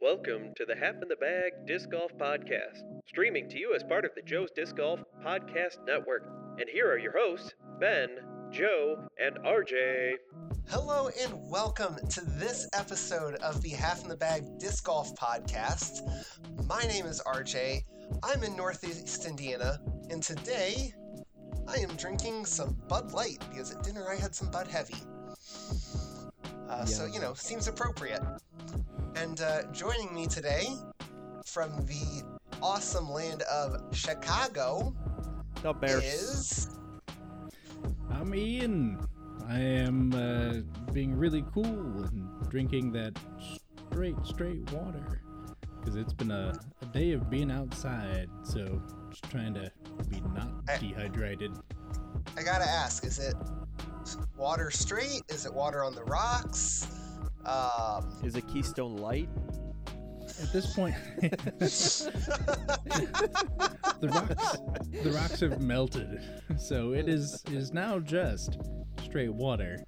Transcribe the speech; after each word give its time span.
Welcome 0.00 0.52
to 0.56 0.64
the 0.64 0.76
Half 0.76 1.02
in 1.02 1.08
the 1.08 1.16
Bag 1.16 1.52
Disc 1.66 1.90
Golf 1.90 2.12
Podcast, 2.16 2.82
streaming 3.06 3.48
to 3.48 3.58
you 3.58 3.74
as 3.74 3.82
part 3.82 4.04
of 4.04 4.12
the 4.14 4.22
Joe's 4.22 4.50
Disc 4.52 4.76
Golf 4.76 5.00
Podcast 5.24 5.84
Network. 5.86 6.24
And 6.58 6.68
here 6.68 6.88
are 6.90 6.98
your 6.98 7.16
hosts, 7.18 7.52
Ben, 7.80 8.08
Joe, 8.50 8.96
and 9.18 9.36
RJ. 9.44 10.12
Hello 10.68 11.08
and 11.20 11.50
welcome 11.50 11.96
to 12.10 12.20
this 12.24 12.68
episode 12.74 13.34
of 13.36 13.60
the 13.62 13.70
Half 13.70 14.02
in 14.04 14.08
the 14.08 14.16
Bag 14.16 14.44
Disc 14.58 14.84
Golf 14.84 15.14
Podcast. 15.16 16.02
My 16.66 16.82
name 16.82 17.06
is 17.06 17.20
RJ. 17.26 17.82
I'm 18.22 18.42
in 18.44 18.56
Northeast 18.56 19.26
Indiana, 19.26 19.80
and 20.10 20.22
today 20.22 20.92
I 21.66 21.76
am 21.78 21.90
drinking 21.96 22.44
some 22.44 22.76
Bud 22.88 23.12
Light 23.12 23.38
because 23.50 23.74
at 23.74 23.82
dinner 23.82 24.06
I 24.08 24.14
had 24.14 24.34
some 24.34 24.50
Bud 24.50 24.68
Heavy. 24.68 24.94
Uh, 26.68 26.84
So, 26.84 27.06
you 27.06 27.20
know, 27.20 27.34
seems 27.34 27.66
appropriate. 27.66 28.22
And 29.20 29.40
uh, 29.40 29.62
joining 29.72 30.14
me 30.14 30.26
today 30.26 30.68
from 31.44 31.70
the 31.86 32.22
awesome 32.62 33.10
land 33.10 33.42
of 33.42 33.80
Chicago 33.92 34.94
No 35.64 35.72
bears. 35.74 36.04
is. 36.04 36.68
I'm 38.10 38.32
Ian. 38.34 39.00
I 39.48 39.58
am 39.58 40.12
uh, 40.14 40.92
being 40.92 41.16
really 41.16 41.44
cool 41.52 41.64
and 42.04 42.28
drinking 42.48 42.92
that 42.92 43.18
straight, 43.90 44.16
straight 44.24 44.70
water. 44.72 45.20
Because 45.80 45.96
it's 45.96 46.12
been 46.12 46.30
a, 46.30 46.58
a 46.82 46.86
day 46.86 47.12
of 47.12 47.28
being 47.30 47.50
outside, 47.50 48.28
so 48.42 48.80
just 49.10 49.24
trying 49.30 49.54
to 49.54 49.70
be 50.08 50.20
not 50.34 50.48
I- 50.68 50.76
dehydrated. 50.78 51.52
I 52.36 52.42
gotta 52.42 52.68
ask, 52.68 53.04
is 53.04 53.18
it 53.18 53.34
water 54.36 54.70
straight? 54.70 55.22
Is 55.28 55.44
it 55.44 55.52
water 55.52 55.82
on 55.82 55.94
the 55.94 56.04
rocks? 56.04 56.86
Um, 57.48 58.12
Is 58.24 58.36
it 58.36 58.46
Keystone 58.48 58.96
Light? 58.98 59.28
At 60.42 60.52
this 60.52 60.72
point, 60.74 60.94
the 64.00 64.08
rocks, 64.08 64.58
the 65.02 65.10
rocks 65.10 65.40
have 65.40 65.60
melted, 65.60 66.20
so 66.58 66.92
it 66.92 67.08
is 67.08 67.42
it 67.46 67.54
is 67.54 67.72
now 67.72 67.98
just 67.98 68.58
straight 69.04 69.32
water 69.32 69.78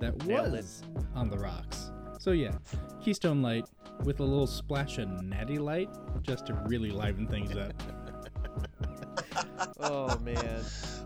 that 0.00 0.16
Nailed 0.24 0.52
was 0.52 0.82
on 1.14 1.28
the 1.28 1.36
rocks. 1.36 1.90
So 2.20 2.30
yeah, 2.30 2.52
Keystone 3.02 3.42
Light 3.42 3.66
with 4.04 4.20
a 4.20 4.24
little 4.24 4.46
splash 4.46 4.98
of 4.98 5.08
Natty 5.22 5.58
Light 5.58 5.90
just 6.22 6.46
to 6.46 6.54
really 6.66 6.90
liven 6.90 7.26
things 7.26 7.54
up. 7.56 7.72
Oh 9.80 10.18
man, 10.20 10.34
you're 10.36 10.64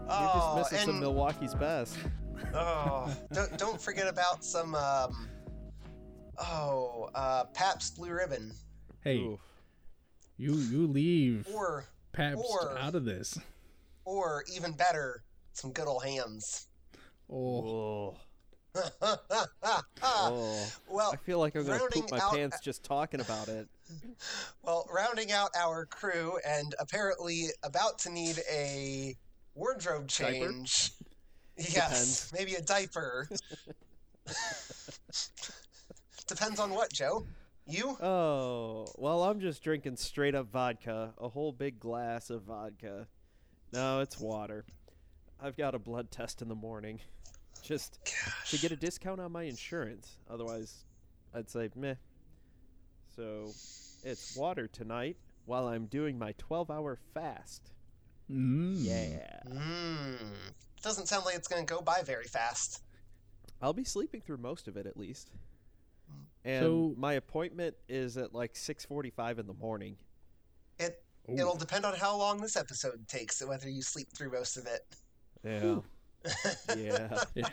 Oh, 0.09 0.55
just 0.59 0.73
missing 0.73 0.87
some 0.87 0.91
and- 0.97 1.01
Milwaukee's 1.01 1.55
best. 1.55 1.97
oh, 2.55 3.15
don't 3.33 3.57
don't 3.59 3.81
forget 3.81 4.07
about 4.09 4.45
some. 4.45 4.75
Um, 4.75 5.29
oh, 6.39 7.11
uh, 7.15 7.45
Pabst 7.55 7.97
Blue 7.97 8.11
Ribbon, 8.11 8.53
Hey, 9.03 9.19
Oof. 9.19 9.41
you 10.37 10.55
you 10.55 10.87
leave 10.87 11.47
or 11.53 11.85
Pabst 12.13 12.45
or- 12.49 12.77
out 12.79 12.95
of 12.95 13.05
this. 13.05 13.39
or 14.05 14.45
even 14.55 14.73
better, 14.73 15.23
some 15.53 15.73
good 15.73 15.87
old 15.89 16.05
Hamm's. 16.05 16.67
Oh, 17.31 18.17
Oh. 20.03 20.67
Well, 20.89 21.11
I 21.13 21.17
feel 21.17 21.39
like 21.39 21.55
I'm 21.55 21.65
gonna 21.67 21.79
rounding 21.79 22.03
poop 22.03 22.11
my 22.11 22.19
out- 22.21 22.33
pants 22.35 22.61
just 22.61 22.83
talking 22.85 23.21
about 23.21 23.49
it. 23.49 23.69
well, 24.63 24.87
rounding 24.93 25.31
out 25.33 25.51
our 25.59 25.85
crew, 25.87 26.39
and 26.47 26.75
apparently 26.79 27.49
about 27.63 27.99
to 28.01 28.11
need 28.11 28.39
a 28.51 29.15
wardrobe 29.55 30.09
Diaper? 30.09 30.33
change. 30.33 30.93
Yes, 31.59 31.75
Depends. 31.75 32.33
maybe 32.33 32.55
a 32.55 32.63
diaper. 32.63 33.29
Depends 36.33 36.59
on 36.59 36.71
what, 36.71 36.91
Joe. 36.91 37.27
You? 37.67 37.91
Oh, 38.03 38.87
well, 38.97 39.23
I'm 39.25 39.39
just 39.39 39.63
drinking 39.63 39.97
straight 39.97 40.35
up 40.35 40.51
vodka, 40.51 41.13
a 41.19 41.29
whole 41.29 41.53
big 41.53 41.79
glass 41.79 42.31
of 42.31 42.45
vodka. 42.45 43.07
No, 43.71 44.01
it's 44.01 44.19
water. 44.19 44.65
I've 45.39 45.59
got 45.59 45.75
a 45.75 45.79
blood 45.79 46.11
test 46.11 46.41
in 46.41 46.48
the 46.48 46.55
morning, 46.55 47.01
just 47.63 47.98
to 48.48 48.57
get 48.59 48.73
a 48.73 48.77
discount 48.77 49.21
on 49.21 49.31
my 49.31 49.42
insurance. 49.42 50.17
Otherwise, 50.31 50.85
I'd 51.35 51.51
say 51.51 51.69
meh. 51.77 51.97
So, 53.15 53.51
it's 54.05 54.35
water 54.35 54.67
tonight 54.69 55.19
while 55.45 55.69
I'm 55.69 55.85
doing 55.85 56.19
my 56.19 56.33
12-hour 56.35 56.98
fast. 57.13 57.73
mm. 58.31 58.73
Yeah. 58.79 59.41
Mmm. 59.47 60.17
Doesn't 60.83 61.09
sound 61.09 61.27
like 61.27 61.35
it's 61.37 61.48
going 61.48 61.67
to 61.67 61.75
go 61.75 61.83
by 61.83 62.01
very 62.03 62.25
fast. 62.25 62.83
I'll 63.61 63.75
be 63.75 63.85
sleeping 63.85 64.23
through 64.23 64.39
most 64.39 64.67
of 64.67 64.79
it 64.79 64.87
at 64.87 64.97
least. 64.97 65.31
And 66.45 66.64
So- 66.64 66.95
my 66.98 67.14
appointment 67.14 67.77
is 67.89 68.17
at 68.17 68.35
like 68.35 68.55
6:45 68.57 69.39
in 69.39 69.47
the 69.47 69.55
morning. 69.55 69.97
It 70.79 71.03
Ooh. 71.30 71.35
it'll 71.39 71.57
depend 71.57 71.85
on 71.85 71.95
how 71.95 72.17
long 72.17 72.41
this 72.41 72.57
episode 72.57 73.07
takes 73.08 73.41
and 73.41 73.48
whether 73.48 73.69
you 73.69 73.83
sleep 73.83 74.08
through 74.13 74.33
most 74.33 74.57
of 74.57 74.67
it. 74.67 74.86
Yeah. 75.45 75.80
yeah. 76.77 77.23
Yeah. 77.35 77.48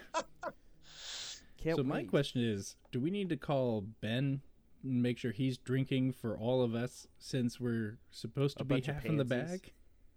Can't 1.57 1.75
so 1.77 1.83
my 1.83 2.03
question 2.03 2.41
is, 2.41 2.75
do 2.91 2.99
we 2.99 3.09
need 3.11 3.29
to 3.29 3.37
call 3.37 3.81
Ben 4.01 4.41
and 4.83 5.03
make 5.03 5.17
sure 5.17 5.31
he's 5.31 5.57
drinking 5.57 6.13
for 6.13 6.37
all 6.37 6.61
of 6.63 6.73
us 6.73 7.05
since 7.17 7.59
we're 7.59 7.97
supposed 8.11 8.57
to 8.57 8.63
A 8.63 8.65
be 8.65 8.75
bunch 8.75 8.85
half 8.85 9.05
in 9.05 9.17
the 9.17 9.25
bag? 9.25 9.71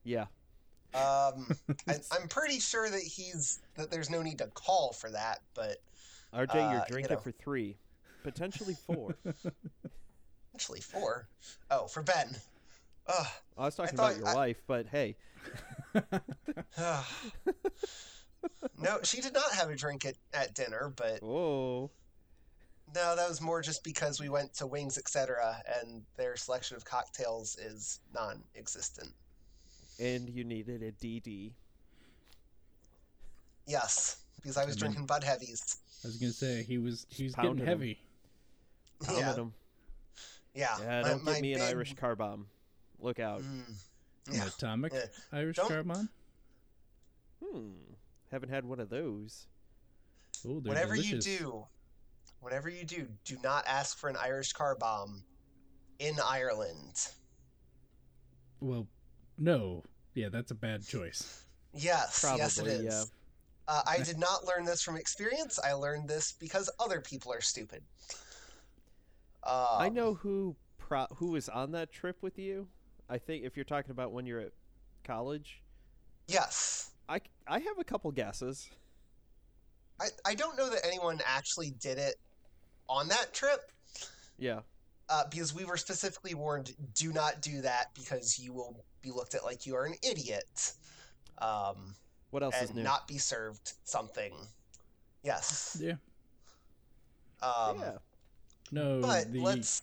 Yeah. 0.04 0.26
Um, 0.94 1.48
I, 1.88 1.96
I'm 2.12 2.28
pretty 2.28 2.60
sure 2.60 2.88
that 2.88 3.00
he's 3.00 3.60
that 3.74 3.90
there's 3.90 4.08
no 4.10 4.22
need 4.22 4.38
to 4.38 4.46
call 4.48 4.92
for 4.92 5.10
that, 5.10 5.40
but 5.54 5.78
RJ, 6.32 6.54
Uh, 6.54 6.70
you're 6.70 6.78
you 6.80 6.84
drinking 6.88 7.14
know. 7.16 7.20
for 7.20 7.32
3, 7.32 7.76
potentially 8.22 8.76
4. 8.86 9.14
actually 10.54 10.80
four. 10.80 11.28
Oh, 11.70 11.86
for 11.86 12.02
Ben. 12.02 12.36
Ugh. 13.08 13.26
I 13.58 13.64
was 13.66 13.74
talking 13.74 13.96
thought- 13.96 14.12
about 14.12 14.18
your 14.18 14.28
I- 14.28 14.34
wife, 14.34 14.62
but 14.66 14.86
hey, 14.86 15.16
no, 18.78 18.98
she 19.02 19.20
did 19.20 19.34
not 19.34 19.52
have 19.52 19.70
a 19.70 19.76
drink 19.76 20.04
at, 20.04 20.14
at 20.34 20.54
dinner, 20.54 20.92
but 20.96 21.22
oh, 21.22 21.90
no, 22.94 23.16
that 23.16 23.28
was 23.28 23.40
more 23.40 23.62
just 23.62 23.82
because 23.84 24.20
we 24.20 24.28
went 24.28 24.52
to 24.54 24.66
Wings, 24.66 24.98
etc., 24.98 25.62
and 25.80 26.02
their 26.16 26.36
selection 26.36 26.76
of 26.76 26.84
cocktails 26.84 27.56
is 27.58 28.00
non-existent. 28.14 29.10
and 30.00 30.28
you 30.28 30.44
needed 30.44 30.82
a 30.82 30.92
DD. 30.92 31.52
Yes, 33.66 34.16
because 34.36 34.56
I 34.56 34.64
was 34.64 34.74
I 34.74 34.74
mean- 34.74 34.78
drinking 34.80 35.06
Bud 35.06 35.24
Heavies. 35.24 35.76
I 36.04 36.08
was 36.08 36.16
gonna 36.16 36.32
say 36.32 36.64
he 36.64 36.78
was 36.78 37.06
he's 37.10 37.32
pounding 37.34 37.64
getting 37.64 37.80
him. 37.90 37.96
Heavy. 39.04 39.22
Pounded 39.22 39.36
Yeah, 39.36 39.42
'em. 39.42 39.54
yeah. 40.54 40.78
Yeah, 40.80 41.02
don't 41.08 41.24
my 41.24 41.32
get 41.34 41.42
me 41.42 41.52
an 41.54 41.60
big- 41.60 41.68
Irish 41.70 41.94
car 41.94 42.16
bomb. 42.16 42.46
Look 42.98 43.18
out. 43.20 43.40
Mm, 43.42 43.68
An 44.28 44.34
yeah. 44.34 44.46
atomic 44.46 44.92
Yeah. 44.92 45.06
Irish 45.32 45.56
Don't- 45.56 45.68
carbon. 45.68 46.08
Hmm. 47.44 47.72
Haven't 48.30 48.50
had 48.50 48.64
one 48.64 48.80
of 48.80 48.88
those. 48.88 49.46
Oh, 50.46 50.60
Whatever 50.60 50.94
delicious. 50.96 51.26
you 51.26 51.38
do, 51.38 51.66
whatever 52.40 52.68
you 52.68 52.84
do, 52.84 53.08
do 53.24 53.36
not 53.42 53.66
ask 53.66 53.96
for 53.98 54.08
an 54.08 54.16
Irish 54.16 54.52
car 54.52 54.74
bomb 54.76 55.24
in 55.98 56.18
Ireland. 56.24 57.08
Well, 58.60 58.86
no, 59.38 59.84
yeah, 60.14 60.28
that's 60.30 60.50
a 60.50 60.54
bad 60.54 60.86
choice. 60.86 61.44
Yes, 61.74 62.20
Probably, 62.20 62.38
yes, 62.42 62.58
it 62.58 62.66
is. 62.68 62.82
yeah. 62.84 63.04
Uh, 63.68 63.82
I 63.86 63.98
did 64.04 64.18
not 64.18 64.44
learn 64.44 64.64
this 64.64 64.82
from 64.82 64.96
experience. 64.96 65.58
I 65.58 65.72
learned 65.72 66.08
this 66.08 66.32
because 66.32 66.70
other 66.78 67.00
people 67.00 67.32
are 67.32 67.40
stupid. 67.40 67.82
Uh, 69.42 69.76
I 69.78 69.88
know 69.88 70.14
who 70.14 70.56
pro- 70.78 71.06
who 71.16 71.32
was 71.32 71.48
on 71.48 71.72
that 71.72 71.92
trip 71.92 72.16
with 72.22 72.38
you. 72.38 72.68
I 73.08 73.18
think 73.18 73.44
if 73.44 73.56
you're 73.56 73.64
talking 73.64 73.90
about 73.90 74.12
when 74.12 74.26
you're 74.26 74.40
at 74.40 74.52
college, 75.04 75.62
Yes. 76.28 76.90
I, 77.08 77.20
I 77.48 77.58
have 77.58 77.78
a 77.78 77.84
couple 77.84 78.10
guesses. 78.12 78.70
I, 80.00 80.06
I 80.24 80.34
don't 80.34 80.56
know 80.56 80.70
that 80.70 80.86
anyone 80.86 81.20
actually 81.26 81.72
did 81.72 81.98
it 81.98 82.14
on 82.88 83.08
that 83.08 83.34
trip 83.34 83.70
Yeah. 84.38 84.60
uh, 85.08 85.24
because 85.30 85.54
we 85.54 85.64
were 85.64 85.76
specifically 85.76 86.34
warned 86.34 86.74
do 86.94 87.12
not 87.12 87.42
do 87.42 87.60
that 87.62 87.92
because 87.94 88.38
you 88.38 88.52
will 88.52 88.84
be 89.02 89.10
looked 89.10 89.34
at 89.34 89.44
like 89.44 89.66
you 89.66 89.74
are 89.74 89.84
an 89.84 89.94
idiot 90.02 90.72
um, 91.38 91.94
What 92.30 92.42
else 92.42 92.54
is 92.62 92.68
and 92.70 92.78
new? 92.78 92.84
not 92.84 93.06
be 93.08 93.18
served 93.18 93.72
something. 93.84 94.32
Yes. 95.24 95.76
Yeah. 95.80 95.94
Um, 97.42 97.78
yeah. 97.80 97.92
No, 98.72 99.00
But 99.02 99.32
the 99.32 99.40
let's. 99.40 99.82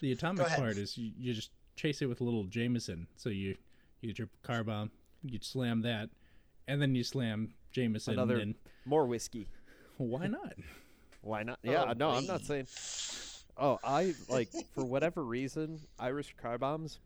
the 0.00 0.10
atomic 0.12 0.46
part 0.48 0.76
is 0.78 0.96
you, 0.98 1.12
you 1.18 1.34
just 1.34 1.50
chase 1.76 2.02
it 2.02 2.06
with 2.06 2.20
a 2.20 2.24
little 2.24 2.44
Jameson. 2.44 3.06
So 3.16 3.28
you 3.28 3.56
you 4.00 4.08
get 4.08 4.18
your 4.18 4.28
car 4.42 4.64
bomb, 4.64 4.90
you 5.22 5.38
slam 5.42 5.82
that, 5.82 6.08
and 6.66 6.80
then 6.82 6.94
you 6.94 7.04
slam 7.04 7.54
Jameson. 7.70 8.14
Another 8.14 8.38
and 8.38 8.54
more 8.84 9.06
whiskey. 9.06 9.46
why 9.98 10.26
not? 10.26 10.54
Why 11.20 11.42
not? 11.44 11.58
Yeah, 11.62 11.84
Oh, 11.88 11.92
no, 11.92 12.10
I'm 12.10 12.26
not 12.26 12.40
saying. 12.42 12.66
Oh, 13.56 13.78
I 13.84 14.14
like 14.28 14.48
for 14.74 14.82
whatever 14.84 15.22
reason, 15.22 15.80
Irish 16.00 16.34
car 16.40 16.58
bombs. 16.58 16.98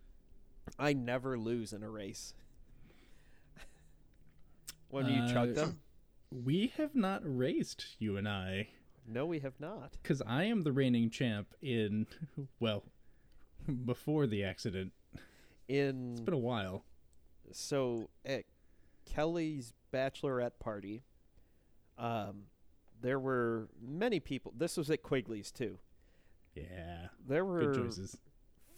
I 0.78 0.92
never 0.94 1.36
lose 1.36 1.72
in 1.72 1.82
a 1.82 1.90
race. 1.90 2.32
when 4.90 5.06
you 5.06 5.28
chug 5.32 5.50
Uh, 5.50 5.54
them, 5.54 5.80
We 6.30 6.72
have 6.76 6.94
not 6.94 7.20
raced, 7.24 7.84
you 7.98 8.16
and 8.16 8.28
I. 8.28 8.68
No, 9.08 9.26
we 9.26 9.38
have 9.40 9.58
not. 9.60 9.92
Because 10.02 10.22
I 10.26 10.44
am 10.44 10.62
the 10.62 10.72
reigning 10.72 11.10
champ 11.10 11.54
in, 11.62 12.06
well, 12.60 12.84
before 13.84 14.26
the 14.26 14.44
accident. 14.44 14.92
In 15.68 16.12
It's 16.12 16.20
been 16.20 16.34
a 16.34 16.38
while. 16.38 16.84
so 17.52 18.08
at 18.24 18.44
Kelly's 19.04 19.72
bachelorette 19.92 20.58
party, 20.60 21.02
um, 21.98 22.44
there 23.00 23.18
were 23.18 23.68
many 23.80 24.20
people. 24.20 24.52
This 24.56 24.76
was 24.76 24.90
at 24.90 25.02
Quigley's 25.02 25.50
too. 25.50 25.78
Yeah. 26.54 27.08
There 27.26 27.44
were 27.44 27.74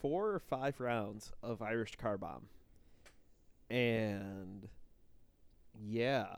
four 0.00 0.30
or 0.30 0.38
five 0.38 0.80
rounds 0.80 1.32
of 1.42 1.62
Irish 1.62 1.96
car 1.96 2.16
bomb, 2.18 2.48
and 3.70 4.68
yeah, 5.80 6.36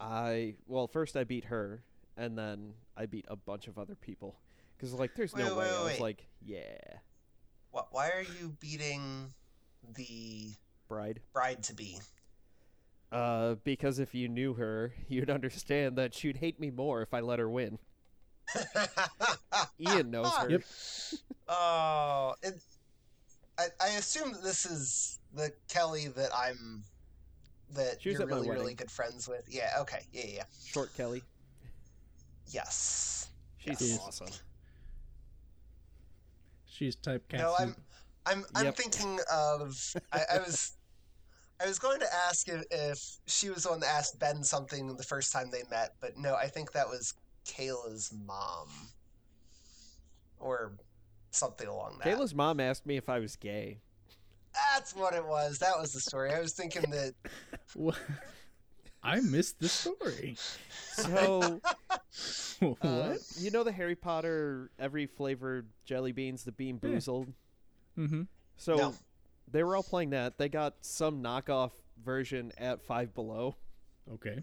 I 0.00 0.54
well 0.66 0.86
first 0.86 1.16
I 1.16 1.24
beat 1.24 1.44
her, 1.46 1.82
and 2.16 2.36
then 2.38 2.74
I 2.96 3.06
beat 3.06 3.24
a 3.28 3.36
bunch 3.36 3.68
of 3.68 3.78
other 3.78 3.94
people 3.94 4.36
because 4.76 4.92
like 4.94 5.14
there's 5.14 5.34
no 5.36 5.44
Wait, 5.44 5.56
way 5.56 5.58
wait, 5.58 5.74
I 5.74 5.82
was 5.82 5.92
wait. 5.92 6.00
like 6.00 6.26
yeah 6.44 6.98
Wh- 7.72 7.92
Why 7.92 8.08
are 8.10 8.24
you 8.40 8.56
beating 8.60 9.32
the 9.94 10.50
bride. 10.88 11.20
bride 11.32 11.62
to 11.64 11.74
be? 11.74 12.00
Uh, 13.12 13.54
because 13.64 13.98
if 13.98 14.14
you 14.14 14.28
knew 14.28 14.54
her, 14.54 14.92
you'd 15.08 15.30
understand 15.30 15.96
that 15.96 16.14
she'd 16.14 16.38
hate 16.38 16.58
me 16.58 16.70
more 16.70 17.02
if 17.02 17.14
I 17.14 17.20
let 17.20 17.38
her 17.38 17.48
win. 17.48 17.78
Ian 19.80 20.10
knows 20.10 20.32
her. 20.36 20.50
Yep. 20.50 20.62
Oh, 21.48 22.34
it, 22.42 22.54
I, 23.58 23.66
I 23.80 23.88
assume 23.90 24.32
that 24.32 24.42
this 24.42 24.66
is 24.66 25.18
the 25.34 25.52
Kelly 25.68 26.08
that 26.08 26.30
I'm 26.34 26.84
that 27.74 28.00
She 28.00 28.10
was 28.10 28.18
you're 28.18 28.22
at 28.22 28.28
my 28.28 28.36
really 28.36 28.50
really 28.50 28.74
good 28.74 28.90
friends 28.90 29.28
with. 29.28 29.42
Yeah. 29.48 29.70
Okay. 29.80 30.00
Yeah. 30.12 30.22
Yeah. 30.24 30.34
yeah. 30.36 30.42
Short 30.64 30.94
Kelly. 30.96 31.22
Yes. 32.48 33.30
She's 33.58 33.80
Yes. 33.80 34.00
awesome. 34.00 34.28
She's 36.66 36.96
typecast. 36.96 37.38
No, 37.38 37.54
I'm 37.58 37.74
I'm 38.26 38.44
I'm 38.54 38.64
Yep. 38.66 38.76
thinking 38.76 39.18
of 39.32 39.94
I, 40.12 40.22
I 40.34 40.38
was 40.38 40.72
I 41.60 41.66
was 41.66 41.78
going 41.78 42.00
to 42.00 42.06
ask 42.28 42.48
if, 42.48 42.62
if 42.70 42.98
she 43.26 43.48
was 43.48 43.62
the 43.62 43.70
one 43.70 43.80
that 43.80 43.88
asked 43.88 44.18
Ben 44.18 44.44
something 44.44 44.94
the 44.96 45.02
first 45.02 45.32
time 45.32 45.50
they 45.50 45.62
met, 45.70 45.94
but 46.00 46.16
no, 46.18 46.34
I 46.34 46.48
think 46.48 46.72
that 46.72 46.88
was 46.88 47.14
Kayla's 47.46 48.12
mom. 48.26 48.68
Or 50.38 50.72
something 51.30 51.66
along 51.66 51.98
that. 52.04 52.08
Kayla's 52.08 52.34
mom 52.34 52.60
asked 52.60 52.84
me 52.84 52.96
if 52.98 53.08
I 53.08 53.18
was 53.20 53.36
gay. 53.36 53.80
That's 54.74 54.94
what 54.94 55.14
it 55.14 55.24
was. 55.24 55.58
That 55.58 55.78
was 55.78 55.92
the 55.92 56.00
story. 56.00 56.32
I 56.32 56.40
was 56.40 56.52
thinking 56.52 56.90
that 56.90 57.14
What? 57.74 57.98
I 59.06 59.20
missed 59.20 59.60
the 59.60 59.68
story. 59.68 60.36
So, 60.92 61.60
what? 62.60 62.76
uh, 62.82 63.14
you 63.38 63.50
know 63.50 63.62
the 63.64 63.72
Harry 63.72 63.94
Potter 63.94 64.70
every 64.78 65.06
flavored 65.06 65.68
jelly 65.84 66.12
beans, 66.12 66.44
the 66.44 66.52
Bean 66.52 66.78
Yeah. 66.82 66.90
Boozled? 66.90 67.32
mm-hmm. 67.98 68.22
So, 68.56 68.76
No. 68.76 68.94
they 69.50 69.62
were 69.62 69.76
all 69.76 69.82
playing 69.82 70.10
that. 70.10 70.38
They 70.38 70.48
got 70.48 70.74
some 70.80 71.22
knockoff 71.22 71.70
version 72.04 72.52
at 72.58 72.82
Five 72.82 73.14
Below. 73.14 73.54
Okay. 74.14 74.42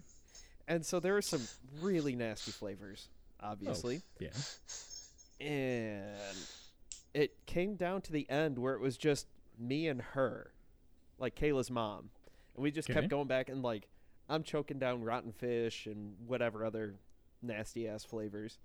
And 0.66 0.84
so 0.84 0.98
there 1.00 1.12
were 1.14 1.22
some 1.22 1.42
really 1.80 2.14
nasty 2.16 2.50
flavors, 2.52 3.08
obviously. 3.40 4.02
Yeah. 4.18 4.30
and 5.40 6.36
it 7.12 7.36
came 7.46 7.76
down 7.76 8.00
to 8.02 8.12
the 8.12 8.28
end 8.30 8.58
where 8.58 8.74
it 8.74 8.80
was 8.80 8.96
just 8.96 9.26
me 9.58 9.88
and 9.88 10.00
her, 10.00 10.52
like 11.18 11.34
Kayla's 11.36 11.70
mom, 11.70 12.10
and 12.56 12.62
we 12.62 12.70
just 12.70 12.88
Okay. 12.88 13.00
kept 13.00 13.10
going 13.10 13.26
back 13.28 13.48
and 13.48 13.62
like 13.62 13.88
I'm 14.28 14.42
choking 14.42 14.78
down 14.78 15.02
rotten 15.04 15.32
fish 15.32 15.86
and 15.86 16.14
whatever 16.26 16.64
other 16.64 16.94
nasty 17.42 17.88
ass 17.88 18.04
flavors. 18.04 18.58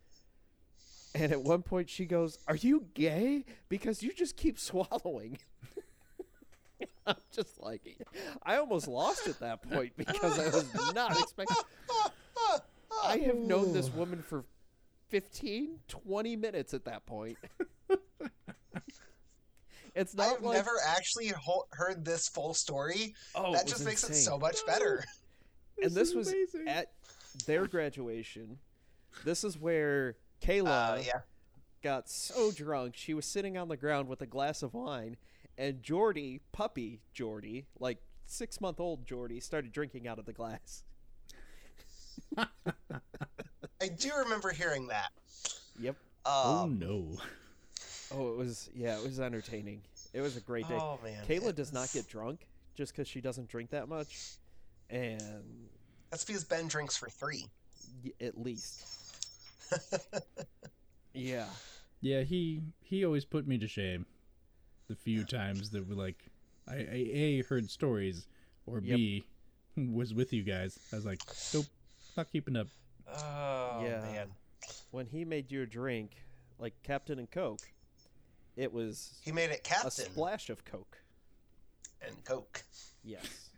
And 1.15 1.31
at 1.31 1.41
one 1.41 1.63
point 1.63 1.89
she 1.89 2.05
goes, 2.05 2.37
"Are 2.47 2.55
you 2.55 2.85
gay? 2.93 3.45
Because 3.67 4.01
you 4.03 4.13
just 4.13 4.37
keep 4.37 4.59
swallowing." 4.59 5.39
I'm 7.07 7.15
just 7.31 7.59
like, 7.59 7.81
I 8.43 8.57
almost 8.57 8.87
lost 8.87 9.27
at 9.27 9.39
that 9.39 9.67
point 9.69 9.93
because 9.97 10.37
I 10.39 10.45
was 10.45 10.93
not 10.93 11.19
expecting. 11.19 11.57
I 13.03 13.17
have 13.17 13.35
known 13.37 13.73
this 13.73 13.89
woman 13.93 14.21
for 14.21 14.43
15, 15.07 15.79
20 15.87 16.35
minutes 16.35 16.73
at 16.75 16.85
that 16.85 17.05
point. 17.07 17.37
it's 19.95 20.13
not 20.13 20.37
I've 20.37 20.43
like 20.43 20.57
never 20.57 20.71
actually 20.87 21.29
ho- 21.29 21.65
heard 21.71 22.05
this 22.05 22.27
full 22.29 22.53
story. 22.53 23.15
oh, 23.35 23.53
that 23.53 23.61
it 23.61 23.63
was 23.65 23.73
just 23.73 23.85
makes 23.85 24.03
it 24.07 24.13
so 24.13 24.37
much 24.37 24.57
better. 24.67 25.03
And 25.83 25.91
this 25.91 26.13
was 26.13 26.27
amazing. 26.29 26.67
at 26.67 26.91
their 27.45 27.67
graduation. 27.67 28.57
This 29.23 29.43
is 29.43 29.57
where 29.57 30.15
Kayla 30.41 30.97
Uh, 30.97 31.01
yeah. 31.05 31.21
got 31.81 32.09
so 32.09 32.51
drunk 32.51 32.95
she 32.95 33.13
was 33.13 33.25
sitting 33.25 33.57
on 33.57 33.67
the 33.69 33.77
ground 33.77 34.07
with 34.07 34.21
a 34.21 34.25
glass 34.27 34.61
of 34.63 34.73
wine, 34.73 35.17
and 35.57 35.81
Jordy, 35.83 36.41
puppy 36.51 37.01
Jordy, 37.13 37.65
like 37.79 37.97
six 38.25 38.59
month 38.61 38.79
old 38.79 39.05
Jordy, 39.05 39.39
started 39.39 39.71
drinking 39.71 40.07
out 40.07 40.19
of 40.19 40.25
the 40.25 40.33
glass. 40.33 40.83
I 42.37 43.87
do 43.97 44.11
remember 44.23 44.51
hearing 44.51 44.87
that. 44.87 45.09
Yep. 45.79 45.95
oh 46.25 46.63
Um, 46.63 46.79
no. 46.79 47.17
Oh, 48.11 48.31
it 48.31 48.37
was 48.37 48.69
yeah, 48.75 48.97
it 48.97 49.03
was 49.03 49.19
entertaining. 49.19 49.81
It 50.13 50.21
was 50.21 50.35
a 50.37 50.41
great 50.41 50.67
day. 50.67 50.77
Oh 50.79 50.99
man. 51.03 51.23
Kayla 51.27 51.49
it 51.49 51.55
does 51.55 51.71
not 51.71 51.91
get 51.93 52.07
drunk 52.07 52.47
just 52.75 52.93
because 52.93 53.07
she 53.07 53.21
doesn't 53.21 53.47
drink 53.49 53.69
that 53.71 53.87
much, 53.87 54.17
and 54.89 55.67
That's 56.09 56.23
because 56.25 56.43
Ben 56.43 56.67
drinks 56.67 56.97
for 56.97 57.09
three. 57.09 57.45
y- 58.03 58.11
at 58.21 58.37
least, 58.39 58.85
yeah, 61.13 61.45
Yeah, 62.01 62.21
he 62.23 62.61
he 62.81 63.05
always 63.05 63.25
put 63.25 63.47
me 63.47 63.57
to 63.59 63.67
shame. 63.67 64.05
The 64.87 64.95
few 64.95 65.23
times 65.23 65.69
that 65.71 65.87
we 65.87 65.93
like, 65.95 66.17
I, 66.67 66.73
I 66.75 67.09
a 67.13 67.43
heard 67.43 67.69
stories, 67.69 68.25
or 68.65 68.79
Yep. 68.79 68.95
b 68.97 69.23
was 69.77 70.13
with 70.13 70.33
you 70.33 70.43
guys. 70.43 70.79
I 70.91 70.95
was 70.95 71.05
like, 71.05 71.21
nope, 71.53 71.65
not 72.17 72.31
keeping 72.31 72.55
up. 72.55 72.67
Oh 73.07 73.81
Yeah. 73.83 74.01
man. 74.01 74.27
when 74.91 75.05
he 75.07 75.25
made 75.25 75.51
your 75.51 75.65
drink 75.65 76.11
like 76.57 76.73
Captain 76.83 77.19
and 77.19 77.29
Coke, 77.29 77.61
it 78.55 78.73
was 78.73 79.19
He 79.23 79.31
made 79.31 79.51
it 79.51 79.63
Captain 79.63 79.87
a 79.87 80.09
splash 80.09 80.49
of 80.49 80.65
Coke. 80.65 80.97
and 82.01 82.23
Coke. 82.25 82.63
Yes, 83.03 83.48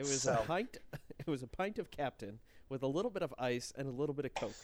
it 0.00 0.04
was 0.04 0.22
So- 0.22 0.32
a 0.34 0.46
pint. 0.46 0.78
It 1.20 1.26
was 1.26 1.42
a 1.42 1.46
pint 1.46 1.78
of 1.78 1.90
Captain 1.90 2.38
with 2.70 2.82
a 2.82 2.86
little 2.86 3.10
bit 3.10 3.22
of 3.22 3.32
ice 3.38 3.74
and 3.76 3.86
a 3.86 3.90
little 3.90 4.14
bit 4.14 4.24
of 4.24 4.34
Coke. 4.34 4.54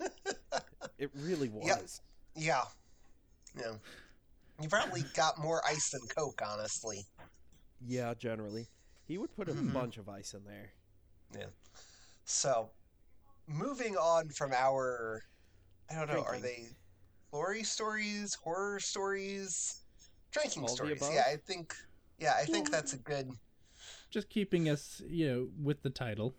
it 0.98 1.10
really 1.14 1.50
was. 1.50 2.00
Yep. 2.34 2.42
Yeah. 2.44 2.62
Yeah. 3.60 3.72
You 4.60 4.68
probably 4.70 5.04
got 5.14 5.38
more 5.38 5.60
ice 5.68 5.90
than 5.90 6.00
Coke, 6.16 6.40
honestly. 6.44 7.04
Yeah, 7.86 8.14
generally, 8.14 8.66
he 9.06 9.18
would 9.18 9.36
put 9.36 9.50
a 9.50 9.52
Mhm. 9.52 9.74
bunch 9.74 9.98
of 9.98 10.08
ice 10.08 10.32
in 10.32 10.42
there. 10.44 10.72
Yeah. 11.36 11.50
So, 12.24 12.70
moving 13.46 13.94
on 13.98 14.30
from 14.30 14.54
our, 14.54 15.22
I 15.90 15.96
don't 15.96 16.08
know, 16.08 16.24
are 16.24 16.38
they 16.38 16.66
glory 17.30 17.62
stories, 17.62 18.34
horror 18.34 18.80
stories, 18.80 19.82
drinking 20.30 20.62
All 20.62 20.68
stories? 20.68 21.02
Yeah, 21.02 21.24
I 21.30 21.36
think. 21.36 21.76
Yeah, 22.18 22.34
I 22.34 22.46
think 22.46 22.70
that's 22.70 22.94
a 22.94 22.98
good. 22.98 23.30
Just 24.10 24.28
keeping 24.30 24.68
us, 24.68 25.02
you 25.08 25.28
know, 25.28 25.48
with 25.62 25.82
the 25.82 25.90
title. 25.90 26.34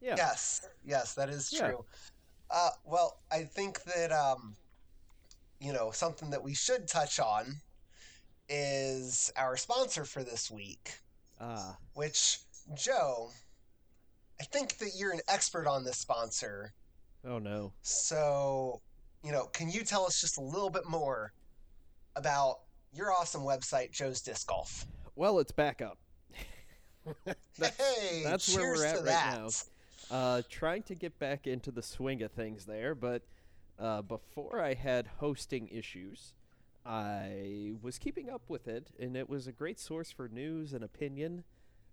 Yeah. 0.00 0.14
Yes, 0.16 0.66
yes, 0.84 1.14
that 1.14 1.28
is 1.28 1.52
Yeah. 1.52 1.68
true. 1.68 1.84
Uh, 2.50 2.70
well, 2.84 3.20
I 3.30 3.44
think 3.44 3.82
that 3.84 4.10
um, 4.12 4.56
you 5.60 5.72
know 5.72 5.90
something 5.90 6.30
that 6.30 6.42
we 6.42 6.54
should 6.54 6.88
touch 6.88 7.18
on 7.20 7.60
is 8.48 9.32
our 9.36 9.56
sponsor 9.56 10.04
for 10.04 10.22
this 10.24 10.50
week, 10.50 10.98
Ah, 11.40 11.76
which 11.94 12.40
Joe. 12.74 13.30
I 14.40 14.44
think 14.44 14.78
that 14.78 14.90
you're 14.96 15.12
an 15.12 15.20
expert 15.28 15.68
on 15.68 15.84
this 15.84 15.98
sponsor, 15.98 16.74
oh 17.24 17.38
no. 17.38 17.72
so 17.82 18.80
you 19.22 19.30
know, 19.30 19.46
can 19.46 19.70
you 19.70 19.84
tell 19.84 20.04
us 20.04 20.20
just 20.20 20.36
a 20.36 20.40
little 20.42 20.68
bit 20.70 20.84
more 20.88 21.32
about 22.16 22.62
your 22.92 23.12
awesome 23.12 23.42
website, 23.42 23.92
Joe's 23.92 24.20
Disc 24.20 24.48
Golf? 24.48 24.84
Well, 25.14 25.38
it's 25.38 25.52
back 25.52 25.80
up. 25.80 25.96
That's- 27.58 27.76
hey, 27.78 28.22
that's 28.24 28.54
where 28.56 28.72
we're 28.72 28.84
at 28.86 28.96
right 28.96 29.04
that. 29.04 29.38
now. 29.38 30.16
uh, 30.16 30.42
trying 30.48 30.82
to 30.84 30.94
get 30.94 31.18
back 31.18 31.46
into 31.46 31.70
the 31.70 31.82
swing 31.82 32.22
of 32.22 32.30
things 32.32 32.64
there, 32.64 32.94
but 32.94 33.22
uh, 33.78 34.02
before 34.02 34.60
I 34.62 34.74
had 34.74 35.06
hosting 35.18 35.68
issues, 35.68 36.34
I 36.84 37.72
was 37.82 37.98
keeping 37.98 38.28
up 38.30 38.42
with 38.48 38.68
it, 38.68 38.88
and 38.98 39.16
it 39.16 39.28
was 39.28 39.46
a 39.46 39.52
great 39.52 39.78
source 39.80 40.10
for 40.10 40.28
news 40.28 40.72
and 40.72 40.82
opinion. 40.84 41.44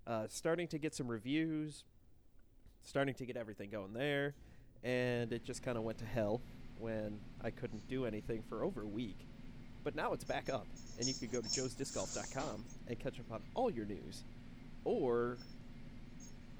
Uh, 0.07 0.25
starting 0.27 0.67
to 0.69 0.77
get 0.79 0.95
some 0.95 1.07
reviews, 1.07 1.83
starting 2.83 3.13
to 3.15 3.25
get 3.25 3.37
everything 3.37 3.69
going 3.69 3.93
there, 3.93 4.33
and 4.83 5.31
it 5.31 5.43
just 5.43 5.61
kind 5.61 5.77
of 5.77 5.83
went 5.83 5.97
to 5.99 6.05
hell 6.05 6.41
when 6.79 7.19
I 7.43 7.51
couldn't 7.51 7.87
do 7.87 8.05
anything 8.05 8.41
for 8.49 8.63
over 8.63 8.81
a 8.81 8.87
week. 8.87 9.27
But 9.83 9.95
now 9.95 10.13
it's 10.13 10.23
back 10.23 10.49
up, 10.49 10.65
and 10.97 11.07
you 11.07 11.13
can 11.13 11.27
go 11.29 11.41
to 11.41 11.47
joesdiscgolf.com 11.47 12.65
and 12.87 12.99
catch 12.99 13.19
up 13.19 13.31
on 13.31 13.41
all 13.55 13.69
your 13.69 13.85
news, 13.85 14.23
or 14.85 15.37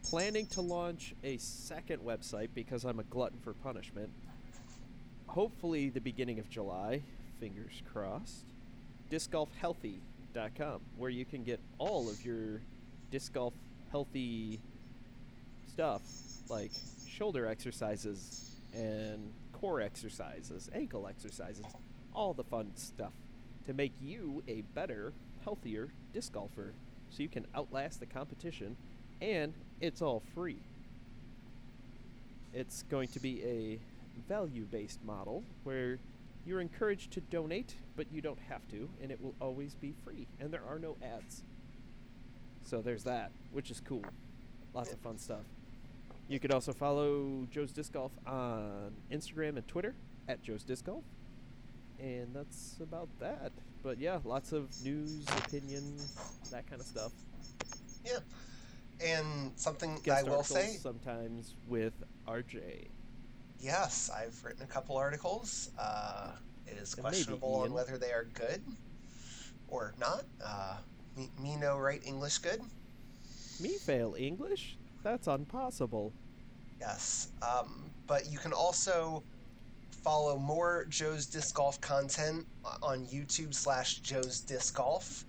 planning 0.04 0.48
to 0.48 0.62
launch 0.62 1.14
a 1.24 1.38
second 1.38 2.02
website 2.04 2.50
because 2.54 2.84
I'm 2.84 3.00
a 3.00 3.04
glutton 3.04 3.40
for 3.44 3.54
punishment. 3.54 4.10
Hopefully, 5.28 5.90
the 5.90 6.02
beginning 6.02 6.40
of 6.40 6.50
July. 6.50 7.02
Fingers 7.40 7.82
crossed. 7.94 8.46
Discgolfhealthy.com, 9.12 10.82
where 10.98 11.10
you 11.10 11.26
can 11.26 11.44
get 11.44 11.60
all 11.78 12.10
of 12.10 12.26
your 12.26 12.62
disc 13.12 13.34
golf 13.34 13.54
healthy 13.92 14.60
stuff, 15.72 16.02
like 16.50 16.72
shoulder 17.08 17.48
exercises 17.48 18.56
and 18.74 19.32
core 19.54 19.82
exercises, 19.82 20.70
ankle 20.74 21.08
exercises, 21.08 21.66
all 22.14 22.34
the 22.34 22.44
fun 22.44 22.72
stuff 22.76 23.14
to 23.66 23.74
make 23.74 23.94
you 24.02 24.44
a 24.48 24.62
better, 24.74 25.14
healthier 25.44 25.90
disc 26.14 26.34
golfer 26.34 26.74
so 27.10 27.24
you 27.24 27.30
can 27.30 27.46
outlast 27.56 28.00
the 28.00 28.06
competition 28.06 28.76
and 29.22 29.54
it's 29.82 30.02
all 30.02 30.22
free. 30.34 30.60
It's 32.54 32.84
going 32.84 33.10
to 33.10 33.20
be 33.20 33.44
a 33.44 33.80
value 34.28 34.66
based 34.66 35.04
model 35.04 35.44
where 35.64 36.00
you're 36.46 36.62
encouraged 36.62 37.12
to 37.12 37.22
donate, 37.22 37.76
but 37.96 38.08
you 38.12 38.22
don't 38.22 38.40
have 38.50 38.68
to, 38.70 38.90
and 39.02 39.12
it 39.12 39.22
will 39.22 39.36
always 39.40 39.76
be 39.76 39.94
free, 40.04 40.26
and 40.40 40.52
there 40.52 40.64
are 40.68 40.80
no 40.80 40.96
ads. 41.04 41.44
So 42.64 42.82
there's 42.82 43.04
that, 43.04 43.32
which 43.52 43.70
is 43.70 43.82
cool. 43.82 44.04
Lots 44.74 44.92
of 44.92 45.00
fun 45.00 45.18
stuff. 45.18 45.46
You 46.28 46.40
could 46.40 46.52
also 46.52 46.74
follow 46.74 47.48
Joe's 47.52 47.72
Disc 47.72 47.94
Golf 47.94 48.12
on 48.26 48.92
Instagram 49.12 49.58
and 49.58 49.68
Twitter 49.68 49.96
at 50.28 50.44
Joe's 50.44 50.64
Disc 50.64 50.86
Golf. 50.86 51.04
And 52.00 52.28
that's 52.34 52.78
about 52.82 53.10
that. 53.20 53.52
But 53.82 54.00
yeah, 54.00 54.20
lots 54.26 54.52
of 54.52 54.68
news, 54.84 55.26
opinion, 55.38 55.98
that 56.52 56.68
kind 56.70 56.82
of 56.82 56.88
stuff. 56.88 57.12
Yeah. 58.06 58.20
And 59.06 59.54
something 59.56 60.00
Guest 60.04 60.28
I 60.28 60.30
will 60.30 60.44
say, 60.44 60.76
sometimes 60.82 61.56
with 61.68 61.94
RJ. 62.28 62.88
yes, 63.62 64.10
I've 64.14 64.44
written 64.44 64.64
a 64.64 64.68
couple 64.68 64.98
articles. 64.98 65.70
Uh, 65.80 66.32
it 66.68 66.78
is 66.78 66.94
And 66.94 67.04
maybe 67.04 67.16
questionable 67.16 67.56
on 67.56 67.72
whether 67.74 67.98
they 67.98 68.12
are 68.12 68.28
good 68.34 68.62
or 69.70 69.94
not. 70.00 70.24
Uh, 70.44 70.78
me, 71.16 71.30
me 71.42 71.56
no 71.56 71.78
write 71.78 72.06
English 72.06 72.40
good. 72.40 72.62
Me 73.62 73.70
fail 73.78 74.16
English? 74.18 74.78
That's 75.04 75.28
impossible. 75.28 76.12
Yes. 76.80 77.30
Um, 77.42 77.90
but 78.08 78.30
you 78.30 78.38
can 78.38 78.52
also 78.52 79.24
follow 80.04 80.38
more 80.38 80.86
Joe's 80.90 81.26
Disc 81.26 81.56
Golf 81.56 81.80
content 81.82 82.46
on 82.82 83.06
YouTube 83.06 83.54
slash 83.54 84.00
Joe's 84.00 84.40
Disc 84.42 84.76
Golf. 84.76 85.26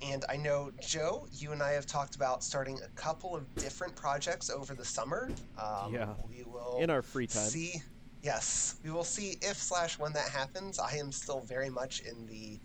And 0.00 0.24
I 0.28 0.36
know, 0.36 0.70
Joe, 0.80 1.26
you 1.32 1.52
and 1.52 1.62
I 1.62 1.72
have 1.72 1.84
talked 1.86 2.14
about 2.14 2.44
starting 2.44 2.78
a 2.84 2.88
couple 3.00 3.34
of 3.34 3.52
different 3.56 3.96
projects 3.96 4.48
over 4.48 4.74
the 4.74 4.84
summer. 4.84 5.28
Um, 5.58 5.92
Yeah. 5.92 6.14
We 6.28 6.44
will 6.44 6.78
In 6.80 6.88
our 6.90 7.02
free 7.02 7.26
time. 7.26 7.48
see. 7.48 7.82
Yes, 8.22 8.76
we 8.84 8.90
will 8.90 9.04
see 9.04 9.36
if 9.42 9.56
slash 9.56 9.98
when 9.98 10.12
that 10.12 10.28
happens. 10.28 10.78
I 10.78 10.92
am 10.96 11.12
still 11.12 11.40
very 11.40 11.70
much 11.70 12.00
in 12.00 12.26
the 12.26 12.58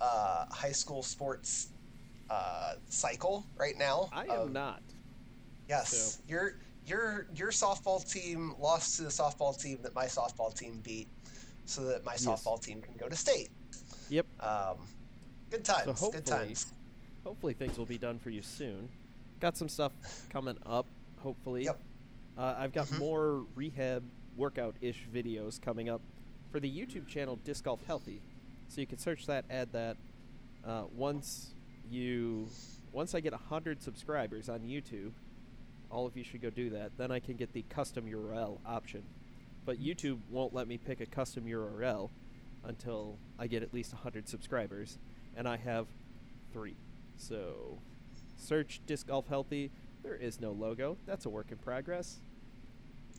uh, 0.00 0.46
high 0.50 0.72
school 0.72 1.02
sports 1.02 1.68
uh, 2.30 2.74
cycle 2.88 3.44
right 3.56 3.76
now. 3.78 4.08
I 4.12 4.24
am 4.24 4.30
of- 4.40 4.52
not. 4.52 4.82
Yes, 5.68 5.90
So- 6.18 6.22
your 6.28 6.56
your 6.86 7.26
your 7.34 7.50
softball 7.50 8.08
team 8.10 8.54
lost 8.60 8.96
to 8.96 9.02
the 9.02 9.08
softball 9.08 9.60
team 9.60 9.78
that 9.82 9.94
my 9.94 10.06
softball 10.06 10.56
team 10.56 10.80
beat, 10.84 11.08
so 11.64 11.84
that 11.84 12.04
my 12.04 12.12
Yes. 12.12 12.24
softball 12.26 12.60
team 12.62 12.80
can 12.80 12.94
go 12.96 13.08
to 13.08 13.16
state. 13.16 13.48
Yep. 14.08 14.26
Um, 14.40 14.76
good 15.50 15.64
times. 15.64 15.86
good 15.86 15.96
hopefully- 15.98 16.22
times. 16.22 16.66
Hopefully 17.24 17.54
things 17.54 17.76
will 17.76 17.86
be 17.86 17.98
done 17.98 18.20
for 18.20 18.30
you 18.30 18.40
soon. 18.40 18.88
Got 19.40 19.56
some 19.56 19.68
stuff 19.68 19.92
coming 20.30 20.56
up, 20.64 20.86
hopefully. 21.18 21.64
Yep. 21.64 21.80
Uh, 22.38 22.54
I've 22.56 22.72
got 22.72 22.86
Mhm. 22.86 22.98
more 23.00 23.46
rehab 23.56 24.04
workout-ish 24.36 25.08
videos 25.12 25.60
coming 25.60 25.88
up 25.88 26.00
for 26.52 26.60
the 26.60 26.70
YouTube 26.70 27.08
channel 27.08 27.34
Disc 27.44 27.64
Golf 27.64 27.82
Healthy. 27.84 28.20
So 28.68 28.80
you 28.80 28.86
can 28.86 28.98
search 28.98 29.26
that, 29.26 29.44
add 29.50 29.72
that. 29.72 29.96
Uh, 30.64 30.84
once 30.94 31.52
you, 31.90 32.48
once 32.92 33.14
I 33.14 33.20
get 33.20 33.32
hundred 33.32 33.82
subscribers 33.82 34.48
on 34.48 34.60
YouTube, 34.60 35.12
all 35.90 36.06
of 36.06 36.16
you 36.16 36.24
should 36.24 36.42
go 36.42 36.50
do 36.50 36.70
that. 36.70 36.92
Then 36.96 37.10
I 37.10 37.20
can 37.20 37.36
get 37.36 37.52
the 37.52 37.64
custom 37.68 38.04
URL 38.06 38.58
option. 38.66 39.02
But 39.64 39.80
YouTube 39.80 40.18
won't 40.30 40.54
let 40.54 40.68
me 40.68 40.78
pick 40.78 41.00
a 41.00 41.06
custom 41.06 41.44
URL 41.44 42.10
until 42.64 43.16
I 43.38 43.46
get 43.46 43.62
at 43.62 43.72
least 43.74 43.92
100 43.92 44.28
subscribers, 44.28 44.98
and 45.36 45.48
I 45.48 45.56
have 45.56 45.86
three. 46.52 46.76
So, 47.16 47.78
search 48.36 48.80
Disc 48.86 49.06
Golf 49.06 49.26
Healthy. 49.28 49.70
There 50.02 50.14
is 50.16 50.40
no 50.40 50.52
logo. 50.52 50.96
That's 51.06 51.26
a 51.26 51.28
work 51.28 51.46
in 51.50 51.56
progress. 51.58 52.18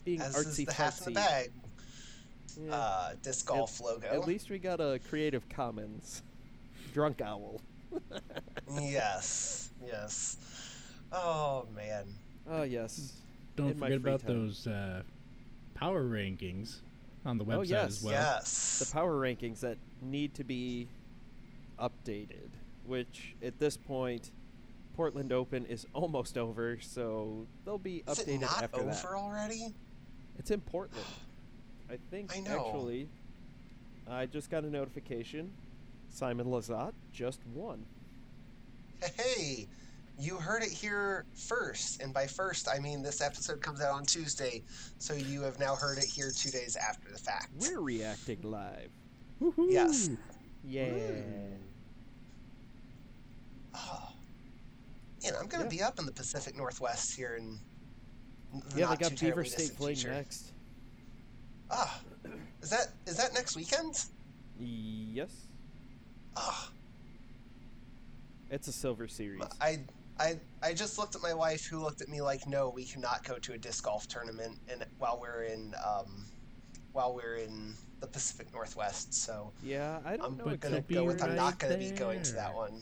Being 0.06 0.22
As 0.22 0.36
artsy 0.36 0.60
is 0.60 0.66
the 0.66 0.74
half 0.74 1.00
in 1.06 1.14
the 1.14 1.20
bag 1.20 1.52
Yeah. 2.58 2.74
uh, 2.74 3.14
disc 3.22 3.46
golf 3.46 3.82
logo. 3.82 4.08
At 4.08 4.26
least 4.26 4.50
we 4.50 4.58
got 4.58 4.80
a 4.80 5.00
Creative 5.10 5.48
Commons 5.50 6.24
drunk 6.94 7.20
owl. 7.22 7.60
yes, 8.80 9.70
yes. 9.86 10.38
Oh 11.12 11.68
man. 11.76 12.06
Oh 12.50 12.64
yes. 12.64 13.14
Don't 13.56 13.72
in 13.72 13.78
forget 13.80 13.98
about 13.98 14.22
time. 14.26 14.46
those 14.46 14.68
uh, 14.68 15.02
power 15.74 16.04
rankings 16.04 16.78
on 17.26 17.38
the 17.38 17.44
website 17.46 17.58
Oh, 17.58 17.62
yes. 17.64 17.88
as 17.90 18.04
well. 18.04 18.14
yes. 18.14 18.80
The 18.88 18.94
power 18.94 19.20
rankings 19.20 19.60
that 19.62 19.78
need 20.02 20.34
to 20.36 20.44
be 20.44 20.88
updated, 21.80 22.50
which 22.86 23.34
at 23.44 23.60
this 23.60 23.76
point, 23.78 24.32
Portland 24.96 25.32
Open 25.32 25.66
is 25.66 25.86
almost 25.94 26.38
over, 26.38 26.78
so 26.82 27.46
they'll 27.66 27.78
be 27.78 28.04
Is 28.08 28.20
it 28.20 28.28
updated 28.28 28.42
not 28.42 28.64
after 28.64 28.80
over 28.82 28.92
that. 28.92 29.06
already? 29.06 29.74
It's 30.40 30.52
in 30.52 30.62
Portland. 30.62 31.06
I 31.90 31.98
think 32.12 32.36
I 32.36 32.42
know. 32.42 32.66
actually 32.68 33.08
I 34.10 34.26
just 34.26 34.50
got 34.50 34.64
a 34.64 34.70
notification. 34.70 35.52
Simon 36.10 36.48
Lizotte 36.48 36.94
just 37.14 37.40
won. 37.54 37.86
Hey, 39.16 39.68
you 40.20 40.36
heard 40.38 40.64
it 40.64 40.72
here 40.72 41.26
first, 41.36 42.02
and 42.02 42.14
by 42.14 42.26
first 42.28 42.68
I 42.68 42.80
mean 42.80 43.02
this 43.04 43.22
episode 43.22 43.62
comes 43.62 43.82
out 43.82 43.94
on 43.94 44.04
Tuesday, 44.06 44.64
so 44.98 45.14
you 45.14 45.42
have 45.42 45.60
now 45.60 45.76
heard 45.76 45.98
it 45.98 46.06
here 46.06 46.32
two 46.36 46.50
days 46.50 46.76
after 46.76 47.12
the 47.12 47.20
fact. 47.20 47.50
We're 47.60 47.80
reacting 47.82 48.42
live. 48.42 48.90
Yes. 49.58 50.10
Yeah. 50.64 50.88
Oh. 53.76 54.10
And 55.26 55.36
I'm 55.36 55.48
going 55.48 55.64
Yeah. 55.64 55.70
to 55.70 55.76
be 55.76 55.82
up 55.84 56.00
in 56.00 56.06
the 56.06 56.12
Pacific 56.12 56.56
Northwest 56.56 57.16
here 57.16 57.36
in 57.36 57.60
the 58.72 58.80
Yeah, 58.80 58.86
not 58.86 59.00
they 59.00 59.10
got 59.10 59.18
too 59.18 59.26
Beaver 59.28 59.46
State 59.46 59.58
distant 59.58 59.78
playing 59.78 59.96
future. 59.98 60.12
next. 60.14 60.52
Ah, 61.70 62.02
is 62.62 62.70
that 62.70 62.88
is 63.06 63.18
that 63.18 63.34
next 63.34 63.56
weekend? 63.56 64.06
Yes. 64.60 65.30
Ah, 66.36 66.72
It's 68.50 68.68
a 68.68 68.72
silver 68.72 69.08
series. 69.08 69.44
I 69.60 69.82
I 70.20 70.40
I 70.64 70.74
just 70.74 70.98
looked 70.98 71.16
at 71.16 71.22
my 71.22 71.34
wife, 71.34 71.66
who 71.66 71.80
looked 71.80 72.02
at 72.02 72.10
me 72.10 72.22
like, 72.22 72.48
"No, 72.48 72.70
we 72.70 72.84
cannot 72.86 73.24
go 73.24 73.38
to 73.40 73.54
a 73.54 73.58
disc 73.58 73.84
golf 73.84 74.08
tournament." 74.08 74.58
And 74.70 74.86
while 74.98 75.20
we're 75.22 75.44
in 75.44 75.74
um, 75.86 76.26
while 76.94 77.14
we're 77.14 77.36
in 77.36 77.74
the 78.00 78.08
Pacific 78.08 78.52
Northwest, 78.54 79.14
so 79.14 79.52
Yeah, 79.64 80.00
I 80.06 80.18
don't 80.18 80.26
I'm 80.26 80.38
know 80.38 80.56
gonna 80.58 80.78
go 80.78 80.82
be 80.82 81.00
with 81.00 81.24
I'm 81.24 81.36
not 81.36 81.60
gonna 81.60 81.78
be 81.78 81.92
going 81.92 82.22
to 82.24 82.34
that 82.34 82.54
one. 82.56 82.82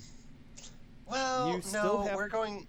Well, 1.06 1.62
no, 1.74 2.04
have- 2.04 2.16
we're 2.16 2.30
going. 2.30 2.68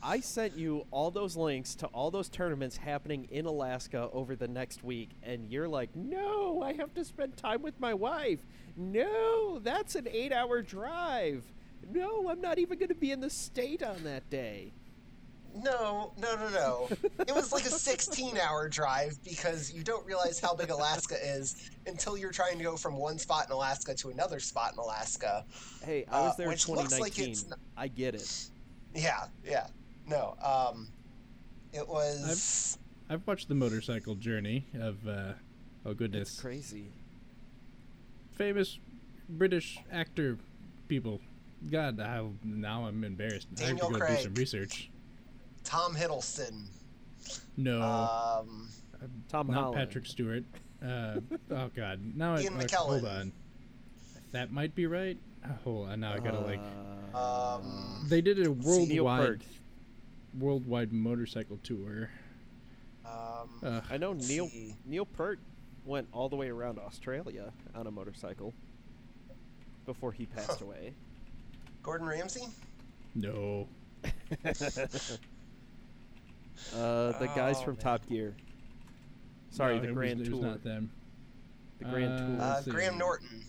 I 0.00 0.20
sent 0.20 0.56
you 0.56 0.86
all 0.92 1.10
those 1.10 1.36
links 1.36 1.74
to 1.76 1.86
all 1.88 2.12
those 2.12 2.28
tournaments 2.28 2.76
happening 2.76 3.26
in 3.32 3.46
Alaska 3.46 4.08
over 4.12 4.36
the 4.36 4.46
next 4.46 4.84
week, 4.84 5.10
and 5.24 5.50
you're 5.50 5.66
like, 5.66 5.94
no, 5.96 6.62
I 6.62 6.74
have 6.74 6.94
to 6.94 7.04
spend 7.04 7.36
time 7.36 7.62
with 7.62 7.80
my 7.80 7.94
wife. 7.94 8.38
No, 8.76 9.58
that's 9.58 9.96
an 9.96 10.06
eight 10.08 10.32
hour 10.32 10.62
drive. 10.62 11.42
No, 11.90 12.28
I'm 12.28 12.40
not 12.40 12.58
even 12.58 12.78
going 12.78 12.88
to 12.88 12.94
be 12.94 13.12
in 13.12 13.20
the 13.20 13.30
state 13.30 13.82
on 13.82 14.02
that 14.04 14.28
day. 14.30 14.72
No, 15.56 16.12
no, 16.18 16.36
no, 16.36 16.48
no. 16.50 16.88
it 17.26 17.34
was 17.34 17.52
like 17.52 17.64
a 17.64 17.70
16 17.70 18.36
hour 18.38 18.68
drive 18.68 19.18
because 19.24 19.72
you 19.72 19.82
don't 19.82 20.04
realize 20.06 20.38
how 20.38 20.54
big 20.54 20.70
Alaska 20.70 21.16
is 21.26 21.70
until 21.86 22.16
you're 22.18 22.30
trying 22.30 22.58
to 22.58 22.64
go 22.64 22.76
from 22.76 22.96
one 22.96 23.18
spot 23.18 23.46
in 23.46 23.52
Alaska 23.52 23.94
to 23.94 24.10
another 24.10 24.38
spot 24.40 24.74
in 24.74 24.78
Alaska. 24.78 25.44
Hey, 25.82 26.04
I 26.12 26.20
was 26.20 26.32
Uh, 26.32 26.36
there 26.36 26.46
in 26.46 26.50
which 26.50 26.68
looks 26.68 26.98
like 27.00 27.14
2019. 27.14 27.30
it's 27.32 27.44
n- 27.50 27.58
I 27.76 27.88
get 27.88 28.14
it. 28.14 28.50
Yeah, 28.94 29.26
yeah. 29.44 29.66
No, 30.06 30.36
um, 30.42 30.88
it 31.72 31.86
was. 31.88 32.78
I've 33.08 33.26
watched 33.26 33.48
the 33.48 33.54
motorcycle 33.54 34.14
journey 34.14 34.66
of, 34.74 35.06
uh, 35.08 35.32
oh 35.86 35.90
It's 35.90 35.98
goodness, 35.98 36.40
crazy. 36.40 36.92
famous 38.32 38.78
British 39.28 39.78
actor 39.90 40.38
people. 40.88 41.20
God, 41.70 42.00
I, 42.00 42.24
now 42.44 42.86
I'm 42.86 43.02
embarrassed. 43.04 43.48
I 43.58 43.60
have 43.62 43.68
Daniel 43.78 43.88
to 43.88 43.92
go 43.94 43.98
do 44.00 44.04
Craig. 44.06 44.20
some 44.24 44.34
research. 44.34 44.90
Tom 45.64 45.94
Hiddleston. 45.94 46.66
No, 47.56 47.82
Um, 47.82 48.68
Tom 49.28 49.48
not 49.48 49.54
Holland. 49.54 49.76
Patrick 49.76 50.06
Stewart. 50.06 50.44
Uh, 50.82 51.20
oh 51.50 51.70
God, 51.74 52.00
now 52.14 52.34
I, 52.36 52.40
Ian 52.42 52.56
like, 52.58 52.70
hold 52.70 53.04
on. 53.04 53.32
That 54.32 54.52
might 54.52 54.74
be 54.74 54.86
right. 54.86 55.18
Oh, 55.44 55.50
hold 55.64 55.88
on, 55.88 56.00
now 56.00 56.12
I 56.14 56.18
gotta 56.18 56.40
like. 56.40 56.60
Uh, 57.14 57.56
um, 57.56 58.06
They 58.08 58.20
did 58.20 58.46
a 58.46 58.52
worldwide. 58.52 59.42
Worldwide 60.38 60.92
motorcycle 60.92 61.58
tour. 61.62 62.10
Um, 63.04 63.48
Uh, 63.62 63.80
I 63.90 63.96
know 63.96 64.12
Neil 64.12 64.46
see. 64.48 64.74
Neil 64.86 65.04
Peart 65.06 65.40
went 65.84 66.06
all 66.12 66.28
the 66.28 66.36
way 66.36 66.48
around 66.50 66.78
Australia 66.78 67.52
on 67.74 67.86
a 67.86 67.90
motorcycle 67.90 68.54
before 69.86 70.12
he 70.12 70.26
passed 70.26 70.60
away. 70.60 70.92
Gordon 71.88 72.06
Ramsay. 72.06 72.42
no. 73.14 73.66
Uh, 76.76 77.16
the 77.20 77.26
guys 77.34 77.56
Oh, 77.60 77.64
from 77.64 77.74
man. 77.74 77.82
Top 77.82 78.06
Gear. 78.08 78.34
Sorry, 79.50 79.76
No, 79.76 79.80
the 79.80 79.86
it 79.86 79.90
was- 79.90 79.94
Grand 79.96 80.20
it 80.20 80.28
was 80.30 80.38
Tour. 80.40 80.42
not 80.48 80.64
them. 80.64 80.90
The 81.78 81.84
Grand 81.86 82.12
Uh, 82.12 82.18
Tour. 82.18 82.40
Uh, 82.40 82.62
Graham 82.74 82.98
Norton. 82.98 83.44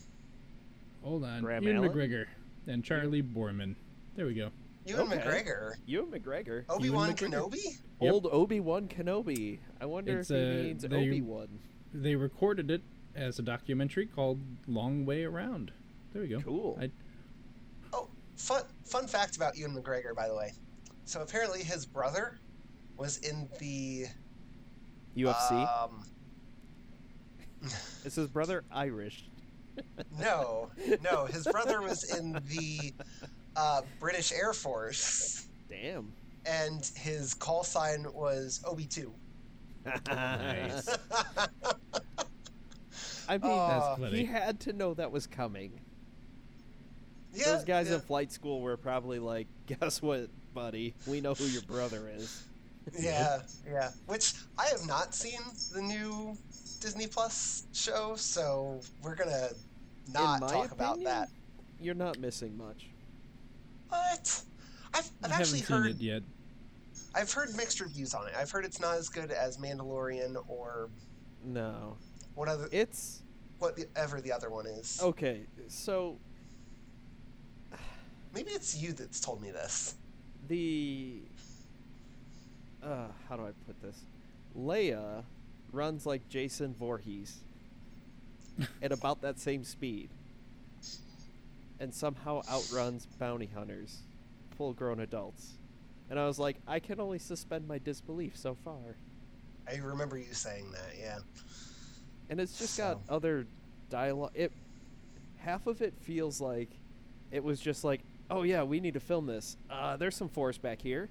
Hold 1.02 1.24
on. 1.24 1.42
Graham 1.42 1.64
Ian 1.64 1.76
Allen? 1.78 1.90
McGregor 1.90 2.26
and 2.68 2.82
Charlie 2.84 3.22
Boorman. 3.22 3.74
There 4.16 4.24
we 4.26 4.34
go. 4.34 4.50
Ewan 4.86 5.12
Okay. 5.12 5.18
McGregor. 5.18 5.72
Ewan 5.86 6.10
McGregor. 6.10 6.64
Obi 6.70 6.88
Wan 6.88 7.12
McGregor. 7.12 7.30
Kenobi. 7.50 7.64
Yep. 8.00 8.12
Old 8.12 8.26
Obi 8.30 8.60
Wan 8.60 8.88
Kenobi. 8.88 9.58
I 9.80 9.86
wonder 9.86 10.20
It's, 10.20 10.30
if 10.30 10.36
he 10.54 10.60
uh, 10.60 10.62
means 10.62 10.82
they- 10.82 10.96
Obi 10.96 11.20
Wan. 11.20 11.48
They 11.92 12.14
recorded 12.14 12.70
it 12.70 12.82
as 13.16 13.38
a 13.40 13.42
documentary 13.42 14.06
called 14.06 14.40
Long 14.68 15.04
Way 15.04 15.24
Around. 15.24 15.72
There 16.12 16.22
we 16.22 16.28
go. 16.28 16.40
Cool. 16.40 16.78
I, 16.80 16.90
fun 18.40 18.62
fun 18.84 19.06
fact 19.06 19.36
about 19.36 19.56
Ewan 19.56 19.74
McGregor, 19.74 20.14
by 20.14 20.26
the 20.28 20.34
way. 20.34 20.52
So 21.04 21.20
apparently 21.22 21.62
his 21.62 21.86
brother 21.86 22.38
was 22.96 23.18
in 23.18 23.48
the 23.58 24.06
UFC. 25.16 25.82
Um, 25.82 26.04
Is 28.04 28.14
his 28.14 28.28
brother 28.28 28.64
Irish? 28.70 29.24
no, 30.18 30.70
no, 31.02 31.26
his 31.26 31.46
brother 31.46 31.80
was 31.80 32.16
in 32.16 32.32
the 32.48 32.92
uh, 33.56 33.82
British 33.98 34.32
Air 34.32 34.52
Force, 34.52 35.46
Damn. 35.68 36.12
and 36.46 36.90
his 36.96 37.34
call 37.34 37.64
sign 37.64 38.06
was 38.12 38.60
OB2. 38.64 39.10
nice. 40.08 40.88
I 43.28 43.38
mean, 43.38 43.40
That's 43.56 43.98
funny. 44.00 44.18
he 44.18 44.24
had 44.24 44.60
to 44.60 44.72
know 44.72 44.94
that 44.94 45.10
was 45.10 45.26
coming. 45.26 45.80
Yeah, 47.34 47.44
Those 47.56 47.64
guys 47.64 47.88
yeah, 47.88 47.96
in 47.96 48.00
flight 48.00 48.32
school 48.32 48.60
were 48.60 48.76
probably 48.76 49.18
like, 49.18 49.46
"Guess 49.66 50.02
what, 50.02 50.28
buddy? 50.54 50.94
We 51.06 51.20
know 51.20 51.34
who 51.34 51.44
your 51.44 51.62
brother 51.62 52.10
is." 52.16 52.44
yeah, 52.98 53.42
yeah. 53.70 53.90
Which 54.06 54.34
I 54.58 54.66
have 54.66 54.86
not 54.86 55.14
seen 55.14 55.38
the 55.72 55.82
new 55.82 56.36
Disney 56.80 57.06
Plus 57.06 57.64
show, 57.72 58.14
so 58.16 58.80
we're 59.02 59.14
gonna 59.14 59.48
not 60.12 60.40
my 60.40 60.48
talk 60.48 60.72
about 60.72 61.02
that. 61.04 61.28
You're 61.80 61.94
not 61.94 62.18
missing 62.18 62.56
much. 62.56 62.88
But 63.88 64.42
I've, 64.94 65.10
I 65.22 65.26
I've 65.26 65.30
haven't 65.30 65.32
actually 65.40 65.58
seen 65.60 65.76
heard 65.76 65.86
it 65.90 66.00
yet. 66.00 66.22
I've 67.14 67.32
heard 67.32 67.54
mixed 67.56 67.80
reviews 67.80 68.14
on 68.14 68.26
it. 68.28 68.34
I've 68.36 68.50
heard 68.50 68.64
it's 68.64 68.80
not 68.80 68.96
as 68.96 69.08
good 69.08 69.30
as 69.30 69.56
Mandalorian 69.58 70.36
or 70.48 70.90
No, 71.44 71.96
what 72.34 72.48
other 72.48 72.68
it's 72.72 73.22
whatever 73.58 74.20
the 74.20 74.32
other 74.32 74.48
one 74.50 74.66
is. 74.66 75.00
okay. 75.02 75.42
So 75.68 76.18
Maybe 78.34 78.50
it's 78.52 78.76
you 78.76 78.92
that's 78.92 79.20
told 79.20 79.42
me 79.42 79.50
this. 79.50 79.94
the 80.48 81.20
uh, 82.82 83.08
how 83.28 83.36
do 83.36 83.42
I 83.44 83.50
put 83.66 83.80
this? 83.82 84.00
Leia 84.56 85.22
runs 85.72 86.06
like 86.06 86.28
Jason 86.28 86.74
Voorhees 86.74 87.38
at 88.82 88.92
about 88.92 89.20
that 89.22 89.38
same 89.38 89.64
speed, 89.64 90.08
and 91.78 91.92
somehow 91.94 92.42
outruns 92.50 93.06
bounty 93.18 93.48
hunters, 93.54 93.98
full-grown 94.56 95.00
adults. 95.00 95.52
And 96.08 96.18
I 96.18 96.26
was 96.26 96.38
like, 96.38 96.56
I 96.66 96.80
can 96.80 97.00
only 97.00 97.18
suspend 97.18 97.68
my 97.68 97.78
disbelief 97.78 98.36
so 98.36 98.56
far. 98.64 98.96
I 99.68 99.76
remember 99.76 100.18
you 100.18 100.32
saying 100.32 100.72
that. 100.72 100.94
Yeah. 100.98 101.18
and 102.28 102.40
it's 102.40 102.58
just 102.58 102.76
got 102.78 102.98
other 103.08 103.46
dialogue. 103.90 104.32
It 104.34 104.52
half 105.38 105.66
of 105.66 105.82
it 105.82 105.94
feels 106.00 106.40
like 106.40 106.68
it 107.30 107.44
was 107.44 107.60
just 107.60 107.84
like, 107.84 108.00
oh 108.30 108.42
yeah, 108.42 108.62
we 108.62 108.80
need 108.80 108.94
to 108.94 109.00
film 109.00 109.26
this. 109.26 109.56
Uh, 109.68 109.96
there's 109.96 110.16
some 110.16 110.28
forest 110.28 110.62
back 110.62 110.80
here. 110.80 111.08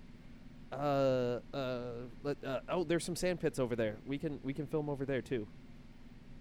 Uh, 0.71 1.39
uh, 1.53 1.79
let, 2.23 2.37
uh, 2.45 2.59
oh, 2.69 2.83
there's 2.83 3.03
some 3.03 3.15
sand 3.15 3.39
pits 3.39 3.59
over 3.59 3.75
there. 3.75 3.97
We 4.05 4.17
can 4.17 4.39
we 4.43 4.53
can 4.53 4.67
film 4.67 4.89
over 4.89 5.05
there 5.05 5.21
too. 5.21 5.47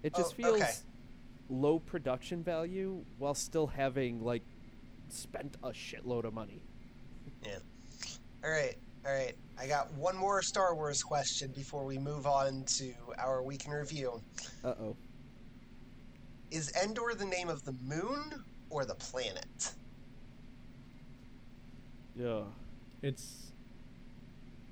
It 0.03 0.15
just 0.15 0.33
Oh, 0.35 0.43
feels 0.43 0.63
okay. 0.63 0.73
low 1.49 1.79
production 1.79 2.43
value 2.43 3.05
while 3.19 3.35
still 3.35 3.67
having 3.67 4.23
like 4.23 4.43
spent 5.09 5.57
a 5.63 5.71
shitload 5.71 6.25
of 6.25 6.35
money. 6.35 6.61
Yeah. 7.45 7.59
All 8.45 8.51
right. 8.51 8.77
All 9.07 9.13
right. 9.13 9.35
I 9.59 9.67
got 9.67 9.93
one 9.95 10.17
more 10.17 10.43
Star 10.43 10.75
Wars 10.75 11.03
question 11.03 11.51
before 11.57 11.85
we 11.85 11.99
move 11.99 12.27
on 12.27 12.65
to 12.79 12.93
our 13.19 13.43
week 13.43 13.65
in 13.67 13.73
review. 13.73 14.21
Uh 14.63 14.75
oh. 14.81 14.97
Is 16.51 16.73
Endor 16.83 17.15
the 17.17 17.25
name 17.25 17.49
of 17.49 17.65
the 17.65 17.73
moon 17.83 18.45
or 18.71 18.85
the 18.85 18.95
planet? 18.95 19.73
Yeah. 22.19 22.43
It's 23.03 23.53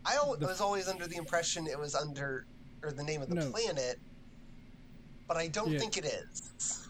I 0.05 0.15
al- 0.17 0.37
The 0.37 0.47
was 0.47 0.61
always 0.61 0.89
under 0.89 1.07
the 1.07 1.17
impression 1.17 1.67
it 1.67 1.79
was 1.79 1.95
under 1.95 2.45
or 2.83 2.93
the 2.93 3.03
name 3.03 3.23
of 3.23 3.29
the 3.29 3.37
No. 3.37 3.51
planet, 3.51 3.99
but 5.27 5.37
I 5.37 5.49
don't 5.49 5.71
Yeah. 5.73 5.79
think 5.79 5.97
it 5.97 6.05
is. 6.05 6.89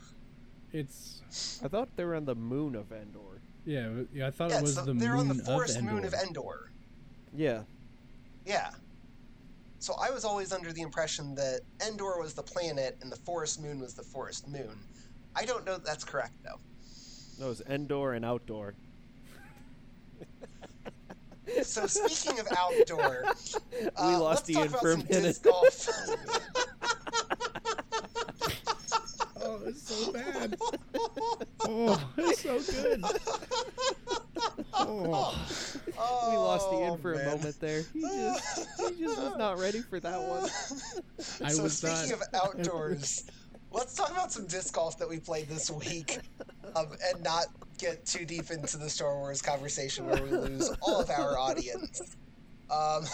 it's 0.72 1.22
I 1.62 1.68
thought 1.68 1.88
they 1.96 2.04
were 2.04 2.14
on 2.14 2.24
the 2.24 2.34
moon 2.34 2.74
of 2.74 2.90
Endor. 2.92 3.40
yeah. 3.64 4.02
yeah 4.12 4.26
I 4.26 4.30
thought 4.30 4.50
Yeah, 4.50 4.58
it 4.58 4.62
was 4.62 4.74
so 4.74 4.84
the 4.84 4.94
they're 4.94 5.12
moon 5.16 5.30
on 5.30 5.36
the 5.36 5.44
forest 5.44 5.76
of 5.76 5.82
Endor. 5.82 5.92
moon 5.94 6.04
of 6.04 6.14
Endor. 6.14 6.70
Yeah. 7.34 7.62
Yeah. 8.44 8.72
So 9.78 9.94
I 9.94 10.10
was 10.10 10.24
always 10.24 10.52
under 10.52 10.72
the 10.72 10.80
impression 10.82 11.34
that 11.36 11.60
Endor 11.86 12.18
was 12.18 12.34
the 12.34 12.42
planet 12.42 12.96
and 13.02 13.10
the 13.12 13.16
forest 13.16 13.60
moon 13.60 13.78
was 13.78 13.94
the 13.94 14.02
forest 14.02 14.48
moon. 14.48 14.78
I 15.34 15.44
don't 15.44 15.64
know 15.64 15.74
that 15.74 15.84
that's 15.84 16.04
correct 16.04 16.34
though. 16.42 16.58
No, 17.38 17.50
it's 17.50 17.60
Endor 17.62 18.14
and 18.14 18.24
outdoor. 18.24 18.74
So 21.62 21.86
speaking 21.86 22.38
of 22.40 22.48
outdoor, 22.56 23.24
we 23.72 23.88
uh, 23.96 24.18
lost 24.20 24.48
let's 24.48 24.50
Ian 24.50 24.68
talk 24.70 24.80
for 24.80 24.92
a 24.92 24.96
minute. 24.96 25.08
disc 25.22 25.42
golf. 25.42 25.88
Oh, 29.48 29.60
it's 29.66 29.82
so 29.82 30.12
bad. 30.12 30.56
oh, 31.60 32.10
it's 32.16 32.42
so 32.42 32.58
good. 32.60 33.04
Oh, 34.74 36.30
we 36.30 36.36
lost 36.36 36.72
Ian 36.72 36.90
Oh, 36.90 36.96
for 36.96 37.12
a 37.14 37.24
moment 37.24 37.60
there. 37.60 37.82
He 37.92 38.00
just 38.00 38.68
he 38.80 39.04
just 39.04 39.18
was 39.20 39.38
not 39.38 39.58
ready 39.58 39.80
for 39.80 40.00
that 40.00 40.20
one. 40.20 40.42
I 41.44 41.50
so 41.52 41.62
was 41.62 41.76
speaking 41.78 42.18
not. 42.18 42.28
of 42.28 42.58
outdoors, 42.58 43.24
let's 43.72 43.94
talk 43.94 44.10
about 44.10 44.32
some 44.32 44.46
disc 44.46 44.74
golf 44.74 44.98
that 44.98 45.08
we 45.08 45.18
played 45.18 45.48
this 45.48 45.70
week, 45.70 46.18
um, 46.74 46.86
and 47.12 47.22
not 47.22 47.46
get 47.78 48.04
too 48.06 48.24
deep 48.24 48.50
into 48.50 48.76
the 48.78 48.88
Star 48.88 49.14
Wars 49.16 49.42
conversation 49.42 50.06
where 50.06 50.22
we 50.22 50.30
lose 50.30 50.70
all 50.80 51.00
of 51.00 51.10
our 51.10 51.38
audience. 51.38 52.16
Um, 52.70 53.04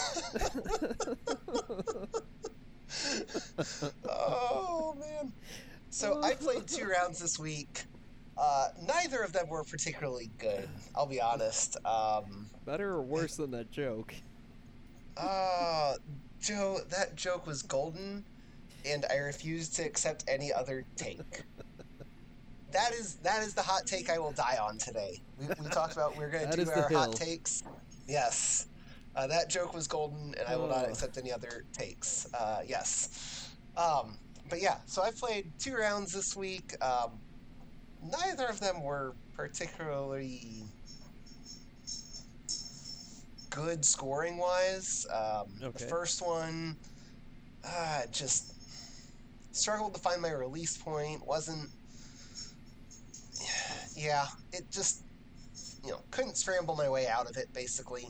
oh 4.09 4.97
man! 4.99 5.33
So 5.91 6.23
I 6.23 6.35
played 6.35 6.67
two 6.67 6.87
rounds 6.87 7.19
this 7.21 7.39
week. 7.39 7.85
Uh, 8.39 8.69
neither 8.87 9.23
of 9.23 9.33
them 9.33 9.49
were 9.49 9.63
particularly 9.65 10.31
good. 10.39 10.69
I'll 10.95 11.07
be 11.07 11.21
honest. 11.21 11.77
Um, 11.85 12.47
Better 12.65 12.91
or 12.91 13.03
worse 13.03 13.37
than 13.37 13.51
that 13.53 13.71
joke? 13.71 14.15
uh, 15.19 15.95
Joe, 16.41 16.81
that 16.89 17.15
joke 17.15 17.47
was 17.47 17.63
golden, 17.63 18.25
and 18.85 19.05
I 19.11 19.17
refuse 19.17 19.69
to 19.71 19.83
accept 19.83 20.25
any 20.29 20.53
other 20.53 20.85
take. 20.97 21.43
That 22.73 22.93
is 22.93 23.17
that 23.17 23.43
is 23.43 23.53
the 23.55 23.63
hot 23.63 23.87
take 23.87 24.09
I 24.11 24.19
will 24.19 24.33
die 24.33 24.59
on 24.61 24.79
today. 24.79 25.21
We, 25.39 25.47
we 25.63 25.69
talked 25.71 25.93
about 25.93 26.17
we're 26.17 26.31
going 26.31 26.51
to 26.51 26.65
do 26.65 26.71
our 26.71 26.89
hot 26.89 27.13
takes. 27.15 27.63
Yes, 28.09 28.67
uh, 29.15 29.27
that 29.27 29.51
joke 29.51 29.75
was 29.75 29.87
golden, 29.87 30.35
and 30.39 30.49
I 30.49 30.57
will 30.57 30.69
not 30.69 30.87
Oh. 30.87 30.89
accept 30.91 31.19
any 31.19 31.31
other 31.33 31.65
takes. 31.73 32.27
Uh, 32.33 32.63
yes, 32.67 33.51
um, 33.77 34.17
but 34.49 34.61
yeah. 34.63 34.79
So 34.87 35.03
I 35.03 35.11
played 35.11 35.53
two 35.59 35.75
rounds 35.75 36.13
this 36.13 36.35
week. 36.35 36.75
Um, 36.83 37.21
neither 38.03 38.47
of 38.47 38.59
them 38.59 38.83
were 38.83 39.15
particularly 39.37 40.65
good 43.51 43.85
scoring 43.85 44.39
wise. 44.39 45.07
Um, 45.13 45.47
The 45.61 45.73
first 45.79 46.23
one, 46.23 46.77
uh, 47.65 48.03
just 48.11 48.52
struggled 49.53 49.95
to 49.95 50.01
find 50.01 50.21
my 50.21 50.33
release 50.33 50.77
point. 50.77 51.27
Wasn't. 51.27 51.71
Yeah, 53.95 54.27
it 54.53 54.71
just, 54.71 55.03
you 55.85 55.91
know, 55.91 56.01
couldn't 56.11 56.37
scramble 56.37 56.75
my 56.75 56.89
way 56.89 57.07
out 57.07 57.29
of 57.29 57.37
it, 57.37 57.53
basically. 57.53 58.09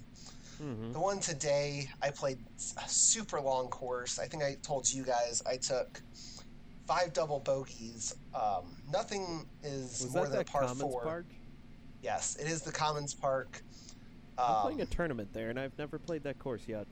Mm-hmm. 0.63 0.93
The 0.93 1.01
one 1.01 1.19
today, 1.19 1.89
I 2.01 2.11
played 2.11 2.39
a 2.83 2.89
super 2.89 3.41
long 3.41 3.69
course. 3.69 4.19
I 4.19 4.27
think 4.27 4.43
I 4.43 4.57
told 4.63 4.91
you 4.91 5.03
guys 5.03 5.43
I 5.47 5.57
took 5.57 6.01
five 6.87 7.13
double 7.13 7.41
bogeys. 7.41 8.15
Um, 8.35 8.77
nothing 8.91 9.47
is 9.63 10.03
Was 10.03 10.15
more 10.15 10.29
than 10.29 10.41
a 10.41 10.45
par 10.45 10.63
Commons 10.63 10.81
four. 10.81 11.03
Park? 11.03 11.27
Yes, 12.03 12.37
it 12.37 12.47
is 12.47 12.63
the 12.63 12.73
Commons 12.73 13.15
Park. 13.15 13.63
I'm 14.39 14.63
playing 14.63 14.81
a 14.81 14.85
Um, 14.85 14.89
tournament 14.89 15.33
there, 15.33 15.51
and 15.51 15.59
I've 15.59 15.77
never 15.79 15.99
played 15.99 16.23
that 16.25 16.39
course 16.39 16.63
yet. 16.67 16.87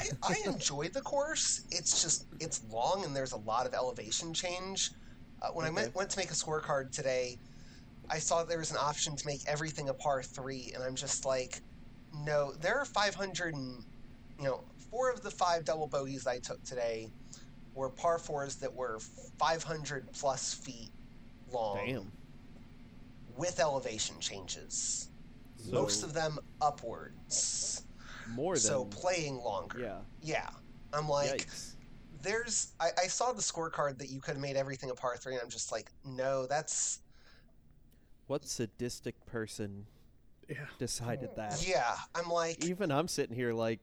I, 0.00 0.06
I 0.24 0.36
enjoyed 0.46 0.92
the 0.94 1.02
course. 1.02 1.62
It's 1.70 2.02
just 2.02 2.26
it's 2.40 2.62
long 2.64 3.04
and 3.04 3.14
there's 3.14 3.32
a 3.32 3.38
lot 3.38 3.66
of 3.66 3.74
elevation 3.74 4.32
change. 4.34 4.90
Uh, 5.42 5.48
when 5.52 5.66
I 5.66 5.70
Okay. 5.70 5.82
went, 5.82 5.94
went 5.94 6.10
to 6.10 6.18
make 6.18 6.30
a 6.30 6.34
scorecard 6.34 6.92
today, 6.92 7.38
I 8.10 8.18
saw 8.18 8.44
there 8.44 8.58
was 8.58 8.70
an 8.70 8.78
option 8.78 9.16
to 9.16 9.26
make 9.26 9.40
everything 9.48 9.88
a 9.88 9.94
par 9.94 10.22
three, 10.22 10.72
and 10.74 10.82
I'm 10.82 10.96
just 10.96 11.24
like, 11.24 11.60
no. 12.12 12.52
There 12.60 12.78
are 12.78 12.84
500 12.84 13.54
and 13.54 13.84
you 14.38 14.44
know 14.46 14.60
four 14.90 15.10
of 15.12 15.22
the 15.22 15.30
five 15.30 15.64
double 15.64 15.88
bogeys 15.88 16.26
I 16.26 16.38
took 16.38 16.62
today 16.64 17.08
were 17.74 17.90
par 17.90 18.18
fours 18.18 18.56
that 18.56 18.74
were 18.74 18.98
500 19.38 20.06
plus 20.12 20.54
feet 20.54 20.90
long 21.52 21.76
Damn. 21.86 22.12
with 23.36 23.60
elevation 23.60 24.16
changes. 24.20 25.08
Most 25.72 26.02
of 26.02 26.14
them 26.14 26.38
upwards. 26.60 27.82
More 28.34 28.54
than 28.54 28.62
So 28.62 28.84
playing 28.86 29.36
longer. 29.40 29.78
yeah. 29.80 29.98
Yeah. 30.22 30.48
I'm 30.92 31.08
like, 31.08 31.46
Yikes. 31.46 31.74
there's. 32.22 32.72
I, 32.80 32.88
I 33.04 33.06
saw 33.06 33.32
the 33.32 33.42
scorecard 33.42 33.98
that 33.98 34.10
you 34.10 34.20
could 34.20 34.32
have 34.32 34.40
made 34.42 34.56
everything 34.56 34.90
a 34.90 34.94
par 34.94 35.16
three, 35.16 35.34
and 35.34 35.42
I'm 35.42 35.48
just 35.50 35.70
like, 35.72 35.90
no, 36.04 36.46
that's. 36.46 37.00
What 38.26 38.46
sadistic 38.46 39.14
person 39.26 39.86
Yeah. 40.48 40.56
decided 40.78 41.30
that? 41.36 41.64
Yeah. 41.66 41.94
I'm 42.14 42.28
like, 42.28 42.64
Even 42.64 42.90
I'm 42.92 43.08
sitting 43.08 43.34
here 43.34 43.52
like, 43.52 43.80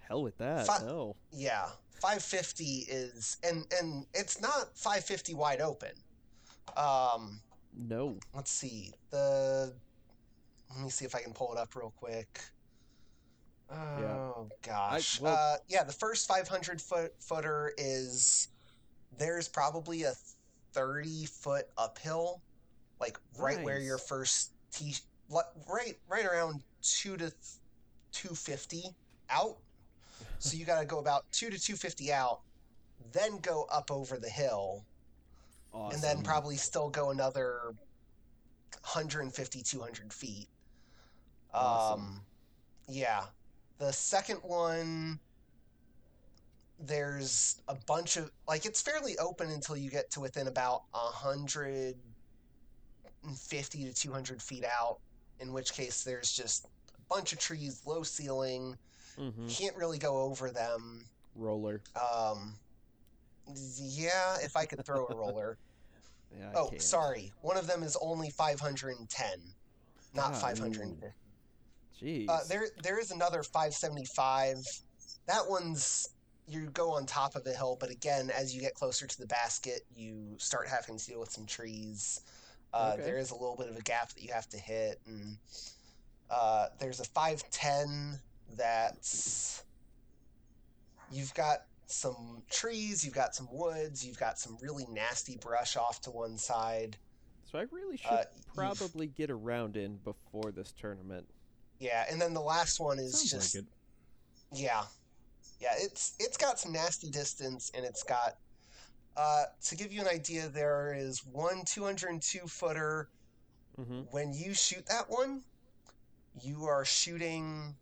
hell 0.00 0.22
with 0.22 0.38
that. 0.38 0.66
Fi- 0.66 0.82
no. 0.84 1.16
yeah. 1.32 1.66
550 2.00 2.64
is. 2.88 3.36
And, 3.42 3.66
and 3.80 4.06
it's 4.14 4.40
not 4.40 4.76
550 4.76 5.34
wide 5.34 5.60
open. 5.60 5.90
Um, 6.76 7.40
No. 7.76 8.16
let's 8.34 8.50
see. 8.52 8.92
The. 9.10 9.72
Let 10.74 10.84
me 10.84 10.90
see 10.90 11.04
if 11.04 11.14
I 11.14 11.20
can 11.22 11.32
pull 11.32 11.52
it 11.52 11.58
up 11.58 11.74
real 11.74 11.92
quick. 11.96 12.40
Oh 13.70 14.48
gosh. 14.62 15.20
well- 15.20 15.34
uh, 15.36 15.56
yeah, 15.68 15.84
the 15.84 15.92
first 15.92 16.26
500 16.28 16.80
foot 16.80 17.12
footer 17.20 17.72
is 17.76 18.48
there's 19.18 19.48
probably 19.48 20.04
a 20.04 20.12
30 20.72 21.26
foot 21.26 21.66
uphill, 21.76 22.40
like 23.00 23.18
right 23.38 23.62
where 23.62 23.78
your 23.80 23.98
first 23.98 24.52
tee, 24.72 24.94
li- 25.28 25.40
right 25.68 25.98
right 26.08 26.24
around 26.24 26.62
two 26.82 27.16
to 27.16 27.30
th- 27.30 27.34
250 28.12 28.94
out. 29.30 29.56
So 30.38 30.56
you 30.56 30.64
got 30.64 30.80
to 30.80 30.86
go 30.86 30.98
about 30.98 31.30
two 31.32 31.50
to 31.50 31.58
250 31.58 32.12
out, 32.12 32.40
then 33.12 33.38
go 33.38 33.66
up 33.72 33.90
over 33.90 34.18
the 34.18 34.28
hill, 34.28 34.84
Awesome. 35.72 35.94
and 35.94 36.02
then 36.02 36.22
probably 36.24 36.56
still 36.56 36.88
go 36.90 37.10
another 37.10 37.74
150 38.82 39.62
200 39.62 40.12
feet 40.12 40.48
Awesome. 41.52 42.00
um 42.00 42.20
yeah 42.88 43.24
the 43.78 43.92
second 43.92 44.38
one 44.42 45.18
there's 46.80 47.60
a 47.68 47.74
bunch 47.86 48.16
of 48.16 48.30
like 48.46 48.64
it's 48.64 48.80
fairly 48.80 49.18
open 49.18 49.50
until 49.50 49.76
you 49.76 49.90
get 49.90 50.08
to 50.10 50.20
within 50.20 50.46
about 50.46 50.82
150 50.92 53.84
to 53.84 53.92
200 53.94 54.40
feet 54.42 54.64
out 54.64 54.98
in 55.40 55.52
which 55.52 55.72
case 55.72 56.04
there's 56.04 56.32
just 56.32 56.66
a 56.66 56.68
bunch 57.12 57.32
of 57.32 57.38
trees 57.40 57.82
low 57.86 58.02
ceiling 58.04 58.76
hmm 59.16 59.48
can't 59.48 59.74
really 59.76 59.98
go 59.98 60.20
over 60.22 60.50
them 60.50 61.04
Roller. 61.34 61.80
um 61.96 62.54
yeah 63.76 64.36
if 64.42 64.56
i 64.56 64.64
could 64.64 64.84
throw 64.84 65.06
a 65.08 65.14
roller 65.16 65.58
Yeah. 66.38 66.50
I 66.50 66.52
Oh, 66.58 66.68
can't. 66.68 66.82
sorry. 66.82 67.32
One 67.40 67.56
of 67.56 67.66
them 67.66 67.82
is 67.82 67.96
only 68.02 68.28
510, 68.28 69.54
not 70.14 70.32
Ah, 70.34 70.38
500. 70.38 71.14
Jeez. 72.00 72.28
Uh, 72.28 72.40
there, 72.48 72.66
there 72.82 72.98
is 73.00 73.10
another 73.10 73.42
575. 73.42 74.56
That 75.26 75.42
one's 75.48 76.08
you 76.46 76.70
go 76.70 76.92
on 76.92 77.04
top 77.04 77.34
of 77.36 77.44
the 77.44 77.52
hill, 77.52 77.76
but 77.78 77.90
again, 77.90 78.30
as 78.30 78.54
you 78.54 78.60
get 78.62 78.74
closer 78.74 79.06
to 79.06 79.18
the 79.20 79.26
basket, 79.26 79.82
you 79.94 80.34
start 80.38 80.66
having 80.68 80.96
to 80.96 81.06
deal 81.06 81.20
with 81.20 81.30
some 81.30 81.44
trees. 81.44 82.22
Uh, 82.72 82.92
Okay. 82.94 83.02
There 83.04 83.18
is 83.18 83.30
a 83.30 83.34
little 83.34 83.56
bit 83.56 83.68
of 83.68 83.76
a 83.76 83.82
gap 83.82 84.10
that 84.14 84.22
you 84.22 84.32
have 84.32 84.48
to 84.50 84.56
hit, 84.58 85.00
and 85.06 85.36
uh, 86.30 86.68
there's 86.78 87.00
a 87.00 87.04
510 87.04 88.18
that's 88.56 89.62
you've 91.12 91.34
got 91.34 91.64
some 91.86 92.42
trees, 92.50 93.04
you've 93.04 93.14
got 93.14 93.34
some 93.34 93.48
woods, 93.50 94.04
you've 94.06 94.18
got 94.18 94.38
some 94.38 94.56
really 94.60 94.86
nasty 94.90 95.36
brush 95.36 95.76
off 95.76 96.00
to 96.02 96.10
one 96.10 96.36
side. 96.38 96.96
so 97.50 97.58
I 97.58 97.64
really 97.70 97.96
should 97.96 98.10
uh, 98.10 98.24
probably 98.54 99.06
get 99.06 99.30
around 99.30 99.76
in 99.76 99.96
before 99.98 100.50
this 100.52 100.72
tournament. 100.72 101.26
Yeah, 101.78 102.04
and 102.10 102.20
then 102.20 102.34
the 102.34 102.40
last 102.40 102.80
one 102.80 102.98
is 102.98 103.12
Sounds 103.12 103.30
just 103.30 103.54
like 103.54 103.64
it. 103.64 103.68
yeah, 104.52 104.82
yeah. 105.60 105.74
It's 105.76 106.14
it's 106.18 106.36
got 106.36 106.58
some 106.58 106.72
nasty 106.72 107.10
distance, 107.10 107.70
and 107.74 107.84
it's 107.84 108.02
got. 108.02 108.36
Uh, 109.16 109.44
to 109.64 109.74
give 109.76 109.92
you 109.92 110.00
an 110.00 110.06
idea, 110.06 110.48
there 110.48 110.94
is 110.96 111.24
one 111.26 111.64
202 111.64 112.46
footer. 112.46 113.08
hmm 113.76 114.00
When 114.12 114.32
you 114.32 114.54
shoot 114.54 114.86
that 114.86 115.06
one, 115.08 115.42
you 116.40 116.66
are 116.66 116.84
shooting 116.84 117.74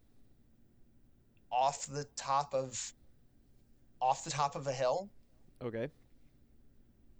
off 1.53 1.87
the 1.87 2.05
top 2.17 2.55
of 2.55 2.93
off 4.01 4.25
the 4.25 4.31
top 4.31 4.57
of 4.57 4.67
a 4.67 4.73
hill. 4.73 5.11
Okay. 5.63 5.89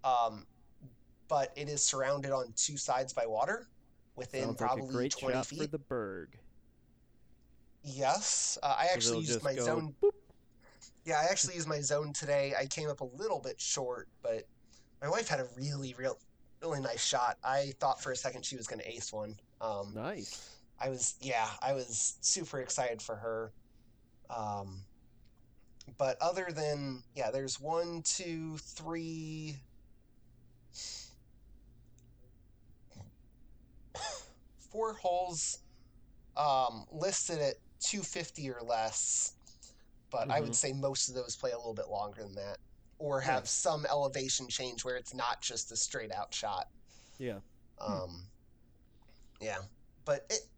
Um, 0.05 0.47
but 1.29 1.53
it 1.57 1.69
is 1.69 1.83
surrounded 1.83 2.33
on 2.33 2.53
two 2.57 2.77
sides 2.77 3.13
by 3.13 3.27
water, 3.27 3.69
within 4.15 4.45
Sounds 4.45 4.57
probably 4.57 4.89
a 4.89 4.93
great 4.93 5.13
20 5.13 5.35
shot 5.35 5.47
feet. 5.47 5.59
for 5.61 5.67
the 5.67 5.79
berg. 5.79 6.39
Yes, 7.87 8.59
uh, 8.63 8.75
I 8.77 8.89
actually 8.93 9.21
used 9.21 9.45
my 9.45 9.55
go 9.55 9.65
zone 9.65 9.95
boop. 10.03 10.11
Yeah, 11.05 11.21
I 11.21 11.31
actually 11.31 11.55
used 11.55 11.69
my 11.69 11.81
zone 11.81 12.13
today. 12.13 12.53
I 12.59 12.67
came 12.67 12.89
up 12.91 13.01
a 13.01 13.05
little 13.05 13.41
bit 13.41 13.61
short, 13.61 14.09
but 14.23 14.43
my 15.01 15.09
wife 15.09 15.29
had 15.29 15.39
a 15.39 15.47
really, 15.57 15.95
real, 15.97 16.19
really 16.61 16.81
nice 16.81 17.05
shot. 17.05 17.39
I 17.45 17.75
thought 17.79 18.03
for 18.03 18.11
a 18.11 18.17
second 18.17 18.45
she 18.45 18.57
was 18.57 18.67
going 18.67 18.81
to 18.81 18.89
ace 18.89 19.13
one. 19.13 19.37
Um, 19.61 19.93
Nice. 19.95 20.51
I 20.81 20.89
was, 20.89 21.15
yeah, 21.21 21.47
I 21.63 21.75
was 21.75 22.17
super 22.23 22.61
excited 22.61 23.01
for 23.01 23.15
her. 23.15 23.53
Um, 24.29 24.81
but 25.97 26.17
other 26.21 26.49
than, 26.51 27.05
yeah, 27.15 27.31
there's 27.31 27.61
one, 27.61 28.03
two, 28.03 28.57
three, 28.59 29.57
four 34.59 34.95
holes 34.95 35.61
um, 36.37 36.85
listed 36.91 37.39
at 37.39 37.55
250 37.81 38.51
or 38.51 38.63
less. 38.63 39.33
But 40.11 40.31
I 40.31 40.41
would 40.41 40.53
Mhm. 40.53 40.55
say 40.55 40.73
most 40.73 41.09
of 41.09 41.15
those 41.15 41.37
play 41.37 41.51
a 41.53 41.57
little 41.57 41.75
bit 41.75 41.89
longer 41.89 42.23
than 42.23 42.35
that, 42.37 42.59
or 42.99 43.21
Yeah. 43.21 43.35
have 43.35 43.49
some 43.49 43.85
elevation 43.87 44.49
change 44.49 44.85
where 44.85 44.97
it's 44.97 45.13
not 45.15 45.43
just 45.43 45.73
a 45.73 45.77
straight 45.77 46.13
out 46.13 46.33
shot. 46.33 46.71
Yeah. 47.19 47.41
Um, 47.79 48.31
yeah, 49.41 49.63
but 50.05 50.27
it 50.31 50.49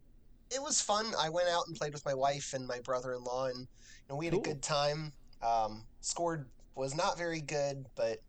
it 0.50 0.62
was 0.62 0.80
fun. 0.80 1.14
I 1.14 1.28
went 1.28 1.48
out 1.48 1.66
and 1.66 1.76
played 1.76 1.92
with 1.92 2.04
my 2.06 2.14
wife 2.14 2.54
and 2.54 2.66
my 2.66 2.80
brother 2.80 3.12
in 3.12 3.22
law, 3.22 3.46
and 3.46 3.60
you 3.60 3.68
know, 4.08 4.16
we 4.16 4.24
had 4.26 4.32
Cool. 4.32 4.40
a 4.40 4.44
good 4.44 4.62
time. 4.62 5.12
Um, 5.42 5.86
scored 6.00 6.50
was 6.74 6.94
not 6.94 7.18
very 7.18 7.40
good, 7.40 7.90
but 7.94 8.22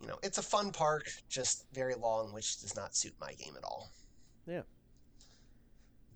you 0.00 0.06
know, 0.06 0.18
it's 0.22 0.38
a 0.38 0.42
fun 0.42 0.72
park, 0.72 1.08
just 1.28 1.66
very 1.72 1.94
long, 1.94 2.32
which 2.32 2.60
does 2.60 2.74
not 2.76 2.94
suit 2.94 3.18
my 3.18 3.34
game 3.34 3.56
at 3.56 3.64
all. 3.64 3.90
Yeah. 4.46 4.62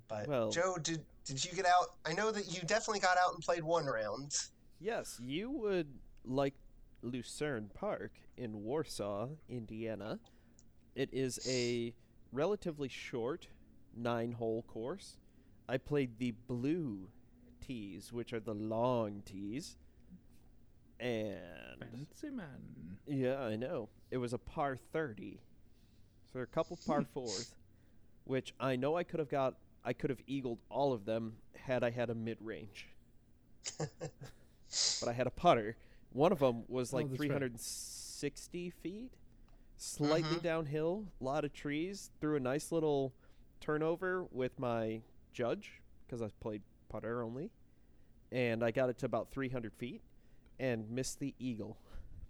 But 0.09 0.29
Well- 0.29 0.51
Joe, 0.51 0.77
did 0.81 1.05
did 1.25 1.45
you 1.45 1.53
get 1.53 1.66
out? 1.66 1.97
I 2.05 2.12
know 2.12 2.31
that 2.31 2.47
you 2.55 2.61
definitely 2.66 3.01
got 3.01 3.19
out 3.19 3.35
and 3.35 3.42
played 3.42 3.64
one 3.64 3.87
round. 3.87 4.33
Yes, 4.79 5.19
you 5.21 5.51
would 5.51 5.88
like 6.25 6.55
Lucerne 7.03 7.69
Park 7.75 8.12
in 8.37 8.62
Warsaw, 8.62 9.29
Indiana. 9.49 10.21
It 10.95 11.09
is 11.12 11.40
a 11.49 11.92
relatively 12.33 12.88
short 12.88 13.49
nine 13.97 14.33
hole 14.33 14.62
course. 14.62 15.16
I 15.69 15.79
played 15.79 16.19
the 16.19 16.31
blue 16.47 17.09
tees, 17.61 18.12
which 18.12 18.33
are 18.33 18.38
the 18.40 18.55
long 18.55 19.23
tees. 19.25 19.77
And 21.01 21.81
Fancy 21.81 22.31
man. 22.31 22.99
yeah, 23.07 23.40
I 23.40 23.57
know. 23.57 23.88
It 24.11 24.19
was 24.19 24.33
a 24.33 24.38
par 24.38 24.77
30. 24.92 25.40
So 26.23 26.31
there 26.35 26.42
are 26.42 26.45
a 26.45 26.47
couple 26.47 26.79
par 26.87 27.03
fours, 27.14 27.55
which 28.25 28.55
I 28.61 28.77
know 28.77 28.97
I 28.97 29.03
could 29.03 29.19
have 29.21 29.29
got. 29.29 29.55
I 29.87 29.92
could 29.92 30.11
have 30.11 30.20
eagled 30.27 30.59
all 30.68 30.92
of 30.92 31.05
them 31.07 31.37
had 31.55 31.83
I 31.85 31.90
had 31.90 32.11
a 32.11 32.14
mid 32.14 32.38
range. 32.42 32.88
but 33.79 35.09
I 35.09 35.12
had 35.12 35.27
a 35.27 35.31
putter. 35.31 35.77
One 36.12 36.33
of 36.33 36.40
them 36.40 36.64
was 36.68 36.92
Oh, 36.92 36.96
like 36.99 37.09
that's 37.09 37.20
right. 37.20 37.29
360 37.31 38.70
feet, 38.70 39.12
slightly 39.77 40.38
Mhm. 40.38 40.42
downhill, 40.42 41.07
a 41.20 41.25
lot 41.25 41.44
of 41.44 41.53
trees. 41.53 42.11
Threw 42.20 42.37
a 42.37 42.40
nice 42.40 42.72
little 42.72 43.12
turnover 43.61 44.25
with 44.25 44.59
my 44.59 45.03
judge 45.33 45.81
because 46.07 46.20
I 46.20 46.29
played 46.40 46.62
putter 46.88 47.22
only, 47.22 47.51
and 48.33 48.64
I 48.64 48.70
got 48.72 48.90
it 48.90 48.99
to 48.99 49.07
about 49.07 49.31
300 49.31 49.72
feet 49.75 50.03
and 50.59 50.90
missed 50.90 51.20
the 51.20 51.35
eagle 51.38 51.77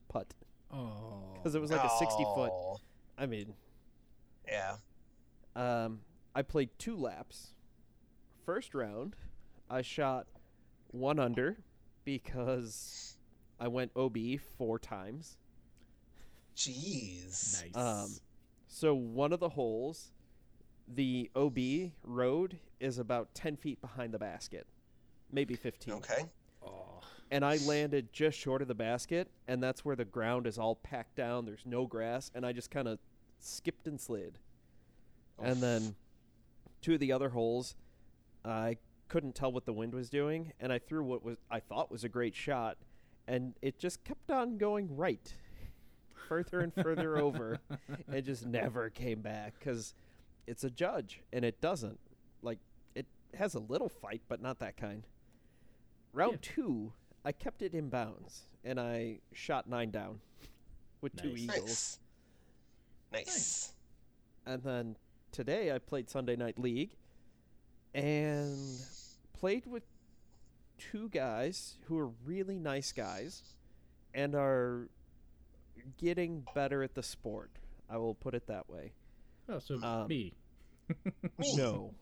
putt 0.09 0.35
Oh. 0.71 1.33
because 1.35 1.55
it 1.55 1.61
was 1.61 1.71
like 1.71 1.85
a 1.85 1.97
60 1.99 2.25
foot. 2.35 2.51
Oh, 2.53 2.79
I 3.16 3.25
mean, 3.27 3.55
Yeah. 4.47 4.77
um, 5.55 6.01
I 6.37 6.42
played 6.42 6.68
two 6.79 6.96
laps 6.96 7.55
first 8.46 8.75
round, 8.75 9.16
I 9.68 9.83
shot 9.83 10.29
one 10.92 11.18
under 11.18 11.59
because 12.05 13.16
I 13.59 13.68
went 13.68 13.90
OB 13.96 14.16
four 14.57 14.79
times. 14.79 15.37
Jeez. 16.57 17.64
Nice. 17.64 17.77
Um, 17.77 18.11
so 18.68 18.94
one 18.94 19.33
of 19.33 19.40
the 19.40 19.49
holes, 19.49 20.12
the 20.94 21.29
OB 21.35 21.59
road 22.05 22.59
is 22.79 22.99
about 22.99 23.35
10 23.35 23.57
feet 23.57 23.81
behind 23.81 24.14
the 24.14 24.18
basket, 24.18 24.66
maybe 25.33 25.57
15. 25.57 25.94
Okay. 25.94 26.25
oh, 26.64 27.01
And 27.31 27.44
I 27.44 27.57
landed 27.59 28.12
just 28.12 28.38
short 28.38 28.62
of 28.62 28.68
the 28.68 28.75
basket, 28.75 29.29
and 29.49 29.62
that's 29.62 29.85
where 29.85 29.96
the 29.96 30.05
ground 30.05 30.46
is 30.46 30.57
all 30.57 30.77
packed 30.77 31.16
down. 31.16 31.44
There's 31.44 31.66
no 31.66 31.87
grass, 31.87 32.31
and 32.35 32.46
I 32.46 32.53
just 32.53 32.70
kind 32.70 32.87
of 32.87 32.99
skipped 33.40 33.88
and 33.88 34.01
slid. 34.01 34.38
And 35.42 35.62
then 35.62 35.94
two 36.81 36.95
of 36.95 37.01
the 37.01 37.12
other 37.12 37.31
holes, 37.31 37.75
I 38.45 38.77
couldn't 39.09 39.35
tell 39.35 39.53
what 39.53 39.67
the 39.67 39.73
wind 39.73 39.95
was 39.95 40.11
doing, 40.11 40.53
and 40.61 40.73
I 40.73 40.79
threw 40.79 41.05
what 41.05 41.23
was 41.25 41.37
I 41.51 41.61
thought 41.61 41.91
was 41.91 42.05
a 42.05 42.09
great 42.09 42.35
shot, 42.35 42.77
and 43.27 43.55
it 43.62 43.79
just 43.79 44.05
kept 44.05 44.31
on 44.31 44.59
going 44.59 44.97
right, 44.97 45.33
further 46.29 46.61
and 46.61 46.75
further 46.75 47.19
over, 47.23 47.61
and 48.09 48.25
just 48.25 48.47
never 48.47 48.91
came 48.91 49.21
back 49.21 49.55
because 49.59 49.95
it's 50.47 50.65
a 50.65 50.71
judge, 50.71 51.21
and 51.33 51.45
it 51.45 51.61
doesn't 51.61 51.99
like 52.43 52.59
it 52.95 53.07
has 53.35 53.55
a 53.55 53.61
little 53.61 53.89
fight, 53.89 54.23
but 54.29 54.41
not 54.43 54.59
that 54.61 54.77
kind. 54.77 55.07
Round 56.12 56.41
two, 56.41 56.93
I 57.25 57.33
kept 57.33 57.62
it 57.62 57.75
in 57.75 57.89
bounds, 57.91 58.43
and 58.65 58.81
I 58.81 59.19
shot 59.33 59.69
nine 59.69 59.91
down 59.91 60.21
with 61.01 61.15
two 61.17 61.31
Nice. 61.31 61.39
eagles. 61.39 61.99
Nice. 63.12 63.27
Nice. 63.27 63.73
And 64.47 64.62
then 64.62 64.97
today 65.37 65.70
I 65.70 65.79
played 65.79 66.09
Sunday 66.09 66.35
Night 66.35 66.59
League 66.59 66.96
and 67.94 68.57
played 69.38 69.66
with 69.66 69.83
two 70.79 71.11
guys 71.11 71.75
who 71.85 71.99
are 71.99 72.09
really 72.25 72.59
nice 72.59 72.90
guys 72.90 73.42
and 74.14 74.35
are 74.35 74.88
getting 75.99 76.42
better 76.55 76.83
at 76.83 76.94
the 76.94 77.03
sport. 77.03 77.51
I 77.90 77.99
will 77.99 78.14
put 78.14 78.35
it 78.35 78.46
that 78.46 78.70
way. 78.70 78.94
oh, 79.51 79.59
so 79.59 79.75
um, 79.83 80.09
me. 80.09 80.33
Me. 81.38 81.55
No. 81.55 81.92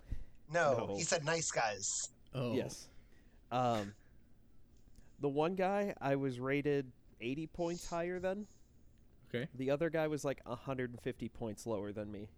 No, 0.53 0.87
No. 0.87 0.95
he 0.97 1.03
said 1.03 1.25
nice 1.25 1.51
guys. 1.51 2.11
Oh, 2.35 2.55
Yes. 2.55 2.87
Um 3.51 3.95
the 5.19 5.29
one 5.29 5.57
guy 5.57 5.95
I 6.01 6.15
was 6.15 6.39
rated 6.39 6.93
80 7.21 7.49
points 7.49 7.89
higher 7.91 8.21
than. 8.21 8.47
Okay. 9.29 9.49
The 9.57 9.71
other 9.71 9.91
guy 9.91 10.07
was 10.07 10.25
like 10.25 10.41
150 10.45 11.29
points 11.31 11.67
lower 11.67 11.91
than 11.91 12.13
me. 12.13 12.29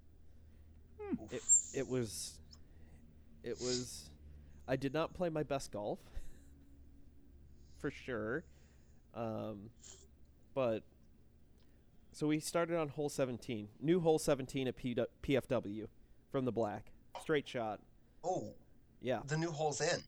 It 1.30 1.42
it 1.74 1.88
was 1.88 2.34
it 3.42 3.60
was 3.60 4.10
I 4.68 4.76
did 4.76 4.92
not 4.94 5.14
play 5.14 5.28
my 5.28 5.42
best 5.42 5.70
golf 5.72 5.98
for 7.78 7.90
sure. 7.90 8.44
Um 9.14 9.70
but 10.54 10.82
so 12.12 12.26
we 12.26 12.40
started 12.40 12.76
on 12.78 12.88
hole 12.88 13.08
17. 13.10 13.68
New 13.80 14.00
hole 14.00 14.18
17 14.18 14.68
at 14.68 14.76
P- 14.76 14.96
PFW 15.22 15.86
from 16.32 16.44
the 16.46 16.52
black. 16.52 16.90
Straight 17.20 17.46
shot. 17.46 17.80
Oh, 18.24 18.54
Yeah. 19.02 19.20
the 19.26 19.36
new 19.36 19.50
hole's 19.50 19.80
in. 19.82 20.00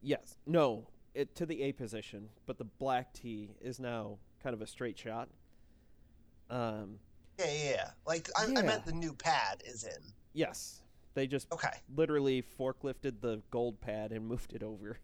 Yes. 0.00 0.36
No, 0.46 0.86
it 1.14 1.34
to 1.36 1.44
the 1.46 1.62
A 1.64 1.72
position, 1.72 2.30
but 2.46 2.56
the 2.56 2.64
black 2.64 3.12
tee 3.12 3.50
is 3.60 3.78
now 3.78 4.18
kind 4.42 4.54
of 4.54 4.62
a 4.62 4.66
straight 4.66 4.98
shot. 4.98 5.28
Um 6.48 6.98
Yeah, 7.38 7.46
yeah, 7.46 7.70
yeah. 7.70 7.90
Like 8.06 8.28
I, 8.36 8.44
I 8.44 8.62
meant 8.62 8.84
the 8.84 8.92
new 8.92 9.12
pad 9.12 9.62
is 9.64 9.84
in. 9.84 10.12
yes. 10.34 10.80
They 11.14 11.26
just 11.26 11.50
Okay. 11.52 11.70
literally 11.96 12.44
forklifted 12.60 13.20
the 13.20 13.42
gold 13.50 13.80
pad 13.80 14.12
and 14.12 14.24
moved 14.26 14.52
it 14.52 14.62
over. 14.62 14.98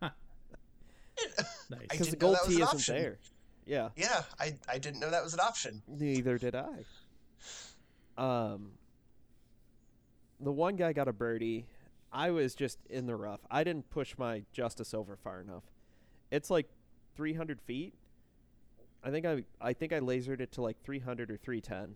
Nice. 1.70 1.80
Because 1.90 2.10
the 2.10 2.16
gold 2.16 2.36
tee 2.46 2.60
isn't 2.62 2.86
there. 2.86 3.18
Yeah. 3.64 3.88
Yeah, 3.96 4.22
I 4.38 4.54
I 4.68 4.78
didn't 4.78 5.00
know 5.00 5.10
that 5.10 5.24
was 5.24 5.34
an 5.34 5.40
option. 5.40 5.82
Neither 5.88 6.38
did 6.38 6.54
I. 6.54 6.84
Um, 8.16 8.72
the 10.38 10.52
one 10.52 10.76
guy 10.76 10.92
got 10.92 11.08
a 11.08 11.12
birdie. 11.12 11.66
I 12.12 12.30
was 12.30 12.54
just 12.54 12.78
in 12.88 13.06
the 13.06 13.16
rough. 13.16 13.40
I 13.50 13.64
didn't 13.64 13.90
push 13.90 14.14
my 14.18 14.42
justice 14.52 14.94
over 14.94 15.16
far 15.16 15.40
enough. 15.40 15.64
It's 16.30 16.50
like 16.50 16.68
300 17.16 17.60
feet. 17.62 17.94
I 19.06 19.10
think 19.10 19.24
I 19.24 19.44
I 19.60 19.72
think 19.72 19.92
I 19.92 20.00
lasered 20.00 20.40
it 20.40 20.50
to 20.52 20.62
like 20.62 20.82
300 20.82 21.30
or 21.30 21.36
310 21.36 21.94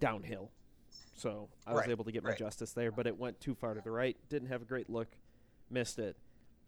downhill. 0.00 0.50
So 1.14 1.50
I 1.66 1.72
was 1.74 1.80
Right, 1.80 1.90
able 1.90 2.04
to 2.04 2.12
get 2.12 2.22
my 2.22 2.30
right. 2.30 2.38
justice 2.38 2.72
there, 2.72 2.90
but 2.90 3.06
it 3.06 3.18
went 3.18 3.38
too 3.40 3.54
far 3.54 3.74
to 3.74 3.80
the 3.82 3.90
right. 3.90 4.16
Didn't 4.30 4.48
have 4.48 4.62
a 4.62 4.64
great 4.64 4.88
look. 4.88 5.08
Missed 5.68 5.98
it. 5.98 6.16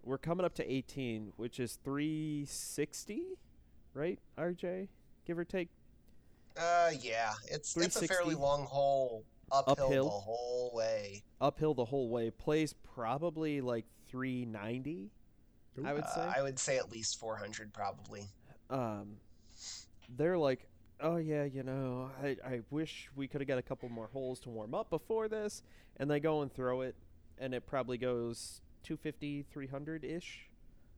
We're 0.03 0.19
coming 0.19 0.45
up 0.45 0.55
to 0.57 0.71
18, 0.71 1.33
which 1.37 1.59
is 1.61 1.79
360, 1.85 3.23
right? 3.95 4.19
RJ, 4.37 4.89
give 5.27 5.39
or 5.39 5.45
take. 5.45 5.69
Uh, 6.57 6.91
yeah, 7.01 7.33
it's 7.51 7.77
it's 7.77 7.97
a 8.03 8.09
fairly 8.09 8.35
long 8.35 8.65
hole 8.67 9.25
uphill, 9.53 9.73
Uphill. 9.87 10.05
the 10.05 10.11
whole 10.11 10.71
way. 10.75 11.23
uphill 11.41 11.75
the 11.75 11.85
whole 11.87 12.11
way. 12.11 12.31
Plays 12.31 12.73
probably 12.73 13.61
like 13.63 13.87
390. 14.09 15.11
I 15.85 15.93
would 15.95 16.03
Uh, 16.05 16.15
say. 16.15 16.21
I 16.39 16.43
would 16.43 16.59
say 16.59 16.77
at 16.77 16.91
least 16.91 17.19
400 17.19 17.73
probably. 17.73 18.29
Um, 18.71 19.17
they're 20.17 20.39
like, 20.39 20.67
oh 21.01 21.17
yeah, 21.17 21.45
you 21.45 21.63
know, 21.63 22.11
I 22.23 22.37
I 22.45 22.61
wish 22.71 23.09
we 23.17 23.27
could 23.29 23.41
have 23.41 23.49
got 23.49 23.59
a 23.59 23.63
couple 23.63 23.89
more 23.89 24.09
holes 24.13 24.41
to 24.41 24.51
warm 24.51 24.75
up 24.75 24.91
before 24.91 25.29
this, 25.29 25.63
and 25.99 26.11
they 26.11 26.21
go 26.21 26.43
and 26.43 26.53
throw 26.53 26.81
it, 26.83 26.95
and 27.39 27.55
it 27.55 27.67
probably 27.67 27.99
goes 27.99 28.61
250, 28.85 29.45
300 29.53 30.05
ish. 30.05 30.47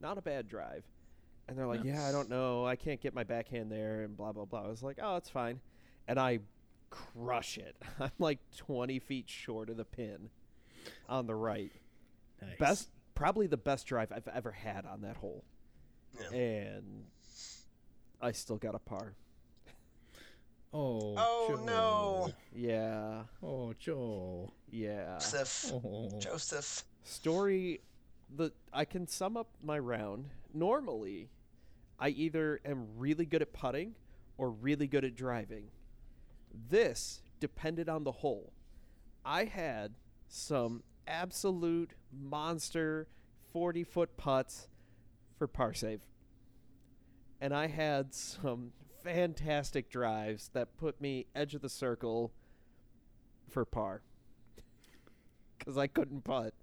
Not 0.01 0.19
a 0.19 0.23
bad 0.23 0.49
drive. 0.49 0.85
And 1.49 1.59
they're 1.59 1.67
like, 1.67 1.85
Yeah. 1.85 2.07
I 2.07 2.13
don't 2.13 2.29
know, 2.31 2.65
I 2.67 2.77
can't 2.77 3.01
get 3.01 3.15
my 3.15 3.25
backhand 3.25 3.71
there, 3.71 4.03
and 4.03 4.17
blah 4.17 4.33
blah 4.33 4.45
blah. 4.45 4.65
I 4.65 4.69
was 4.69 4.83
like, 4.83 4.99
oh, 5.03 5.17
it's 5.17 5.31
fine, 5.31 5.61
and 6.09 6.19
I 6.19 6.41
crush 6.91 7.59
it. 7.59 7.75
I'm 8.01 8.11
like 8.19 8.39
20 8.57 8.99
feet 8.99 9.29
short 9.29 9.71
of 9.71 9.77
the 9.77 9.85
pin 9.85 10.31
on 11.09 11.27
the 11.27 11.35
right. 11.35 11.73
Nice. 12.41 12.59
Best, 12.59 12.89
probably 13.15 13.47
the 13.47 13.57
best 13.57 13.87
drive 13.87 14.11
I've 14.13 14.29
ever 14.29 14.51
had 14.53 14.85
on 14.87 15.03
that 15.03 15.17
hole, 15.17 15.45
Yeah. 16.21 16.37
and 16.37 17.05
I 18.23 18.33
still 18.33 18.57
got 18.57 18.75
a 18.75 18.79
par. 18.79 19.15
Oh. 20.73 21.15
Oh, 21.19 21.47
Joe. 21.57 21.65
no. 21.65 22.31
Yeah, 22.55 23.25
Oh, 23.43 23.75
Joe. 23.75 24.53
yeah. 24.71 25.19
Joseph, 25.19 25.73
Oh. 25.73 26.19
Joseph. 26.19 26.85
Story, 27.05 27.81
the 28.35 28.53
I 28.73 28.85
can 28.87 29.07
sum 29.07 29.37
up 29.37 29.49
my 29.63 29.79
round. 29.79 30.31
Normally, 30.55 31.29
I 31.99 32.09
either 32.11 32.61
am 32.65 32.87
really 32.97 33.27
good 33.27 33.43
at 33.43 33.53
putting 33.53 33.95
or 34.39 34.51
really 34.51 34.87
good 34.87 35.05
at 35.05 35.15
driving. 35.15 35.71
This 36.71 37.21
depended 37.41 37.89
on 37.89 38.05
the 38.05 38.13
hole. 38.13 38.53
I 39.25 39.45
had 39.45 39.95
some 40.29 40.83
absolute 41.07 41.91
monster 42.13 43.09
40 43.53 43.85
foot 43.85 44.17
putts 44.17 44.69
for 45.37 45.47
par 45.47 45.75
save. 45.75 46.01
And 47.43 47.53
I 47.53 47.67
had 47.67 48.15
some 48.15 48.71
fantastic 49.03 49.91
drives 49.91 50.51
that 50.53 50.77
put 50.77 51.01
me 51.01 51.27
edge 51.35 51.57
of 51.57 51.61
the 51.61 51.69
circle 51.69 52.31
for 53.51 53.65
par. 53.65 54.03
Because 55.59 55.77
I 55.77 55.89
couldn't 55.89 56.23
putt. 56.23 56.55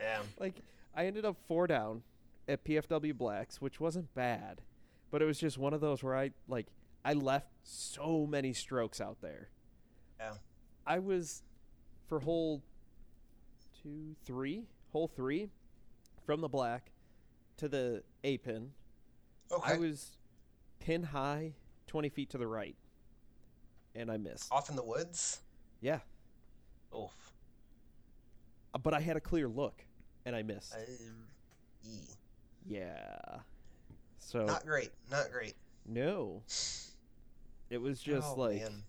Yeah. 0.00 0.20
Like, 0.40 0.62
I 0.94 1.04
ended 1.04 1.26
up 1.26 1.36
four 1.46 1.66
down 1.66 2.02
at 2.48 2.64
PFW 2.64 3.14
Blacks, 3.14 3.60
which 3.60 3.78
wasn't 3.78 4.14
bad, 4.14 4.62
but 5.10 5.20
it 5.20 5.26
was 5.26 5.38
just 5.38 5.58
one 5.58 5.74
of 5.74 5.82
those 5.82 6.02
where 6.02 6.16
I 6.16 6.30
like 6.48 6.68
I 7.04 7.12
left 7.12 7.50
so 7.62 8.26
many 8.26 8.54
strokes 8.54 9.02
out 9.02 9.18
there. 9.20 9.50
Yeah. 10.18 10.32
I 10.86 10.98
was 10.98 11.42
for 12.08 12.20
hole 12.20 12.62
two, 13.82 14.16
three, 14.24 14.64
hole 14.92 15.08
three, 15.08 15.50
from 16.24 16.40
the 16.40 16.48
black 16.48 16.90
to 17.58 17.68
the 17.68 18.02
A 18.24 18.38
pin. 18.38 18.70
Okay. 19.56 19.74
I 19.74 19.78
was 19.78 20.16
pin 20.80 21.02
high, 21.02 21.54
twenty 21.86 22.08
feet 22.08 22.30
to 22.30 22.38
the 22.38 22.46
right, 22.46 22.76
and 23.94 24.10
I 24.10 24.16
missed. 24.16 24.50
Off 24.52 24.68
in 24.70 24.76
the 24.76 24.84
woods. 24.84 25.40
Yeah, 25.80 26.00
Oof. 26.96 27.10
Uh, 28.72 28.78
but 28.78 28.94
I 28.94 29.00
had 29.00 29.16
a 29.16 29.20
clear 29.20 29.48
look, 29.48 29.84
and 30.24 30.34
I 30.34 30.42
missed. 30.42 30.74
Um, 30.74 31.26
e. 31.84 31.98
Yeah. 32.66 33.18
So 34.18 34.44
Not 34.46 34.64
great. 34.64 34.90
Not 35.10 35.30
great. 35.30 35.54
No. 35.86 36.42
It 37.70 37.78
was 37.78 38.00
just 38.00 38.28
Oh, 38.30 38.40
like 38.40 38.62
man. 38.62 38.82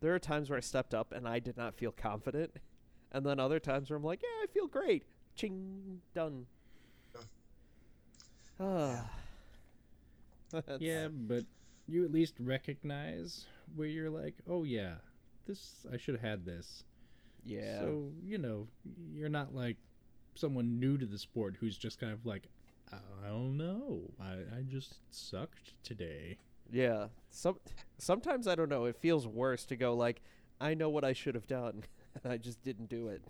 there 0.00 0.14
are 0.14 0.18
times 0.20 0.48
where 0.50 0.56
I 0.56 0.60
stepped 0.60 0.94
up 0.94 1.12
and 1.12 1.26
I 1.26 1.38
did 1.40 1.56
not 1.56 1.74
feel 1.74 1.90
confident, 1.92 2.52
and 3.12 3.26
then 3.26 3.40
other 3.40 3.58
times 3.58 3.90
where 3.90 3.96
I'm 3.96 4.04
like, 4.04 4.22
yeah, 4.22 4.44
I 4.44 4.46
feel 4.52 4.66
great. 4.68 5.04
Ching, 5.34 6.00
done. 6.14 6.46
Ah. 8.58 8.62
That's- 8.62 9.04
Yeah, 10.80 11.08
but 11.08 11.44
you 11.88 12.04
at 12.04 12.12
least 12.12 12.34
recognize 12.38 13.46
where 13.74 13.88
you're 13.88 14.10
like, 14.10 14.34
oh 14.48 14.64
yeah, 14.64 14.94
this 15.46 15.86
I 15.92 15.96
should 15.96 16.14
have 16.14 16.22
had 16.24 16.44
this. 16.44 16.84
Yeah. 17.44 17.80
So 17.80 18.12
you 18.24 18.38
know, 18.38 18.68
you're 19.12 19.28
not 19.28 19.54
like 19.54 19.76
someone 20.34 20.78
new 20.78 20.96
to 20.98 21.06
the 21.06 21.18
sport 21.18 21.56
who's 21.58 21.76
just 21.76 21.98
kind 22.00 22.12
of 22.12 22.24
like, 22.24 22.48
I 22.92 23.28
don't 23.28 23.56
know, 23.56 24.00
I, 24.20 24.58
I 24.58 24.62
just 24.68 24.96
sucked 25.10 25.72
today. 25.82 26.38
Yeah. 26.72 27.06
Some 27.30 27.58
sometimes 27.98 28.46
I 28.46 28.54
don't 28.54 28.68
know. 28.68 28.84
It 28.84 28.96
feels 28.96 29.26
worse 29.26 29.64
to 29.66 29.76
go 29.76 29.94
like, 29.94 30.20
I 30.60 30.74
know 30.74 30.88
what 30.88 31.04
I 31.04 31.12
should 31.12 31.34
have 31.34 31.46
done, 31.46 31.84
and 32.22 32.32
I 32.32 32.36
just 32.36 32.62
didn't 32.62 32.88
do 32.88 33.08
it. 33.08 33.22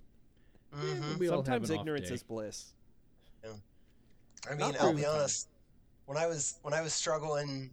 Yeah, 0.72 0.78
Mhm. 0.94 1.00
but 1.12 1.18
we 1.18 1.28
all 1.28 1.38
have 1.38 1.46
sometimes 1.46 1.70
ignorance 1.70 2.11
is 2.11 2.22
bliss. 2.22 2.74
I 4.50 4.54
mean, 4.54 4.74
I'll 4.80 4.92
be 4.94 5.02
the 5.02 5.06
time. 5.06 5.16
honest. 5.16 5.48
When 6.11 6.18
I 6.18 6.27
was 6.27 6.59
when 6.62 6.75
I 6.75 6.81
was 6.83 6.92
struggling 6.92 7.70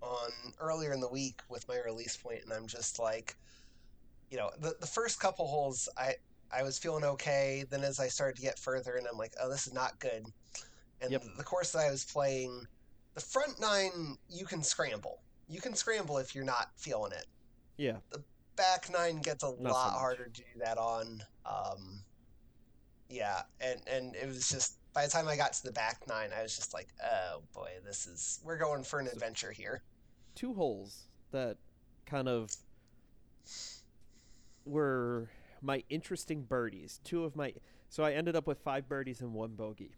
on 0.00 0.30
earlier 0.58 0.94
in 0.94 1.00
the 1.00 1.10
week 1.10 1.42
with 1.50 1.68
my 1.68 1.76
release 1.84 2.16
point, 2.16 2.40
and 2.42 2.54
I'm 2.54 2.66
just 2.66 2.98
like, 2.98 3.36
you 4.30 4.38
know, 4.38 4.48
the 4.58 4.76
the 4.80 4.86
first 4.86 5.20
couple 5.20 5.46
holes, 5.46 5.86
I 5.98 6.14
I 6.50 6.62
was 6.62 6.78
feeling 6.78 7.04
okay. 7.04 7.66
Then 7.68 7.84
as 7.84 8.00
I 8.00 8.08
started 8.08 8.36
to 8.36 8.40
get 8.42 8.58
further, 8.58 8.94
and 8.96 9.06
I'm 9.06 9.18
like, 9.18 9.34
oh, 9.38 9.50
this 9.50 9.66
is 9.66 9.74
not 9.74 9.98
good. 10.00 10.24
And 11.02 11.12
Yep. 11.12 11.22
the 11.36 11.44
course 11.44 11.72
that 11.72 11.80
I 11.80 11.90
was 11.90 12.02
playing, 12.02 12.66
the 13.14 13.20
front 13.20 13.60
nine, 13.60 14.16
you 14.30 14.46
can 14.46 14.62
scramble. 14.62 15.20
You 15.46 15.60
can 15.60 15.74
scramble 15.74 16.16
if 16.16 16.34
you're 16.34 16.44
not 16.44 16.70
feeling 16.78 17.12
it. 17.12 17.26
Yeah. 17.76 17.98
The 18.08 18.22
back 18.56 18.88
nine 18.90 19.20
gets 19.20 19.44
a 19.44 19.48
Not 19.48 19.60
lot 19.74 19.92
much. 19.92 20.00
harder 20.00 20.24
to 20.24 20.30
do 20.30 20.60
that 20.60 20.78
on. 20.78 21.22
Um, 21.44 22.04
yeah, 23.10 23.42
and 23.60 23.82
and 23.86 24.16
it 24.16 24.26
was 24.26 24.48
just 24.48 24.79
by 24.92 25.04
the 25.06 25.10
time 25.10 25.28
I 25.28 25.36
got 25.36 25.52
to 25.54 25.62
the 25.64 25.72
back 25.72 26.02
nine, 26.08 26.30
I 26.36 26.42
was 26.42 26.56
just 26.56 26.74
like, 26.74 26.88
oh 27.04 27.42
boy, 27.54 27.70
this 27.84 28.06
is 28.06 28.40
we're 28.44 28.58
going 28.58 28.82
for 28.82 28.98
an 29.00 29.06
adventure 29.06 29.52
here. 29.52 29.82
Two 30.34 30.54
holes 30.54 31.06
that 31.32 31.56
kind 32.06 32.28
of 32.28 32.50
were 34.64 35.28
my 35.62 35.82
interesting 35.90 36.42
birdies. 36.42 37.00
Two 37.04 37.24
of 37.24 37.36
my 37.36 37.52
so 37.88 38.04
I 38.04 38.12
ended 38.12 38.36
up 38.36 38.46
with 38.46 38.58
five 38.60 38.88
birdies 38.88 39.20
and 39.20 39.34
one 39.34 39.54
bogey. 39.54 39.92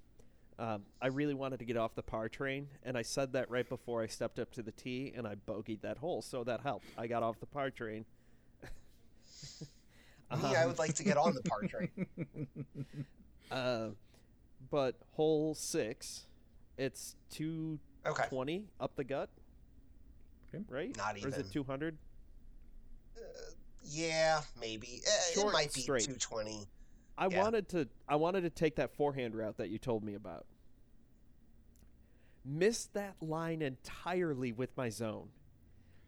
Um, 0.59 0.83
I 1.01 1.09
really 1.09 1.35
wanted 1.35 1.59
to 1.61 1.65
get 1.65 1.77
off 1.77 1.95
the 1.95 2.03
par 2.03 2.29
train, 2.29 2.69
and 2.83 2.97
I 2.97 3.03
said 3.03 3.33
that 3.33 3.51
right 3.51 3.69
before 3.69 4.03
I 4.03 4.07
stepped 4.07 4.39
up 4.39 4.53
to 4.53 4.63
the 4.63 4.71
tee, 4.71 5.13
and 5.17 5.27
I 5.27 5.35
bogeyed 5.35 5.81
that 5.81 5.97
hole, 5.99 6.23
so 6.23 6.45
that 6.45 6.61
helped. 6.61 6.85
I 6.97 7.07
got 7.07 7.23
off 7.23 7.41
the 7.41 7.47
par 7.47 7.71
train. 7.71 8.05
Me, 8.63 8.69
I 10.31 10.63
Um, 10.63 10.69
would 10.69 10.79
like 10.79 10.95
to 10.95 11.05
get 11.05 11.17
on 11.17 11.35
the 11.35 11.43
par 11.43 11.61
train. 11.69 12.07
Uh, 13.51 13.89
but 14.71 14.97
hole 15.13 15.55
six, 15.55 16.27
it's 16.77 17.17
two 17.31 17.79
twenty 18.29 18.57
Okay, 18.57 18.65
up 18.81 18.97
the 18.97 19.05
gut. 19.05 19.31
Okay. 20.55 20.65
Right? 20.69 20.97
Not 20.97 21.17
Or 21.23 21.29
is 21.29 21.39
it 21.39 21.51
two 21.53 21.65
hundred? 21.65 21.97
yeah, 23.83 24.41
maybe 24.61 25.01
Eh, 25.07 25.41
it 25.41 25.53
might 25.53 25.73
be 25.73 25.81
straight. 25.81 26.05
two 26.05 26.15
twenty. 26.15 26.67
I 27.19 27.29
Yeah. 27.29 27.43
wanted 27.43 27.69
to. 27.71 27.89
I 28.09 28.17
wanted 28.17 28.43
to 28.43 28.51
take 28.51 28.77
that 28.77 28.95
forehand 28.95 29.35
route 29.35 29.57
that 29.59 29.69
you 29.71 29.79
told 29.79 30.03
me 30.05 30.15
about. 30.15 30.47
Missed 32.45 32.95
that 32.95 33.23
line 33.23 33.63
entirely 33.63 34.51
with 34.53 34.77
my 34.77 34.89
zone. 34.89 35.29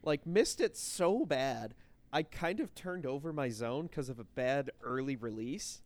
Like 0.03 0.27
missed 0.27 0.61
it 0.61 0.77
so 0.77 1.25
bad, 1.25 1.75
I 2.13 2.23
kind 2.23 2.61
of 2.61 2.75
turned 2.75 3.07
over 3.07 3.33
my 3.33 3.49
zone 3.49 3.87
because 3.87 4.09
of 4.09 4.19
a 4.19 4.25
bad 4.25 4.71
early 4.83 5.17
release. 5.17 5.83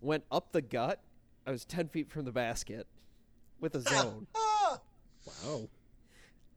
Went 0.00 0.24
up 0.30 0.52
the 0.52 0.62
gut. 0.62 1.02
I 1.46 1.50
was 1.50 1.64
ten 1.64 1.88
feet 1.88 2.10
from 2.10 2.24
the 2.24 2.32
basket 2.32 2.86
with 3.60 3.74
a 3.74 3.80
zone. 3.80 4.26
Ah, 4.34 4.78
wow. 5.44 5.68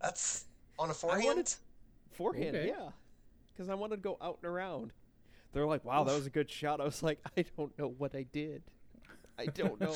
that's 0.02 0.46
on 0.78 0.90
a 0.90 0.94
forehand. 0.94 1.26
wanted- 1.26 1.54
Forehand, 2.12 2.56
Okay. 2.56 2.68
yeah. 2.70 2.90
Because 3.54 3.68
I 3.70 3.74
wanted 3.74 3.98
to 3.98 4.02
go 4.02 4.18
out 4.22 4.38
and 4.42 4.50
around. 4.52 4.92
They're 5.52 5.66
like, 5.66 5.84
"Wow, 5.86 6.04
that 6.06 6.14
was 6.16 6.26
a 6.26 6.30
good 6.30 6.50
shot." 6.50 6.80
I 6.82 6.86
was 6.86 7.02
like, 7.04 7.20
"I 7.38 7.44
don't 7.58 7.78
know 7.78 7.88
what 7.98 8.16
I 8.16 8.24
did. 8.24 8.64
I 9.38 9.46
don't 9.48 9.80
know." 9.80 9.96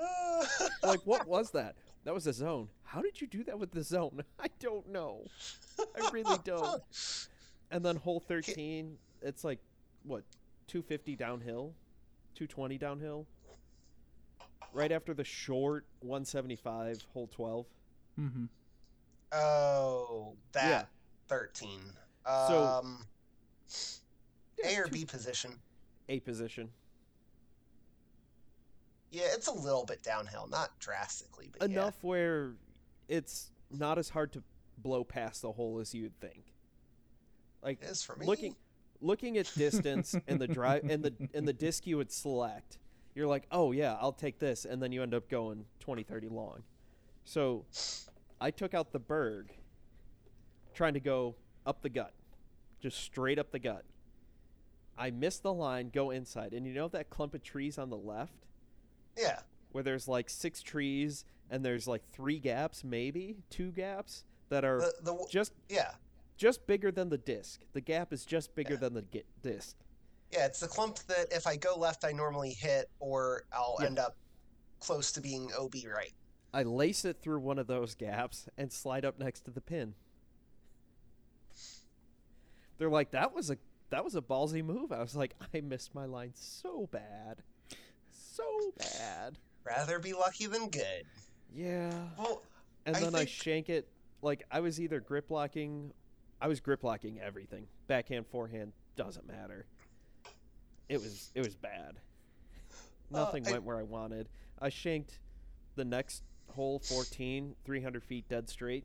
Ah. 0.00 0.18
Like, 0.82 1.00
what 1.06 1.28
was 1.28 1.52
that? 1.52 1.76
That 2.04 2.12
was 2.14 2.26
a 2.26 2.32
zone. 2.32 2.68
How 2.82 3.00
did 3.02 3.20
you 3.20 3.28
do 3.28 3.44
that 3.44 3.56
with 3.58 3.70
the 3.70 3.84
zone? 3.84 4.24
I 4.40 4.48
don't 4.58 4.88
know. 4.88 5.24
I 5.78 6.10
really 6.12 6.36
don't. 6.44 6.82
And 7.70 7.84
then 7.84 7.94
hole 7.96 8.18
13, 8.18 8.98
it's 9.22 9.44
like, 9.44 9.60
what, 10.02 10.24
250 10.66 11.14
downhill? 11.14 11.74
220 12.34 12.78
downhill? 12.78 13.26
Right 14.72 14.90
after 14.92 15.12
the 15.14 15.24
short 15.24 15.84
175, 16.00 17.02
hole 17.12 17.26
12. 17.28 17.66
Mm-hmm. 18.18 18.44
Oh, 19.32 20.34
that 20.52 20.68
Yeah. 20.68 20.84
thirteen. 21.28 21.80
So- 22.26 22.62
Um, 22.64 23.06
A 24.64 24.76
or 24.76 24.84
two- 24.84 24.90
B 24.92 25.04
position. 25.04 25.58
A 26.08 26.20
position. 26.20 26.72
Yeah, 29.10 29.24
it's 29.34 29.46
a 29.46 29.52
little 29.52 29.84
bit 29.84 30.02
downhill, 30.02 30.46
not 30.46 30.78
drastically, 30.78 31.50
but 31.58 31.70
yeah. 31.70 31.80
Enough 31.82 32.02
where 32.02 32.54
it's 33.08 33.50
not 33.70 33.98
as 33.98 34.08
hard 34.10 34.32
to 34.32 34.42
blow 34.78 35.04
past 35.04 35.42
the 35.42 35.52
hole 35.52 35.78
as 35.80 35.94
you'd 35.94 36.18
think. 36.20 36.52
Like, 37.62 37.82
It 37.82 37.90
is 37.90 38.02
for 38.02 38.16
me. 38.16 38.26
looking 38.26 38.56
looking 39.00 39.36
at 39.36 39.52
distance 39.56 40.14
and 40.28 40.40
the 40.40 40.46
drive 40.46 40.84
and 40.88 41.02
the 41.04 41.12
and 41.34 41.46
the 41.46 41.52
disc 41.66 41.86
you 41.86 41.96
would 41.96 42.10
select 42.12 42.78
you're 43.14 43.26
like 43.26 43.44
oh 43.50 43.72
yeah 43.72 43.96
i'll 44.00 44.12
take 44.12 44.38
this 44.38 44.64
and 44.64 44.82
then 44.82 44.92
you 44.92 45.02
end 45.02 45.14
up 45.14 45.28
going 45.28 45.64
20 45.80 46.02
30 46.02 46.28
long 46.28 46.62
so 47.24 47.64
i 48.40 48.50
took 48.50 48.74
out 48.74 48.92
the 48.92 48.98
berg 48.98 49.50
trying 50.74 50.94
to 50.94 51.00
go 51.00 51.34
up 51.66 51.82
the 51.82 51.88
gut 51.88 52.12
just 52.80 52.98
straight 52.98 53.38
up 53.38 53.50
the 53.52 53.58
gut 53.58 53.84
i 54.98 55.10
missed 55.10 55.42
the 55.42 55.52
line 55.52 55.90
go 55.92 56.10
inside 56.10 56.52
and 56.52 56.66
you 56.66 56.72
know 56.72 56.88
that 56.88 57.10
clump 57.10 57.34
of 57.34 57.42
trees 57.42 57.78
on 57.78 57.90
the 57.90 57.96
left 57.96 58.46
Yeah. 59.18 59.40
where 59.72 59.84
there's 59.84 60.08
like 60.08 60.28
six 60.30 60.62
trees 60.62 61.24
and 61.50 61.64
there's 61.64 61.86
like 61.86 62.02
three 62.12 62.38
gaps 62.38 62.82
maybe 62.82 63.36
two 63.50 63.70
gaps 63.72 64.24
that 64.48 64.64
are 64.64 64.80
The 64.80 64.94
the 65.02 65.26
just 65.30 65.52
yeah. 65.68 65.92
just 66.36 66.66
bigger 66.66 66.90
than 66.90 67.08
the 67.08 67.16
disc. 67.18 67.60
The 67.72 67.80
gap 67.80 68.12
is 68.12 68.24
just 68.26 68.54
bigger 68.54 68.74
Yeah. 68.74 68.80
than 68.80 68.94
the 68.94 69.04
disc. 69.42 69.76
Yeah, 70.32 70.46
it's 70.46 70.60
the 70.60 70.68
clump 70.68 70.98
that 71.08 71.26
if 71.30 71.46
I 71.46 71.56
go 71.56 71.74
left 71.76 72.04
I 72.04 72.12
normally 72.12 72.52
hit 72.54 72.90
or 73.00 73.44
I'll 73.52 73.76
Yeah. 73.80 73.86
end 73.86 73.98
up 73.98 74.16
close 74.80 75.12
to 75.12 75.20
being 75.20 75.50
OB 75.52 75.86
right. 75.86 76.12
I 76.54 76.62
lace 76.64 77.04
it 77.04 77.20
through 77.22 77.40
one 77.40 77.58
of 77.58 77.66
those 77.66 77.94
gaps 77.94 78.48
and 78.58 78.72
slide 78.72 79.04
up 79.04 79.18
next 79.18 79.42
to 79.42 79.50
the 79.50 79.60
pin. 79.60 79.94
They're 82.78 82.90
like, 82.90 83.10
"That 83.12 83.32
was 83.34 83.50
a 83.50 83.58
that 83.90 84.04
was 84.04 84.14
a 84.14 84.22
ballsy 84.22 84.64
move." 84.64 84.90
I 84.92 85.00
was 85.00 85.14
like, 85.14 85.34
"I 85.54 85.60
missed 85.60 85.94
my 85.94 86.06
line 86.06 86.32
so 86.34 86.86
bad, 86.90 87.42
so 88.10 88.72
bad." 88.76 89.38
Rather 89.64 89.98
be 89.98 90.12
lucky 90.12 90.46
than 90.46 90.68
good. 90.70 91.04
Yeah. 91.54 92.08
Well, 92.18 92.42
And 92.84 92.96
I 92.96 93.00
then 93.00 93.14
I 93.14 93.24
shank 93.26 93.68
it 93.68 93.88
like 94.22 94.44
I 94.50 94.60
was 94.60 94.80
either 94.80 94.98
grip 95.00 95.30
locking, 95.30 95.92
I 96.40 96.48
was 96.48 96.58
grip 96.60 96.82
locking 96.82 97.20
everything. 97.20 97.68
Backhand, 97.86 98.26
forehand 98.26 98.72
doesn't 98.96 99.26
matter. 99.26 99.66
It 100.92 101.00
was 101.00 101.30
it 101.34 101.44
was 101.44 101.54
bad. 101.56 101.98
Uh, 103.12 103.18
Nothing 103.24 103.46
I- 103.48 103.52
went 103.52 103.64
where 103.64 103.78
I 103.78 103.82
wanted. 103.82 104.28
I 104.60 104.68
shanked 104.68 105.18
the 105.74 105.84
next 105.84 106.22
hole 106.54 106.78
14, 106.80 107.56
300 107.64 108.04
feet 108.04 108.28
dead 108.28 108.48
straight. 108.48 108.84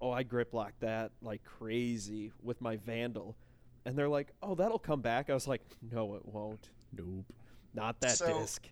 Oh, 0.00 0.10
I 0.10 0.22
grip 0.22 0.54
locked 0.54 0.80
that 0.80 1.10
like 1.22 1.42
crazy 1.44 2.32
with 2.42 2.60
my 2.60 2.76
Vandal. 2.76 3.36
And 3.84 3.96
they're 3.96 4.08
like, 4.08 4.32
"Oh, 4.42 4.54
that'll 4.54 4.78
come 4.78 5.00
back." 5.02 5.28
I 5.30 5.34
was 5.34 5.46
like, 5.48 5.62
"No, 5.82 6.14
it 6.14 6.24
won't. 6.26 6.70
Nope. 6.92 7.24
Not 7.74 8.00
that 8.00 8.16
So- 8.16 8.40
disc." 8.40 8.66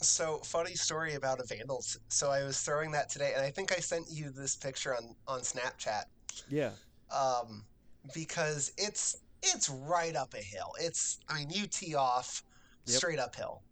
so 0.00 0.38
funny 0.38 0.74
story 0.74 1.14
about 1.14 1.38
a 1.38 1.44
vandal. 1.44 1.84
So 2.08 2.28
I 2.28 2.42
was 2.42 2.60
throwing 2.60 2.90
that 2.90 3.08
today, 3.08 3.34
and 3.34 3.42
I 3.44 3.50
think 3.52 3.70
I 3.72 3.78
sent 3.78 4.10
you 4.10 4.30
this 4.30 4.56
picture 4.56 4.96
on 4.96 5.14
on 5.26 5.40
Snapchat. 5.40 6.04
Yeah. 6.48 6.72
um, 7.10 7.64
because 8.14 8.72
it's 8.78 9.16
it's 9.42 9.68
right 9.68 10.14
up 10.16 10.34
a 10.34 10.38
hill. 10.42 10.72
It's 10.80 11.18
I 11.28 11.38
mean 11.40 11.50
you 11.50 11.66
tee 11.66 11.94
off 11.94 12.42
Yep. 12.86 12.96
straight 12.96 13.18
uphill. 13.20 13.62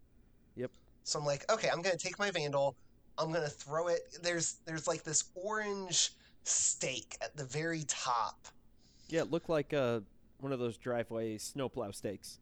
Yep. 0.55 0.71
So 1.03 1.19
I'm 1.19 1.25
like, 1.25 1.51
okay, 1.53 1.69
I'm 1.69 1.83
gonna 1.83 1.97
take 1.97 2.19
my 2.19 2.31
vandal. 2.31 2.77
I'm 3.19 3.33
gonna 3.33 3.49
throw 3.49 3.89
it. 3.89 4.03
There's 4.23 4.59
there's 4.67 4.87
like 4.87 5.03
this 5.03 5.25
orange 5.35 6.13
stake 6.45 7.17
at 7.21 7.37
the 7.37 7.45
very 7.45 7.83
top. 7.89 8.47
Yeah, 9.09 9.23
it 9.23 9.31
looked 9.31 9.49
like 9.49 9.73
uh 9.75 10.01
one 10.39 10.53
of 10.53 10.59
those 10.61 10.77
driveway 10.79 11.39
snowplow 11.39 11.91
stakes. 11.91 12.39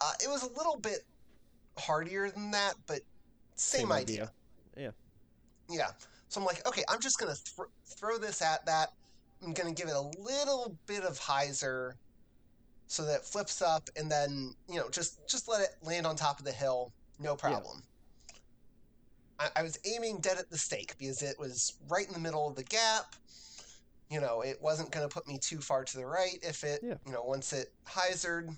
Uh, 0.00 0.12
it 0.24 0.28
was 0.28 0.42
a 0.42 0.48
little 0.56 0.78
bit 0.78 1.00
hardier 1.78 2.30
than 2.30 2.50
that, 2.52 2.74
but 2.86 3.00
same, 3.54 3.82
Same 3.82 3.92
idea. 3.92 4.30
idea. 4.76 4.94
Yeah. 5.68 5.90
So 6.28 6.40
I'm 6.40 6.46
like, 6.46 6.66
okay, 6.66 6.82
I'm 6.88 7.00
just 7.00 7.18
gonna 7.18 7.34
thr 7.34 7.64
throw 7.86 8.16
this 8.18 8.40
at 8.42 8.64
that. 8.66 8.88
I'm 9.44 9.52
gonna 9.52 9.72
give 9.72 9.88
it 9.88 9.94
a 9.94 10.00
little 10.22 10.76
bit 10.86 11.02
of 11.04 11.20
hyzer, 11.20 11.92
so 12.90 13.04
that 13.04 13.20
it 13.20 13.24
flips 13.24 13.62
up, 13.62 13.88
and 13.94 14.10
then 14.10 14.52
you 14.68 14.74
know 14.80 14.88
just 14.90 15.20
just 15.28 15.48
let 15.48 15.60
it 15.60 15.68
land 15.80 16.08
on 16.08 16.16
top 16.16 16.40
of 16.40 16.44
the 16.44 16.50
hill, 16.50 16.92
no 17.20 17.36
problem. 17.36 17.84
I, 19.38 19.48
I 19.54 19.62
was 19.62 19.78
aiming 19.86 20.18
dead 20.18 20.38
at 20.38 20.50
the 20.50 20.58
stake 20.58 20.98
because 20.98 21.22
it 21.22 21.38
was 21.38 21.74
right 21.88 22.04
in 22.08 22.12
the 22.12 22.18
middle 22.18 22.48
of 22.48 22.56
the 22.56 22.64
gap. 22.64 23.14
You 24.10 24.20
know, 24.20 24.40
it 24.40 24.58
wasn't 24.60 24.90
gonna 24.90 25.08
put 25.08 25.28
me 25.28 25.38
too 25.38 25.60
far 25.60 25.84
to 25.84 25.96
the 25.96 26.04
right 26.04 26.38
if 26.42 26.64
it, 26.64 26.80
Yeah. 26.82 26.94
you 27.06 27.12
know, 27.12 27.22
once 27.22 27.52
it 27.52 27.68
hyzered. 27.86 28.56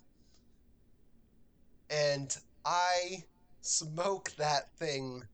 and 1.91 2.35
I 2.65 3.25
smoke 3.61 4.31
that 4.39 4.75
thing, 4.79 5.25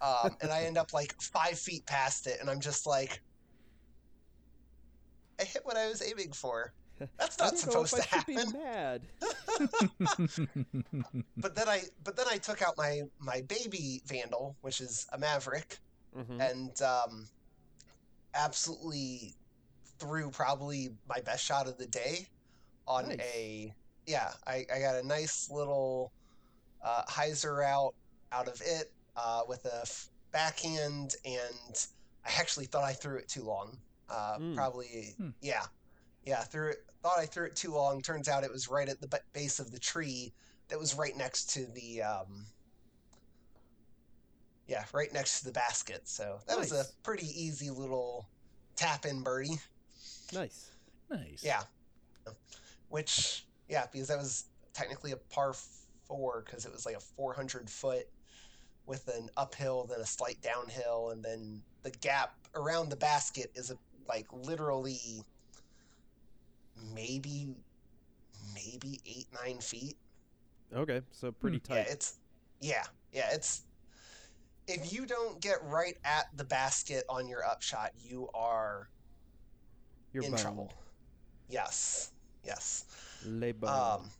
um, 0.00 0.36
and 0.40 0.50
I 0.50 0.64
end 0.64 0.76
up 0.76 0.92
like 0.92 1.14
five 1.22 1.56
feet 1.56 1.86
past 1.86 2.26
it, 2.26 2.38
and 2.40 2.50
I'm 2.50 2.58
just 2.60 2.84
like, 2.84 3.22
I 5.40 5.44
hit 5.44 5.64
what 5.64 5.76
I 5.76 5.86
was 5.86 6.02
aiming 6.02 6.32
for. 6.32 6.72
That's 7.18 7.40
I 7.40 7.44
not 7.44 7.50
don't 7.50 7.58
supposed 7.58 7.96
know 7.96 8.02
to 8.02 8.04
if 8.04 8.12
I 8.12 8.18
should 8.18 8.28
happen. 8.28 8.52
be 8.52 8.58
mad. 8.58 9.00
But 11.36 11.54
then 11.54 11.68
I, 11.68 11.82
but 12.04 12.16
then 12.16 12.26
I 12.30 12.36
took 12.38 12.62
out 12.62 12.76
my 12.76 13.02
my 13.18 13.42
baby 13.42 14.02
Vandal, 14.06 14.56
which 14.60 14.80
is 14.80 15.06
a 15.12 15.18
Maverick, 15.18 15.78
Mhm. 16.16 16.40
and 16.50 16.82
um, 16.82 17.28
absolutely 18.34 19.34
threw 19.98 20.30
probably 20.30 20.90
my 21.08 21.20
best 21.20 21.44
shot 21.44 21.66
of 21.68 21.76
the 21.78 21.86
day 21.86 22.26
on 22.86 23.08
Nice. 23.08 23.18
a 23.20 23.74
yeah. 24.06 24.32
I, 24.46 24.64
I 24.74 24.80
got 24.80 24.96
a 24.96 25.06
nice 25.06 25.50
little 25.50 26.12
uh, 26.84 27.02
hyzer 27.08 27.64
out 27.64 27.94
out 28.32 28.48
of 28.48 28.60
it 28.64 28.92
uh, 29.16 29.42
with 29.48 29.64
a 29.66 29.80
f- 29.82 30.08
backhand, 30.32 31.14
and 31.24 31.86
I 32.24 32.30
actually 32.38 32.66
thought 32.66 32.84
I 32.84 32.92
threw 32.92 33.16
it 33.18 33.28
too 33.28 33.44
long. 33.44 33.78
Uh, 34.08 34.38
Mm. 34.38 34.54
Probably 34.54 35.14
Hmm. 35.18 35.30
yeah, 35.42 35.64
yeah. 36.28 36.42
Threw 36.42 36.70
it. 36.70 36.84
Thought 37.02 37.18
I 37.18 37.26
threw 37.26 37.46
it 37.46 37.56
too 37.56 37.72
long. 37.72 38.02
Turns 38.02 38.28
out 38.28 38.44
it 38.44 38.52
was 38.52 38.68
right 38.68 38.88
at 38.88 39.00
the 39.00 39.20
base 39.32 39.58
of 39.58 39.70
the 39.70 39.78
tree 39.78 40.32
that 40.68 40.78
was 40.78 40.94
right 40.94 41.16
next 41.16 41.50
to 41.54 41.66
the 41.66 42.02
um, 42.02 42.46
yeah, 44.68 44.84
right 44.92 45.12
next 45.12 45.40
to 45.40 45.46
the 45.46 45.52
basket. 45.52 46.02
So 46.04 46.38
that 46.46 46.58
was 46.58 46.72
a 46.72 46.84
pretty 47.02 47.26
easy 47.26 47.70
little 47.70 48.28
tap 48.76 49.06
in 49.06 49.22
birdie. 49.22 49.58
Nice. 50.32 50.70
nice. 51.10 51.42
Yeah. 51.42 51.62
Which, 52.90 53.46
yeah, 53.68 53.86
because 53.90 54.08
that 54.08 54.18
was 54.18 54.44
technically 54.74 55.12
a 55.12 55.16
par 55.16 55.54
four 56.06 56.44
because 56.44 56.66
it 56.66 56.72
was 56.72 56.84
like 56.84 56.96
a 56.96 57.00
400 57.00 57.68
foot 57.68 58.06
with 58.86 59.08
an 59.08 59.30
uphill, 59.36 59.86
then 59.88 60.00
a 60.00 60.06
slight 60.06 60.40
downhill, 60.42 61.10
and 61.10 61.24
then 61.24 61.62
the 61.82 61.90
gap 61.90 62.34
around 62.54 62.90
the 62.90 62.96
basket 62.96 63.50
is 63.54 63.70
a, 63.70 63.76
like 64.06 64.26
literally 64.32 65.22
maybe 66.94 67.48
maybe 68.54 69.00
eight 69.06 69.26
nine 69.44 69.58
feet. 69.58 69.96
Okay, 70.74 71.00
so 71.10 71.32
pretty 71.32 71.58
tight. 71.58 71.76
Yeah, 71.76 71.82
tight. 71.84 71.92
it's 71.92 72.14
yeah, 72.60 72.84
yeah, 73.12 73.28
it's 73.32 73.62
if 74.66 74.92
you 74.92 75.06
don't 75.06 75.40
get 75.40 75.64
right 75.64 75.96
at 76.04 76.26
the 76.36 76.44
basket 76.44 77.04
on 77.08 77.26
your 77.26 77.44
upshot, 77.44 77.92
you 77.98 78.28
are 78.34 78.90
You're 80.12 80.24
in 80.24 80.30
boned. 80.32 80.42
trouble. 80.42 80.72
Yes, 81.48 82.12
yes, 82.44 82.84
Les 83.24 83.54
um, 83.66 84.10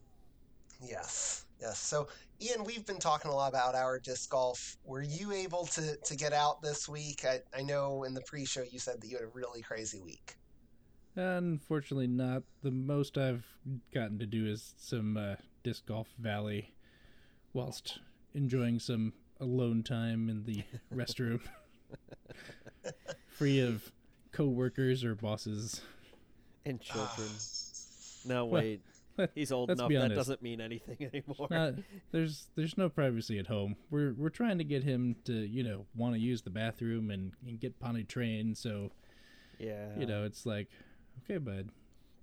yes, 0.82 1.44
yes. 1.60 1.78
So, 1.78 2.08
Ian, 2.40 2.64
we've 2.64 2.86
been 2.86 2.98
talking 2.98 3.30
a 3.30 3.34
lot 3.34 3.50
about 3.50 3.74
our 3.74 3.98
disc 3.98 4.30
golf. 4.30 4.78
Were 4.84 5.02
you 5.02 5.32
able 5.32 5.66
to 5.66 5.96
to 5.96 6.16
get 6.16 6.32
out 6.32 6.62
this 6.62 6.88
week? 6.88 7.26
I, 7.26 7.40
I 7.54 7.62
know 7.62 8.04
in 8.04 8.14
the 8.14 8.22
pre-show 8.22 8.62
you 8.62 8.78
said 8.78 9.02
that 9.02 9.06
you 9.06 9.18
had 9.18 9.24
a 9.24 9.30
really 9.34 9.60
crazy 9.60 10.00
week. 10.00 10.37
Unfortunately, 11.18 12.06
not. 12.06 12.44
The 12.62 12.70
most 12.70 13.18
I've 13.18 13.44
gotten 13.92 14.20
to 14.20 14.26
do 14.26 14.46
is 14.46 14.74
some 14.78 15.16
uh, 15.16 15.34
disc 15.64 15.84
golf 15.84 16.06
valley, 16.16 16.74
whilst 17.52 17.98
enjoying 18.34 18.78
some 18.78 19.12
alone 19.40 19.82
time 19.82 20.28
in 20.28 20.44
the 20.44 20.62
restroom, 20.94 21.40
free 23.26 23.58
of 23.58 23.90
co-workers 24.30 25.02
or 25.02 25.16
bosses. 25.16 25.80
and 26.64 26.80
children. 26.80 27.28
Ah, 27.28 28.28
no, 28.28 28.44
well, 28.44 28.62
wait. 28.62 28.82
He's 29.34 29.50
old 29.50 29.70
let's 29.70 29.80
enough. 29.80 29.90
That 29.90 30.14
doesn't 30.14 30.40
mean 30.40 30.60
anything 30.60 30.98
anymore. 31.12 31.48
Not, 31.50 31.74
there's 32.12 32.46
there's 32.54 32.78
no 32.78 32.88
privacy 32.88 33.40
at 33.40 33.48
home. 33.48 33.74
We're 33.90 34.14
we're 34.16 34.28
trying 34.28 34.58
to 34.58 34.64
get 34.64 34.84
him 34.84 35.16
to 35.24 35.32
you 35.32 35.64
know 35.64 35.86
want 35.96 36.14
to 36.14 36.20
use 36.20 36.42
the 36.42 36.50
bathroom 36.50 37.10
and, 37.10 37.32
and 37.44 37.58
get 37.58 37.80
potty 37.80 38.04
trained. 38.04 38.56
So 38.56 38.92
yeah. 39.58 39.88
you 39.98 40.06
know 40.06 40.22
it's 40.22 40.46
like, 40.46 40.68
okay, 41.24 41.38
bud, 41.38 41.70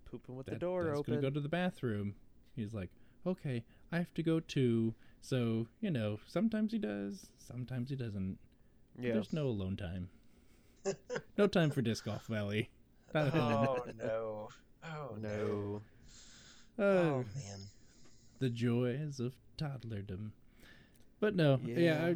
pooping 0.09 0.35
with 0.35 0.45
that, 0.47 0.53
the 0.53 0.59
door 0.59 0.85
that's 0.85 0.99
open. 0.99 1.15
gonna 1.15 1.21
go 1.21 1.33
to 1.33 1.39
the 1.39 1.49
bathroom. 1.49 2.15
He's 2.55 2.73
like, 2.73 2.89
okay, 3.25 3.63
I 3.91 3.97
have 3.97 4.13
to 4.15 4.23
go 4.23 4.39
too. 4.39 4.93
So 5.21 5.67
you 5.81 5.91
know, 5.91 6.19
sometimes 6.27 6.71
he 6.71 6.79
does, 6.79 7.27
sometimes 7.37 7.89
he 7.89 7.95
doesn't. 7.95 8.37
But 8.95 9.05
yeah. 9.05 9.13
There's 9.13 9.33
no 9.33 9.47
alone 9.47 9.75
time. 9.77 10.09
no 11.37 11.47
time 11.47 11.71
for 11.71 11.81
disc 11.81 12.05
golf 12.05 12.27
valley. 12.27 12.69
Not 13.13 13.35
oh 13.35 13.85
no! 13.97 14.49
Oh 14.83 15.15
no! 15.19 15.81
No. 16.77 16.83
Uh, 16.83 16.87
Oh 16.87 17.25
man! 17.35 17.59
the 18.39 18.49
joys 18.49 19.19
of 19.19 19.33
toddlerdom. 19.57 20.31
But 21.19 21.35
no, 21.35 21.59
yeah. 21.63 21.77
Yeah. 21.77 22.05
I 22.05 22.15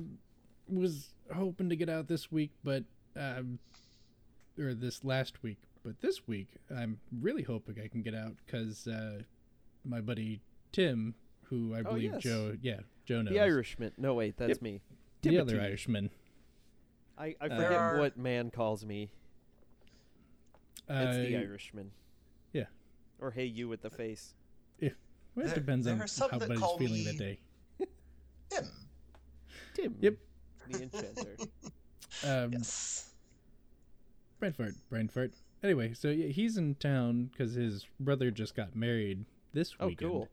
was 0.67 1.09
hoping 1.33 1.69
to 1.69 1.75
get 1.75 1.89
out 1.89 2.07
this 2.07 2.31
week, 2.31 2.51
but 2.63 2.83
um, 3.15 3.59
or 4.57 4.73
this 4.73 5.03
last 5.03 5.41
week, 5.41 5.57
but 5.83 5.99
this 6.01 6.27
week 6.27 6.49
I'm 6.75 6.99
really 7.21 7.43
hoping 7.43 7.75
I 7.83 7.87
can 7.87 8.01
get 8.01 8.13
out 8.15 8.33
because 8.45 8.87
uh, 8.87 9.19
my 9.85 10.01
buddy 10.01 10.41
Tim, 10.71 11.15
who 11.43 11.73
I 11.75 11.79
Oh, 11.79 11.83
believe 11.83 12.13
yes. 12.13 12.23
Joe, 12.23 12.55
yeah, 12.61 12.79
Joe 13.05 13.21
knows 13.21 13.33
The 13.33 13.39
Irishman. 13.39 13.91
No, 13.97 14.13
wait, 14.13 14.37
that's 14.37 14.49
Yep. 14.49 14.61
me. 14.61 14.81
the 15.21 15.39
other 15.39 15.59
Irishman. 15.59 16.09
I, 17.17 17.35
I 17.41 17.49
forget 17.49 17.71
are- 17.73 17.97
what 17.99 18.17
man 18.17 18.49
calls 18.51 18.85
me. 18.85 19.09
It's 20.87 21.17
the 21.17 21.35
Uh, 21.35 21.39
Irishman. 21.39 21.91
yeah. 22.53 22.65
Or 23.19 23.31
hey, 23.31 23.45
you 23.45 23.67
with 23.67 23.81
the 23.81 23.89
face. 23.89 24.33
well, 24.81 24.89
it 24.89 24.95
There- 25.35 25.55
depends 25.55 25.85
there 25.85 25.95
on 25.95 26.01
are 26.01 26.07
some 26.07 26.29
how 26.31 26.39
buddy's 26.39 26.59
feeling 26.77 27.03
that 27.05 27.17
day. 27.17 27.39
Tim. 28.49 28.65
Tim. 29.75 29.95
Yep. 29.99 30.15
The 30.69 30.83
enchanter. 30.83 31.35
Um, 32.25 32.51
Yes. 32.53 33.11
Brentford, 34.39 34.75
Brentford. 34.89 35.31
Anyway, 35.63 35.93
so 35.93 36.09
yeah, 36.09 36.27
he's 36.27 36.57
in 36.57 36.75
town 36.75 37.25
because 37.31 37.53
his 37.53 37.85
brother 37.99 38.31
just 38.31 38.55
got 38.55 38.75
married 38.75 39.25
this 39.53 39.75
Oh, 39.79 39.87
weekend. 39.87 40.11
cool. 40.11 40.27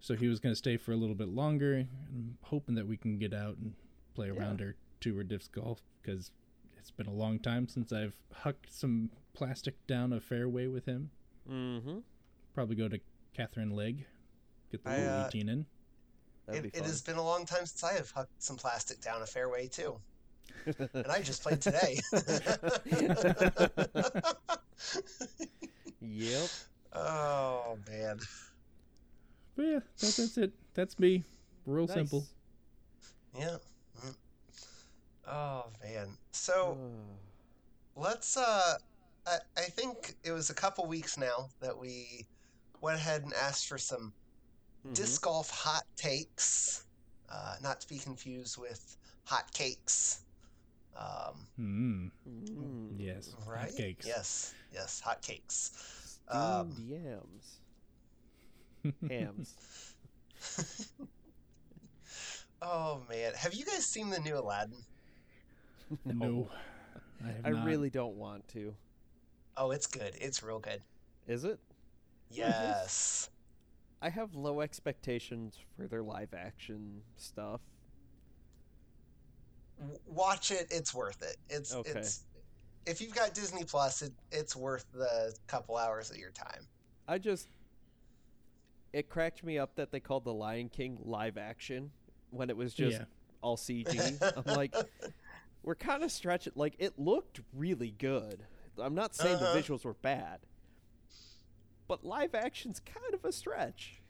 So 0.00 0.14
he 0.14 0.28
was 0.28 0.40
going 0.40 0.52
to 0.52 0.56
stay 0.58 0.76
for 0.76 0.92
a 0.92 0.96
little 0.96 1.14
bit 1.14 1.28
longer. 1.28 1.86
I'm 2.08 2.38
hoping 2.42 2.74
that 2.76 2.86
we 2.86 2.96
can 2.96 3.18
get 3.18 3.32
out 3.34 3.56
and 3.58 3.74
play 4.14 4.30
a 4.30 4.34
Yeah. 4.34 4.40
round 4.40 4.60
or 4.60 4.74
two 5.00 5.16
or 5.16 5.22
disc 5.22 5.52
golf 5.52 5.80
because 6.02 6.30
it's 6.78 6.90
been 6.90 7.06
a 7.06 7.12
long 7.12 7.38
time 7.38 7.68
since 7.68 7.92
I've 7.92 8.14
hucked 8.32 8.72
some 8.72 9.10
plastic 9.34 9.74
down 9.86 10.12
a 10.12 10.20
fairway 10.20 10.66
with 10.66 10.86
him. 10.86 11.10
mm-hmm. 11.48 11.98
Probably 12.54 12.74
go 12.76 12.88
to 12.88 12.98
Catherine 13.34 13.70
Legg, 13.70 14.04
get 14.72 14.82
the 14.82 14.90
I, 14.90 14.96
little 14.98 15.20
uh, 15.20 15.26
18 15.28 15.48
in. 15.48 15.66
It, 16.48 16.62
be 16.62 16.68
it 16.70 16.82
has 16.84 17.00
been 17.02 17.16
a 17.16 17.22
long 17.22 17.46
time 17.46 17.64
since 17.66 17.84
I 17.84 17.92
have 17.92 18.10
hucked 18.10 18.42
some 18.42 18.56
plastic 18.56 19.00
down 19.00 19.22
a 19.22 19.26
fairway 19.26 19.68
too, 19.68 20.00
and 20.94 21.06
I 21.08 21.22
just 21.22 21.42
played 21.42 21.60
today. 21.60 22.00
Yep. 26.02 26.48
oh 26.94 27.78
man. 27.88 28.18
But 29.56 29.62
yeah, 29.62 29.78
that, 30.00 30.16
that's 30.16 30.38
it. 30.38 30.52
That's 30.74 30.98
me. 30.98 31.24
Real 31.66 31.86
Nice. 31.86 31.94
simple. 31.94 32.24
Yeah. 33.38 33.56
Mm. 34.04 34.14
Oh 35.28 35.64
man. 35.84 36.08
So 36.32 36.78
Oh. 36.80 36.90
let's 38.00 38.36
uh 38.36 38.76
I, 39.26 39.38
I 39.56 39.62
think 39.62 40.14
it 40.24 40.32
was 40.32 40.48
a 40.50 40.54
couple 40.54 40.86
weeks 40.86 41.18
now 41.18 41.50
that 41.60 41.76
we 41.78 42.26
went 42.80 42.98
ahead 42.98 43.22
and 43.22 43.34
asked 43.34 43.68
for 43.68 43.78
some 43.78 44.12
Mhm. 44.86 44.94
disc 44.94 45.20
golf 45.22 45.50
hot 45.50 45.84
takes. 45.96 46.86
Uh, 47.28 47.56
not 47.62 47.80
to 47.82 47.86
be 47.88 47.98
confused 47.98 48.56
with 48.56 48.96
hot 49.24 49.52
cakes. 49.52 50.24
Um, 50.96 51.48
Mm, 51.58 52.10
Mm. 52.28 52.94
yes. 52.98 53.34
right? 53.46 53.70
Hotcakes. 53.70 54.06
Yes, 54.06 54.54
yes, 54.72 55.00
hot 55.00 55.22
cakes. 55.22 55.72
Steamed 56.28 56.68
Um, 56.68 56.76
yams. 56.78 57.60
Hams. 59.08 59.54
Oh 62.62 63.02
man, 63.08 63.34
have 63.34 63.54
you 63.54 63.64
guys 63.64 63.86
seen 63.86 64.10
the 64.10 64.18
new 64.20 64.36
Aladdin? 64.38 64.84
no. 66.04 66.50
I 67.24 67.28
have 67.32 67.44
I 67.44 67.50
not. 67.50 67.64
really 67.66 67.90
don't 67.90 68.16
want 68.16 68.48
to. 68.48 68.74
Oh, 69.56 69.70
it's 69.70 69.86
good. 69.86 70.16
It's 70.20 70.42
real 70.42 70.58
good. 70.60 70.82
Is 71.26 71.44
it? 71.44 71.60
Yes. 72.30 73.30
I 74.02 74.10
have 74.10 74.34
low 74.34 74.60
expectations 74.60 75.58
for 75.76 75.86
their 75.86 76.02
live 76.02 76.32
action 76.34 77.02
stuff. 77.16 77.60
W- 79.80 79.98
Watch 80.06 80.50
it. 80.50 80.68
It's 80.70 80.94
worth 80.94 81.22
it. 81.22 81.36
It's 81.48 81.74
Okay. 81.74 81.90
it's 81.90 82.24
if 82.86 83.00
you've 83.00 83.14
got 83.14 83.34
Disney 83.34 83.64
Plus, 83.64 84.02
it, 84.02 84.12
it's 84.32 84.54
worth 84.56 84.86
the 84.92 85.34
couple 85.46 85.76
hours 85.76 86.10
of 86.10 86.16
your 86.16 86.30
time. 86.30 86.66
I 87.08 87.18
just 87.18 87.48
it 88.92 89.08
cracked 89.08 89.44
me 89.44 89.58
up 89.58 89.74
that 89.76 89.90
they 89.92 90.00
called 90.00 90.24
the 90.24 90.32
Lion 90.34 90.68
King 90.68 90.98
live 91.04 91.36
action 91.38 91.90
when 92.30 92.50
it 92.50 92.56
was 92.56 92.74
just 92.74 92.98
Yeah. 92.98 93.04
all 93.42 93.56
CG. 93.56 94.20
I'm 94.46 94.54
like, 94.54 94.74
we're 95.62 95.74
kind 95.76 96.02
of 96.02 96.10
stretching. 96.10 96.52
Like 96.56 96.74
it 96.78 96.98
looked 96.98 97.40
really 97.52 97.90
good. 97.98 98.44
I'm 98.78 98.94
not 98.94 99.14
saying 99.14 99.36
Uh-huh. 99.36 99.52
the 99.52 99.60
visuals 99.60 99.84
were 99.84 99.94
bad, 99.94 100.40
but 101.86 102.04
live 102.04 102.34
action's 102.34 102.80
kind 102.80 103.14
of 103.14 103.24
a 103.24 103.32
stretch. 103.32 104.00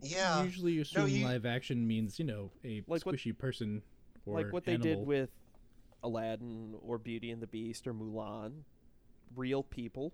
Yeah. 0.00 0.42
usually 0.42 0.72
you 0.72 0.80
assume 0.82 1.08
you- 1.08 1.26
live 1.26 1.44
action 1.46 1.86
means 1.86 2.18
you 2.18 2.24
know 2.24 2.50
a 2.64 2.82
Like 2.86 3.04
what- 3.06 3.14
squishy 3.16 3.36
person 3.36 3.78
or 3.78 3.82
like 4.26 4.52
what 4.52 4.64
they 4.64 4.74
animal. 4.74 4.96
did 4.96 5.06
with 5.06 5.30
Aladdin 6.02 6.74
or 6.80 6.98
Beauty 6.98 7.30
and 7.30 7.42
the 7.42 7.46
Beast 7.46 7.86
or 7.86 7.94
Mulan, 7.94 8.62
real 9.36 9.62
people. 9.62 10.12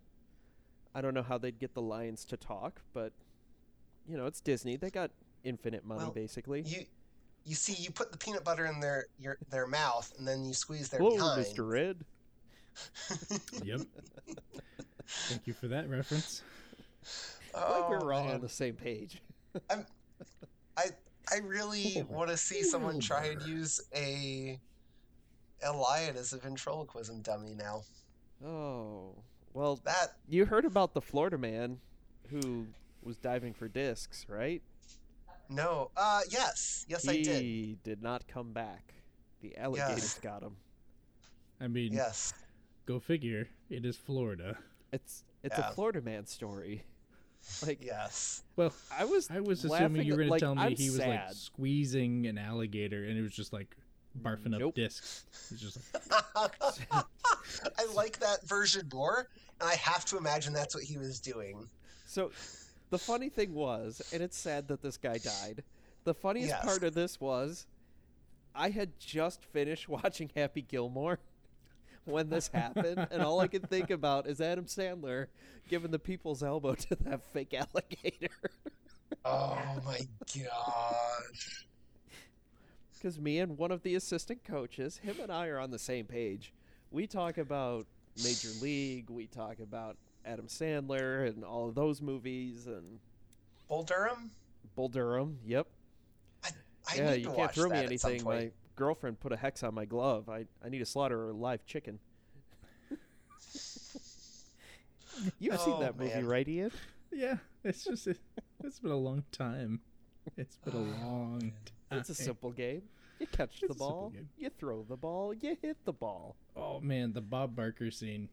I 0.94 1.00
don't 1.00 1.14
know 1.14 1.22
how 1.22 1.38
they'd 1.38 1.58
get 1.58 1.74
the 1.74 1.82
lions 1.82 2.24
to 2.26 2.36
talk, 2.36 2.80
but 2.92 3.12
you 4.08 4.16
know, 4.16 4.26
it's 4.26 4.40
Disney. 4.40 4.76
They 4.76 4.90
got 4.90 5.10
infinite 5.44 5.84
money 5.84 6.00
Well, 6.02 6.10
basically. 6.12 6.62
You 6.62 6.84
you 7.44 7.54
see, 7.54 7.72
you 7.74 7.90
put 7.90 8.12
the 8.12 8.18
peanut 8.18 8.44
butter 8.44 8.66
in 8.66 8.80
their 8.80 9.06
your 9.18 9.38
their 9.50 9.66
mouth, 9.66 10.12
and 10.18 10.26
then 10.26 10.44
you 10.44 10.52
squeeze 10.52 10.88
their 10.88 11.00
Whoa, 11.00 11.10
behind. 11.16 11.44
Mr. 11.46 11.68
Red. 11.70 12.04
Yep. 13.64 13.80
Thank 15.28 15.46
you 15.46 15.52
for 15.52 15.68
that 15.68 15.88
reference. 15.88 16.42
I 17.54 17.58
think 17.60 17.84
Oh, 17.86 17.86
we're 17.90 18.12
all 18.12 18.24
man. 18.24 18.34
on 18.36 18.40
the 18.40 18.48
same 18.48 18.74
page. 18.74 19.20
I 20.76 20.84
really 21.38 22.04
want 22.08 22.30
to 22.30 22.36
see 22.36 22.62
someone 22.62 23.00
try 23.00 23.26
and 23.26 23.42
use 23.42 23.80
a 23.94 24.58
a 25.62 25.72
lion 25.72 26.16
as 26.16 26.32
a 26.32 26.38
ventriloquism 26.38 27.20
dummy 27.22 27.54
now. 27.54 27.82
Oh. 28.44 29.14
Well, 29.52 29.80
That 29.84 30.16
you 30.28 30.44
heard 30.46 30.64
about 30.64 30.94
the 30.94 31.00
Florida 31.00 31.36
man 31.36 31.78
who 32.28 32.66
was 33.02 33.16
diving 33.18 33.52
for 33.52 33.68
discs, 33.68 34.26
right? 34.28 34.62
no, 35.48 35.90
uh, 35.96 36.20
yes, 36.30 36.86
yes, 36.88 37.08
I 37.08 37.20
did. 37.22 37.42
he 37.42 37.76
did 37.82 38.02
not 38.02 38.26
come 38.28 38.52
back. 38.52 38.94
The 39.40 39.56
alligators 39.56 40.14
got 40.22 40.42
him. 40.42 40.56
I 41.60 41.66
mean, 41.66 41.92
Yes, 41.92 42.32
go 42.86 43.00
figure. 43.00 43.48
It 43.68 43.84
is 43.84 43.96
Florida. 43.96 44.56
It's 44.92 45.24
it's 45.42 45.58
Yeah. 45.58 45.70
a 45.70 45.72
Florida 45.74 46.00
man 46.00 46.26
story. 46.26 46.84
Like 47.66 47.84
yes. 47.84 48.42
Well, 48.56 48.72
I 48.96 49.04
was 49.04 49.30
I 49.30 49.40
was 49.40 49.64
laughing 49.64 49.86
assuming 49.86 50.06
you 50.06 50.14
were 50.16 50.22
at- 50.22 50.28
going 50.28 50.38
to 50.40 50.44
tell 50.46 50.54
me 50.54 50.62
I'm 50.62 50.76
he 50.76 50.90
was 50.90 50.98
like 50.98 51.32
squeezing 51.32 52.26
an 52.26 52.38
alligator 52.38 53.04
and 53.04 53.18
it 53.18 53.22
was 53.22 53.32
just 53.32 53.52
like 53.52 53.76
barfing 54.22 54.48
Nope. 54.50 54.68
up 54.70 54.74
discs. 54.74 55.24
It's 55.50 55.60
just 55.60 55.78
like, 56.36 56.52
I 57.78 57.84
like 57.94 58.18
that 58.20 58.46
version 58.46 58.88
more, 58.92 59.28
and 59.60 59.68
I 59.68 59.74
have 59.74 60.04
to 60.06 60.16
imagine 60.16 60.52
that's 60.52 60.74
what 60.74 60.84
he 60.84 60.98
was 60.98 61.20
doing. 61.20 61.68
So, 62.06 62.30
the 62.90 62.98
funny 62.98 63.28
thing 63.28 63.54
was, 63.54 64.02
and 64.12 64.22
it's 64.22 64.36
sad 64.36 64.68
that 64.68 64.82
this 64.82 64.96
guy 64.96 65.18
died. 65.18 65.62
The 66.04 66.14
funniest 66.14 66.48
Yes. 66.50 66.64
part 66.64 66.82
of 66.82 66.94
this 66.94 67.20
was, 67.20 67.66
I 68.54 68.70
had 68.70 68.98
just 68.98 69.44
finished 69.44 69.88
watching 69.88 70.30
Happy 70.34 70.62
Gilmore 70.62 71.18
when 72.04 72.30
this 72.30 72.48
happened, 72.48 73.06
and 73.10 73.22
all 73.22 73.40
I 73.40 73.48
could 73.48 73.68
think 73.68 73.90
about 73.90 74.26
is 74.26 74.40
Adam 74.40 74.64
Sandler 74.64 75.26
giving 75.68 75.90
the 75.90 75.98
people's 75.98 76.42
elbow 76.42 76.74
to 76.74 76.94
that 76.96 77.24
fake 77.32 77.54
alligator. 77.54 78.34
Oh 79.24 79.58
my 79.84 80.00
gosh. 80.34 81.66
Because 82.94 83.18
me 83.18 83.38
and 83.38 83.56
one 83.56 83.70
of 83.70 83.82
the 83.82 83.94
assistant 83.94 84.44
coaches, 84.44 84.98
him 84.98 85.16
and 85.22 85.32
I 85.32 85.48
are 85.48 85.58
on 85.58 85.70
the 85.70 85.78
same 85.78 86.06
page. 86.06 86.52
We 86.90 87.06
talk 87.06 87.38
about 87.38 87.86
Major 88.22 88.48
League, 88.60 89.08
we 89.08 89.26
talk 89.26 89.60
about 89.60 89.96
Adam 90.24 90.46
Sandler 90.46 91.28
and 91.28 91.44
all 91.44 91.68
of 91.68 91.74
those 91.74 92.02
movies, 92.02 92.66
and 92.66 92.98
Bull 93.68 93.84
Durham? 93.84 94.30
Bull 94.74 94.88
Durham. 94.88 95.38
Yep. 95.46 95.66
I 96.44 96.96
yeah, 96.96 97.10
need 97.10 97.16
you 97.18 97.22
to 97.22 97.28
can't 97.28 97.38
watch 97.38 97.54
throw 97.54 97.68
me 97.68 97.76
that 97.76 97.92
at 97.92 98.00
some 98.00 98.10
anything. 98.10 98.26
My. 98.26 98.50
Girlfriend 98.80 99.20
put 99.20 99.30
a 99.30 99.36
hex 99.36 99.62
on 99.62 99.74
my 99.74 99.84
glove. 99.84 100.30
I, 100.30 100.46
I 100.64 100.70
need 100.70 100.78
to 100.78 100.86
slaughter 100.86 101.28
a 101.28 101.32
live 101.34 101.66
chicken. 101.66 101.98
You've 105.38 105.60
seen 105.60 105.74
Oh, 105.76 105.80
that 105.80 105.98
movie, 105.98 106.14
man. 106.14 106.26
right, 106.26 106.48
Ian? 106.48 106.70
yeah, 107.12 107.36
it's 107.62 107.84
just 107.84 108.06
it, 108.06 108.18
it's 108.64 108.78
been 108.78 108.90
a 108.90 108.96
long 108.96 109.24
time. 109.32 109.80
It's 110.38 110.56
been 110.56 110.74
a 110.74 110.78
oh, 110.78 111.06
long 111.06 111.52
time. 111.90 111.98
It's 111.98 112.08
a 112.08 112.14
simple 112.14 112.52
game. 112.52 112.82
You 113.18 113.26
catch 113.26 113.58
It's 113.62 113.68
the 113.68 113.78
ball, 113.78 114.14
you 114.38 114.48
throw 114.58 114.86
the 114.88 114.96
ball, 114.96 115.34
you 115.34 115.58
hit 115.60 115.76
the 115.84 115.92
ball. 115.92 116.36
Oh 116.56 116.80
man, 116.80 117.12
the 117.12 117.20
Bob 117.20 117.54
Barker 117.54 117.90
scene, 117.90 118.30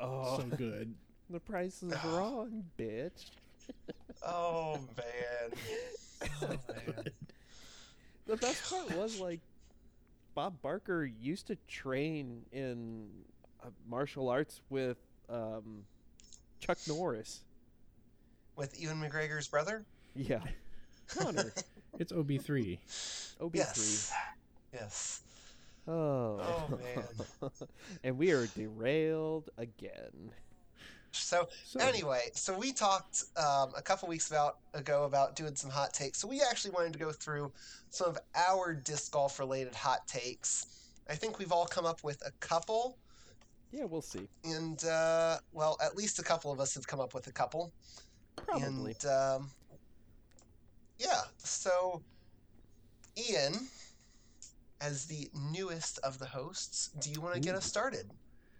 Oh, 0.00 0.38
so 0.38 0.44
good. 0.56 0.94
the 1.30 1.40
price 1.40 1.82
is 1.82 1.92
wrong, 2.06 2.64
bitch. 2.78 3.26
Oh 4.26 4.78
man. 4.96 5.58
Oh, 6.40 6.46
man. 6.46 7.04
The 8.26 8.36
best 8.36 8.70
part 8.70 8.96
was 8.96 9.20
like 9.20 9.40
Bob 10.34 10.54
Barker 10.62 11.04
used 11.04 11.48
to 11.48 11.56
train 11.68 12.42
in 12.52 13.08
uh, 13.62 13.68
martial 13.88 14.28
arts 14.28 14.60
with 14.70 14.98
um, 15.28 15.84
Chuck 16.60 16.78
Norris. 16.88 17.40
With 18.56 18.78
Ewan 18.80 19.00
McGregor's 19.00 19.48
brother? 19.48 19.84
Yeah, 20.14 20.40
Connor. 21.08 21.52
It's 21.98 22.10
OB 22.10 22.40
three. 22.40 22.80
OB3. 23.38 23.50
Yes. 23.52 24.12
Yes. 24.72 25.20
Oh. 25.86 26.40
Oh, 26.40 26.78
man. 26.82 27.50
and 28.04 28.16
we 28.16 28.30
are 28.32 28.46
derailed 28.46 29.50
again. 29.58 30.32
So 31.12 31.48
So 31.64 31.80
anyway, 31.80 32.30
so 32.34 32.56
we 32.56 32.72
talked 32.72 33.24
um, 33.36 33.72
a 33.76 33.82
couple 33.82 34.08
weeks 34.08 34.30
about 34.30 34.58
ago 34.74 35.04
about 35.04 35.36
doing 35.36 35.54
some 35.54 35.70
hot 35.70 35.92
takes. 35.92 36.18
So 36.18 36.26
we 36.28 36.40
actually 36.42 36.70
wanted 36.72 36.92
to 36.94 36.98
go 36.98 37.12
through 37.12 37.52
some 37.90 38.08
of 38.08 38.18
our 38.34 38.74
disc 38.74 39.12
golf 39.12 39.38
related 39.38 39.74
hot 39.74 40.06
takes. 40.06 40.66
I 41.10 41.14
think 41.14 41.38
we've 41.38 41.52
all 41.52 41.66
come 41.66 41.84
up 41.84 42.02
with 42.04 42.22
a 42.26 42.30
couple, 42.40 42.96
Yeah, 43.72 43.84
we'll 43.84 44.02
see. 44.02 44.28
and 44.44 44.82
uh, 44.84 45.38
well, 45.52 45.76
at 45.84 45.96
least 45.96 46.18
a 46.18 46.22
couple 46.22 46.50
of 46.52 46.60
us 46.60 46.74
have 46.74 46.86
come 46.86 47.00
up 47.00 47.12
with 47.14 47.26
a 47.26 47.32
couple. 47.32 47.72
Probably. 48.36 48.96
And 48.96 49.06
um, 49.06 49.50
yeah, 50.98 51.22
so 51.38 52.02
Ian, 53.18 53.68
as 54.80 55.04
the 55.06 55.28
newest 55.52 55.98
of 55.98 56.18
the 56.18 56.26
hosts, 56.26 56.88
do 57.00 57.10
you 57.10 57.20
want 57.20 57.34
to 57.34 57.40
get 57.40 57.54
us 57.54 57.66
started? 57.66 58.10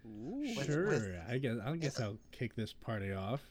Ooh. 0.05 0.53
sure, 0.63 0.87
with- 0.87 1.15
I 1.29 1.37
guess 1.37 1.57
I 1.65 1.77
guess 1.77 1.97
yeah. 1.99 2.05
I'll 2.05 2.17
kick 2.31 2.55
this 2.55 2.73
party 2.73 3.13
off. 3.13 3.41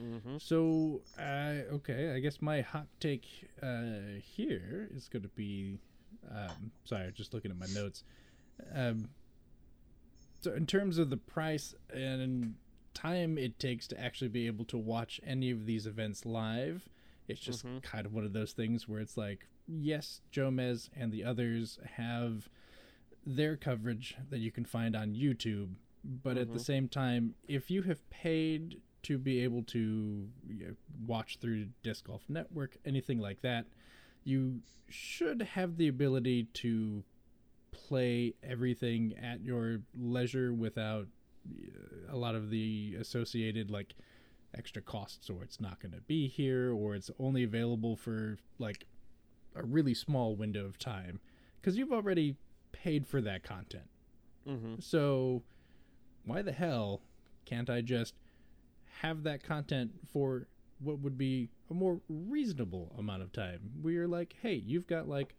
Mm-hmm. 0.00 0.36
So, 0.38 1.02
uh, 1.18 1.74
okay, 1.74 2.12
I 2.14 2.18
guess 2.20 2.40
my 2.40 2.60
hot 2.62 2.86
take 2.98 3.26
uh, 3.62 4.18
here 4.20 4.88
is 4.94 5.08
going 5.08 5.22
to 5.22 5.28
be. 5.28 5.78
Um, 6.30 6.70
sorry, 6.84 7.10
just 7.12 7.34
looking 7.34 7.50
at 7.50 7.58
my 7.58 7.66
notes. 7.74 8.04
Um, 8.74 9.08
so, 10.40 10.52
in 10.54 10.66
terms 10.66 10.98
of 10.98 11.10
the 11.10 11.16
price 11.16 11.74
and 11.92 12.54
time 12.94 13.38
it 13.38 13.58
takes 13.58 13.86
to 13.88 14.00
actually 14.00 14.28
be 14.28 14.46
able 14.46 14.64
to 14.66 14.76
watch 14.78 15.20
any 15.26 15.50
of 15.50 15.66
these 15.66 15.86
events 15.86 16.24
live, 16.26 16.88
it's 17.28 17.40
just 17.40 17.64
Mhm. 17.64 17.82
kind 17.82 18.06
of 18.06 18.12
one 18.12 18.24
of 18.24 18.32
those 18.32 18.52
things 18.52 18.88
where 18.88 19.00
it's 19.00 19.16
like, 19.16 19.46
yes, 19.66 20.20
Jomez 20.32 20.90
and 20.94 21.12
the 21.12 21.24
others 21.24 21.78
have 21.94 22.48
their 23.24 23.56
coverage 23.56 24.16
that 24.30 24.38
you 24.38 24.50
can 24.50 24.64
find 24.64 24.94
on 24.96 25.14
YouTube, 25.14 25.74
but 26.04 26.36
at 26.36 26.52
the 26.52 26.58
Mhm. 26.58 26.64
same 26.64 26.88
time, 26.88 27.34
if 27.46 27.70
you 27.70 27.82
have 27.82 28.08
paid 28.10 28.80
to 29.04 29.18
be 29.18 29.40
able 29.40 29.62
to 29.64 30.30
you 30.48 30.66
know, 30.68 30.76
watch 31.06 31.38
through 31.38 31.66
Disc 31.82 32.04
Golf 32.06 32.28
Network, 32.28 32.76
anything 32.84 33.18
like 33.18 33.40
that, 33.42 33.66
you 34.24 34.62
should 34.88 35.42
have 35.42 35.76
the 35.76 35.88
ability 35.88 36.44
to 36.54 37.02
play 37.72 38.34
everything 38.42 39.14
at 39.16 39.40
your 39.42 39.80
leisure 39.98 40.52
without 40.52 41.08
uh, 41.48 42.12
a 42.12 42.16
lot 42.16 42.34
of 42.34 42.50
the 42.50 42.94
associated 43.00 43.70
like 43.70 43.94
extra 44.54 44.82
costs 44.82 45.28
or 45.30 45.42
it's 45.42 45.60
not 45.60 45.80
going 45.80 45.92
to 45.92 46.00
be 46.02 46.28
here 46.28 46.72
or 46.72 46.94
it's 46.94 47.10
only 47.18 47.42
available 47.42 47.96
for 47.96 48.36
like 48.58 48.86
a 49.56 49.64
really 49.64 49.94
small 49.94 50.36
window 50.36 50.64
of 50.66 50.78
time 50.78 51.18
because 51.60 51.76
you've 51.76 51.92
already 51.92 52.36
paid 52.70 53.06
for 53.06 53.20
that 53.20 53.42
content 53.42 53.88
Mm-hmm. 54.46 54.74
so 54.80 55.42
why 56.24 56.42
the 56.42 56.52
hell 56.52 57.02
can't 57.44 57.68
I 57.70 57.80
just 57.80 58.14
have 59.00 59.22
that 59.24 59.42
content 59.42 59.92
for 60.12 60.46
what 60.78 60.98
would 61.00 61.16
be 61.18 61.48
a 61.70 61.74
more 61.74 62.00
reasonable 62.08 62.94
amount 62.98 63.22
of 63.22 63.32
time? 63.32 63.60
You're 63.84 64.08
like, 64.08 64.36
hey, 64.42 64.54
you've 64.54 64.86
got 64.86 65.08
like 65.08 65.34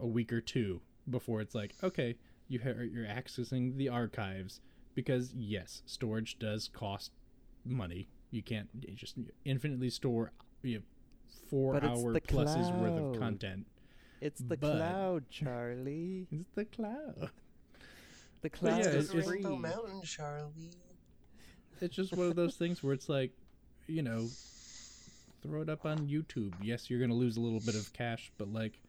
a 0.00 0.06
week 0.06 0.32
or 0.32 0.40
two 0.40 0.80
before 1.08 1.40
it's 1.40 1.54
like, 1.54 1.74
okay, 1.82 2.16
you 2.48 2.60
ha- 2.60 2.80
you're 2.92 3.06
accessing 3.06 3.76
the 3.76 3.88
archives 3.88 4.60
because 4.94 5.32
yes, 5.34 5.82
storage 5.86 6.38
does 6.38 6.68
cost 6.68 7.12
money. 7.64 8.08
You 8.30 8.42
can't 8.42 8.68
just 8.96 9.16
infinitely 9.44 9.90
store 9.90 10.32
you 10.62 10.76
know, 10.78 10.82
four 11.50 11.74
But 11.74 11.84
hour 11.84 12.12
pluses 12.14 12.76
worth 12.80 13.14
of 13.14 13.20
content. 13.20 13.66
It's 14.20 14.40
the 14.40 14.56
But- 14.56 14.60
cloud, 14.60 15.24
Charlie. 15.30 16.26
It's 16.32 16.50
the 16.54 16.64
cloud. 16.64 17.30
The 18.46 18.50
But 18.50 18.58
cloud 18.60 18.78
yeah, 18.78 18.86
is 18.90 18.94
it's 19.06 19.12
just- 19.12 19.28
free. 19.28 19.36
Rainbow 19.42 19.56
Mountain, 19.56 20.02
Charlie. 20.02 20.70
it's 21.80 21.96
just 21.96 22.12
one 22.16 22.28
of 22.28 22.36
those 22.36 22.54
things 22.62 22.80
where 22.82 22.92
it's 22.92 23.08
like, 23.08 23.32
you 23.88 24.02
know, 24.02 24.28
throw 25.42 25.62
it 25.62 25.68
up 25.68 25.84
on 25.84 26.06
YouTube. 26.06 26.54
Yes, 26.62 26.88
you're 26.88 27.00
gonna 27.00 27.14
lose 27.14 27.36
a 27.36 27.40
little 27.40 27.58
bit 27.60 27.74
of 27.74 27.92
cash, 27.92 28.30
but 28.38 28.46
like, 28.52 28.80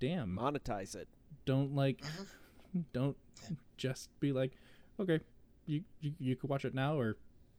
damn, 0.00 0.36
Monetize 0.36 0.96
it. 0.96 1.06
don't 1.44 1.74
like, 1.74 2.02
Mhm. 2.02 2.84
don't 2.92 3.16
just 3.76 4.10
be 4.18 4.32
like, 4.32 4.52
okay, 4.98 5.20
you 5.66 5.84
you 6.00 6.12
you 6.18 6.34
can 6.36 6.48
watch 6.48 6.64
it 6.64 6.74
now 6.74 6.98
or 6.98 7.16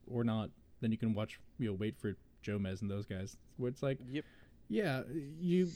or 0.07 0.23
not. 0.25 0.49
Then 0.82 0.91
you 0.91 0.97
can 0.97 1.13
watch, 1.13 1.39
you 1.59 1.67
know, 1.69 1.73
wait 1.73 1.97
for 1.97 2.17
Jomez 2.43 2.82
and 2.82 2.91
those 2.91 3.05
guys, 3.05 3.38
where 3.57 3.69
it's 3.69 3.82
like, 3.84 3.99
Yep. 4.09 4.25
yeah, 4.67 5.03
you, 5.39 5.69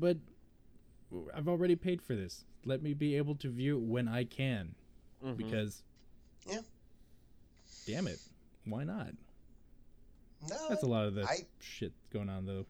but 0.00 0.16
I've 1.34 1.46
already 1.48 1.76
paid 1.76 2.02
for 2.02 2.16
this. 2.16 2.44
Let 2.64 2.82
me 2.82 2.94
be 2.94 3.14
able 3.14 3.36
to 3.36 3.48
view 3.48 3.76
it 3.78 3.82
when 3.84 4.08
I 4.08 4.24
can, 4.24 4.74
Mhm. 5.22 5.36
because, 5.36 5.82
Yeah. 6.46 6.60
damn 7.86 8.06
it, 8.06 8.20
why 8.64 8.84
not? 8.84 9.12
No, 10.48 10.68
That's 10.68 10.82
a 10.84 10.86
lot 10.86 11.06
of 11.06 11.14
the 11.14 11.24
I- 11.24 11.46
shit 11.60 11.92
going 12.10 12.28
on 12.28 12.46
though. 12.46 12.66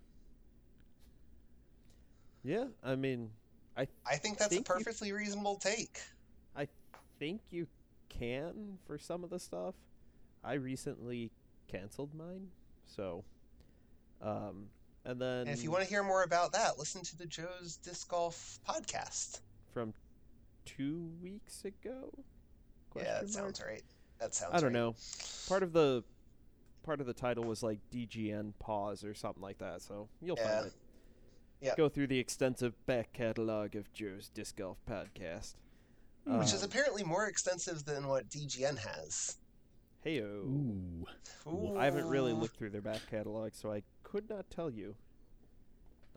yeah, 2.42 2.66
I 2.82 2.94
mean, 2.96 3.30
I 3.76 3.86
I 4.06 4.16
think 4.16 4.38
that's 4.38 4.48
think 4.48 4.66
a 4.68 4.72
you- 4.72 4.76
perfectly 4.78 5.12
reasonable 5.12 5.56
take. 5.56 6.00
I 6.56 6.68
think 7.18 7.42
you 7.50 7.66
can 8.08 8.78
for 8.86 8.98
some 8.98 9.22
of 9.24 9.30
the 9.30 9.38
stuff. 9.38 9.74
I 10.42 10.54
recently 10.54 11.30
canceled 11.66 12.14
mine, 12.14 12.50
so 12.86 13.24
um, 14.22 14.70
and 15.04 15.20
then 15.20 15.40
And 15.46 15.50
if 15.50 15.62
you 15.62 15.70
want 15.70 15.84
to 15.84 15.88
hear 15.88 16.02
more 16.02 16.22
about 16.22 16.52
that, 16.52 16.78
listen 16.78 17.02
to 17.02 17.16
the 17.16 17.26
Joe's 17.26 17.76
Disc 17.76 18.08
Golf 18.08 18.58
podcast. 18.66 19.40
from 19.72 19.92
two 20.64 21.12
weeks 21.22 21.64
ago. 21.64 22.12
Yeah, 22.96 23.02
Question 23.02 23.04
that 23.04 23.22
mark? 23.22 23.56
sounds 23.56 23.62
right. 23.66 23.82
That 24.20 24.34
sounds 24.34 24.54
I 24.54 24.56
don't 24.60 24.72
right. 24.72 24.80
know. 24.80 24.94
Part 25.48 25.62
of 25.62 25.72
the 25.72 26.04
part 26.82 27.00
of 27.00 27.06
the 27.06 27.12
title 27.12 27.44
was 27.44 27.62
like 27.62 27.78
DGN 27.92 28.52
pause 28.58 29.04
or 29.04 29.14
something 29.14 29.42
like 29.42 29.58
that, 29.58 29.82
so 29.82 30.08
you'll 30.20 30.36
Yeah. 30.38 30.54
find 30.56 30.66
it. 30.68 30.72
Yeah. 31.60 31.74
Go 31.76 31.88
through 31.88 32.06
the 32.06 32.18
extensive 32.18 32.74
back 32.86 33.12
catalog 33.12 33.74
of 33.74 33.92
Joe's 33.92 34.28
Disc 34.28 34.56
Golf 34.56 34.78
podcast. 34.88 35.54
Which 36.24 36.52
is 36.52 36.62
Um, 36.62 36.68
apparently 36.70 37.02
more 37.04 37.26
extensive 37.26 37.84
than 37.84 38.06
what 38.06 38.28
DGN 38.28 38.76
has. 38.78 39.36
Heyo. 40.04 40.44
Ooh, 40.44 41.06
Ooh. 41.48 41.76
I 41.76 41.84
haven't 41.86 42.06
really 42.06 42.32
looked 42.32 42.56
through 42.56 42.70
their 42.70 42.80
back 42.82 43.00
catalog, 43.10 43.54
so 43.54 43.72
I 43.72 43.82
could 44.04 44.28
not 44.30 44.48
tell 44.50 44.70
you. 44.70 44.94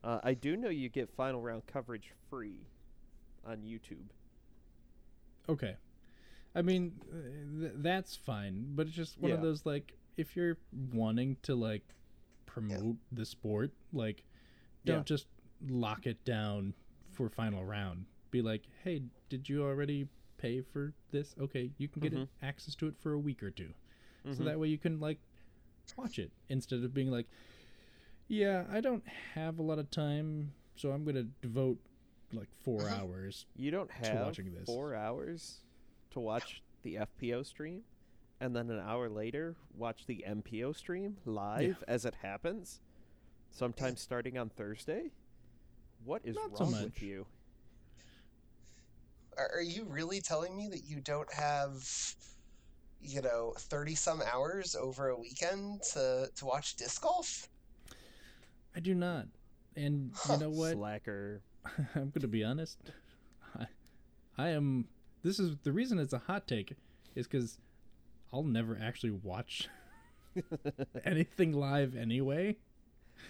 Uh, 0.03 0.19
I 0.23 0.33
do 0.35 0.55
know 0.57 0.69
you 0.69 0.89
get 0.89 1.09
final 1.09 1.41
round 1.41 1.65
coverage 1.67 2.11
free 2.29 2.67
on 3.45 3.57
YouTube. 3.63 4.09
okay. 5.49 5.75
I 6.53 6.61
mean, 6.61 6.93
th- 7.59 7.71
that's 7.75 8.15
fine, 8.15 8.73
but 8.75 8.87
it's 8.87 8.95
just 8.95 9.17
one 9.19 9.31
of 9.31 9.41
those 9.41 9.65
like, 9.65 9.93
if 10.17 10.35
you're 10.35 10.57
wanting 10.93 11.37
to 11.43 11.55
like 11.55 11.83
promote 12.45 12.97
the 13.11 13.25
sport, 13.25 13.71
like, 13.93 14.23
don't 14.85 14.97
Yeah. 14.97 15.03
just 15.03 15.27
lock 15.67 16.05
it 16.07 16.23
down 16.25 16.73
for 17.11 17.29
final 17.29 17.63
round. 17.63 18.05
Be 18.31 18.41
like, 18.41 18.63
hey, 18.83 19.03
did 19.29 19.47
you 19.47 19.63
already 19.63 20.07
pay 20.37 20.61
for 20.61 20.93
this? 21.11 21.35
Okay, 21.39 21.71
you 21.77 21.87
can 21.87 22.01
get 22.01 22.13
it, 22.13 22.27
access 22.41 22.75
to 22.75 22.87
it 22.87 22.97
for 22.97 23.13
a 23.13 23.19
week 23.19 23.41
or 23.43 23.51
2 23.51 23.73
so 24.23 24.29
Mhm. 24.29 24.45
that 24.45 24.59
way 24.59 24.67
you 24.67 24.77
can 24.77 24.99
like 24.99 25.19
watch 25.97 26.19
it 26.19 26.31
instead 26.49 26.83
of 26.83 26.93
being 26.93 27.09
like, 27.09 27.27
yeah, 28.27 28.65
I 28.69 28.81
don't 28.81 29.05
have 29.33 29.57
a 29.59 29.63
lot 29.63 29.79
of 29.79 29.89
time, 29.91 30.53
so 30.75 30.91
I'm 30.91 31.03
gonna 31.03 31.23
devote 31.41 31.79
like 32.33 32.49
4 32.63 32.81
Mhm. 32.81 32.91
hours. 32.99 33.45
You 33.55 33.71
don't 33.71 33.89
have 33.91 34.25
watching 34.25 34.53
this. 34.53 34.65
four 34.65 34.93
hours 34.95 35.61
to 36.11 36.19
watch 36.19 36.61
the 36.83 36.95
FPO 37.21 37.45
stream, 37.45 37.81
and 38.39 38.55
then 38.55 38.69
an 38.69 38.79
hour 38.79 39.09
later 39.09 39.55
watch 39.75 40.05
the 40.07 40.23
MPO 40.27 40.75
stream 40.75 41.17
live 41.25 41.83
as 41.87 42.05
it 42.05 42.15
happens. 42.21 42.79
Sometimes 43.51 43.99
starting 43.99 44.37
on 44.37 44.49
Thursday. 44.49 45.11
What 46.05 46.21
is 46.23 46.35
Not 46.35 46.59
wrong 46.59 46.71
much. 46.71 46.83
with 46.85 47.03
you? 47.03 47.25
Are, 49.37 49.49
are 49.55 49.61
you 49.61 49.85
really 49.85 50.21
telling 50.21 50.55
me 50.57 50.67
that 50.69 50.83
you 50.85 50.99
don't 51.01 51.31
have, 51.33 51.83
you 53.01 53.21
know, 53.21 53.53
30 53.57 53.95
some 53.95 54.21
hours 54.31 54.75
over 54.75 55.09
a 55.09 55.17
weekend 55.19 55.81
to, 55.93 56.29
to 56.35 56.45
watch 56.45 56.75
disc 56.75 57.01
golf? 57.01 57.47
I 58.75 58.79
do 58.79 58.95
not. 58.95 59.27
And 59.75 60.11
Huh. 60.15 60.33
you 60.33 60.39
know 60.45 60.49
what? 60.49 60.73
Slacker. 60.73 61.41
I'm 61.95 62.09
going 62.09 62.21
to 62.21 62.27
be 62.27 62.43
honest. 62.43 62.77
I, 63.57 63.65
I 64.37 64.49
am. 64.49 64.87
This 65.23 65.39
is 65.39 65.57
the 65.63 65.71
reason 65.71 65.99
it's 65.99 66.13
a 66.13 66.17
hot 66.19 66.47
take, 66.47 66.73
is 67.15 67.27
because 67.27 67.57
I'll 68.33 68.43
never 68.43 68.77
actually 68.81 69.11
watch 69.11 69.67
anything 71.05 71.53
live 71.53 71.95
anyway. 71.95 72.57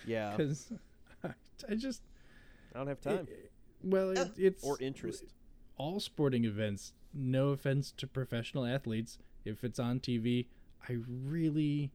Yeah, 0.06 0.36
Because 0.36 0.72
I, 1.24 1.30
I 1.70 1.76
just. 1.76 2.02
I 2.74 2.78
don't 2.80 2.88
have 2.88 3.02
time 3.02 3.28
it- 3.30 3.52
well, 3.84 4.12
it, 4.12 4.32
it's 4.38 4.64
or 4.64 4.78
interest. 4.80 5.24
all 5.76 6.00
sporting 6.00 6.46
events. 6.46 6.94
No 7.14 7.50
offense 7.50 7.92
to 7.98 8.06
professional 8.08 8.64
athletes, 8.66 9.18
if 9.44 9.64
it's 9.64 9.80
on 9.80 10.00
TV, 10.00 10.46
I 10.88 10.98
really 11.26 11.92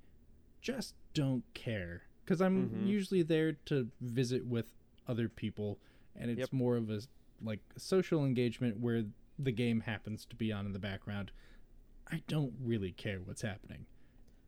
just 0.60 0.94
don't 1.14 1.44
care 1.54 2.02
because 2.24 2.40
I'm 2.42 2.68
Mhm. 2.70 2.86
usually 2.88 3.22
there 3.22 3.52
to 3.66 3.88
visit 4.00 4.44
with 4.44 4.66
other 5.06 5.28
people, 5.28 5.78
and 6.16 6.28
it's 6.30 6.40
Yep. 6.40 6.52
more 6.52 6.76
of 6.76 6.90
a 6.90 7.00
like 7.40 7.60
social 7.76 8.24
engagement 8.24 8.80
where 8.80 9.04
the 9.38 9.52
game 9.52 9.80
happens 9.80 10.24
to 10.26 10.36
be 10.36 10.52
on 10.52 10.66
in 10.66 10.72
the 10.72 10.78
background. 10.78 11.30
I 12.10 12.22
don't 12.28 12.54
really 12.62 12.92
care 12.92 13.18
what's 13.20 13.42
happening. 13.42 13.86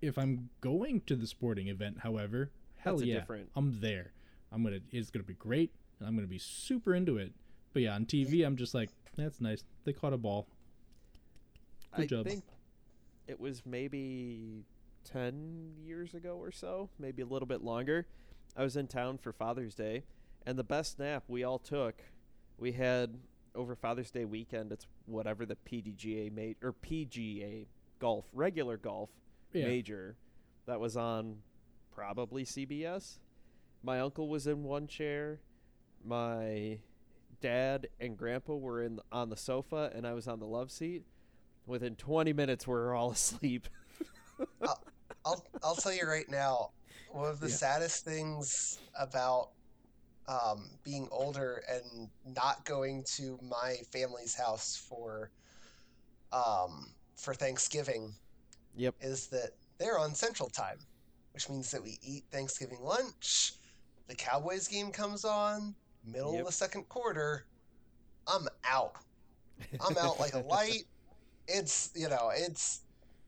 If 0.01 0.17
I'm 0.17 0.51
going 0.61 1.03
to 1.07 1.17
the 1.17 1.27
sporting 1.27 1.69
event, 1.69 1.99
however, 2.03 2.51
hell 2.77 2.97
That's 2.97 3.07
yeah, 3.09 3.15
different- 3.21 3.51
I'm 3.57 3.81
there. 3.81 4.13
I'm 4.53 4.63
gonna. 4.63 4.79
It's 4.93 5.11
gonna 5.11 5.25
be 5.25 5.35
great, 5.35 5.73
and 5.99 6.09
I'm 6.09 6.15
gonna 6.15 6.27
be 6.27 6.39
super 6.39 6.95
into 6.95 7.19
it. 7.19 7.33
But 7.73 7.83
yeah, 7.83 7.95
on 7.95 8.07
TV, 8.07 8.47
I'm 8.47 8.57
just 8.57 8.75
like, 8.75 8.91
that's 9.17 9.41
nice. 9.41 9.65
They 9.85 9.93
caught 9.93 10.13
a 10.13 10.17
ball. 10.17 10.47
Good 11.97 12.03
I 12.05 12.07
job. 12.07 12.27
think 12.27 12.45
it 13.27 13.39
was 13.39 13.67
maybe 13.67 14.65
10 15.05 15.75
years 15.83 16.15
ago 16.15 16.37
or 16.37 16.51
so, 16.53 16.89
maybe 16.99 17.23
a 17.23 17.27
little 17.27 17.47
bit 17.47 17.63
longer. 17.63 18.07
I 18.57 18.63
was 18.63 18.77
in 18.77 18.87
town 18.87 19.19
for 19.19 19.33
Father's 19.33 19.75
Day, 19.75 20.05
and 20.47 20.59
the 20.59 20.65
best 20.65 20.99
nap 20.99 21.25
we 21.29 21.45
all 21.45 21.59
took, 21.59 22.03
we 22.57 22.73
had 22.73 23.19
over 23.59 23.75
Father's 23.75 24.11
Day 24.11 24.25
weekend, 24.25 24.73
it's 24.73 24.87
whatever 25.07 25.45
the 25.45 25.57
PDGA 25.71 26.33
made 26.33 26.57
or 26.63 26.73
PGA 26.73 27.67
golf, 27.99 28.25
regular 28.33 28.77
golf 28.77 29.11
Yeah. 29.53 29.65
major 29.67 30.17
that 30.67 30.79
was 30.81 30.97
on 30.97 31.43
probably 31.91 32.45
CBS. 32.45 33.19
My 33.83 34.01
uncle 34.01 34.29
was 34.29 34.47
in 34.47 34.63
one 34.63 34.87
chair. 34.87 35.41
My 36.05 36.79
dad 37.41 37.89
and 38.01 38.17
grandpa 38.17 38.55
were 38.55 38.83
in 38.83 39.01
on 39.13 39.29
the 39.31 39.37
sofa 39.37 39.91
and 39.95 40.07
I 40.07 40.13
was 40.13 40.29
on 40.29 40.39
the 40.39 40.47
love 40.47 40.71
seat. 40.71 41.05
Within 41.67 41.97
20 41.97 42.33
minutes 42.33 42.67
we 42.67 42.75
were 42.75 42.95
all 42.95 43.11
asleep. 43.19 43.69
I'll 45.25 45.45
I'll 45.65 45.75
tell 45.75 45.93
you 45.93 46.07
right 46.07 46.29
now, 46.31 46.71
one 47.11 47.29
of 47.29 47.41
the 47.41 47.49
Yeah. 47.49 47.55
saddest 47.57 48.05
things 48.05 48.79
about 48.99 49.51
um, 50.29 50.69
being 50.85 51.09
older 51.11 51.63
and 51.73 52.09
not 52.37 52.65
going 52.65 53.03
to 53.17 53.39
my 53.43 53.77
family's 53.91 54.35
house 54.35 54.77
for 54.77 55.31
um, 56.33 56.91
for 57.17 57.35
Thanksgiving 57.35 58.13
Yep. 58.77 58.95
is 59.01 59.27
that 59.29 59.53
they're 59.79 59.99
on 59.99 60.15
Central 60.15 60.49
Time, 60.51 60.79
which 61.33 61.49
means 61.49 61.71
that 61.71 61.83
we 61.83 61.99
eat 62.03 62.25
Thanksgiving 62.31 62.79
lunch. 62.83 63.55
The 64.07 64.15
Cowboys 64.15 64.69
game 64.69 64.93
comes 64.93 65.25
on, 65.25 65.75
middle 66.05 66.33
Yep. 66.33 66.41
of 66.43 66.47
the 66.47 66.53
second 66.53 66.89
quarter. 66.89 67.47
I'm 68.27 68.47
out. 68.65 68.97
I'm 69.81 69.97
out 69.97 70.21
like 70.21 70.35
a 70.35 70.39
light. 70.47 70.85
It's 71.49 71.91
you 71.97 72.09
know, 72.09 72.31
it's 72.35 72.83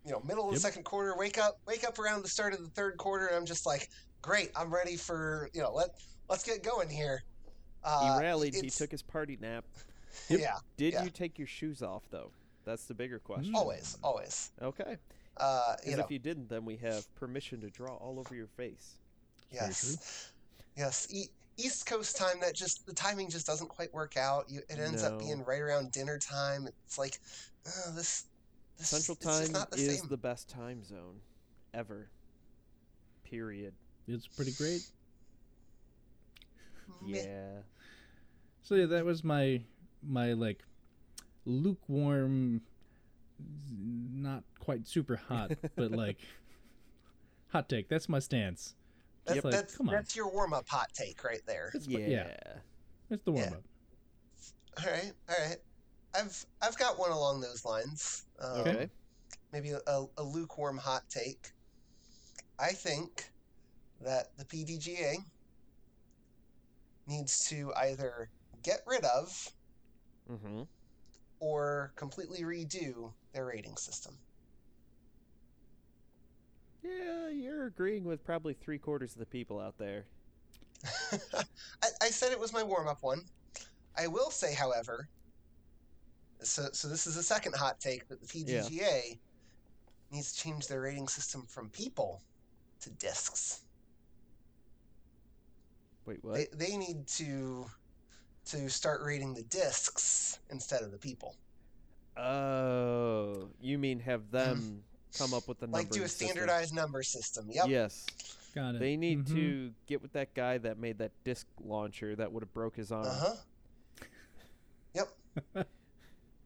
you 0.05 0.12
know, 0.12 0.20
middle 0.20 0.46
of 0.48 0.55
the 0.55 0.61
second 0.61 0.84
quarter. 0.84 1.16
Wake 1.16 1.38
up, 1.38 1.59
wake 1.66 1.84
up 1.84 1.98
around 1.98 2.22
the 2.22 2.28
start 2.28 2.53
of 2.53 2.61
the 2.61 2.68
third 2.70 2.96
quarter, 2.98 3.26
and 3.26 3.36
I'm 3.36 3.46
just 3.46 3.64
like, 3.66 3.88
great. 4.22 4.51
I'm 4.55 4.72
ready 4.72 4.96
for 4.96 5.48
you 5.55 5.62
know, 5.62 5.72
let 5.72 5.88
let's 6.31 6.45
get 6.45 6.62
going 6.62 6.89
here. 6.89 7.22
Uh, 7.85 8.14
he 8.16 8.20
rallied, 8.22 8.55
he 8.55 8.70
took 8.70 8.91
his 8.91 9.03
party 9.03 9.37
nap. 9.41 9.64
Yep. 10.28 10.41
Yeah, 10.41 10.57
Did 10.76 10.95
Yeah. 10.95 11.05
you 11.05 11.11
take 11.11 11.39
your 11.39 11.47
shoes 11.47 11.83
off 11.83 12.03
though? 12.11 12.31
That's 12.64 12.85
the 12.87 12.95
bigger 12.95 13.18
question. 13.20 13.55
always, 13.55 13.97
always. 14.03 14.51
Okay. 14.61 14.97
Uh, 15.37 15.76
you 15.87 15.97
know, 15.97 16.03
if 16.03 16.11
you 16.11 16.18
didn't, 16.18 16.49
then 16.49 16.64
we 16.64 16.76
have 16.76 17.12
permission 17.14 17.61
to 17.61 17.70
draw 17.70 17.95
all 17.97 18.18
over 18.18 18.35
your 18.35 18.49
face. 18.49 18.97
Yes, 19.53 20.33
yes. 20.76 21.07
E- 21.11 21.28
East 21.57 21.87
Coast 21.87 22.16
time, 22.16 22.41
that 22.41 22.55
just 22.55 22.87
the 22.87 22.93
timing 22.93 23.31
just 23.31 23.47
doesn't 23.47 23.68
quite 23.68 23.93
work 23.95 24.16
out. 24.16 24.47
You, 24.49 24.61
it 24.68 24.78
ends 24.78 25.03
up 25.05 25.18
being 25.18 25.45
right 25.45 25.61
around 25.61 25.93
dinner 25.93 26.18
time. 26.18 26.66
It's 26.87 26.99
like 26.99 27.18
uh, 27.66 27.93
this. 27.95 28.24
This 28.78 28.89
Central 28.89 29.14
time 29.16 29.53
not 29.53 29.70
the 29.70 29.76
is 29.76 30.01
same. 30.01 30.09
the 30.09 30.16
best 30.16 30.49
time 30.49 30.83
zone 30.85 31.20
ever. 31.74 32.09
Period. 33.24 33.74
It's 34.09 34.26
pretty 34.26 34.53
great. 34.53 34.83
Meh. 37.03 37.18
Yeah. 37.22 37.48
So 38.62 38.74
yeah, 38.74 38.86
that 38.86 39.05
was 39.05 39.24
my 39.24 39.62
my 40.03 40.32
like 40.32 40.62
lukewarm, 41.44 42.62
not 44.12 44.44
quite 44.59 44.86
super 44.86 45.16
hot, 45.16 45.53
but 45.76 45.90
like 45.92 46.18
hot 47.48 47.68
take. 47.68 47.88
That's 47.88 48.09
my 48.09 48.18
stance. 48.18 48.74
That's, 49.24 49.36
Yep. 49.36 49.44
Like, 49.44 49.53
that's, 49.55 49.76
come 49.76 49.88
on. 49.88 49.94
that's 49.94 50.16
your 50.16 50.30
warm 50.32 50.53
up 50.53 50.68
hot 50.68 50.88
take 50.94 51.22
right 51.24 51.42
there. 51.46 51.70
It's 51.74 51.86
Yeah. 51.86 51.98
my- 51.98 52.07
yeah. 52.07 52.36
It's 53.11 53.24
the 53.24 53.32
Yeah. 53.32 53.40
warm 53.51 53.55
up. 53.55 53.62
All 54.86 54.92
right, 54.92 55.12
all 55.28 55.46
right. 55.48 55.57
I've 56.14 56.46
I've 56.62 56.78
got 56.78 56.98
one 56.98 57.11
along 57.11 57.40
those 57.40 57.64
lines. 57.64 58.24
Um, 58.40 58.61
Okay. 58.61 58.90
Maybe 59.53 59.70
a, 59.70 60.05
a 60.16 60.22
lukewarm 60.22 60.78
hot 60.78 61.03
take. 61.11 61.51
I 62.59 62.68
think 62.72 63.30
that 64.01 64.28
the 64.38 64.44
PDGA 64.44 65.16
needs 67.11 67.46
to 67.48 67.72
either 67.76 68.30
get 68.62 68.80
rid 68.86 69.04
of 69.04 69.50
Mm-hmm. 70.30 70.62
or 71.40 71.92
completely 71.96 72.42
redo 72.42 73.12
their 73.32 73.46
rating 73.46 73.76
system. 73.76 74.16
Yeah, 76.84 77.28
you're 77.28 77.66
agreeing 77.66 78.04
with 78.04 78.24
probably 78.24 78.54
three 78.54 78.78
quarters 78.78 79.12
of 79.12 79.18
the 79.18 79.26
people 79.26 79.58
out 79.58 79.76
there. 79.76 80.04
I, 81.82 81.88
I 82.00 82.06
said 82.11 82.30
it 82.32 82.38
was 82.38 82.52
my 82.52 82.62
warm 82.62 82.86
up 82.86 83.02
one. 83.02 83.22
I 83.98 84.06
will 84.06 84.30
say, 84.30 84.54
however, 84.54 85.08
so 86.42 86.68
so 86.72 86.88
this 86.88 87.06
is 87.06 87.16
a 87.16 87.22
second 87.22 87.54
hot 87.56 87.80
take 87.80 88.08
that 88.08 88.20
the 88.20 88.26
PDGA 88.26 89.18
needs 90.12 90.32
to 90.32 90.42
change 90.42 90.68
their 90.68 90.80
rating 90.80 91.08
system 91.08 91.44
from 91.48 91.68
people 91.70 92.22
to 92.82 92.90
discs. 92.90 93.61
Wait, 96.11 96.24
what? 96.24 96.34
They, 96.34 96.48
they 96.70 96.76
need 96.76 97.06
to 97.06 97.66
to 98.46 98.68
start 98.68 99.00
rating 99.04 99.32
the 99.32 99.44
discs 99.44 100.40
instead 100.50 100.82
of 100.82 100.90
the 100.90 100.98
people. 100.98 101.36
Oh, 102.16 103.48
you 103.61 103.78
mean 103.78 104.00
have 104.00 104.28
them 104.32 104.82
come 105.16 105.32
up 105.34 105.46
with 105.46 105.61
the 105.61 105.66
numbering 105.66 105.84
Like 105.86 105.92
do 105.92 106.02
a 106.02 106.08
system. 106.08 106.28
standardized 106.28 106.74
number 106.74 107.02
system. 107.04 107.46
Yep. 107.50 107.68
Yes, 107.68 108.06
Got 108.54 108.74
it. 108.74 108.80
they 108.80 108.96
need 108.96 109.26
Mhm. 109.26 109.34
to 109.34 109.74
get 109.86 110.02
with 110.02 110.12
that 110.14 110.34
guy 110.34 110.58
that 110.58 110.78
made 110.78 110.98
that 110.98 111.12
disc 111.22 111.46
launcher 111.62 112.16
that 112.16 112.32
would 112.32 112.42
have 112.42 112.52
broke 112.52 112.74
his 112.76 112.90
arm. 112.90 113.06
Uh 113.06 113.14
huh. 113.18 113.36
Yep. 114.94 115.08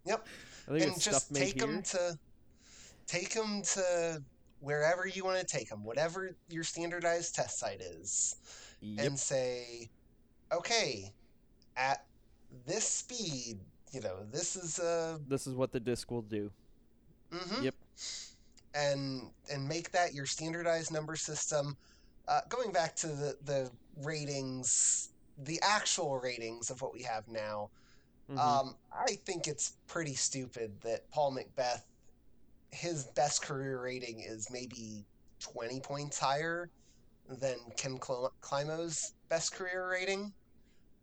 Yep. 0.07 0.27
And 0.69 0.79
just 1.01 1.01
stuff 1.01 1.31
made 1.31 1.41
take 1.41 1.55
here. 1.55 1.67
them 1.67 1.83
to 1.83 2.19
take 3.07 3.33
them 3.33 3.63
to 3.63 4.23
wherever 4.61 5.07
you 5.07 5.25
want 5.25 5.41
to 5.41 5.47
take 5.47 5.71
them, 5.71 5.83
whatever 5.83 6.37
your 6.51 6.63
standardized 6.63 7.35
test 7.35 7.59
site 7.59 7.81
is, 7.81 8.37
Yep. 8.85 9.07
and 9.07 9.19
say, 9.19 9.89
okay, 10.53 11.13
at 11.77 12.05
this 12.67 12.87
speed, 12.87 13.59
you 13.93 14.01
know, 14.01 14.17
this 14.31 14.57
is 14.57 14.79
a 14.79 15.19
This 15.29 15.47
is 15.47 15.55
what 15.55 15.73
the 15.73 15.81
disc 15.81 16.11
will 16.11 16.23
do. 16.23 16.51
mhm. 17.31 17.63
Yep. 17.65 17.75
and 18.75 19.31
and 19.51 19.69
make 19.69 19.91
that 19.93 20.15
your 20.15 20.27
standardized 20.27 20.93
number 20.93 21.17
system. 21.17 21.77
Uh, 22.29 22.41
going 22.49 22.73
back 22.73 22.95
to 22.97 23.09
the 23.09 23.37
the 23.45 23.71
ratings, 24.03 25.11
the 25.39 25.61
actual 25.63 26.19
ratings 26.19 26.71
of 26.71 26.81
what 26.83 26.93
we 26.93 27.03
have 27.03 27.27
now. 27.29 27.71
Mhm. 28.31 28.39
Um, 28.39 28.77
I 28.93 29.17
think 29.27 29.47
it's 29.47 29.73
pretty 29.87 30.15
stupid 30.15 30.81
that 30.81 31.09
Paul 31.11 31.33
McBeth, 31.37 31.83
his 32.71 33.05
best 33.05 33.43
career 33.43 33.81
rating 33.83 34.21
is 34.21 34.51
maybe 34.51 35.05
20 35.41 35.81
points 35.81 36.19
higher 36.19 36.71
than 37.29 37.57
Ken 37.77 37.99
Cl- 38.03 38.33
Climo's 38.41 39.15
best 39.29 39.55
career 39.55 39.89
rating. 39.91 40.33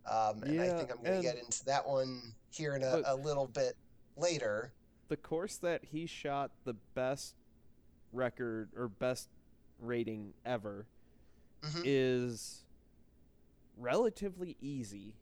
Um, 0.09 0.43
and 0.43 0.59
I 0.61 0.69
think 0.69 0.91
I'm 0.91 1.03
going 1.03 1.17
to 1.17 1.21
get 1.21 1.37
into 1.37 1.63
that 1.65 1.87
one 1.87 2.21
here 2.51 2.75
in 2.75 2.83
a, 2.83 3.01
a 3.05 3.15
little 3.15 3.47
bit 3.47 3.75
later. 4.17 4.73
the 5.09 5.17
course 5.17 5.57
that 5.57 5.83
he 5.83 6.05
shot 6.05 6.51
the 6.63 6.73
best 6.95 7.35
record 8.13 8.69
or 8.77 8.87
best 8.87 9.27
rating 9.79 10.33
ever 10.45 10.85
Mhm. 11.63 11.81
is 11.85 12.63
relatively 13.77 14.55
easy 14.61 15.15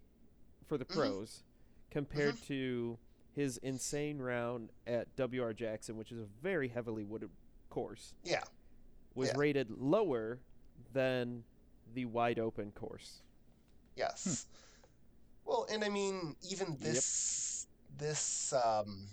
for 0.67 0.77
the 0.77 0.85
Mhm. 0.85 0.93
pros 0.93 1.43
compared 1.89 2.35
Mm-hmm. 2.35 2.45
to 2.45 2.99
his 3.31 3.57
insane 3.57 4.19
round 4.19 4.71
at 4.85 5.07
WR 5.15 5.53
Jackson, 5.53 5.97
which 5.97 6.11
is 6.11 6.19
a 6.19 6.25
very 6.41 6.67
heavily 6.67 7.03
wooded 7.03 7.31
course, 7.69 8.13
Yeah. 8.23 8.43
was 9.15 9.29
Yeah. 9.29 9.37
rated 9.37 9.71
lower 9.71 10.39
than 10.93 11.43
the 11.93 12.05
wide 12.05 12.39
open 12.39 12.71
course. 12.71 13.21
Yes. 13.95 14.45
Well, 15.45 15.65
and 15.71 15.83
I 15.83 15.89
mean, 15.89 16.35
even 16.49 16.77
this, 16.79 17.67
this, 17.97 18.53
um, 18.53 19.07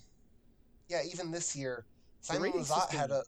yeah, 0.88 1.00
even 1.10 1.30
this 1.30 1.56
year, 1.56 1.84
Simon 2.20 2.42
rating 2.42 2.60
Lizotte 2.60 2.90
had 2.90 3.10
a, 3.10 3.22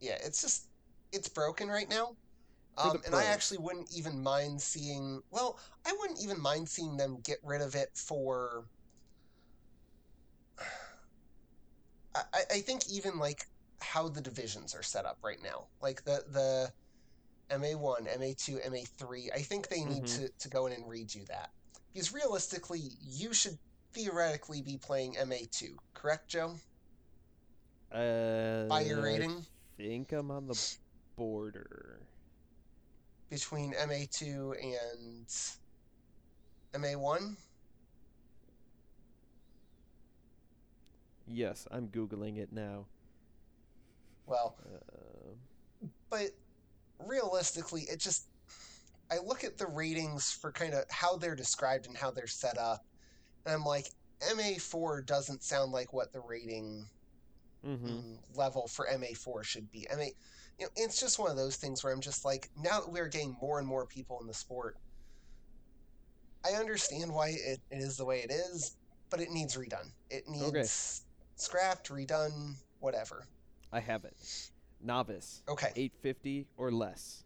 yeah, 0.00 0.16
it's 0.24 0.40
just, 0.40 0.68
it's 1.12 1.28
broken 1.28 1.68
right 1.68 1.88
now. 1.88 2.16
Um, 2.78 2.96
and 3.06 3.14
I 3.14 3.24
actually 3.32 3.58
wouldn't 3.58 3.92
even 3.94 4.22
mind 4.22 4.60
seeing, 4.62 5.20
well, 5.30 5.58
I 5.84 5.92
wouldn't 6.00 6.20
even 6.22 6.40
mind 6.40 6.68
seeing 6.68 6.96
them 6.96 7.18
get 7.24 7.38
rid 7.42 7.60
of 7.60 7.74
it 7.74 7.90
for, 7.94 8.64
I, 12.14 12.20
I- 12.32 12.44
I 12.52 12.60
think 12.60 12.88
even 12.88 13.18
like 13.18 13.46
how 13.80 14.08
the 14.08 14.20
divisions 14.20 14.74
are 14.74 14.82
set 14.82 15.04
up 15.06 15.18
right 15.22 15.42
now, 15.42 15.66
like 15.80 16.04
the, 16.04 16.24
the, 16.30 16.72
MA1, 17.50 18.06
MA2, 18.18 18.66
MA3. 18.66 19.30
I 19.34 19.40
think 19.42 19.68
they 19.68 19.84
need 19.84 20.04
Mhm. 20.04 20.16
to, 20.16 20.28
to 20.28 20.48
go 20.48 20.66
in 20.66 20.72
and 20.72 20.84
redo 20.84 21.26
that. 21.28 21.50
Because 21.92 22.12
realistically, 22.12 22.80
you 23.00 23.32
should 23.32 23.58
theoretically 23.92 24.62
be 24.62 24.76
playing 24.76 25.14
MA2, 25.16 25.76
correct, 25.94 26.28
Joe? 26.28 26.54
Uh, 27.90 28.64
By 28.68 28.82
your 28.82 29.00
rating? 29.02 29.46
I 29.78 29.82
think 29.82 30.12
I'm 30.12 30.30
on 30.30 30.46
the 30.46 30.76
border. 31.16 32.00
Between 33.30 33.72
MA2 33.74 34.52
and 34.62 35.26
MA1? 36.74 37.36
Yes, 41.26 41.66
I'm 41.70 41.88
googling 41.88 42.38
it 42.38 42.52
now. 42.52 42.86
Well, 44.26 44.56
Uh, 44.64 45.86
but 46.10 46.30
realistically, 47.04 47.82
it 47.82 47.98
just. 47.98 48.26
I 49.10 49.16
look 49.24 49.42
at 49.42 49.56
the 49.56 49.66
ratings 49.66 50.30
for 50.30 50.52
kind 50.52 50.74
of 50.74 50.84
how 50.90 51.16
they're 51.16 51.34
described 51.34 51.86
and 51.86 51.96
how 51.96 52.10
they're 52.10 52.26
set 52.26 52.58
up, 52.58 52.84
and 53.46 53.54
I'm 53.54 53.64
like, 53.64 53.86
MA4 54.20 55.06
doesn't 55.06 55.42
sound 55.42 55.72
like 55.72 55.92
what 55.92 56.12
the 56.12 56.20
rating 56.20 56.86
mhm. 57.64 57.78
mm, 57.80 58.18
level 58.34 58.68
for 58.68 58.86
MA4 58.86 59.44
should 59.44 59.70
be. 59.70 59.86
I 59.90 59.96
mean, 59.96 60.12
you 60.58 60.66
know, 60.66 60.70
it's 60.76 61.00
just 61.00 61.18
one 61.18 61.30
of 61.30 61.36
those 61.36 61.56
things 61.56 61.82
where 61.82 61.92
I'm 61.92 62.00
just 62.00 62.24
like, 62.24 62.50
now 62.60 62.80
that 62.80 62.90
we're 62.90 63.08
getting 63.08 63.36
more 63.40 63.58
and 63.58 63.66
more 63.66 63.86
people 63.86 64.18
in 64.20 64.26
the 64.26 64.34
sport, 64.34 64.76
I 66.44 66.52
understand 66.54 67.12
why 67.12 67.28
it, 67.28 67.60
it 67.70 67.78
is 67.78 67.96
the 67.96 68.04
way 68.04 68.20
it 68.20 68.32
is, 68.32 68.76
but 69.10 69.20
it 69.20 69.30
needs 69.30 69.56
redone. 69.56 69.90
It 70.10 70.28
needs 70.28 71.02
scrapped, 71.36 71.90
redone, 71.90 72.54
whatever. 72.80 73.26
I 73.72 73.80
have 73.80 74.04
it. 74.04 74.14
Novice, 74.80 75.42
Okay. 75.48 75.72
850 75.74 76.46
or 76.56 76.70
less. 76.70 77.24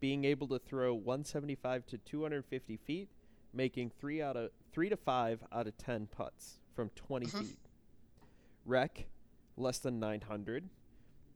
Being 0.00 0.24
able 0.24 0.46
to 0.48 0.58
throw 0.58 0.94
175 0.94 1.86
to 1.86 1.98
250 1.98 2.76
feet, 2.76 3.08
making 3.52 3.90
three 3.90 4.20
out 4.20 4.36
of 4.36 4.50
three 4.72 4.88
to 4.90 4.96
five 4.96 5.42
out 5.50 5.66
of 5.66 5.76
10 5.78 6.06
putts 6.08 6.60
from 6.74 6.90
20 6.90 7.26
Mhm. 7.26 7.38
feet. 7.46 7.58
Rec, 8.66 9.06
less 9.56 9.78
than 9.78 9.98
900. 9.98 10.68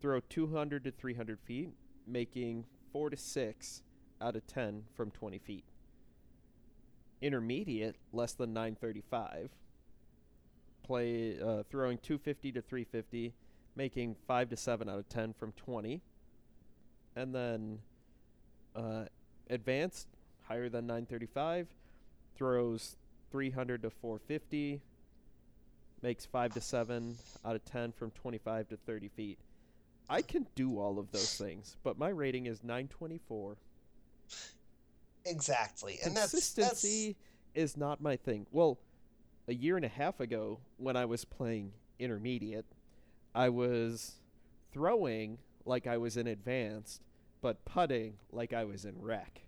Throw 0.00 0.20
200 0.20 0.84
to 0.84 0.90
300 0.90 1.40
feet, 1.40 1.70
making 2.06 2.66
four 2.92 3.08
to 3.10 3.16
six 3.16 3.82
out 4.20 4.36
of 4.36 4.46
10 4.46 4.86
from 4.94 5.10
20 5.10 5.38
feet. 5.38 5.64
Intermediate, 7.22 7.96
less 8.12 8.32
than 8.34 8.52
935. 8.52 9.50
Play 10.82 11.40
uh, 11.40 11.62
throwing 11.64 11.98
250 11.98 12.52
to 12.52 12.62
350, 12.62 13.34
making 13.76 14.16
five 14.26 14.48
to 14.50 14.56
seven 14.56 14.88
out 14.88 14.98
of 14.98 15.08
10 15.08 15.32
from 15.34 15.52
20. 15.52 16.00
And 17.16 17.34
then 17.34 17.78
uh, 18.74 19.04
advanced, 19.48 20.06
higher 20.42 20.68
than 20.68 20.86
935, 20.86 21.68
throws 22.36 22.96
300 23.30 23.82
to 23.82 23.90
450, 23.90 24.80
makes 26.02 26.24
five 26.24 26.52
to 26.54 26.60
seven 26.60 27.16
out 27.44 27.56
of 27.56 27.64
10 27.64 27.92
from 27.92 28.10
25 28.12 28.68
to 28.68 28.76
30 28.76 29.08
feet. 29.08 29.38
I 30.08 30.22
can 30.22 30.46
do 30.54 30.78
all 30.78 30.98
of 30.98 31.12
those 31.12 31.36
things, 31.36 31.76
but 31.84 31.96
my 31.98 32.08
rating 32.08 32.46
is 32.46 32.64
924. 32.64 33.56
Exactly. 35.24 35.98
And 36.04 36.16
that's, 36.16 36.32
that's 36.32 36.54
Consistency 36.54 37.16
is 37.54 37.76
not 37.76 38.00
my 38.00 38.16
thing. 38.16 38.46
Well, 38.50 38.78
a 39.46 39.54
year 39.54 39.76
and 39.76 39.84
a 39.84 39.88
half 39.88 40.20
ago, 40.20 40.58
when 40.78 40.96
I 40.96 41.04
was 41.04 41.24
playing 41.24 41.72
intermediate, 41.98 42.64
I 43.34 43.48
was 43.48 44.16
throwing 44.72 45.38
like 45.64 45.86
I 45.86 45.98
was 45.98 46.16
in 46.16 46.26
advanced, 46.26 47.02
but 47.40 47.64
putting 47.64 48.14
like 48.32 48.52
I 48.52 48.64
was 48.64 48.84
in 48.84 49.00
rec. 49.00 49.42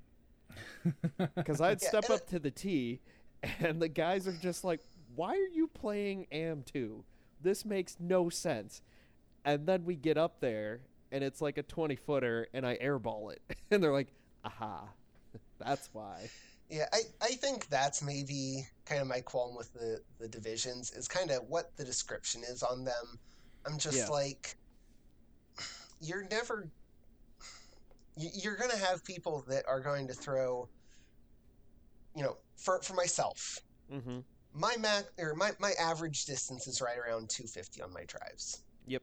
Because 1.34 1.60
I'd 1.60 1.80
Yeah, 1.82 1.88
step 1.88 2.04
and 2.04 2.14
up 2.14 2.26
to 2.28 2.38
the 2.38 2.50
tee, 2.50 3.00
and 3.60 3.80
the 3.80 3.88
guys 3.88 4.26
are 4.26 4.32
just 4.32 4.64
like, 4.64 4.80
"Why 5.14 5.30
are 5.30 5.54
you 5.54 5.68
playing 5.68 6.26
AM 6.30 6.62
two? 6.62 7.04
This 7.40 7.64
makes 7.64 7.96
no 7.98 8.28
sense." 8.28 8.82
And 9.44 9.66
then 9.66 9.84
we 9.84 9.96
get 9.96 10.18
up 10.18 10.40
there, 10.40 10.80
and 11.10 11.24
it's 11.24 11.40
like 11.40 11.58
a 11.58 11.62
twenty 11.62 11.96
footer, 11.96 12.48
and 12.52 12.66
I 12.66 12.76
airball 12.76 13.32
it, 13.32 13.42
and 13.70 13.82
they're 13.82 13.92
like, 13.92 14.12
"Aha, 14.44 14.88
that's 15.58 15.88
why." 15.92 16.28
Yeah, 16.68 16.86
I, 16.92 17.00
I 17.20 17.28
think 17.32 17.68
that's 17.68 18.02
maybe 18.02 18.66
kind 18.86 19.02
of 19.02 19.06
my 19.06 19.20
qualm 19.20 19.54
with 19.54 19.72
the, 19.74 20.00
the 20.18 20.26
divisions 20.26 20.90
is 20.92 21.06
kind 21.06 21.30
of 21.30 21.42
what 21.48 21.76
the 21.76 21.84
description 21.84 22.42
is 22.48 22.62
on 22.62 22.84
them. 22.84 23.18
I'm 23.66 23.78
just 23.78 23.96
Yeah. 23.96 24.08
like, 24.08 24.56
you're 26.00 26.26
never. 26.30 26.68
you're 28.16 28.56
going 28.56 28.70
to 28.70 28.76
have 28.76 29.02
people 29.04 29.42
that 29.48 29.64
are 29.66 29.80
going 29.80 30.06
to 30.08 30.12
throw, 30.14 30.68
you 32.14 32.22
know, 32.22 32.36
for 32.56 32.80
for 32.82 32.94
myself, 32.94 33.58
Mm-hmm. 33.92 34.18
my 34.54 34.76
max 34.78 35.08
or 35.18 35.34
my 35.34 35.52
my 35.58 35.72
average 35.80 36.24
distance 36.26 36.66
is 36.66 36.80
right 36.82 36.98
around 36.98 37.30
250 37.30 37.80
on 37.82 37.92
my 37.92 38.04
drives. 38.04 38.62
Yep. 38.86 39.02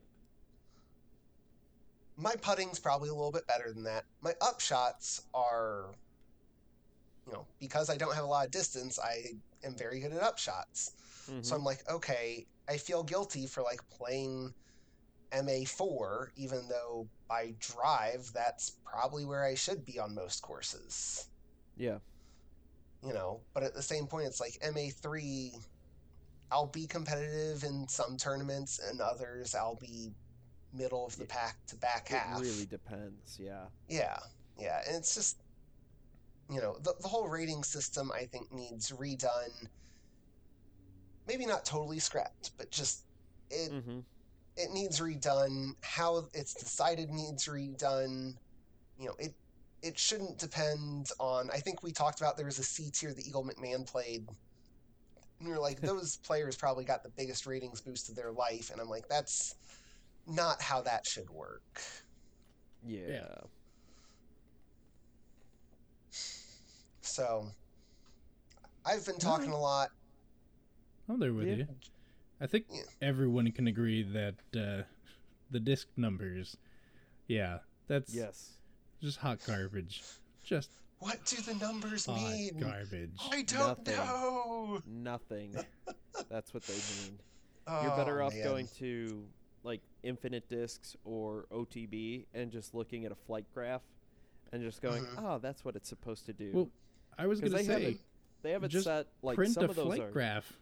My 2.17 2.35
putting's 2.35 2.79
probably 2.79 3.09
a 3.09 3.13
little 3.13 3.31
bit 3.31 3.47
better 3.47 3.71
than 3.73 3.83
that. 3.83 4.05
My 4.21 4.33
upshots 4.41 5.21
are, 5.33 5.95
you 7.25 7.33
know, 7.33 7.45
because 7.59 7.89
I 7.89 7.97
don't 7.97 8.13
have 8.13 8.25
a 8.25 8.27
lot 8.27 8.45
of 8.45 8.51
distance, 8.51 8.99
I 8.99 9.23
am 9.63 9.75
very 9.75 9.99
good 10.01 10.11
at 10.11 10.21
upshots. 10.21 10.91
Mm-hmm. 11.31 11.41
So 11.43 11.55
I'm 11.55 11.63
like, 11.63 11.79
okay, 11.89 12.45
I 12.69 12.77
feel 12.77 13.03
guilty 13.03 13.47
for 13.47 13.63
like 13.63 13.81
playing 13.89 14.53
MA4, 15.33 16.27
even 16.35 16.67
though 16.69 17.07
by 17.27 17.53
drive, 17.59 18.31
that's 18.33 18.71
probably 18.85 19.25
where 19.25 19.43
I 19.43 19.55
should 19.55 19.85
be 19.85 19.99
on 19.99 20.15
most 20.15 20.41
courses. 20.41 21.27
yeah. 21.77 21.99
You 23.01 23.13
know, 23.13 23.41
but 23.53 23.63
at 23.63 23.73
the 23.73 23.81
same 23.81 24.07
point, 24.07 24.27
it's 24.27 24.41
like 24.41 24.57
MA3, 24.61 25.51
I'll 26.51 26.67
be 26.67 26.85
competitive 26.85 27.63
in 27.63 27.87
some 27.87 28.17
tournaments, 28.17 28.79
and 28.79 28.99
others 29.01 29.55
I'll 29.55 29.75
be 29.75 30.11
middle 30.73 31.05
of 31.05 31.15
the 31.17 31.25
Yeah. 31.25 31.27
pack 31.27 31.65
to 31.67 31.77
back 31.77 32.11
It 32.11 32.15
half. 32.17 32.39
It 32.39 32.43
really 32.43 32.65
depends. 32.65 33.39
Yeah. 33.39 33.69
Yeah, 33.87 34.17
yeah, 34.57 34.81
and 34.85 34.95
it's 34.97 35.15
just, 35.15 35.37
you 36.49 36.59
know, 36.59 36.77
the, 36.79 36.93
the 36.99 37.07
whole 37.07 37.29
rating 37.29 37.63
system 37.63 38.11
I 38.11 38.25
think 38.25 38.51
needs 38.51 38.91
redone. 38.91 39.69
Maybe 41.29 41.45
not 41.45 41.63
totally 41.63 41.99
scrapped, 41.99 42.57
but 42.57 42.71
just 42.71 43.05
it 43.51 43.71
Mm-hmm. 43.71 43.99
it 44.57 44.71
needs 44.71 44.99
redone. 44.99 45.73
How 45.81 46.27
it's 46.33 46.55
decided 46.55 47.11
needs 47.11 47.45
redone. 47.45 48.33
You 48.97 49.09
know, 49.09 49.15
it 49.19 49.35
it 49.83 49.99
shouldn't 49.99 50.39
depend 50.39 51.11
on. 51.19 51.51
I 51.53 51.57
think 51.59 51.83
we 51.83 51.91
talked 51.91 52.19
about 52.19 52.35
there 52.35 52.47
was 52.47 52.57
a 52.57 52.63
C 52.63 52.89
tier 52.91 53.13
that 53.13 53.27
Eagle 53.27 53.45
McMahon 53.45 53.87
played. 53.87 54.27
And 55.39 55.47
we 55.47 55.53
were 55.53 55.59
like, 55.59 55.79
those 55.89 56.17
players 56.17 56.57
probably 56.57 56.83
got 56.83 57.03
the 57.03 57.09
biggest 57.15 57.45
ratings 57.45 57.79
boost 57.79 58.09
of 58.09 58.15
their 58.15 58.31
life, 58.31 58.71
and 58.71 58.81
I'm 58.81 58.89
like, 58.89 59.07
that's 59.07 59.53
not 60.25 60.63
how 60.63 60.81
that 60.81 61.05
should 61.05 61.29
work. 61.29 61.79
Yeah. 62.83 63.35
So, 67.01 67.51
I've 68.83 69.05
been 69.05 69.19
talking 69.19 69.51
a 69.51 69.59
lot. 69.59 69.89
I'm 71.09 71.19
there 71.19 71.33
with 71.33 71.47
Yeah. 71.47 71.55
you. 71.55 71.67
I 72.39 72.47
think 72.47 72.67
Yeah. 72.71 72.83
everyone 73.01 73.51
can 73.51 73.67
agree 73.67 74.03
that 74.03 74.35
uh, 74.55 74.83
the 75.49 75.59
disc 75.59 75.87
numbers, 75.97 76.55
yeah, 77.27 77.59
that's 77.87 78.13
Yes. 78.13 78.59
just 79.01 79.17
hot 79.17 79.39
garbage. 79.45 80.03
Just 80.43 80.69
What 80.99 81.25
do 81.25 81.41
the 81.41 81.55
numbers 81.55 82.05
hot 82.05 82.15
mean? 82.17 82.59
garbage. 82.59 83.17
I 83.31 83.41
don't 83.43 83.85
Nothing. 83.87 83.95
know. 83.95 84.81
Nothing. 84.85 85.55
That's 86.29 86.53
what 86.53 86.63
they 86.63 86.73
mean. 86.75 87.19
Oh, 87.67 87.81
You're 87.83 87.95
better 87.95 88.21
off 88.21 88.33
man. 88.33 88.43
going 88.43 88.67
to 88.77 89.25
like 89.63 89.81
infinite 90.03 90.47
discs 90.47 90.95
or 91.03 91.45
OTB 91.51 92.25
and 92.33 92.51
just 92.51 92.73
looking 92.73 93.05
at 93.05 93.11
a 93.11 93.15
flight 93.15 93.45
graph 93.53 93.81
and 94.53 94.61
just 94.63 94.81
going, 94.81 95.03
Mhm. 95.03 95.23
"Oh, 95.23 95.37
that's 95.39 95.63
what 95.65 95.75
it's 95.75 95.89
supposed 95.89 96.25
to 96.27 96.33
do." 96.33 96.51
Well, 96.53 96.71
I 97.17 97.27
was 97.27 97.39
'Cause 97.41 97.51
gonna 97.51 97.63
they 97.63 97.71
have 97.73 97.81
say, 97.81 97.91
it- 97.91 98.01
they 98.41 98.51
have 98.51 98.63
it 98.63 98.69
just 98.69 98.85
set 98.85 99.07
like 99.21 99.35
print 99.35 99.53
some 99.53 99.65
a 99.65 99.69
of 99.69 99.75
those 99.75 99.85
flight 99.87 100.01
are. 100.01 100.11
graph. 100.11 100.57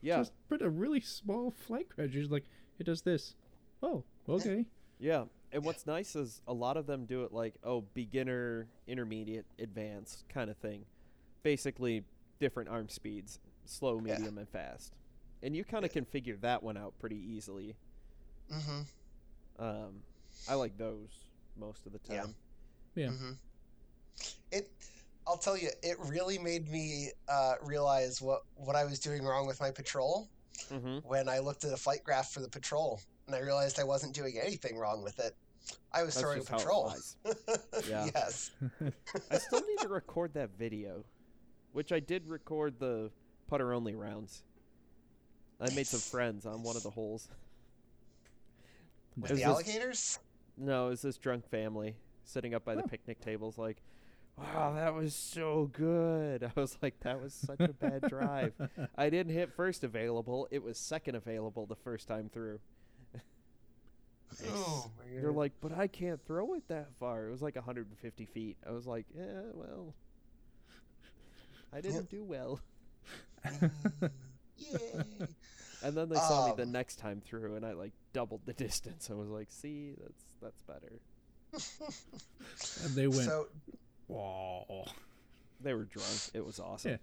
Yeah, 0.00 0.18
Just 0.18 0.32
put 0.48 0.62
a 0.62 0.70
really 0.70 1.00
small 1.00 1.50
flight 1.50 1.88
graph. 1.94 2.10
Just 2.10 2.30
like 2.30 2.44
it 2.78 2.84
does 2.84 3.02
this. 3.02 3.34
Oh, 3.82 4.04
okay. 4.28 4.64
yeah. 4.98 5.24
And 5.52 5.64
what's 5.64 5.86
nice 5.86 6.16
is 6.16 6.40
a 6.48 6.52
lot 6.52 6.76
of 6.76 6.86
them 6.86 7.04
do 7.04 7.24
it 7.24 7.32
like, 7.32 7.54
oh, 7.62 7.82
beginner, 7.92 8.68
intermediate, 8.86 9.44
advanced 9.58 10.24
kind 10.28 10.48
of 10.50 10.56
thing. 10.56 10.84
Basically, 11.42 12.04
different 12.40 12.68
arm 12.70 12.88
speeds, 12.88 13.38
slow, 13.66 13.96
Yeah. 14.04 14.14
medium, 14.14 14.38
and 14.38 14.48
fast. 14.48 14.94
And 15.42 15.54
you 15.54 15.64
kind 15.64 15.84
of 15.84 15.92
can 15.92 16.04
figure 16.06 16.36
that 16.40 16.62
one 16.62 16.76
out 16.76 16.94
pretty 17.00 17.16
easily. 17.16 17.74
Mhm. 18.50 18.86
Um, 19.58 20.02
I 20.48 20.54
like 20.54 20.76
those 20.78 21.10
most 21.56 21.84
of 21.86 21.92
the 21.92 22.00
Yeah. 22.08 22.22
time. 22.22 22.34
Yeah. 22.94 23.10
hmm 23.10 23.32
It, 24.52 24.70
I'll 25.32 25.38
tell 25.38 25.56
you, 25.56 25.70
it 25.82 25.96
really 25.98 26.38
made 26.38 26.68
me 26.68 27.10
uh, 27.26 27.54
realize 27.62 28.20
what 28.20 28.42
what 28.54 28.76
I 28.76 28.84
was 28.84 28.98
doing 28.98 29.24
wrong 29.24 29.46
with 29.46 29.60
my 29.60 29.70
patrol 29.70 30.28
Mm-hmm. 30.70 30.98
when 31.08 31.28
I 31.28 31.38
looked 31.38 31.64
at 31.64 31.72
a 31.72 31.76
flight 31.76 32.04
graph 32.04 32.30
for 32.30 32.40
the 32.40 32.48
patrol, 32.48 33.00
and 33.26 33.34
I 33.34 33.40
realized 33.40 33.80
I 33.80 33.84
wasn't 33.84 34.14
doing 34.14 34.34
anything 34.40 34.76
wrong 34.76 35.02
with 35.02 35.18
it. 35.18 35.34
I 35.92 36.02
was 36.02 36.14
That's 36.14 36.22
throwing 36.22 36.44
patrol. 36.44 36.94
Yeah. 37.88 38.08
yes. 38.14 38.50
I 39.30 39.38
still 39.38 39.60
need 39.66 39.78
to 39.80 39.88
record 39.88 40.34
that 40.34 40.50
video, 40.58 41.04
which 41.72 41.90
I 41.90 42.00
did 42.00 42.28
record 42.28 42.78
the 42.78 43.10
putter 43.48 43.72
only 43.72 43.94
rounds. 43.94 44.44
I 45.60 45.70
made 45.74 45.86
some 45.86 46.00
friends 46.00 46.44
on 46.46 46.62
one 46.62 46.76
of 46.76 46.82
the 46.82 46.90
holes. 46.90 47.28
With 49.16 49.28
the 49.30 49.34
this- 49.36 49.44
alligators? 49.44 50.18
No, 50.58 50.86
it 50.86 50.90
was 50.90 51.02
this 51.02 51.16
drunk 51.16 51.48
family 51.48 51.96
sitting 52.24 52.54
up 52.54 52.64
by 52.64 52.74
the 52.74 52.82
picnic 52.82 53.20
tables, 53.20 53.56
like, 53.58 53.82
"Wow, 54.36 54.74
that 54.74 54.94
was 54.94 55.14
so 55.14 55.70
good." 55.72 56.42
I 56.56 56.60
was 56.60 56.76
like, 56.82 57.00
"That 57.00 57.20
was 57.22 57.32
such 57.34 57.60
a 57.60 57.72
bad 57.72 58.02
drive." 58.08 58.52
I 58.96 59.10
didn't 59.10 59.32
hit 59.32 59.52
first 59.54 59.84
available; 59.84 60.48
it 60.50 60.62
was 60.62 60.78
second 60.78 61.14
available 61.14 61.66
the 61.66 61.76
first 61.76 62.08
time 62.08 62.28
through. 62.32 62.60
Oh, 64.48 64.90
my 64.98 65.20
They're 65.20 65.30
like, 65.30 65.52
"But 65.60 65.72
I 65.76 65.86
can't 65.86 66.18
throw 66.24 66.54
it 66.54 66.66
that 66.68 66.88
far." 66.98 67.26
It 67.26 67.30
was 67.30 67.42
like 67.42 67.54
150 67.54 68.24
feet. 68.24 68.56
I 68.66 68.72
was 68.72 68.86
like, 68.86 69.04
"Yeah, 69.14 69.42
well, 69.52 69.94
I 71.72 71.82
didn't 71.82 72.08
do 72.10 72.24
well." 72.24 72.60
Mm, 73.44 73.70
Yay. 74.56 75.04
And 75.82 75.94
then 75.96 76.08
they 76.08 76.14
saw 76.16 76.46
me 76.46 76.54
the 76.56 76.62
Um, 76.62 76.72
next 76.72 76.96
time 76.96 77.20
through, 77.20 77.56
and 77.56 77.66
I 77.66 77.72
like 77.72 77.92
doubled 78.14 78.40
the 78.46 78.52
distance. 78.54 79.10
I 79.10 79.14
was 79.14 79.28
like, 79.28 79.50
"See, 79.50 79.94
that's 80.00 80.24
that's 80.40 80.62
better." 80.62 81.00
and 82.84 82.94
they 82.94 83.06
went. 83.06 83.24
So, 83.24 83.48
Whoa. 84.12 84.84
They 85.60 85.74
were 85.74 85.84
drunk. 85.84 86.08
It 86.34 86.44
was 86.44 86.58
awesome. 86.60 86.98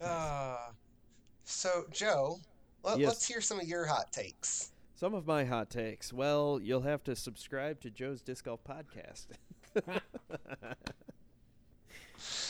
Yeah. 0.00 0.06
uh, 0.06 0.58
so 1.44 1.84
Joe, 1.92 2.40
let, 2.82 2.98
Yes. 2.98 3.08
let's 3.08 3.26
hear 3.28 3.40
some 3.40 3.60
of 3.60 3.66
your 3.66 3.86
hot 3.86 4.12
takes. 4.12 4.70
Some 4.94 5.12
of 5.14 5.26
my 5.26 5.44
hot 5.44 5.68
takes. 5.70 6.12
Well, 6.12 6.58
you'll 6.62 6.80
have 6.82 7.04
to 7.04 7.14
subscribe 7.14 7.80
to 7.82 7.90
Joe's 7.90 8.22
Disc 8.22 8.44
Golf 8.46 8.60
podcast. 8.64 9.26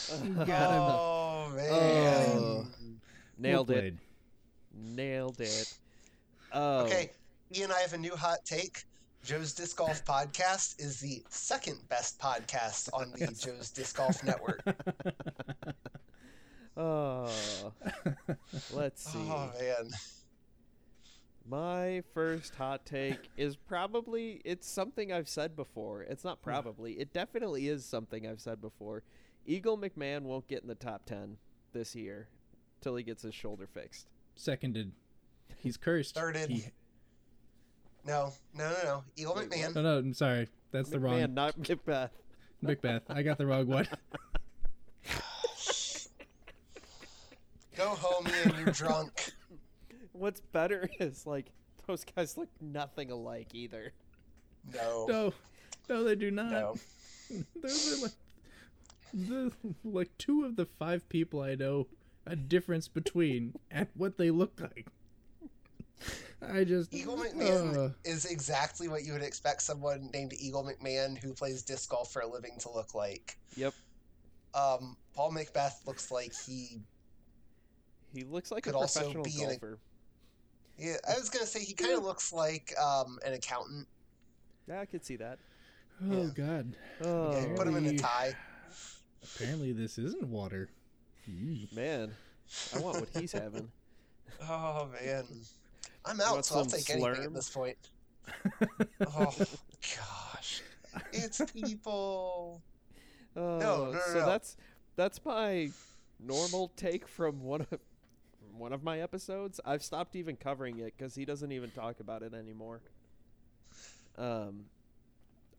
Oh 0.09 1.53
man. 1.55 2.29
Oh. 2.39 2.66
Nailed 3.39 3.68
well 3.68 3.79
it. 3.79 3.95
Nailed 4.72 5.41
it. 5.41 5.79
Oh, 6.53 6.85
Okay, 6.85 7.11
Ian, 7.55 7.72
I 7.72 7.81
have 7.81 7.93
a 7.93 7.99
new 7.99 8.14
hot 8.14 8.39
take. 8.45 8.85
Joe's 9.27 9.53
Disc 9.55 9.77
Golf 9.77 10.05
Podcast 10.05 10.81
is 10.81 11.01
the 11.01 11.20
second 11.31 11.81
best 11.89 12.20
podcast 12.20 12.89
on 12.93 13.11
the 13.11 13.27
Joe's 13.27 13.72
Disc 13.72 13.97
Golf 13.97 14.22
Network. 14.22 14.62
Oh, 16.79 17.31
let's 18.74 19.07
oh, 19.16 19.18
see. 19.18 19.18
Oh 19.18 19.51
man. 19.59 19.91
My 21.49 22.03
first 22.12 22.55
hot 22.55 22.85
take 22.85 23.31
is 23.39 23.57
probably 23.57 24.43
it's 24.45 24.68
something 24.68 25.11
I've 25.11 25.27
said 25.27 25.57
before. 25.57 26.03
It's 26.03 26.22
not 26.22 26.37
hmm. 26.37 26.51
probably. 26.51 26.93
It 26.93 27.14
definitely 27.14 27.68
is 27.68 27.83
something 27.87 28.27
I've 28.27 28.43
said 28.43 28.61
before. 28.61 29.05
Eagle 29.47 29.79
McMahon 29.79 30.24
won't 30.24 30.47
get 30.49 30.61
in 30.61 30.68
the 30.68 30.74
top 30.74 31.07
10 31.07 31.39
this 31.72 31.95
year 31.95 32.29
till 32.83 32.95
he 32.95 33.03
gets 33.03 33.22
his 33.22 33.35
shoulder 33.35 33.66
fixed. 33.66 34.09
Seconded. 34.35 34.93
He's 35.57 35.79
cursed. 35.79 36.14
Thirded. 36.14 36.51
He- 36.51 36.66
No, 38.07 38.33
no, 38.55 38.71
no, 38.71 38.77
no. 38.85 39.05
Eagle 39.17 39.35
Wait, 39.37 39.51
McMahon. 39.51 39.75
no, 39.75 39.83
no, 39.83 39.99
I'm 39.99 40.15
sorry. 40.15 40.49
That's 40.71 40.91
the 40.91 40.99
McMahon, 40.99 41.03
wrong. 41.03 41.35
not 41.35 41.59
McBeth. 41.59 42.11
McBeth. 42.65 43.03
I 43.09 43.23
got 43.23 43.39
the 43.39 43.47
wrong 43.47 43.67
one. 43.67 43.89
Go 47.77 47.89
home, 47.89 48.27
Ian. 48.29 48.55
You're 48.59 48.73
drunk. 48.73 49.33
What's 50.13 50.41
better 50.41 50.89
is 50.99 51.27
like 51.27 51.51
those 51.87 52.05
guys 52.05 52.37
look 52.39 52.49
nothing 52.61 53.11
alike 53.11 53.55
either. 53.55 53.93
No. 54.73 55.07
No, 55.09 55.33
no, 55.89 56.05
they 56.05 56.15
do 56.15 56.31
not. 56.31 56.51
No. 56.51 56.75
Those 57.63 57.99
are 57.99 58.03
like 58.05 58.13
the 59.13 59.53
like 59.85 60.11
two 60.17 60.45
of 60.45 60.57
the 60.57 60.67
five 60.79 61.09
people 61.09 61.43
I 61.43 61.55
know 61.55 61.87
a 62.27 62.35
difference 62.37 62.89
between 62.89 63.55
and 63.71 63.89
what 63.95 64.17
they 64.17 64.31
look 64.31 64.61
like. 64.61 64.87
I 66.47 66.64
just 66.64 66.92
Eagle 66.92 67.16
McMahon 67.16 67.76
uh, 67.76 67.92
is 68.05 68.26
exactly 68.26 68.88
what 68.88 69.05
you 69.05 69.12
would 69.14 69.22
expect 69.22 69.62
someone 69.62 70.11
named 70.12 70.34
Eagle 70.38 70.64
McMahon 70.64 71.16
who 71.18 71.32
plays 71.32 71.62
disc 71.62 71.90
golf 71.90 72.12
for 72.12 72.20
a 72.22 72.26
living 72.26 72.53
to 72.61 72.70
look 72.70 72.94
like. 72.94 73.36
Yep. 73.57 73.72
Um, 74.55 74.97
Paul 75.14 75.32
McBeth 75.32 75.86
looks 75.86 76.11
like 76.11 76.32
he. 76.47 76.80
He 78.14 78.24
looks 78.24 78.51
like 78.51 78.62
Could 78.64 78.74
a 78.74 78.78
also 78.78 79.01
professional 79.01 79.24
be 79.24 79.30
in 79.42 79.44
a- 79.44 79.53
golfer. 79.53 79.78
Yeah, 80.78 80.97
I 81.09 81.14
was 81.18 81.30
gonna 81.30 81.47
say 81.47 81.61
he 81.61 81.72
kind 81.72 81.94
of 81.94 82.05
looks 82.05 82.32
like 82.32 82.72
um, 82.78 83.18
an 83.26 83.32
accountant. 83.32 83.88
Yeah, 84.68 84.80
I 84.80 84.84
could 84.84 85.05
see 85.05 85.16
that. 85.16 85.38
Oh 86.05 86.22
Yeah. 86.24 86.28
God. 86.34 86.76
Oh 87.03 87.32
Yeah, 87.32 87.55
put 87.57 87.66
him 87.66 87.76
in 87.76 87.86
a 87.86 87.97
tie. 87.99 88.34
Apparently, 89.24 89.72
this 89.72 89.97
isn't 89.99 90.28
water. 90.28 90.68
Man, 91.74 92.12
I 92.74 92.78
want 92.78 93.01
what 93.01 93.09
he's 93.18 93.32
having. 93.32 93.70
Oh 94.42 94.88
man, 94.92 95.24
I'm 96.07 96.21
out, 96.21 96.45
so 96.45 96.57
I'll 96.57 96.65
take 96.65 96.89
anything 96.91 97.25
at 97.25 97.35
this 97.35 97.51
point. 97.51 97.77
Oh 99.19 99.33
gosh, 99.97 100.63
it's 101.13 101.41
people. 101.53 102.61
Oh, 103.39 103.59
no, 103.59 103.91
no, 103.91 104.01
so 104.07 104.21
no. 104.21 104.25
that's 104.27 104.57
that's 104.97 105.23
my 105.23 105.69
normal 106.19 106.73
take 106.75 107.07
from 107.07 107.43
one 107.43 107.61
of 107.61 107.69
from 107.69 108.59
one 108.59 108.73
of 108.73 108.83
my 108.83 109.01
episodes. 109.01 109.61
I've 109.63 109.83
stopped 109.83 110.17
even 110.17 110.37
covering 110.37 110.79
it 110.79 110.95
because 110.97 111.15
he 111.15 111.27
doesn't 111.27 111.53
even 111.53 111.71
talk 111.71 112.01
about 112.01 112.23
it 112.23 112.33
anymore. 112.33 112.81
Um, 114.17 114.65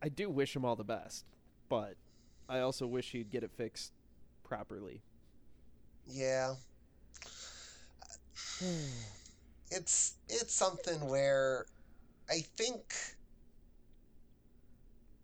I 0.01 0.09
do 0.09 0.27
wish 0.27 0.55
him 0.55 0.65
all 0.65 0.75
the 0.75 0.83
best, 0.83 1.23
but 1.69 1.93
I 2.49 2.61
also 2.61 2.87
wish 2.87 3.11
he'd 3.11 3.29
get 3.29 3.43
it 3.43 3.51
fixed 3.51 3.91
properly. 4.43 5.03
Yeah, 6.07 6.55
it's 9.71 10.15
it's 10.29 10.53
something 10.53 11.07
where 11.07 11.65
I 12.29 12.39
think 12.57 12.95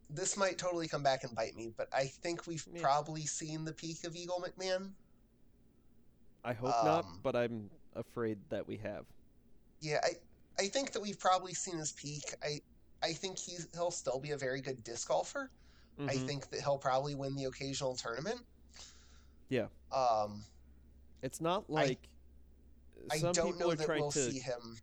this 0.10 0.38
might 0.38 0.58
totally 0.58 0.88
come 0.88 1.02
back 1.04 1.24
and 1.24 1.34
bite 1.36 1.56
me, 1.56 1.74
but 1.76 1.88
I 1.94 2.06
think 2.06 2.46
we've 2.46 2.66
Yeah. 2.72 2.82
probably 2.82 3.26
seen 3.26 3.66
the 3.66 3.74
peak 3.74 4.04
of 4.04 4.16
Eagle 4.16 4.42
McMahon. 4.46 4.94
I 6.44 6.54
hope 6.54 6.76
not, 6.84 7.06
Um, 7.06 7.20
but 7.24 7.36
I'm 7.36 7.70
afraid 7.96 8.38
that 8.50 8.68
we 8.68 8.78
have. 8.78 9.06
Yeah, 9.82 10.00
I 10.04 10.20
I 10.60 10.68
think 10.68 10.92
that 10.92 11.02
we've 11.02 11.20
probably 11.20 11.54
seen 11.54 11.78
his 11.78 11.94
peak. 11.94 12.36
I 12.44 12.62
I 13.02 13.14
think 13.14 13.40
he's 13.40 13.68
he'll 13.74 13.92
still 13.92 14.20
be 14.20 14.32
a 14.32 14.38
very 14.38 14.62
good 14.62 14.84
disc 14.84 15.08
golfer. 15.08 15.50
I 16.00 16.16
Mhm. 16.16 16.28
think 16.28 16.50
that 16.50 16.62
he'll 16.62 16.78
probably 16.80 17.16
win 17.16 17.36
the 17.36 17.46
occasional 17.46 17.96
tournament. 17.96 18.46
Yeah. 19.50 19.68
Um, 19.92 20.44
It's 21.22 21.40
not 21.40 21.70
like 21.70 22.00
I 22.04 22.08
some 23.12 23.32
don't 23.34 23.46
people 23.54 23.60
know 23.60 23.72
are 23.72 23.76
that 23.76 23.86
trying 23.86 24.02
we'll 24.02 24.12
to 24.12 24.32
see 24.32 24.40
him. 24.40 24.78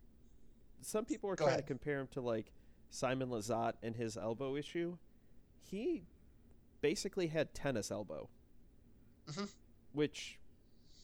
some 0.81 1.05
people 1.05 1.29
are 1.29 1.35
Go 1.35 1.45
trying 1.45 1.55
ahead. 1.55 1.63
to 1.65 1.67
compare 1.67 1.99
him 1.99 2.07
to 2.11 2.21
like 2.21 2.51
Simon 2.89 3.29
Lizotte 3.29 3.75
and 3.83 3.95
his 3.95 4.17
elbow 4.17 4.55
issue. 4.55 4.97
He 5.63 6.03
basically 6.81 7.27
had 7.27 7.53
tennis 7.53 7.91
elbow, 7.91 8.29
Mhm. 9.27 9.49
which 9.93 10.39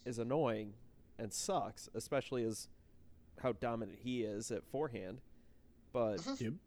is 0.06 0.20
annoying 0.20 0.74
and 1.18 1.32
sucks, 1.34 1.88
especially 1.94 2.44
as 2.44 2.68
how 3.40 3.52
dominant 3.54 4.00
he 4.00 4.24
is 4.24 4.52
at 4.52 4.64
forehand. 4.66 5.22
But 5.94 6.18
Mhm. 6.22 6.60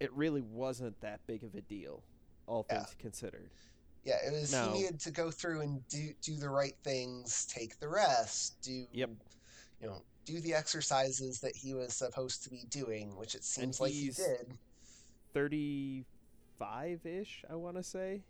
It 0.00 0.10
really 0.14 0.40
wasn't 0.40 0.98
that 1.02 1.26
big 1.26 1.44
of 1.44 1.54
a 1.54 1.60
deal, 1.60 2.02
all 2.46 2.64
Yeah. 2.70 2.84
things 2.84 2.94
considered. 2.94 3.50
Yeah, 4.04 4.16
it 4.26 4.32
was 4.32 4.50
No. 4.52 4.72
he 4.72 4.82
needed 4.82 4.98
to 5.00 5.10
go 5.10 5.30
through 5.30 5.60
and 5.60 5.86
do 5.88 6.12
do 6.22 6.36
the 6.36 6.48
right 6.48 6.76
things, 6.82 7.46
take 7.46 7.78
the 7.78 7.88
rest, 7.88 8.60
do 8.62 8.86
Yep. 8.92 9.10
you 9.80 9.86
know, 9.88 10.02
do 10.24 10.40
the 10.40 10.54
exercises 10.54 11.40
that 11.40 11.54
he 11.56 11.74
was 11.74 11.94
supposed 11.94 12.42
to 12.44 12.50
be 12.50 12.64
doing, 12.70 13.16
which 13.16 13.34
it 13.34 13.44
seems 13.44 13.80
like 13.80 13.92
he 13.92 14.10
did. 14.10 14.56
Thirty-five 15.34 17.04
ish, 17.04 17.44
I 17.50 17.54
want 17.56 17.76
to 17.76 17.82
say. 17.82 18.22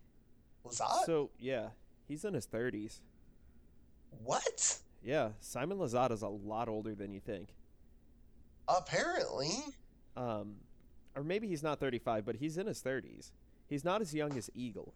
Lizotte? 0.65 1.05
So 1.05 1.31
yeah, 1.39 1.69
he's 2.07 2.25
in 2.25 2.33
his 2.33 2.45
thirties. 2.45 3.01
what? 4.23 4.79
Yeah, 5.03 5.31
Simon 5.39 5.77
Lizotte 5.79 6.11
is 6.11 6.21
a 6.21 6.27
lot 6.27 6.67
older 6.69 6.93
than 6.93 7.11
you 7.11 7.19
think. 7.19 7.55
Apparently. 8.67 9.51
Um, 10.15 10.57
or 11.15 11.23
maybe 11.23 11.47
he's 11.47 11.63
not 11.63 11.79
35, 11.79 12.23
but 12.25 12.35
he's 12.35 12.57
in 12.57 12.67
his 12.67 12.81
30s. 12.83 13.31
He's 13.67 13.83
not 13.83 14.01
as 14.01 14.13
young 14.13 14.37
as 14.37 14.49
Eagle. 14.53 14.93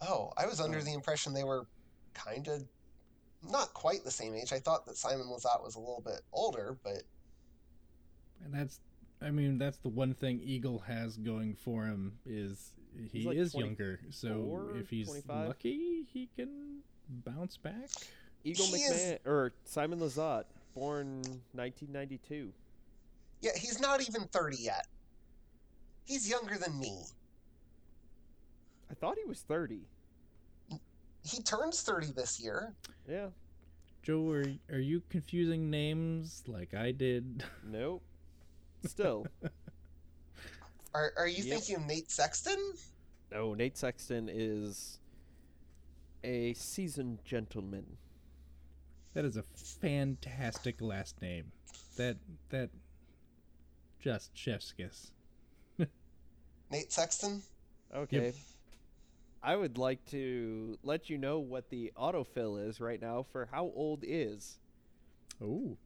Oh, 0.00 0.32
I 0.36 0.46
was 0.46 0.60
under 0.60 0.82
the 0.82 0.92
impression 0.92 1.32
they 1.34 1.44
were 1.44 1.66
kind 2.14 2.46
of 2.48 2.62
not 3.50 3.72
quite 3.74 4.04
the 4.04 4.10
same 4.10 4.34
age. 4.34 4.52
I 4.52 4.58
thought 4.58 4.86
that 4.86 4.96
Simon 4.96 5.26
Lizotte 5.26 5.62
was 5.62 5.74
a 5.76 5.80
little 5.80 6.02
bit 6.04 6.20
older, 6.32 6.76
but 6.82 7.02
And 8.44 8.52
that's, 8.54 8.80
I 9.20 9.30
mean, 9.30 9.58
that's 9.58 9.78
the 9.78 9.88
one 9.88 10.14
thing 10.14 10.40
Eagle 10.42 10.78
has 10.80 11.16
going 11.16 11.54
for 11.54 11.84
him 11.84 12.18
is 12.26 12.72
he 13.12 13.18
He's 13.18 13.26
like 13.26 13.36
is 13.36 13.54
younger. 13.54 14.00
So 14.10 14.70
if 14.76 14.88
he's 14.90 15.08
25? 15.08 15.48
lucky, 15.48 16.04
he 16.12 16.28
can 16.36 16.78
bounce 17.08 17.56
back. 17.56 17.90
Eagle 18.44 18.66
He 18.66 18.74
is- 18.74 18.92
McMahon 18.92 19.26
or 19.26 19.52
Simon 19.64 19.98
Lizotte, 20.00 20.44
born 20.74 21.22
1992. 21.52 22.52
yeah, 23.40 23.50
he's 23.56 23.80
not 23.80 24.00
even 24.08 24.24
30 24.28 24.56
yet. 24.58 24.86
He's 26.06 26.28
younger 26.28 26.56
than 26.56 26.78
me. 26.78 27.02
I 28.90 28.94
thought 28.94 29.16
he 29.22 29.28
was 29.28 29.40
30. 29.42 29.80
He 31.24 31.42
turns 31.42 31.82
30 31.82 32.12
this 32.12 32.40
year. 32.40 32.72
Yeah. 33.08 33.28
Joe, 34.02 34.30
are 34.30 34.44
are 34.72 34.78
you 34.78 35.02
confusing 35.10 35.68
names 35.68 36.42
like 36.46 36.72
I 36.74 36.92
did? 36.92 37.44
Nope. 37.64 38.02
Still. 38.86 39.26
Are, 40.94 41.12
are 41.18 41.28
you 41.28 41.44
Yep. 41.44 41.58
thinking 41.58 41.76
of 41.76 41.86
Nate 41.86 42.10
Sexton? 42.10 42.56
no, 43.30 43.52
Nate 43.52 43.76
Sexton 43.76 44.30
is 44.32 44.98
a 46.24 46.54
seasoned 46.54 47.18
gentleman. 47.26 47.98
That 49.12 49.26
is 49.26 49.36
a 49.36 49.42
fantastic 49.82 50.80
last 50.80 51.20
name. 51.20 51.52
That 51.96 52.16
that 52.48 52.70
just 54.00 54.30
chef's 54.34 54.72
kiss. 54.72 55.10
Nate 56.70 56.90
Sexton? 56.92 57.42
Okay. 57.94 58.32
I 59.42 59.54
would 59.56 59.78
like 59.78 60.04
to 60.06 60.78
let 60.82 61.08
you 61.08 61.16
know 61.18 61.38
what 61.38 61.70
the 61.70 61.92
autofill 61.96 62.66
is 62.68 62.80
right 62.80 63.00
now 63.00 63.24
for 63.30 63.48
how 63.52 63.70
old 63.74 64.04
is. 64.06 64.58
Oh, 65.40 65.76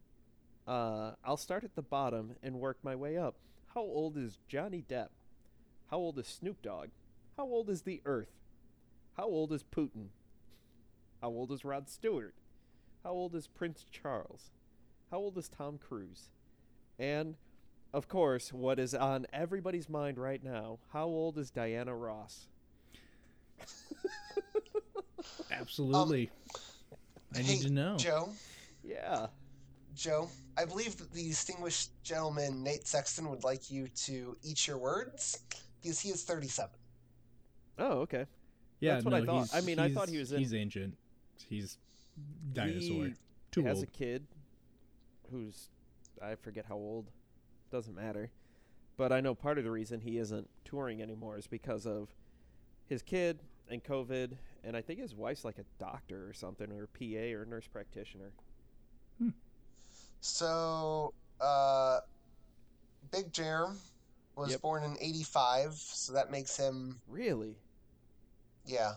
Uh, 0.67 1.15
I'll 1.25 1.37
start 1.37 1.65
at 1.65 1.75
the 1.75 1.83
bottom 1.83 2.37
and 2.43 2.61
work 2.61 2.79
my 2.85 2.95
way 2.95 3.17
up. 3.19 3.35
How 3.75 3.81
old 3.81 4.17
is 4.17 4.39
Johnny 4.47 4.85
Depp? 4.89 5.09
How 5.91 5.97
old 5.99 6.19
is 6.21 6.29
Snoop 6.29 6.63
Dogg? 6.63 6.91
How 7.37 7.45
old 7.45 7.69
is 7.69 7.83
the 7.83 8.01
Earth? 8.05 8.31
How 9.17 9.25
old 9.25 9.53
is 9.53 9.65
Putin? 9.65 10.09
How 11.21 11.29
old 11.31 11.51
is 11.51 11.65
Rod 11.65 11.89
Stewart? 11.89 12.35
How 13.03 13.11
old 13.11 13.35
is 13.35 13.49
Prince 13.49 13.85
Charles? 13.91 14.53
How 15.11 15.19
old 15.19 15.37
is 15.37 15.49
Tom 15.49 15.79
Cruise? 15.79 16.31
And, 16.99 17.35
of 17.93 18.07
course, 18.09 18.53
what 18.53 18.79
is 18.79 18.95
on 18.95 19.27
everybody's 19.33 19.89
mind 19.89 20.17
right 20.17 20.43
now? 20.43 20.79
How 20.93 21.07
old 21.07 21.39
is 21.39 21.51
Diana 21.51 21.95
Ross? 21.97 22.47
absolutely. 25.51 26.31
Um, 26.55 26.61
I 27.35 27.39
hey, 27.39 27.55
need 27.55 27.63
to 27.63 27.73
know. 27.73 27.97
Joe? 27.97 28.29
Yeah. 28.83 29.27
Joe, 29.95 30.29
I 30.57 30.65
believe 30.65 30.97
that 30.97 31.13
the 31.13 31.29
distinguished 31.29 31.91
gentleman 32.03 32.63
Nate 32.63 32.87
Sexton 32.87 33.29
would 33.31 33.45
like 33.45 33.71
you 33.71 33.89
to 33.89 34.37
eat 34.43 34.67
your 34.67 34.79
words 34.79 35.41
because 35.83 36.01
he 36.01 36.11
is 36.11 36.25
37. 36.25 36.71
Oh, 37.79 37.93
okay. 38.01 38.27
yeah, 38.81 38.95
that's 38.95 39.05
what 39.05 39.13
no, 39.13 39.17
I 39.23 39.27
thought. 39.27 39.49
I 39.55 39.61
mean, 39.63 39.79
I 39.79 39.93
thought 39.93 40.09
he 40.09 40.19
was 40.19 40.33
in- 40.33 40.39
He's 40.39 40.55
ancient. 40.55 40.97
He's 41.49 41.79
dinosaur. 42.53 43.07
He 43.07 43.15
Too 43.51 43.65
has 43.65 43.79
old. 43.79 43.85
a 43.85 43.87
kid 43.87 44.27
who's 45.31 45.69
I 46.23 46.35
forget 46.37 46.67
how 46.67 46.77
old. 46.77 47.11
Doesn't 47.71 47.95
matter. 47.95 48.31
But 48.97 49.13
I 49.13 49.21
know 49.21 49.35
part 49.35 49.59
of 49.59 49.65
the 49.65 49.71
reason 49.71 50.01
he 50.01 50.19
isn't 50.19 50.49
touring 50.65 51.03
anymore 51.03 51.39
is 51.39 51.47
because 51.47 51.87
of 51.87 52.15
his 52.87 53.03
kid 53.03 53.41
and 53.73 53.83
COVID, 53.83 54.33
and 54.65 54.77
I 54.77 54.83
think 54.83 55.01
his 55.01 55.15
wife's 55.15 55.45
like 55.45 55.59
a 55.59 55.65
doctor 55.79 56.29
or 56.29 56.33
something, 56.33 56.71
or 56.71 56.85
a 56.85 56.89
PA 56.89 57.37
or 57.37 57.45
nurse 57.45 57.67
practitioner. 57.67 58.33
Hmm. 59.19 59.31
So, 60.21 61.15
uh, 61.41 62.01
Big 63.11 63.33
Jerm 63.33 63.79
was 64.37 64.53
Yep. 64.53 64.61
born 64.61 64.85
in 64.85 64.97
85, 65.01 65.75
so 65.75 66.13
that 66.13 66.31
makes 66.31 66.57
him, 66.57 67.01
Really? 67.09 67.57
yeah. 68.65 68.95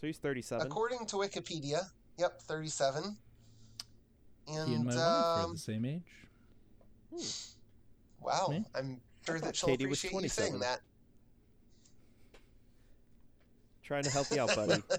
So 0.00 0.06
he's 0.06 0.18
37. 0.18 0.66
According 0.66 1.06
to 1.06 1.16
Wikipedia, 1.16 1.90
yep, 2.18 2.40
37. 2.42 3.16
And, 4.48 4.68
he 4.68 4.74
and 4.74 4.84
my 4.84 4.94
wife 4.94 4.98
are 4.98 5.40
um, 5.44 5.52
the 5.52 5.58
same 5.58 5.84
age. 5.84 6.28
wow, 8.20 8.52
I'm 8.74 9.00
sure 9.24 9.40
that 9.40 9.54
she'll 9.56 9.68
Katie 9.68 9.86
was 9.86 9.98
appreciate 10.00 10.22
you 10.22 10.28
saying 10.28 10.58
that. 10.60 10.80
Trying 13.82 14.04
to 14.04 14.10
help 14.10 14.26
you 14.30 14.40
out, 14.40 14.54
buddy. 14.54 14.82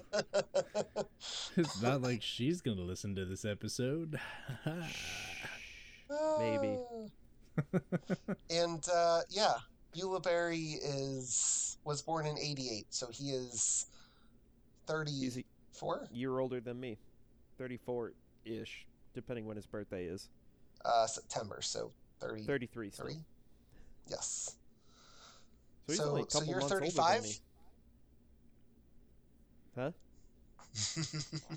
It's 1.56 1.80
not 1.80 2.02
like 2.02 2.20
she's 2.20 2.60
gonna 2.60 2.80
listen 2.82 3.14
to 3.14 3.24
this 3.24 3.44
episode. 3.44 4.18
Maybe. 6.38 6.78
And 8.50 8.84
uh, 8.92 9.20
yeah, 9.30 9.54
Ulibarri 9.96 10.74
is 10.82 11.78
was 11.84 12.02
born 12.02 12.26
in 12.26 12.36
'88, 12.36 12.86
so 12.90 13.06
he 13.12 13.30
is 13.30 13.86
He's 15.06 15.34
34. 15.34 16.08
a 16.12 16.14
year 16.14 16.38
older 16.40 16.60
than 16.60 16.78
me. 16.80 16.98
34 17.58 18.12
ish, 18.44 18.86
depending 19.14 19.46
when 19.46 19.56
his 19.56 19.66
birthday 19.66 20.04
is. 20.06 20.28
Uh, 20.84 21.06
September, 21.06 21.60
so 21.62 21.92
30, 22.20 22.42
33 22.42 22.90
still. 22.90 23.04
33. 23.06 23.22
Yes. 24.08 24.56
So 25.86 25.92
he's 25.92 25.96
So- 25.98 26.08
only 26.10 26.22
a 26.22 26.30
so 26.30 26.42
you're 26.42 26.58
months 26.58 26.72
35? 26.74 27.40
Me. 29.76 29.82
Huh? 29.82 29.90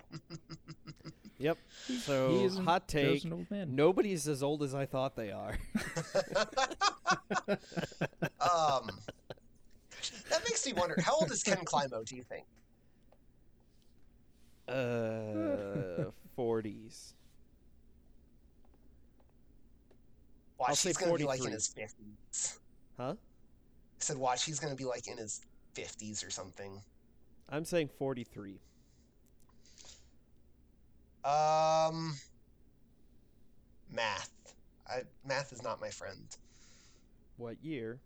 Yep. 1.39 1.57
So 2.01 2.31
he 2.31 2.47
hot 2.63 2.87
just 2.87 2.87
take. 2.87 3.23
an 3.25 3.33
old 3.33 3.51
man. 3.51 3.75
Nobody's 3.75 4.27
as 4.27 4.41
old 4.41 4.63
as 4.63 4.73
I 4.73 4.85
thought 4.85 5.15
they 5.15 5.31
are. 5.31 5.57
um, 8.39 8.89
that 10.29 10.43
makes 10.43 10.65
me 10.65 10.73
wonder. 10.73 10.95
How 10.99 11.13
old 11.13 11.31
is 11.31 11.43
Ken 11.43 11.63
Climo? 11.63 12.03
Do 12.05 12.15
you 12.15 12.23
think? 12.23 12.45
Uh, 14.67 16.11
forties. 16.35 17.13
Watch, 20.57 20.69
I'll 20.69 20.75
say 20.75 20.89
he's 20.89 20.97
going 20.97 21.11
to 21.11 21.17
be 21.19 21.25
like 21.25 21.37
in 21.37 21.51
43. 21.51 21.53
his 21.53 21.67
fifties. 21.67 22.59
Huh? 22.97 23.13
I 23.13 23.15
said, 23.99 24.17
watch, 24.17 24.43
he's 24.43 24.59
going 24.59 24.73
to 24.73 24.77
be 24.77 24.85
like 24.85 25.07
in 25.07 25.17
his 25.17 25.41
fifties 25.75 26.23
or 26.23 26.31
something. 26.31 26.81
I'm 27.49 27.65
saying 27.65 27.89
forty-three. 27.97 28.59
Um, 31.23 32.15
math. 33.91 34.29
I, 34.87 35.01
math 35.25 35.51
is 35.51 35.63
not 35.63 35.81
my 35.81 35.89
friend. 35.89 36.27
What 37.37 37.55
year? 37.63 37.99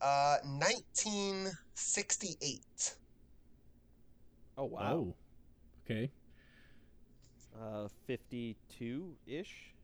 Uh, 0.00 0.38
1968. 0.44 2.94
Oh 4.58 4.64
wow. 4.64 4.92
Oh. 4.92 5.14
Okay. 5.84 6.10
Uh, 7.60 7.88
fifty-two 8.06 9.14
ish. 9.26 9.74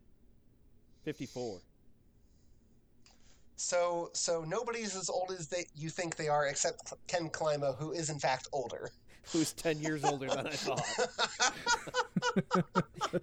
Fifty-four. 1.05 1.61
So, 3.63 4.09
so 4.15 4.43
nobody's 4.49 4.97
as 4.97 5.11
old 5.11 5.31
as 5.39 5.47
they 5.49 5.67
you 5.77 5.91
think 5.91 6.17
they 6.17 6.29
are, 6.29 6.47
except 6.47 6.95
Ken 7.09 7.29
Climo, 7.29 7.75
who 7.75 7.93
is 7.93 8.09
in 8.09 8.19
fact 8.19 8.49
older. 8.53 8.91
Who's 9.35 9.53
ten 9.53 9.79
years 9.81 10.03
older 10.03 10.29
than 10.29 10.47
I 10.47 10.51
thought. 10.51 10.83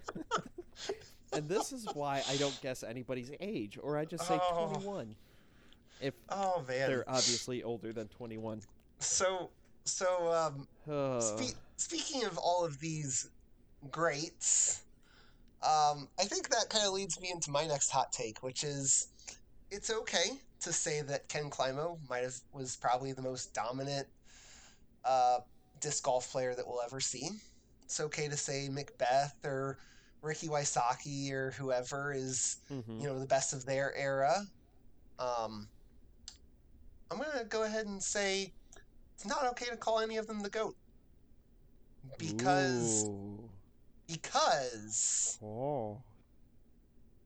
And 1.32 1.46
this 1.46 1.72
is 1.72 1.86
why 1.92 2.22
I 2.30 2.36
don't 2.36 2.58
guess 2.62 2.82
anybody's 2.82 3.30
age, 3.38 3.78
or 3.82 3.98
I 3.98 4.04
just 4.06 4.26
say 4.26 4.38
Oh. 4.40 4.68
twenty-one. 4.68 5.14
If 6.00 6.14
oh 6.30 6.64
man. 6.66 6.88
they're 6.88 7.04
obviously 7.08 7.62
older 7.64 7.92
than 7.92 8.08
twenty-one. 8.08 8.62
So, 9.00 9.50
so 9.84 10.32
um, 10.32 11.20
Spe- 11.20 11.56
speaking 11.76 12.24
of 12.24 12.38
all 12.38 12.64
of 12.64 12.80
these 12.80 13.28
greats, 13.90 14.82
um, 15.62 16.08
I 16.18 16.24
think 16.24 16.48
that 16.48 16.70
kind 16.70 16.86
of 16.86 16.92
leads 16.92 17.20
me 17.20 17.30
into 17.30 17.50
my 17.50 17.66
next 17.66 17.90
hot 17.90 18.10
take, 18.12 18.42
which 18.42 18.64
is 18.64 19.08
it's 19.70 19.90
okay 19.90 20.38
to 20.60 20.72
say 20.72 21.02
that 21.02 21.28
Ken 21.28 21.50
Climo 21.50 21.98
might 22.08 22.22
have 22.22 22.36
was 22.52 22.76
probably 22.76 23.12
the 23.12 23.22
most 23.22 23.54
dominant 23.54 24.06
uh, 25.04 25.38
disc 25.80 26.02
golf 26.04 26.30
player 26.30 26.54
that 26.54 26.66
we'll 26.66 26.82
ever 26.82 27.00
see. 27.00 27.30
It's 27.84 28.00
okay 28.00 28.28
to 28.28 28.36
say 28.36 28.68
McBeth 28.70 29.32
or 29.44 29.78
Ricky 30.22 30.48
Wysocki 30.48 31.32
or 31.32 31.52
whoever 31.52 32.12
is 32.12 32.56
mhm. 32.70 33.00
you 33.00 33.06
know 33.06 33.18
the 33.18 33.26
best 33.26 33.52
of 33.52 33.64
their 33.64 33.94
era. 33.96 34.44
Um, 35.18 35.68
I'm 37.10 37.18
gonna 37.18 37.44
go 37.48 37.62
ahead 37.62 37.86
and 37.86 38.02
say 38.02 38.52
it's 39.14 39.26
not 39.26 39.46
okay 39.52 39.66
to 39.66 39.76
call 39.76 40.00
any 40.00 40.16
of 40.16 40.26
them 40.26 40.40
the 40.40 40.50
goat 40.50 40.76
because 42.18 43.04
Ooh. 43.04 43.48
because 44.06 45.38
Oh. 45.42 46.02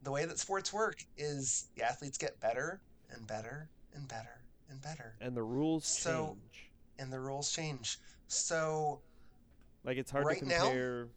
The 0.03 0.11
way 0.11 0.25
that 0.25 0.39
sports 0.39 0.73
work 0.73 1.05
is 1.17 1.67
the 1.77 1.83
athletes 1.83 2.19
get 2.19 2.39
better 2.41 2.81
and 3.11 3.27
better 3.27 3.69
and 3.95 4.09
better 4.09 4.41
and 4.71 4.81
better, 4.81 5.15
And 5.21 5.37
the 5.37 5.43
rules 5.43 5.87
So- 5.87 6.37
change. 6.53 6.71
and 6.99 7.13
the 7.13 7.21
rules 7.21 7.51
change. 7.53 7.99
So 8.29 9.01
Like 9.85 9.99
it's 9.99 10.11
hard 10.11 10.25
right 10.27 10.39
to 10.39 10.45
now- 10.47 10.65
compare 10.65 11.09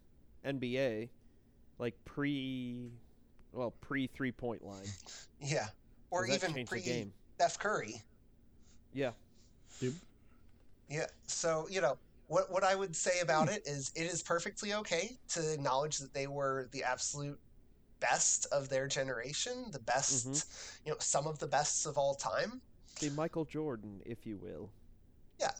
NBA, 0.44 1.08
like 1.78 1.94
pre, 2.04 2.92
well 3.52 3.70
pre 3.80 4.06
three 4.08 4.32
point 4.32 4.62
line, 4.64 4.86
yeah, 5.40 5.68
Or 6.10 6.26
even 6.26 6.52
pre 6.66 6.80
the 6.80 6.84
game. 6.84 7.12
Steph 7.36 7.58
Curry. 7.58 8.02
Yeah. 8.92 9.12
Yeah. 10.88 11.06
So, 11.26 11.66
you 11.70 11.80
know, 11.80 11.98
what 12.28 12.50
what 12.50 12.62
I 12.64 12.74
would 12.74 12.94
say 12.94 13.20
about 13.20 13.48
it 13.48 13.66
is 13.66 13.90
it 13.94 14.04
is 14.04 14.22
perfectly 14.22 14.74
okay 14.74 15.18
to 15.30 15.52
acknowledge 15.52 15.98
that 15.98 16.12
they 16.14 16.26
were 16.26 16.68
the 16.72 16.84
absolute 16.84 17.38
best 18.00 18.46
of 18.52 18.68
their 18.68 18.86
generation, 18.88 19.70
the 19.72 19.78
best, 19.80 20.26
Mm-hmm. 20.26 20.86
you 20.86 20.92
know, 20.92 20.98
some 21.00 21.26
of 21.26 21.38
the 21.38 21.46
bests 21.46 21.86
of 21.86 21.96
all 21.98 22.14
time. 22.14 22.60
The 23.00 23.10
Michael 23.10 23.44
Jordan, 23.44 24.00
if 24.06 24.26
you 24.26 24.36
will. 24.38 24.70
Yeah. 25.40 25.52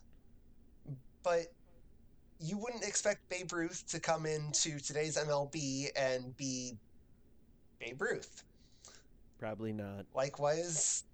But 1.23 1.47
you 2.39 2.57
wouldn't 2.59 2.85
expect 2.85 3.29
Babe 3.29 3.53
Ruth 3.53 3.85
to 3.89 4.01
come 4.01 4.27
into 4.27 4.79
today's 4.79 5.17
MLB 5.17 5.89
and 5.97 6.37
be 6.37 6.77
Babe 7.79 8.01
Ruth. 8.01 8.45
Probably 9.39 9.73
not. 9.73 10.07
Likewise, 10.15 11.05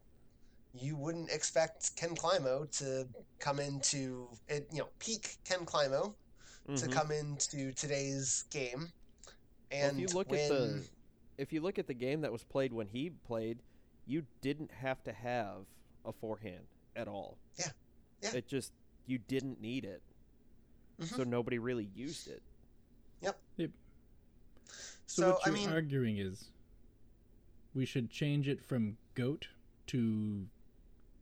you 0.75 0.97
wouldn't 0.97 1.31
expect 1.31 1.97
Ken 1.97 2.15
Climo 2.15 2.67
to 2.79 3.07
come 3.39 3.59
into 3.59 4.29
it, 4.49 4.69
you 4.73 4.79
know, 4.79 4.89
peak 4.99 5.37
Ken 5.45 5.65
Climo 5.65 6.15
to 6.77 6.87
Mhm. 6.87 6.93
come 6.93 7.11
into 7.11 7.73
today's 7.73 8.45
game. 8.51 8.93
Well, 9.73 9.91
And 9.91 10.01
if 10.01 10.11
you 10.11 10.17
look 10.17 10.29
when, 10.31 10.41
at 10.41 10.49
the, 10.49 10.89
if 11.39 11.53
you 11.53 11.61
look 11.61 11.79
at 11.79 11.87
the 11.87 11.95
game 11.95 12.21
that 12.23 12.33
was 12.33 12.45
played 12.45 12.73
when 12.73 12.89
he 12.89 13.11
played, 13.27 13.59
you 14.07 14.25
didn't 14.41 14.71
have 14.73 15.03
to 15.05 15.13
have 15.13 15.67
a 16.05 16.13
forehand 16.13 16.67
at 16.97 17.09
all. 17.09 17.39
Yeah. 17.59 17.67
Yeah. 18.23 18.37
It 18.37 18.47
just 18.49 18.73
you 19.07 19.19
didn't 19.19 19.61
need 19.61 19.85
it, 19.85 20.03
Mhm. 21.01 21.17
so 21.17 21.25
nobody 21.25 21.59
really 21.59 21.89
used 21.95 22.29
it. 22.29 22.43
So, 25.07 25.23
so, 25.23 25.29
what 25.33 25.41
I 25.47 25.51
you're 25.51 25.59
mean, 25.59 25.69
arguing 25.69 26.19
is 26.19 26.51
we 27.75 27.85
should 27.85 28.09
change 28.09 28.49
it 28.49 28.65
from 28.65 28.97
goat 29.15 29.49
to 29.89 30.47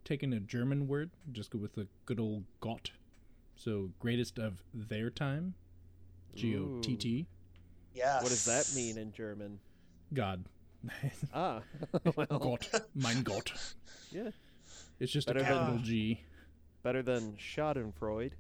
taking 0.05 0.33
a 0.33 0.39
German 0.39 0.87
word, 0.87 1.11
just 1.33 1.51
go 1.51 1.59
with 1.59 1.75
the 1.75 1.89
good 2.07 2.21
old 2.21 2.45
Gott. 2.61 2.93
So 3.57 3.91
greatest 3.99 4.39
of 4.39 4.63
their 4.73 5.11
time, 5.11 5.55
G 6.37 6.57
O 6.57 6.81
T 6.81 6.95
T, 6.97 7.27
yes. 7.95 8.23
What 8.23 8.29
does 8.29 8.45
that 8.45 8.73
mean 8.77 8.97
in 8.97 9.13
German? 9.13 9.59
God. 10.13 10.45
Ah, 11.35 11.61
well, 12.17 12.27
Gott, 12.27 12.69
mein 12.95 13.23
Gott. 13.23 13.53
yeah, 14.11 14.31
It's 14.99 15.13
just 15.13 15.27
Better 15.27 15.41
a 15.41 15.43
than- 15.43 15.53
capital 15.53 15.79
G. 15.81 16.21
better 16.83 17.03
than 17.03 17.35
Schadenfreude. 17.35 18.33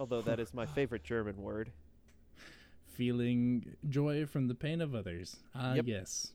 Although 0.00 0.22
that 0.22 0.40
is 0.40 0.52
my 0.52 0.66
favorite 0.74 1.04
German 1.04 1.36
word. 1.40 1.70
Feeling 2.96 3.74
joy 3.88 4.26
from 4.26 4.48
the 4.48 4.54
pain 4.54 4.80
of 4.80 4.94
others. 4.94 5.36
Ah, 5.54 5.74
Yep. 5.74 5.84
yes. 5.86 6.32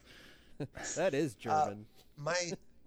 That 0.95 1.13
is 1.13 1.35
German. 1.35 1.85
My 2.17 2.35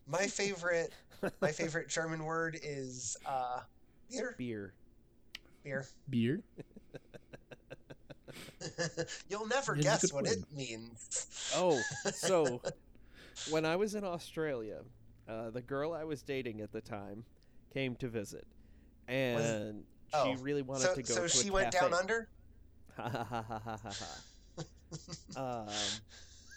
my 0.09 0.27
favorite 0.27 0.93
my 1.41 1.53
favorite 1.53 1.89
German 1.89 2.25
word 2.25 2.59
is 2.63 3.17
uh, 3.25 3.61
beer. 4.11 4.35
Beer. 4.39 4.73
Beer. 5.63 5.87
Beer. 6.09 6.41
You'll 9.29 9.47
never 9.47 9.75
It 9.75 9.81
is 9.81 9.85
a 9.87 9.89
guess 9.89 10.01
good 10.03 10.13
what 10.13 10.25
word. 10.25 10.33
it 10.33 10.57
means. 10.57 11.27
Oh, 11.55 11.81
so 12.13 12.61
when 13.51 13.65
I 13.65 13.77
was 13.77 13.95
in 13.95 14.05
Australia, 14.05 14.81
uh, 15.29 15.51
the 15.51 15.63
girl 15.63 15.93
I 15.93 16.05
was 16.05 16.23
dating 16.23 16.61
at 16.61 16.73
the 16.73 16.81
time 16.81 17.25
came 17.73 17.95
to 17.97 18.09
visit, 18.09 18.47
and 19.09 19.85
oh, 20.13 20.25
she 20.37 20.43
really 20.43 20.63
wanted 20.63 20.83
so 20.83 20.95
to 20.95 21.03
go 21.03 21.15
so 21.15 21.23
to 21.23 21.29
she 21.29 21.49
a 21.49 21.53
went 21.53 21.73
cafe. 21.73 21.87
down 21.91 21.95
under. 21.99 22.29
Ha 22.97 23.09
ha 23.09 23.25
ha 23.25 23.43
ha 23.43 23.59
ha 23.65 23.77
ha 23.83 23.93
ha. 25.37 25.63
um, 25.67 25.75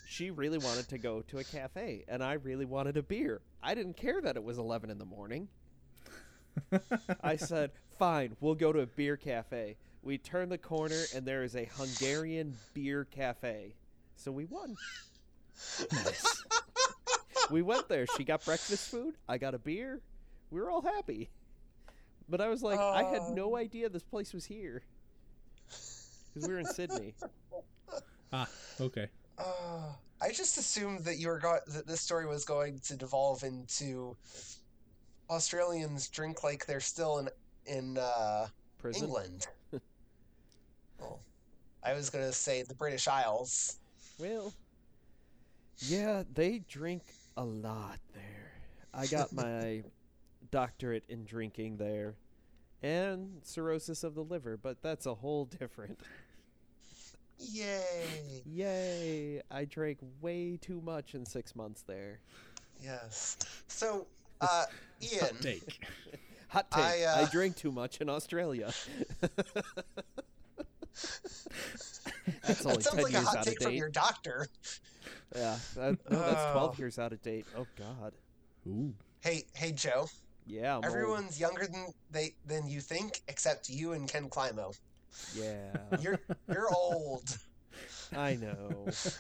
she 0.06 0.30
really 0.32 0.58
wanted 0.58 0.88
to 0.90 0.98
go 0.98 1.22
to 1.22 1.38
a 1.40 1.44
cafe, 1.44 2.04
and 2.08 2.24
I 2.24 2.34
really 2.34 2.66
wanted 2.66 2.98
a 2.98 3.04
beer. 3.04 3.42
I 3.62 3.74
didn't 3.76 3.96
care 3.98 4.22
that 4.22 4.36
it 4.36 4.44
was 4.44 4.58
eleven 4.58 4.90
in 4.90 4.98
the 4.98 5.06
morning. 5.06 5.48
I 7.24 7.36
said, 7.38 7.72
"Fine, 7.98 8.36
we'll 8.42 8.56
go 8.56 8.72
to 8.74 8.80
a 8.82 8.86
beer 8.88 9.18
cafe." 9.18 9.78
We 10.04 10.18
turn 10.18 10.50
the 10.50 10.58
corner, 10.58 11.02
and 11.16 11.26
there 11.26 11.44
is 11.44 11.56
a 11.56 11.66
Hungarian 11.78 12.58
beer 12.74 13.06
cafe. 13.06 13.76
So 14.18 14.32
we 14.32 14.46
won. 14.46 14.76
Nice. 15.92 16.44
we 17.52 17.62
went 17.62 17.88
there. 17.88 18.06
She 18.18 18.26
got 18.26 18.44
breakfast 18.44 18.92
food. 18.92 19.16
I 19.30 19.38
got 19.38 19.54
a 19.54 19.60
beer. 19.60 20.02
We 20.52 20.60
were 20.60 20.70
all 20.70 20.82
happy. 20.82 21.30
But 22.28 22.42
I 22.42 22.50
was 22.50 22.62
like, 22.62 22.80
I 22.80 23.04
had 23.04 23.34
no 23.34 23.56
idea 23.56 23.88
this 23.90 24.04
place 24.04 24.34
was 24.34 24.46
here. 24.46 24.84
Because 26.34 26.48
we 26.48 26.54
were 26.54 26.60
in 26.60 26.66
Sydney. 26.66 27.16
ah, 28.34 28.48
okay. 28.82 29.08
Uh, 29.38 29.94
I 30.22 30.32
just 30.32 30.58
assumed 30.58 31.06
that 31.06 31.18
you 31.18 31.28
were 31.30 31.40
go- 31.40 31.60
that 31.68 31.88
this 31.88 32.02
story 32.02 32.26
was 32.26 32.44
going 32.46 32.80
to 32.80 32.96
devolve 32.96 33.44
into 33.44 34.18
Australians 35.30 36.08
drink 36.10 36.44
like 36.44 36.66
they're 36.66 36.80
still 36.80 37.20
in 37.20 37.30
in 37.66 37.98
uh, 37.98 38.48
Prison. 38.78 39.06
England. 39.06 39.48
well, 41.84 41.92
I 41.92 41.96
was 41.96 42.10
gonna 42.10 42.32
say 42.32 42.64
the 42.64 42.74
British 42.74 43.08
Isles. 43.08 43.78
Well, 44.20 44.54
yeah, 45.80 46.24
they 46.34 46.60
drink 46.70 47.04
a 47.38 47.44
lot 47.44 48.00
there. 48.14 48.52
I 48.94 49.08
got 49.08 49.34
my 49.34 49.84
doctorate 50.52 51.04
in 51.10 51.26
drinking 51.26 51.78
there, 51.78 52.16
and 52.82 53.40
cirrhosis 53.44 54.04
of 54.04 54.16
the 54.16 54.24
liver, 54.24 54.58
but 54.58 54.82
that's 54.82 55.06
a 55.06 55.16
whole 55.16 55.46
different. 55.46 56.00
Yay! 57.40 58.44
Yay! 58.46 59.42
I 59.52 59.66
drank 59.66 60.00
way 60.22 60.58
too 60.62 60.82
much 60.82 61.16
in 61.16 61.26
six 61.26 61.56
months 61.56 61.82
there. 61.82 62.20
Yes. 62.82 63.38
So, 63.68 64.08
uh, 64.42 64.66
Ian, 65.02 65.36
Take. 65.42 65.86
Hot 66.50 66.70
take. 66.70 66.84
I, 66.84 67.04
I, 67.04 67.24
uh, 67.24 67.30
drank 67.32 67.56
too 67.56 67.72
much 67.72 68.00
in 68.00 68.10
Australia. 68.10 68.72
That's 72.44 72.66
only 72.66 72.78
that 72.78 72.84
sounds 72.84 72.86
ten 72.92 73.04
like 73.04 73.14
a 73.14 73.22
hot 73.22 73.44
take 73.44 73.62
from 73.62 73.74
your 73.74 73.90
doctor. 73.90 74.48
Yeah, 75.36 75.58
that, 75.76 75.98
no, 76.10 76.20
that's 76.20 76.42
Oh. 76.42 76.52
twelve 76.54 76.80
years 76.80 77.00
out 77.00 77.12
of 77.14 77.22
date. 77.22 77.46
Oh 77.58 77.66
God. 77.78 78.14
Ooh. 78.68 78.94
Hey, 79.22 79.44
hey, 79.56 79.72
Joe. 79.72 80.08
Yeah, 80.46 80.72
I'm 80.72 80.76
old. 80.78 80.86
Everyone's 80.86 81.40
younger 81.40 81.66
than 81.66 81.88
they 82.12 82.36
than 82.46 82.68
you 82.68 82.82
think, 82.82 83.22
except 83.28 83.70
you 83.70 83.94
and 83.94 84.08
Ken 84.08 84.30
Climo. 84.30 84.74
Yeah, 85.36 85.78
You're 86.02 86.20
you're 86.52 86.70
old. 86.74 87.38
I 88.16 88.36
know. 88.36 88.84
That's 88.86 89.16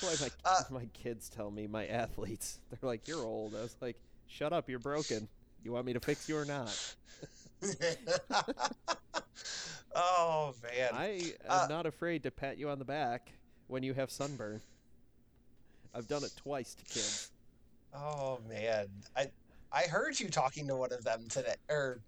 why 0.00 0.14
my 0.20 0.30
Uh, 0.50 0.62
my 0.70 0.86
kids 0.92 1.28
tell 1.28 1.50
me, 1.50 1.66
my 1.66 1.86
athletes, 1.86 2.58
they're 2.70 2.86
like, 2.88 3.08
"You're 3.08 3.24
old." 3.24 3.54
I 3.54 3.62
was 3.62 3.76
like, 3.80 3.96
"Shut 4.26 4.52
up, 4.52 4.68
you're 4.68 4.78
broken. 4.78 5.28
You 5.64 5.72
want 5.72 5.86
me 5.86 5.92
to 5.94 6.00
fix 6.00 6.28
you 6.28 6.36
or 6.36 6.44
not?" 6.44 6.94
oh 9.94 10.54
man. 10.62 10.90
I 10.92 11.32
am 11.44 11.64
Uh, 11.64 11.66
not 11.68 11.86
afraid 11.86 12.22
to 12.24 12.30
pat 12.30 12.58
you 12.58 12.68
on 12.70 12.78
the 12.78 12.84
back 12.84 13.32
when 13.68 13.82
you 13.82 13.94
have 13.94 14.10
sunburn. 14.10 14.60
I've 15.94 16.06
done 16.08 16.24
it 16.24 16.32
twice 16.36 16.74
to 16.74 16.84
kids. 16.84 17.30
Oh 17.94 18.38
man. 18.48 18.88
I 19.16 19.30
I 19.72 19.82
heard 19.82 20.18
you 20.18 20.28
talking 20.28 20.66
to 20.68 20.76
one 20.76 20.92
of 20.92 21.04
them 21.04 21.26
today 21.28 21.54
or 21.68 22.00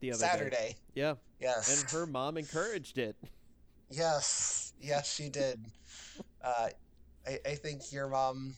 The 0.00 0.12
other 0.12 0.18
day. 0.20 0.26
Saturday. 0.26 0.76
Yeah, 0.94 1.14
Yes. 1.40 1.80
and 1.82 1.90
her 1.90 2.06
mom 2.06 2.36
encouraged 2.36 2.98
it. 2.98 3.16
Yes. 3.90 4.72
Yes, 4.80 5.12
she 5.12 5.28
did. 5.28 5.60
Uh, 6.44 6.68
I 7.24 7.38
I 7.46 7.54
think 7.54 7.92
your 7.92 8.08
mom 8.08 8.56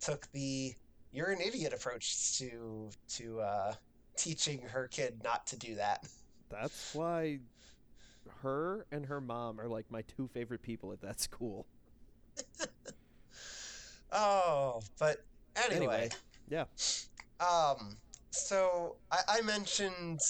took 0.00 0.30
the 0.32 0.74
you're 1.12 1.30
an 1.30 1.40
idiot 1.40 1.72
approach 1.72 2.36
to 2.38 2.90
to 3.16 3.40
uh, 3.40 3.74
teaching 4.16 4.60
her 4.62 4.88
kid 4.88 5.20
not 5.24 5.46
to 5.48 5.56
do 5.58 5.74
that. 5.76 6.06
That's 6.50 6.94
why 6.94 7.40
her 8.42 8.86
and 8.92 9.06
her 9.06 9.20
mom 9.20 9.60
are 9.60 9.68
like 9.68 9.90
my 9.90 10.02
two 10.02 10.28
favorite 10.28 10.62
people 10.62 10.92
at 10.92 11.00
that 11.02 11.20
school. 11.20 11.66
Oh, 14.12 14.80
but 14.98 15.24
anyway. 15.56 15.76
Anyway, 15.76 16.08
yeah. 16.48 16.64
Um, 17.40 17.96
so 18.30 18.96
I, 19.10 19.18
I 19.28 19.40
mentioned 19.42 20.20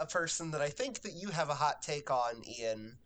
a 0.00 0.06
person 0.06 0.50
that 0.52 0.60
I 0.60 0.68
think 0.68 1.02
that 1.02 1.12
you 1.12 1.28
have 1.28 1.50
a 1.50 1.54
hot 1.54 1.82
take 1.82 2.10
on, 2.10 2.42
Ian. 2.58 2.96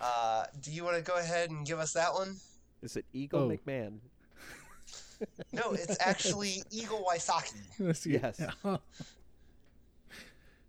Uh, 0.00 0.44
do 0.60 0.72
you 0.72 0.84
want 0.84 0.96
to 0.96 1.02
go 1.02 1.18
ahead 1.18 1.50
and 1.50 1.66
give 1.66 1.78
us 1.78 1.92
that 1.92 2.12
one? 2.12 2.36
Is 2.82 2.96
it 2.96 3.04
Eagle 3.12 3.40
Oh. 3.42 3.48
McMahon? 3.50 3.98
No, 5.52 5.72
it's 5.72 5.96
actually 6.00 6.62
Eagle 6.70 7.06
Wysocki. 7.08 7.60
Let's 7.78 8.00
see. 8.00 8.12
Yes. 8.14 8.40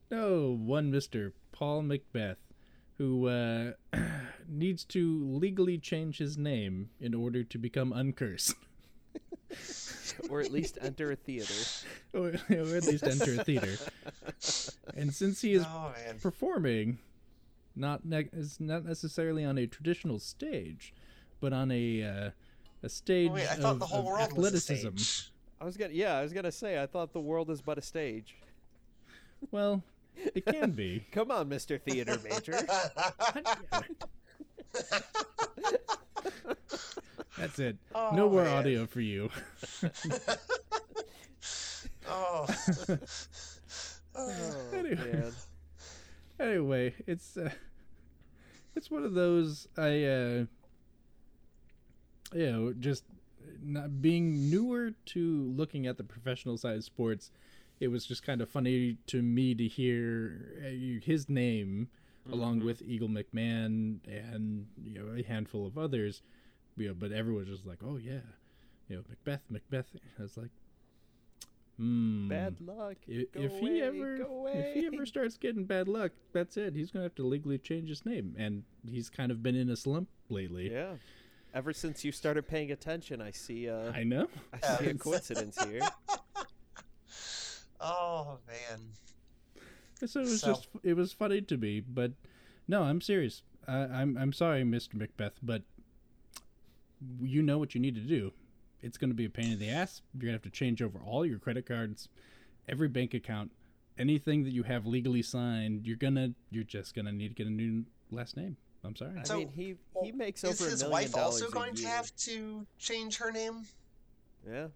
no, 0.10 0.58
one 0.60 0.92
Mister 0.92 1.34
Paul 1.52 1.84
McBeth, 1.84 2.38
who 2.98 3.28
uh, 3.28 3.72
needs 4.48 4.84
to 4.86 5.26
legally 5.28 5.78
change 5.78 6.18
his 6.18 6.38
name 6.38 6.90
in 7.00 7.14
order 7.14 7.44
to 7.44 7.58
become 7.58 7.92
uncursed, 7.94 8.56
or 10.30 10.42
at 10.42 10.52
least 10.52 10.78
enter 10.82 11.12
a 11.12 11.16
theater. 11.16 11.54
or, 12.14 12.28
or 12.50 12.76
at 12.76 12.86
least 12.86 13.04
enter 13.04 13.40
a 13.40 13.44
theater. 13.44 13.78
And 14.96 15.14
since 15.14 15.42
he 15.42 15.54
is 15.54 15.64
Oh 15.68 15.92
performing, 16.22 17.00
not 17.76 18.06
ne- 18.06 18.30
is 18.34 18.60
not 18.60 18.86
necessarily 18.86 19.44
on 19.44 19.58
a 19.58 19.68
traditional 19.68 20.20
stage, 20.20 20.94
but 21.40 21.54
on 21.54 21.72
a 21.72 22.04
uh, 22.04 22.30
a 22.84 22.90
stage 22.90 23.30
Oh, 23.32 23.34
wait, 23.36 23.48
I 23.50 23.56
thought 23.56 23.74
of, 23.74 23.80
the 23.80 23.86
whole 23.88 24.00
of 24.00 24.06
world 24.06 24.22
athleticism. 24.22 24.88
was 24.94 25.02
a 25.02 25.06
stage. 25.06 25.32
I 25.60 25.66
was 25.66 25.76
gonna, 25.78 25.94
yeah, 25.94 26.18
I 26.18 26.22
was 26.22 26.34
gonna 26.34 26.52
say, 26.52 26.82
I 26.82 26.86
thought 26.86 27.14
the 27.14 27.20
world 27.20 27.50
is 27.50 27.62
but 27.62 27.78
a 27.78 27.82
stage. 27.82 28.36
Well, 29.52 29.84
it 30.35 30.45
can 30.45 30.72
be. 30.72 31.06
Come 31.11 31.31
on, 31.31 31.49
Mister 31.49 31.77
Theater 31.77 32.18
Major. 32.23 32.60
That's 37.38 37.60
it. 37.60 37.77
Oh, 37.94 38.11
no 38.15 38.30
more 38.30 38.44
man. 38.44 38.57
audio 38.57 38.85
for 38.85 39.02
you. 39.02 39.30
Oh. 42.10 42.45
Oh, 44.19 44.31
Anyway. 44.73 44.95
man. 44.95 45.31
anyway, 46.39 46.95
it's 47.06 47.38
uh, 47.38 47.52
it's 48.76 48.89
one 48.89 49.03
of 49.03 49.14
those 49.14 49.68
I 49.77 50.03
uh, 50.06 50.45
you 52.34 52.52
know 52.52 52.73
just 52.80 53.03
not 53.61 54.02
being 54.02 54.49
newer 54.49 54.94
to 55.07 55.53
looking 55.56 55.85
at 55.85 55.98
the 55.98 56.03
professional 56.03 56.57
side 56.57 56.77
of 56.77 56.84
sports. 56.84 57.30
It 57.80 57.90
was 57.90 58.06
just 58.06 58.24
kind 58.24 58.41
of 58.41 58.49
funny 58.49 58.98
to 59.08 59.22
me 59.22 59.54
to 59.56 59.68
hear 59.68 60.62
uh, 60.66 61.06
his 61.06 61.30
name 61.30 61.90
along 62.32 62.60
with 62.64 62.82
Eagle 62.82 63.08
McMahon 63.10 63.99
and 64.08 64.68
you 64.84 64.94
know 64.94 65.16
a 65.18 65.24
handful 65.24 65.66
of 65.66 65.78
others. 65.78 66.22
You 66.76 66.90
know, 66.90 66.94
but 66.94 67.12
everyone 67.12 67.45
was 67.45 67.49
just 67.49 67.66
like, 67.68 67.80
"Oh 67.84 67.98
yeah, 67.98 68.20
you 68.88 68.98
know 68.98 69.04
McBeth, 69.04 69.41
McBeth." 69.52 69.86
I 70.20 70.22
was 70.22 70.38
like, 70.38 70.52
"Hmm." 71.78 72.28
Bad 72.28 72.62
luck. 72.62 72.98
If, 73.08 73.32
Go 73.32 73.41
if 73.41 73.52
away, 73.52 73.74
he 73.74 73.82
ever 73.82 74.18
go 74.18 74.49
if 74.54 74.74
he 74.74 74.88
ever 74.88 75.06
starts 75.06 75.38
getting 75.38 75.64
bad 75.64 75.88
luck, 75.88 76.12
that's 76.34 76.58
it. 76.58 76.76
He's 76.76 76.91
gonna 76.91 77.04
have 77.04 77.16
to 77.16 77.26
legally 77.26 77.58
change 77.58 77.90
his 77.90 78.06
name, 78.06 78.36
and 78.38 78.64
he's 78.88 79.10
kind 79.10 79.32
of 79.32 79.41
been 79.41 79.56
in 79.56 79.70
a 79.70 79.76
slump 79.76 80.10
lately. 80.30 80.72
Yeah. 80.72 80.94
Ever 81.54 81.74
since 81.74 82.04
you 82.04 82.12
started 82.12 82.48
paying 82.48 82.72
attention, 82.72 83.22
I 83.22 83.32
see. 83.32 83.70
Uh, 83.70 83.91
I 83.91 84.04
know. 84.04 84.28
I 84.54 84.78
see 84.78 84.88
a 84.88 84.94
coincidence 84.95 85.58
here. 85.64 85.82
Oh 87.80 88.38
man. 88.48 88.80
So 90.06 90.20
it 90.22 90.24
was 90.24 90.41
So- 90.41 90.48
just 90.48 90.68
it 90.84 90.94
was 90.95 91.12
funny 91.14 91.41
to 91.41 91.58
me, 91.58 91.80
but 91.82 92.12
no, 92.68 92.84
I'm 92.84 93.02
serious. 93.02 93.41
I, 93.68 93.78
I'm 93.80 94.18
I'm 94.18 94.34
sorry, 94.34 94.64
Mr. 94.64 94.95
McBeth, 94.95 95.34
but 95.44 95.64
you 97.22 97.41
know 97.41 97.58
what 97.58 97.76
you 97.76 97.82
need 97.82 97.95
to 97.95 98.02
do. 98.02 98.32
It's 98.82 98.98
going 98.98 99.10
to 99.10 99.16
be 99.16 99.26
a 99.26 99.30
pain 99.30 99.52
in 99.52 99.60
the 99.60 99.70
ass. 99.70 100.02
You're 100.14 100.22
going 100.22 100.34
to 100.34 100.36
have 100.36 100.41
to 100.44 100.49
change 100.49 100.82
over 100.82 100.99
all 100.99 101.26
your 101.26 101.40
credit 101.40 101.66
cards, 101.66 102.10
every 102.70 102.88
bank 102.88 103.14
account, 103.14 103.52
anything 103.98 104.44
that 104.44 104.52
you 104.52 104.64
have 104.64 104.86
legally 104.86 105.22
signed. 105.24 105.86
You're 105.88 105.98
gonna 105.98 106.34
you're 106.52 106.64
just 106.64 106.95
gonna 106.95 107.12
need 107.12 107.30
to 107.30 107.34
get 107.36 107.48
a 107.48 107.52
new 107.52 107.86
last 108.12 108.38
name. 108.38 108.58
I'm 108.84 108.95
sorry. 108.95 109.14
I 109.20 109.24
So, 109.24 109.38
mean, 109.40 109.49
he 109.49 109.76
well, 109.94 110.06
he 110.06 110.12
makes 110.12 110.44
over 110.44 110.68
a 110.68 110.70
his 110.70 110.82
million 110.84 110.91
wife 110.91 111.12
dollars 111.14 111.41
also 111.41 111.48
a 111.48 111.52
going 111.52 111.76
to 111.76 111.88
have 111.88 112.16
to 112.18 112.66
change 112.78 113.18
her 113.18 113.32
name? 113.32 113.64
Yeah, 114.48 114.68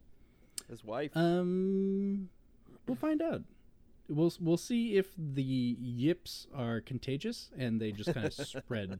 his 0.69 0.83
wife. 0.83 1.15
Um, 1.15 2.27
we'll 2.91 3.09
find 3.09 3.21
out. 3.21 3.41
We'll 4.09 4.33
we'll 4.41 4.57
see 4.57 4.97
if 4.97 5.07
the 5.17 5.41
yips 5.41 6.47
are 6.53 6.81
contagious 6.81 7.49
and 7.57 7.79
they 7.79 7.91
just 7.93 8.13
kind 8.13 8.25
of 8.27 8.33
spread. 8.33 8.99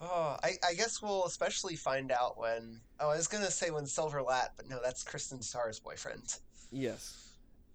Oh, 0.00 0.36
I, 0.42 0.52
I 0.68 0.74
guess 0.74 1.00
we'll 1.00 1.24
especially 1.26 1.76
find 1.76 2.10
out 2.10 2.38
when. 2.38 2.80
Oh, 3.00 3.08
I 3.10 3.16
was 3.16 3.28
gonna 3.28 3.50
say 3.50 3.70
when 3.70 3.86
Silver 3.86 4.20
Lätt, 4.20 4.48
but 4.56 4.68
no, 4.68 4.78
that's 4.82 5.04
Kristin 5.04 5.38
Tattar's 5.40 5.78
boyfriend. 5.80 6.38
yes, 6.70 7.30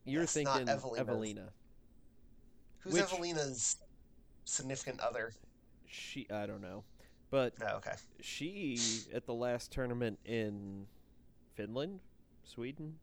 you're 0.06 0.22
Yes, 0.22 0.36
not 0.38 0.58
thinking 0.58 0.70
Evelina. 0.70 1.02
Evelina. 1.02 1.50
Who's 2.80 2.94
Which- 2.94 3.04
Evelina's 3.04 3.78
significant 4.46 5.00
other? 5.00 5.34
She, 5.90 6.28
I 6.30 6.46
don't 6.46 6.62
know, 6.62 6.84
but 7.32 7.58
No, 7.60 7.76
okay. 7.78 7.94
she 8.22 8.78
at 9.14 9.26
the 9.26 9.34
last 9.34 9.72
tournament 9.72 10.20
in 10.26 10.86
Finland, 11.56 12.02
Sweden, 12.44 12.96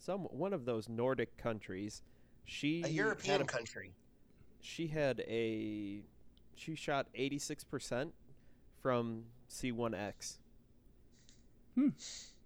some 0.00 0.22
one 0.24 0.52
of 0.52 0.64
those 0.64 0.88
Nordic 0.88 1.36
countries. 1.36 2.02
She 2.44 2.82
A 2.84 2.88
European 2.88 3.32
had 3.32 3.40
a, 3.42 3.44
country. 3.44 3.92
she 4.60 4.88
had 4.88 5.20
a 5.20 6.02
she 6.56 6.74
shot 6.74 7.06
86% 7.16 8.10
from 8.82 9.24
C1X, 9.48 10.38
Hmm. 11.74 11.88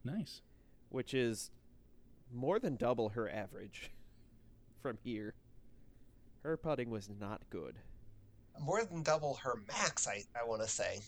nice. 0.05 0.43
which 0.90 1.14
is 1.14 1.51
more 2.32 2.59
than 2.59 2.76
double 2.76 3.10
her 3.10 3.28
average 3.31 3.90
from 4.82 4.98
here. 5.02 5.35
Her 6.43 6.56
putting 6.56 6.90
was 6.90 7.09
not 7.09 7.43
good. 7.51 7.78
More 8.60 8.85
than 8.85 9.02
double 9.02 9.35
her 9.43 9.55
max, 9.66 10.06
I, 10.06 10.22
I 10.40 10.44
want 10.44 10.60
to 10.62 10.68
say. 10.68 11.01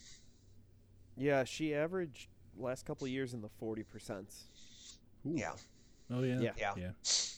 Yeah, 1.16 1.44
she 1.44 1.74
averaged 1.74 2.28
last 2.58 2.86
couple 2.86 3.04
of 3.04 3.10
years 3.12 3.34
in 3.34 3.42
the 3.42 3.50
40%. 3.62 4.24
Ooh. 5.26 5.32
Yeah. 5.34 5.52
Oh 6.10 6.22
yeah. 6.22 6.40
Yeah. 6.40 6.52
Yeah. 6.58 6.72
Yeah. 6.76 6.90
So, 7.02 7.36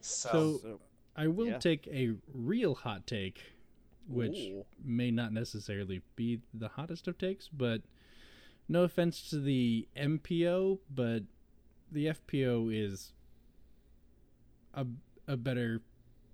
So- 0.00 0.58
So, 0.58 0.80
I 1.16 1.26
will 1.26 1.48
Yeah. 1.48 1.58
take 1.58 1.86
a 1.88 2.12
real 2.32 2.74
hot 2.76 3.06
take, 3.06 3.42
which 4.06 4.36
Ooh. 4.36 4.64
may 4.82 5.10
not 5.10 5.32
necessarily 5.32 6.00
be 6.16 6.40
the 6.54 6.68
hottest 6.68 7.08
of 7.08 7.18
takes, 7.18 7.48
but 7.48 7.82
no 8.68 8.84
offense 8.84 9.28
to 9.30 9.40
the 9.40 9.88
MPO, 9.96 10.80
but 10.88 11.24
the 11.90 12.06
FPO 12.06 12.68
is 12.70 13.12
a 14.74 14.86
a 15.26 15.36
better 15.36 15.82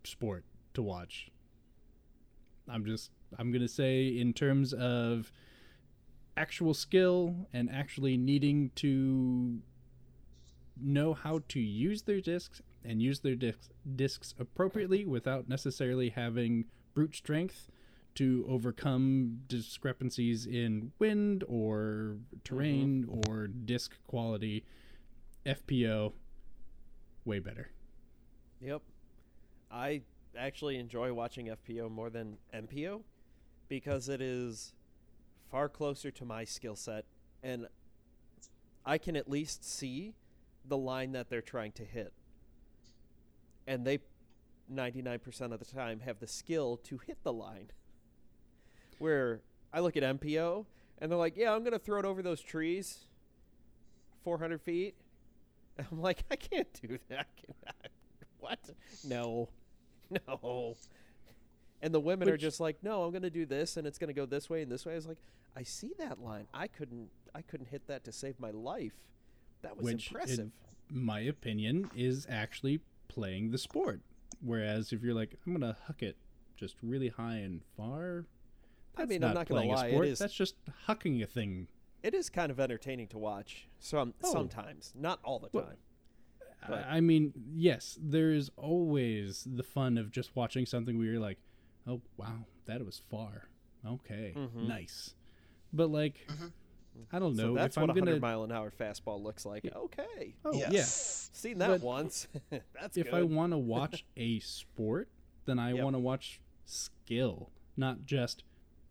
sport 0.05 0.45
to 0.75 0.83
watch. 0.83 1.31
I'm 2.69 2.85
just 2.85 3.11
I'm 3.39 3.51
gonna 3.53 3.69
say 3.69 4.07
in 4.09 4.33
terms 4.33 4.73
of 4.73 5.33
actual 6.37 6.75
skill 6.75 7.49
and 7.53 7.71
actually 7.71 8.17
needing 8.17 8.71
to 8.77 9.61
know 10.81 11.15
how 11.15 11.41
to 11.49 11.61
use 11.61 12.03
their 12.03 12.21
discs 12.21 12.61
and 12.85 13.01
use 13.01 13.21
their 13.21 13.35
discs, 13.35 13.71
discs 13.97 14.35
appropriately 14.39 15.05
without 15.05 15.49
necessarily 15.49 16.11
having 16.11 16.67
brute 16.95 17.15
strength 17.15 17.71
to 18.15 18.45
overcome 18.49 19.41
discrepancies 19.49 20.47
in 20.47 20.93
wind 20.99 21.43
or 21.49 22.17
terrain 22.45 23.07
mm-hmm. 23.09 23.31
or 23.31 23.49
disc 23.49 23.93
quality. 24.07 24.65
FPO, 25.45 26.13
way 27.25 27.39
better. 27.39 27.71
Yep. 28.61 28.83
I 29.71 30.03
actually 30.37 30.77
enjoy 30.79 31.13
watching 31.13 31.47
FPO 31.49 31.91
more 31.91 32.11
than 32.11 32.39
MPO 32.55 33.03
because 33.69 34.09
it 34.09 34.21
is 34.21 34.73
far 35.51 35.69
closer 35.69 36.11
to 36.11 36.25
my 36.25 36.45
skill 36.45 36.77
set 36.77 37.05
and 37.43 37.67
I 38.87 38.99
can 38.99 39.17
at 39.17 39.29
least 39.29 39.65
see 39.65 40.15
the 40.66 40.77
line 40.77 41.12
that 41.12 41.28
they're 41.28 41.43
trying 41.43 41.73
to 41.73 41.85
hit. 41.85 42.12
And 43.66 43.86
they 43.86 44.01
99% 44.73 45.53
of 45.53 45.59
the 45.59 45.65
time 45.65 46.01
have 46.01 46.20
the 46.20 46.27
skill 46.27 46.77
to 46.85 46.99
hit 46.99 47.19
the 47.23 47.32
line. 47.32 47.70
Where 48.99 49.41
I 49.73 49.81
look 49.81 49.97
at 49.97 50.03
MPO 50.03 50.66
and 50.99 51.11
they're 51.11 51.19
like, 51.19 51.36
"Yeah, 51.36 51.53
I'm 51.53 51.61
going 51.61 51.73
to 51.73 51.78
throw 51.78 51.99
it 51.99 52.05
over 52.05 52.23
those 52.23 52.41
trees 52.41 53.07
400 54.23 54.61
feet." 54.61 54.95
And 55.77 55.86
I'm 55.93 56.01
like, 56.01 56.24
"I 56.31 56.36
can't 56.36 56.73
do 56.81 56.99
that." 57.09 57.27
Can 57.36 57.55
I? 57.66 57.89
what? 58.39 58.70
No. 59.05 59.49
No. 60.11 60.77
And 61.82 61.93
the 61.93 62.01
women 62.01 62.28
are 62.28 62.36
just 62.36 62.61
like, 62.61 62.78
"No, 62.82 63.05
I'm 63.05 63.11
going 63.11 63.23
to 63.23 63.31
do 63.31 63.47
this 63.47 63.77
and 63.77 63.86
it's 63.86 63.99
going 63.99 64.09
to 64.09 64.15
go 64.15 64.27
this 64.27 64.49
way 64.49 64.62
and 64.62 64.70
this 64.70 64.86
way." 64.86 64.93
I 64.93 64.97
was 64.97 65.09
like, 65.09 65.19
"I 65.57 65.62
see 65.62 65.93
that 65.99 66.20
line. 66.20 66.47
I 66.55 66.69
couldn't 66.69 67.09
I 67.35 67.43
couldn't 67.43 67.66
hit 67.66 67.86
that 67.89 68.05
to 68.05 68.12
save 68.12 68.39
my 68.39 68.51
life." 68.51 68.95
That 69.65 69.77
was 69.77 69.85
Which, 69.85 70.09
impressive. 70.11 70.51
in 70.91 71.01
my 71.05 71.20
opinion, 71.20 71.91
is 71.97 72.27
actually 72.28 72.81
playing 73.09 73.51
the 73.51 73.59
sport. 73.59 74.01
Whereas 74.41 74.93
if 74.93 75.03
you're 75.03 75.15
like, 75.15 75.35
I'm 75.47 75.53
gonna 75.55 75.77
huck 75.86 76.03
it 76.03 76.16
just 76.57 76.77
really 76.82 77.09
high 77.09 77.36
and 77.36 77.62
far, 77.77 78.27
I 78.97 79.01
that's 79.03 79.11
mean, 79.11 79.24
I'm 79.24 79.35
not 79.35 79.49
gonna 79.49 79.62
playing 79.62 79.74
lie, 79.74 79.86
a 79.86 79.91
sport. 79.91 80.07
is- 80.07 80.19
That's 80.19 80.35
just 80.35 80.57
hucking 80.86 81.23
a 81.23 81.27
thing. 81.27 81.66
it 82.03 82.12
is 82.15 82.28
kind 82.28 82.51
of 82.53 82.61
entertaining 82.61 83.09
to 83.09 83.19
watch. 83.19 83.66
Some 83.78 84.12
Oh. 84.23 84.32
sometimes, 84.32 84.93
not 84.95 85.19
all 85.24 85.39
the 85.39 85.49
time. 85.49 85.78
But- 86.69 86.85
I 86.85 86.97
I 86.97 87.01
mean, 87.01 87.32
yes, 87.55 87.99
there 88.01 88.31
is 88.32 88.51
always 88.57 89.45
the 89.51 89.62
fun 89.62 89.99
of 89.99 90.11
just 90.11 90.35
watching 90.36 90.65
something 90.66 90.97
where 90.99 91.07
you're 91.07 91.20
like, 91.20 91.39
oh 91.86 92.01
wow, 92.19 92.45
that 92.66 92.85
was 92.85 92.99
far. 92.99 93.49
Okay, 93.86 94.32
Mhm. 94.36 94.66
nice. 94.69 95.15
But 95.73 95.89
like, 95.91 96.27
I 97.12 97.19
don't 97.19 97.37
know 97.37 97.49
so 97.51 97.55
that's 97.55 97.77
if 97.77 97.81
what 97.83 97.91
I'm 97.91 97.97
a 97.97 98.01
hundred 98.01 98.21
gonna. 98.21 98.33
mile 98.33 98.45
an 98.45 98.53
hour 98.53 98.71
fastball 98.71 99.23
looks 99.23 99.45
like. 99.47 99.69
Okay, 99.75 100.35
oh 100.45 100.53
yes. 100.55 101.31
yeah, 101.33 101.39
seen 101.39 101.59
that 101.59 101.69
But 101.69 101.81
once. 101.83 102.29
that's 102.81 102.97
if 102.97 103.05
good. 103.11 103.15
I 103.15 103.23
want 103.23 103.53
to 103.53 103.59
watch 103.59 104.05
a 104.16 104.39
sport, 104.41 105.09
then 105.47 105.59
I 105.59 105.73
Yep. 105.73 105.85
want 105.85 105.95
to 105.97 106.01
watch 106.01 106.41
skill, 106.65 107.51
not 107.77 108.05
just 108.05 108.45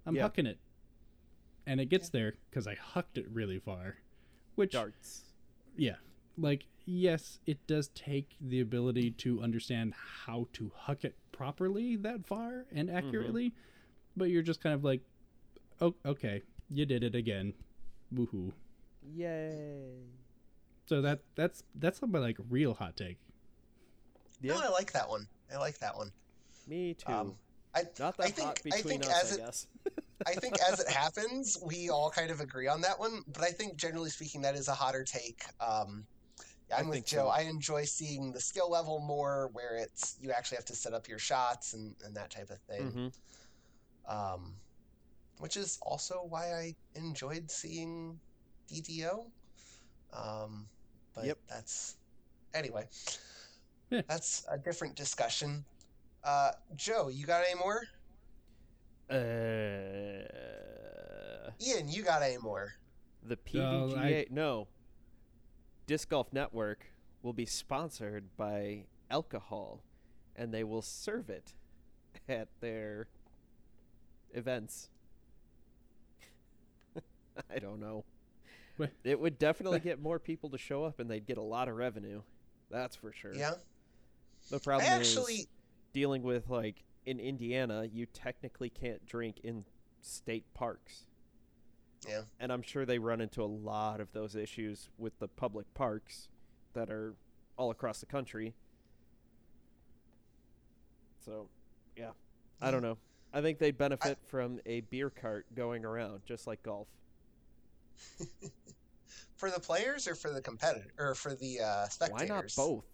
I'm 0.06 0.16
Yeah. 0.16 0.28
hucking 0.30 0.46
it, 0.48 0.60
and 1.66 1.80
it 1.80 1.86
gets 1.90 2.10
there 2.10 2.36
because 2.50 2.68
I 2.68 2.76
hucked 2.76 3.18
it 3.18 3.26
really 3.32 3.60
far. 3.60 3.98
Which, 4.56 4.74
darts. 4.74 5.24
yeah, 5.76 5.96
like 6.38 6.66
yes, 6.86 7.40
it 7.46 7.66
does 7.68 7.88
take 7.90 8.36
the 8.42 8.60
ability 8.60 9.12
to 9.12 9.42
understand 9.42 9.94
how 10.26 10.48
to 10.54 10.72
huck 10.76 11.04
it 11.06 11.16
properly 11.32 11.96
that 11.96 12.26
far 12.28 12.66
and 12.72 12.90
Mm-hmm. 12.90 12.98
accurately, 12.98 13.54
but 14.18 14.26
you're 14.30 14.42
just 14.44 14.62
kind 14.62 14.76
of 14.76 14.84
like, 14.84 15.02
oh, 15.82 15.96
okay, 16.06 16.42
you 16.70 16.86
did 16.86 17.04
it 17.04 17.16
again, 17.16 17.54
woohoo. 18.14 18.52
Yay! 19.16 20.06
So 20.86 21.02
that 21.02 21.20
that's 21.36 21.64
that's 21.76 22.02
my 22.02 22.20
like 22.20 22.38
real 22.50 22.74
hot 22.74 22.96
take. 22.96 23.18
Yeah, 24.42 24.56
No, 24.56 24.62
I 24.64 24.70
like 24.70 24.92
that 24.94 25.08
one. 25.10 25.28
I 25.54 25.58
like 25.58 25.80
that 25.80 25.96
one. 25.96 26.12
me 26.68 26.94
too. 26.96 27.12
Um, 27.12 27.36
I, 27.76 27.84
not 28.00 28.16
I 28.20 28.28
that 28.28 28.36
think 28.36 28.48
hot 28.48 28.60
I 28.60 28.76
between 28.76 29.02
think 29.02 29.06
us, 29.06 29.32
as 29.32 29.40
I 29.40 29.44
it. 29.44 29.94
I 30.28 30.34
think 30.34 30.56
as 30.70 30.80
it 30.80 30.90
happens, 30.90 31.58
we 31.66 31.90
all 31.90 32.10
kind 32.10 32.32
of 32.32 32.40
agree 32.40 32.68
on 32.68 32.82
that 32.82 32.98
one. 33.00 33.24
But 33.28 33.44
I 33.44 33.50
think 33.50 33.76
generally 33.78 34.10
speaking, 34.10 34.42
that 34.44 34.56
is 34.56 34.68
a 34.68 34.74
hotter 34.74 35.04
take. 35.04 35.44
Um, 35.60 36.06
yeah, 36.70 36.78
I 36.78 36.80
I'm 36.80 36.88
with 36.88 37.06
Joe. 37.06 37.18
so. 37.26 37.28
I 37.28 37.42
enjoy 37.42 37.84
seeing 37.84 38.32
the 38.32 38.40
skill 38.40 38.70
level 38.70 39.00
more, 39.00 39.50
where 39.54 39.76
it's 39.76 40.18
you 40.22 40.32
actually 40.32 40.58
have 40.58 40.66
to 40.66 40.76
set 40.76 40.94
up 40.94 41.08
your 41.10 41.20
shots 41.20 41.74
and, 41.74 41.96
and 42.06 42.16
that 42.16 42.30
type 42.30 42.50
of 42.52 42.60
thing. 42.60 43.12
hmm 44.06 44.12
Um, 44.12 44.54
which 45.40 45.58
is 45.58 45.78
also 45.82 46.26
why 46.30 46.54
I 46.54 46.76
enjoyed 46.96 47.50
seeing 47.52 48.20
DDO. 48.72 49.26
Um, 50.14 50.68
but 51.16 51.26
Yep. 51.26 51.38
that's 51.50 51.98
anyway. 52.54 52.88
Yeah. 53.90 54.02
That's 54.08 54.46
a 54.50 54.58
different 54.58 54.96
discussion. 54.96 55.66
Uh, 56.24 56.52
Joe, 56.76 57.10
you 57.10 57.26
got 57.26 57.44
any 57.46 57.60
more? 57.60 57.84
Uh, 59.10 59.16
Ian, 61.62 61.90
you 61.90 62.04
got 62.04 62.22
any 62.22 62.38
more? 62.38 62.74
the 63.26 63.38
Well, 63.54 63.90
PDGA 63.90 64.22
I- 64.22 64.28
no. 64.30 64.68
Disc 65.86 66.10
Golf 66.10 66.32
Network 66.34 66.86
will 67.22 67.32
be 67.34 67.46
sponsored 67.46 68.36
by 68.36 68.86
alcohol, 69.10 69.82
and 70.36 70.54
they 70.54 70.64
will 70.64 70.82
serve 70.82 71.30
it 71.30 71.54
at 72.28 72.48
their 72.60 73.08
events. 74.34 74.90
I 77.54 77.60
don't 77.60 77.80
know. 77.80 78.04
Wait. 78.78 78.90
It 79.04 79.20
would 79.20 79.38
definitely 79.38 79.80
get 79.80 80.02
more 80.02 80.20
people 80.20 80.50
to 80.50 80.58
show 80.58 80.84
up, 80.84 81.00
and 81.00 81.10
they'd 81.10 81.26
get 81.26 81.38
a 81.38 81.44
lot 81.44 81.68
of 81.68 81.76
revenue. 81.76 82.22
That's 82.72 82.96
for 82.96 83.12
sure. 83.12 83.36
Yeah. 83.36 83.54
The 84.50 84.58
I 84.58 84.60
problem 84.60 85.02
is 85.02 85.48
dealing 85.94 86.24
with 86.24 86.50
like 86.50 86.84
in 87.06 87.20
Indiana, 87.20 87.88
you 87.92 88.06
technically 88.08 88.70
can't 88.70 89.06
drink 89.06 89.40
in 89.44 89.66
state 90.02 90.46
parks. 90.54 91.06
Yeah. 92.08 92.22
And 92.40 92.52
I'm 92.52 92.62
sure 92.62 92.86
they 92.86 93.00
run 93.00 93.22
into 93.22 93.44
a 93.44 93.46
lot 93.46 94.02
of 94.02 94.12
those 94.12 94.36
issues 94.36 94.90
with 94.98 95.18
the 95.20 95.28
public 95.28 95.72
parks 95.74 96.28
that 96.74 96.90
are 96.90 97.16
all 97.58 97.72
across 97.72 98.00
the 98.00 98.06
country. 98.06 98.54
So, 101.24 101.48
yeah. 101.96 102.12
I 102.62 102.68
mm. 102.68 102.72
don't 102.72 102.82
know. 102.82 102.98
I 103.34 103.42
think 103.42 103.60
they'd 103.60 103.78
benefit 103.78 104.20
from 104.28 104.60
a 104.66 104.82
beer 104.82 105.10
cart 105.10 105.46
going 105.56 105.86
around 105.86 106.22
just 106.26 106.46
like 106.46 106.62
golf. 106.64 106.88
for 109.36 109.50
the 109.52 109.60
players 109.60 110.08
or 110.08 110.16
for 110.16 110.32
the 110.32 110.42
competitor 110.42 110.92
or 110.98 111.16
for 111.16 111.34
the 111.36 111.60
uh, 111.60 111.88
Why 112.10 112.26
not 112.26 112.46
both? 112.56 112.86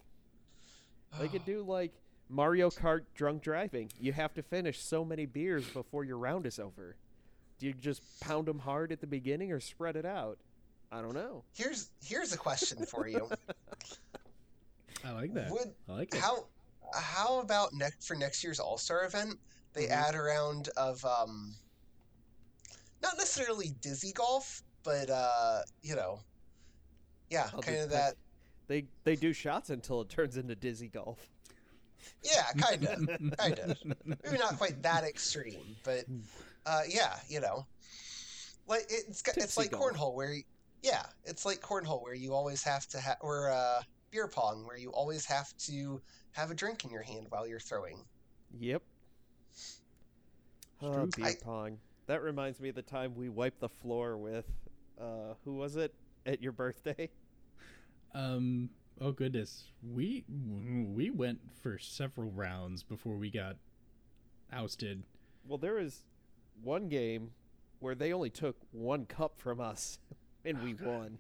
They 1.20 1.28
could 1.28 1.46
do 1.46 1.64
like 1.64 1.94
Mario 2.30 2.70
Kart 2.70 3.02
drunk 3.16 3.42
driving. 3.42 3.90
You 4.00 4.14
have 4.14 4.34
to 4.36 4.44
finish 4.44 4.80
so 4.82 5.04
many 5.04 5.26
beers 5.26 5.68
before 5.68 6.04
your 6.04 6.18
round 6.18 6.46
is 6.46 6.60
over. 6.60 6.96
Do 7.58 7.66
you 7.66 7.74
just 7.74 8.02
pound 8.22 8.48
them 8.48 8.60
hard 8.60 8.92
at 8.92 9.02
the 9.02 9.08
beginning 9.08 9.52
or 9.52 9.60
spread 9.60 9.96
it 9.96 10.06
out? 10.06 10.38
I 10.92 11.02
don't 11.02 11.14
know. 11.14 11.44
Here's 11.54 11.90
here's 12.04 12.34
a 12.34 12.38
question 12.38 12.86
for 12.86 13.08
you. 13.08 13.28
I 15.06 15.12
like 15.12 15.34
that. 15.34 15.52
Would 15.52 15.74
I 15.88 15.92
like 15.92 16.14
it. 16.14 16.20
how 16.20 16.46
how 16.94 17.40
about 17.40 17.74
next 17.74 18.08
for 18.08 18.16
next 18.16 18.44
year's 18.44 18.60
All 18.60 18.78
Star 18.78 19.06
event? 19.06 19.38
They 19.74 19.86
Mhm. 19.86 19.92
add 19.92 20.16
a 20.16 20.22
round 20.22 20.70
of 20.78 21.04
um, 21.06 21.56
not 23.02 23.18
necessarily 23.18 23.70
dizzy 23.82 24.12
golf, 24.14 24.64
but 24.84 25.10
uh, 25.10 25.62
you 25.82 25.96
know, 25.96 26.20
yeah, 27.30 27.50
I'll 27.54 27.62
kind 27.62 27.78
do 27.78 27.84
of 27.84 27.90
that. 27.90 28.12
that. 28.12 28.16
They 28.68 28.86
they 29.04 29.16
do 29.16 29.34
shots 29.34 29.70
until 29.70 30.02
it 30.02 30.10
turns 30.10 30.38
into 30.38 30.56
dizzy 30.56 30.88
golf. 30.88 31.20
Yeah, 32.24 32.44
kind 32.58 32.86
of, 32.88 33.38
kind 33.38 33.60
of. 33.60 33.78
Maybe 34.06 34.38
not 34.38 34.58
quite 34.58 34.82
that 34.84 35.04
extreme, 35.04 35.76
but 35.84 36.06
uh, 36.66 36.82
yeah, 36.88 37.18
you 37.28 37.42
know, 37.42 37.66
like 38.68 38.86
it's 38.90 39.22
got- 39.22 39.38
it's 39.38 39.58
like 39.58 39.72
golf. 39.72 39.94
cornhole 39.94 40.16
where, 40.16 40.32
you, 40.34 40.44
yeah, 40.82 41.04
it's 41.26 41.46
like 41.46 41.60
cornhole 41.60 42.02
where 42.02 42.14
you 42.14 42.34
always 42.34 42.64
have 42.64 42.88
to 42.90 43.00
have, 43.00 43.18
or 43.22 43.52
uh, 43.52 43.82
beer 44.12 44.28
pong 44.28 44.66
where 44.66 44.78
you 44.78 44.92
always 44.92 45.26
have 45.26 45.56
to 45.58 46.00
have 46.32 46.52
a 46.52 46.56
drink 46.56 46.86
in 46.86 46.90
your 46.92 47.04
hand 47.04 47.26
while 47.30 47.46
you're 47.46 47.60
throwing. 47.60 47.98
Yep. 48.60 48.82
Oh, 50.82 50.94
true. 50.94 51.10
beer 51.18 51.26
I- 51.26 51.36
pong. 51.44 51.78
That 52.08 52.24
reminds 52.24 52.60
me 52.60 52.70
of 52.70 52.76
the 52.76 52.82
time 52.82 53.14
we 53.16 53.30
wiped 53.30 53.60
the 53.60 53.70
floor 53.70 54.18
with, 54.18 54.46
uh, 55.00 55.34
who 55.46 55.54
was 55.56 55.76
it 55.76 55.94
at 56.26 56.42
your 56.42 56.52
birthday? 56.52 57.10
Um. 58.14 58.70
Oh 59.02 59.12
goodness, 59.12 59.66
we 59.94 60.26
we 60.28 61.10
went 61.10 61.40
for 61.62 61.78
several 61.78 62.30
rounds 62.32 62.84
before 62.84 63.16
we 63.16 63.30
got 63.30 63.56
ousted. 64.52 65.04
Well, 65.48 65.58
there 65.58 65.76
was 65.76 66.04
one 66.62 66.90
game 66.90 67.32
where 67.80 67.96
they 67.96 68.12
only 68.12 68.30
took 68.30 68.58
one 68.72 69.06
cup 69.06 69.40
from 69.40 69.62
us, 69.62 70.00
and 70.46 70.62
we 70.64 70.74
won. 70.86 71.18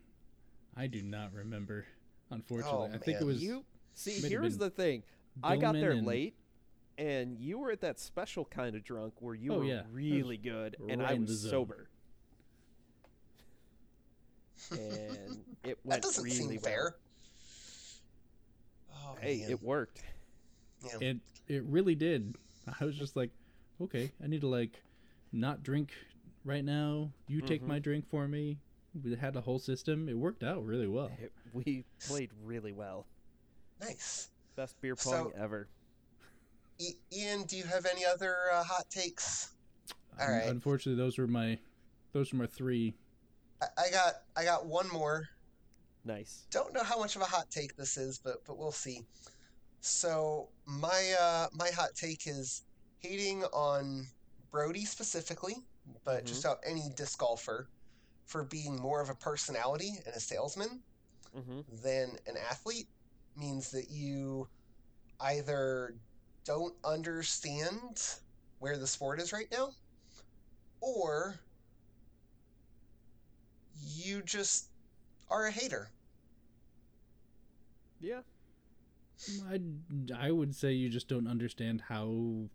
I 0.75 0.87
do 0.87 1.01
not 1.01 1.33
remember. 1.33 1.85
Unfortunately, 2.31 2.89
Oh, 2.91 2.95
I 2.95 2.97
think 2.99 3.21
it 3.21 3.25
was 3.25 3.41
You 3.41 3.63
see, 3.93 4.27
here's 4.27 4.57
the 4.57 4.69
thing: 4.69 5.03
I 5.43 5.55
got 5.55 5.73
there 5.73 5.91
and- 5.91 6.05
late, 6.05 6.35
and 6.97 7.39
you 7.39 7.59
were 7.59 7.71
at 7.71 7.81
that 7.81 7.99
special 7.99 8.45
kind 8.45 8.75
of 8.75 8.83
drunk 8.83 9.13
where 9.19 9.35
you 9.35 9.53
Oh, 9.53 9.59
were 9.59 9.65
yeah. 9.65 9.83
Really 9.91 10.37
good, 10.37 10.75
and 10.89 11.01
right 11.01 11.11
I 11.11 11.13
was 11.15 11.41
sober. 11.49 11.87
And 14.71 14.79
it 15.63 15.77
That 15.83 15.85
went 15.85 16.03
doesn't 16.03 16.23
really 16.23 16.35
seem 16.35 16.47
well. 16.49 16.59
fair. 16.59 16.95
Oh, 18.93 19.15
Hey, 19.21 19.41
man. 19.41 19.51
it 19.51 19.63
worked. 19.63 20.01
Yeah. 20.83 21.09
It 21.09 21.17
it 21.47 21.63
really 21.65 21.95
did. 21.95 22.35
I 22.79 22.85
was 22.85 22.95
just 22.97 23.15
like, 23.15 23.31
okay, 23.81 24.11
I 24.23 24.27
need 24.27 24.41
to 24.41 24.47
like 24.47 24.81
not 25.31 25.63
drink 25.63 25.91
right 26.45 26.63
now. 26.63 27.11
You 27.27 27.41
take 27.41 27.63
Mhm. 27.63 27.67
my 27.67 27.79
drink 27.79 28.07
for 28.07 28.27
me. 28.27 28.57
We 29.03 29.15
had 29.15 29.35
a 29.35 29.41
whole 29.41 29.59
system. 29.59 30.07
It 30.09 30.17
worked 30.17 30.43
out 30.43 30.65
really 30.65 30.87
well. 30.87 31.11
It- 31.19 31.31
we 31.53 31.83
played 32.07 32.31
really 32.43 32.71
well. 32.73 33.05
nice. 33.81 34.29
Best 34.55 34.79
beer 34.81 34.95
So- 34.97 35.11
pong 35.11 35.33
ever. 35.35 35.67
I- 36.81 36.95
Ian, 37.13 37.43
do 37.43 37.55
you 37.57 37.63
have 37.63 37.85
any 37.85 38.05
other 38.05 38.35
uh, 38.51 38.63
hot 38.63 38.89
takes? 38.89 39.51
All 40.19 40.27
Un- 40.27 40.31
right. 40.33 40.47
Unfortunately, 40.49 41.01
those 41.01 41.17
were 41.17 41.27
my 41.27 41.59
those 42.11 42.31
were 42.33 42.39
my 42.39 42.47
three. 42.47 42.93
I, 43.61 43.67
I 43.77 43.91
got 43.91 44.13
I 44.35 44.43
got 44.43 44.65
one 44.65 44.89
more. 44.89 45.27
Nice. 46.05 46.45
Don't 46.51 46.73
know 46.73 46.83
how 46.83 46.99
much 46.99 47.15
of 47.15 47.21
a 47.21 47.25
hot 47.25 47.49
take 47.49 47.75
this 47.75 47.97
is, 47.97 48.19
but 48.19 48.37
but 48.45 48.57
we'll 48.57 48.71
see. 48.71 49.05
So 49.81 50.49
my 50.65 51.13
uh, 51.19 51.47
my 51.53 51.69
hot 51.69 51.89
take 51.95 52.27
is 52.27 52.63
hating 52.99 53.43
on 53.45 54.07
Brody 54.51 54.85
specifically, 54.85 55.55
but 56.05 56.25
just 56.25 56.43
about 56.45 56.59
any 56.65 56.89
disc 56.95 57.19
golfer 57.19 57.69
for 58.25 58.43
being 58.43 58.75
more 58.79 59.01
of 59.01 59.09
a 59.09 59.15
personality 59.15 59.93
and 60.05 60.15
a 60.15 60.19
salesman 60.19 60.81
hmm 61.33 61.61
than 61.83 62.17
an 62.27 62.35
athlete 62.49 62.87
means 63.35 63.71
that 63.71 63.89
you 63.89 64.47
either 65.21 65.95
don't 66.45 66.73
understand 66.83 68.01
where 68.59 68.77
the 68.77 68.87
sport 68.87 69.19
is 69.21 69.31
right 69.31 69.47
now 69.51 69.69
or 70.81 71.39
you 73.81 74.21
just 74.21 74.67
are 75.29 75.45
a 75.47 75.51
hater. 75.51 75.89
Yeah. 77.99 78.21
I 79.51 79.59
I 80.17 80.31
would 80.31 80.55
say 80.55 80.71
you 80.71 80.89
just 80.89 81.09
don't 81.09 81.27
understand 81.27 81.81
how 81.89 82.45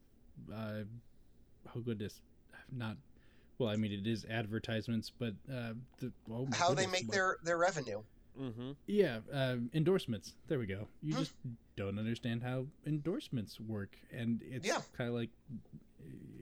uh, 0.53 0.85
how 1.67 1.81
good 1.81 1.99
this 1.99 2.21
not. 2.73 2.97
Well, 3.59 3.69
I 3.69 3.77
mean, 3.77 3.93
it 3.93 4.07
is 4.07 4.25
advertisements, 4.29 5.11
but 5.17 5.35
uh, 5.53 5.75
the, 5.99 6.11
oh 6.31 6.47
my 6.47 6.57
How 6.57 6.73
they 6.75 6.87
make 6.87 7.05
what- 7.05 7.13
their 7.13 7.37
their 7.45 7.59
revenue. 7.59 8.03
hmm 8.37 8.73
Yeah, 8.87 9.19
um, 9.33 9.71
endorsements. 9.75 10.35
There 10.49 10.59
we 10.59 10.67
go. 10.67 10.89
You 11.03 11.13
Hmm. 11.15 11.21
just 11.21 11.33
don't 11.77 11.99
understand 11.99 12.43
how 12.43 12.67
endorsements 12.87 13.61
work, 13.61 13.97
and 14.11 14.41
it's 14.43 14.67
Yeah. 14.67 14.81
kind 14.97 15.09
of 15.09 15.15
like 15.15 15.31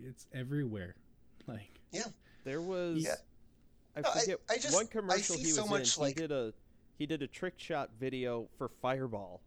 it's 0.05 0.27
everywhere. 0.33 0.95
Like, 1.49 1.81
yeah, 1.91 2.05
There 2.45 2.63
was. 2.63 3.03
Yeah. 3.03 3.17
I 3.95 4.01
No, 4.01 4.09
I- 4.11 4.21
forget 4.21 4.41
I 4.49 4.59
just- 4.59 4.75
one 4.75 4.87
I 4.87 4.89
commercial 4.89 5.37
see 5.37 5.43
he 5.43 5.47
was 5.49 5.55
so 5.57 5.65
in. 5.65 5.71
much, 5.71 5.95
he 5.97 6.13
did 6.15 6.33
a 6.33 6.55
he 6.99 7.07
did 7.07 7.23
a 7.23 7.27
trick 7.27 7.59
shot 7.59 7.91
video 7.99 8.49
for 8.57 8.69
Fireball, 8.69 9.41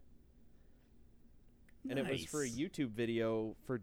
and 1.88 1.98
it 1.98 2.06
was 2.06 2.24
for 2.26 2.42
a. 2.42 2.48
YouTube 2.48 2.90
video 2.90 3.56
for 3.66 3.80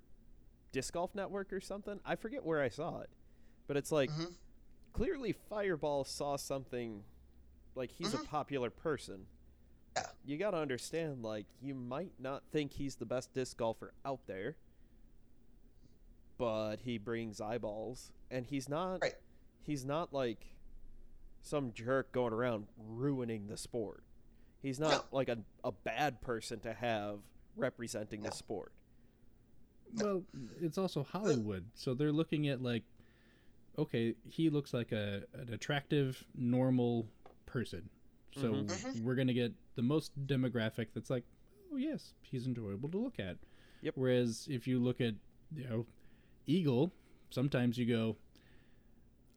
Disc 0.71 0.93
Golf 0.93 1.15
Network 1.15 1.51
or 1.53 1.59
something. 1.61 1.99
I 2.05 2.15
forget 2.15 2.43
where 2.43 2.61
I 2.61 2.69
saw 2.69 2.99
it, 2.99 3.09
but 3.67 3.75
it's 3.77 3.91
like 3.91 4.09
Mhm. 4.11 4.35
clearly 4.93 5.31
Fireball 5.31 6.03
saw 6.03 6.35
something 6.35 7.03
like 7.75 7.91
he's 7.91 8.13
a 8.13 8.17
Mhm. 8.19 8.25
popular 8.25 8.69
person. 8.69 9.27
Yeah. 9.95 10.11
You 10.25 10.37
got 10.37 10.51
to 10.51 10.57
understand 10.57 11.23
like 11.23 11.47
you 11.61 11.73
might 11.73 12.19
not 12.19 12.43
think 12.51 12.73
he's 12.73 12.95
the 12.97 13.05
best 13.05 13.33
disc 13.33 13.57
golfer 13.57 13.93
out 14.05 14.25
there, 14.27 14.55
but 16.37 16.77
he 16.81 16.97
brings 16.97 17.39
eyeballs 17.41 18.11
and 18.29 18.45
he's 18.45 18.67
not 18.69 19.01
Right. 19.01 19.15
he's 19.61 19.85
not 19.85 20.13
like 20.13 20.52
some 21.43 21.71
jerk 21.73 22.11
going 22.13 22.33
around 22.33 22.65
ruining 22.77 23.47
the 23.47 23.57
sport. 23.57 24.03
He's 24.61 24.79
not 24.79 25.13
like 25.13 25.27
a, 25.27 25.37
a 25.63 25.71
bad 25.73 26.21
person 26.21 26.59
to 26.61 26.73
have 26.73 27.19
representing 27.57 28.21
No. 28.23 28.29
the 28.29 28.35
sport. 28.35 28.71
well, 29.95 30.23
it's 30.61 30.77
also 30.79 31.03
Hollywood, 31.03 31.65
so 31.75 31.93
they're 31.93 32.11
looking 32.13 32.47
at 32.47 32.61
like, 32.63 32.83
okay, 33.77 34.15
he 34.29 34.49
looks 34.49 34.73
like 34.73 34.91
a 34.93 35.23
an 35.33 35.53
attractive, 35.53 36.23
normal 36.33 37.05
person, 37.45 37.89
so 38.35 38.53
Mhm. 38.53 38.65
Mhm. 38.67 39.01
we're 39.03 39.15
gonna 39.15 39.33
get 39.33 39.53
the 39.75 39.81
most 39.83 40.11
demographic 40.25 40.87
that's 40.95 41.09
like, 41.09 41.25
oh 41.71 41.75
yes, 41.77 42.13
he's 42.21 42.47
enjoyable 42.47 42.89
to 42.89 42.97
look 42.97 43.19
at. 43.19 43.37
Yep. 43.81 43.93
Whereas 43.97 44.47
if 44.49 44.65
you 44.65 44.79
look 44.79 45.01
at, 45.01 45.13
you 45.53 45.65
know, 45.67 45.85
Eagle, 46.47 46.91
sometimes 47.31 47.77
you 47.77 47.85
go, 47.85 48.15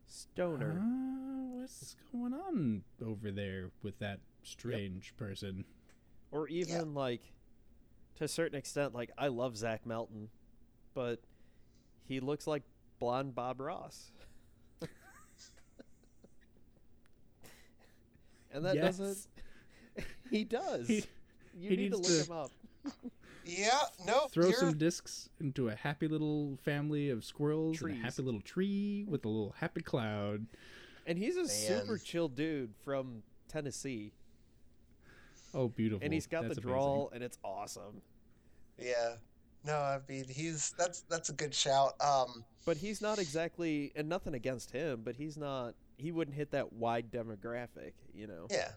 Stoner. 0.06 0.78
Uh, 0.80 1.35
what's 1.66 1.96
going 2.12 2.32
on 2.32 2.82
over 3.04 3.30
there 3.30 3.70
with 3.82 3.98
that 3.98 4.20
strange 4.42 5.14
person? 5.16 5.64
or 6.32 6.48
even 6.48 6.92
like 6.94 7.32
to 8.16 8.24
a 8.24 8.28
certain 8.28 8.58
extent 8.58 8.92
like 8.94 9.10
i 9.16 9.28
love 9.28 9.56
zach 9.56 9.86
melton 9.86 10.28
but 10.92 11.20
he 12.04 12.18
looks 12.18 12.46
like 12.48 12.62
blonde 12.98 13.32
bob 13.34 13.60
ross 13.60 14.10
and 18.52 18.64
that 18.64 18.74
Yes. 18.74 18.98
doesn't 18.98 19.26
he 20.30 20.44
does 20.44 20.88
He- 20.88 21.04
you 21.58 21.70
he 21.70 21.76
need 21.76 21.92
to 21.92 21.96
needs 21.98 22.10
look 22.10 22.26
to- 22.26 22.32
him 22.32 22.36
up 22.38 22.50
Yeah, 23.44 23.78
no, 24.06 24.26
Throw 24.32 24.48
you're 24.48 24.58
some 24.58 24.76
discs 24.76 25.28
into 25.40 25.68
a 25.68 25.74
happy 25.76 26.08
little 26.08 26.58
family 26.64 27.10
of 27.10 27.24
squirrels 27.24 27.80
and 27.80 27.92
a 27.92 27.94
happy 27.94 28.22
little 28.22 28.40
tree 28.40 29.04
with 29.08 29.24
a 29.24 29.28
little 29.28 29.54
happy 29.58 29.82
cloud. 29.82 30.46
And 31.06 31.16
he's 31.18 31.36
a 31.36 31.48
super 31.48 31.98
chill 31.98 32.28
dude 32.28 32.74
from 32.84 33.22
tennessee 33.48 34.12
Oh, 35.54 35.68
beautiful! 35.68 36.04
and 36.04 36.12
he's 36.12 36.26
got 36.26 36.42
That's 36.42 36.56
the 36.56 36.60
amazing. 36.62 36.70
drawl 36.74 37.10
and 37.14 37.22
it's 37.24 37.38
awesome 37.42 38.02
yeah. 38.78 39.14
No, 39.64 39.72
I 39.74 40.00
mean 40.08 40.26
he's 40.28 40.74
that's 40.78 41.00
that's 41.08 41.30
a 41.30 41.32
good 41.32 41.54
shout. 41.54 41.94
Um, 42.00 42.44
but 42.66 42.76
he's 42.76 43.00
not 43.00 43.18
exactly 43.18 43.90
and 43.96 44.06
nothing 44.08 44.34
against 44.34 44.70
him 44.70 45.00
but 45.02 45.16
he's 45.16 45.36
not 45.38 45.74
he 45.96 46.12
wouldn't 46.12 46.36
hit 46.36 46.50
that 46.50 46.74
wide 46.74 47.10
demographic 47.10 47.92
you 48.14 48.26
know 48.26 48.46
Yeah. 48.50 48.68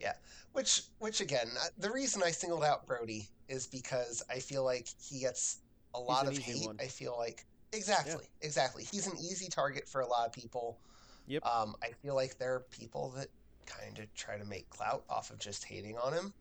Yeah. 0.00 0.14
Which 0.52 0.82
which 0.98 1.20
again, 1.20 1.48
uh, 1.60 1.66
the 1.78 1.90
reason 1.90 2.22
I 2.24 2.30
singled 2.30 2.64
out 2.64 2.86
Brody 2.86 3.28
is 3.48 3.66
because 3.66 4.22
I 4.30 4.38
feel 4.38 4.64
like 4.64 4.88
he 5.00 5.20
gets 5.20 5.58
a 5.94 6.00
lot 6.00 6.26
of 6.26 6.36
hate. 6.38 6.66
one. 6.66 6.78
I 6.80 6.86
feel 6.86 7.14
like 7.18 7.44
exactly, 7.72 8.24
exactly. 8.40 8.84
He's 8.90 9.06
an 9.06 9.16
easy 9.18 9.48
target 9.48 9.86
for 9.88 10.00
a 10.00 10.06
lot 10.06 10.26
of 10.26 10.32
people. 10.32 10.78
Yep. 11.26 11.44
Um, 11.44 11.74
I 11.82 11.88
feel 12.02 12.14
like 12.14 12.38
there 12.38 12.54
are 12.54 12.60
people 12.70 13.12
that 13.16 13.28
kind 13.66 13.98
of 13.98 14.12
try 14.14 14.38
to 14.38 14.44
make 14.44 14.68
clout 14.70 15.02
off 15.10 15.30
of 15.30 15.38
just 15.38 15.64
hating 15.64 15.96
on 15.98 16.12
him. 16.12 16.32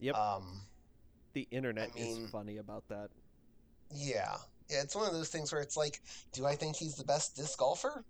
Yep. 0.00 0.14
Um, 0.14 0.60
the 1.32 1.46
internet 1.50 1.94
mean- 1.94 2.24
is 2.24 2.30
funny 2.30 2.58
about 2.58 2.86
that 2.88 3.10
yeah. 3.94 4.36
Yeah, 4.70 4.80
it's 4.82 4.96
one 4.96 5.06
of 5.06 5.12
those 5.12 5.28
things 5.28 5.52
where 5.52 5.60
it's 5.60 5.76
like, 5.76 6.00
do 6.32 6.46
I 6.46 6.56
think 6.56 6.76
he's 6.76 6.94
the 6.94 7.04
best 7.04 7.36
disc 7.36 7.58
golfer? 7.58 8.04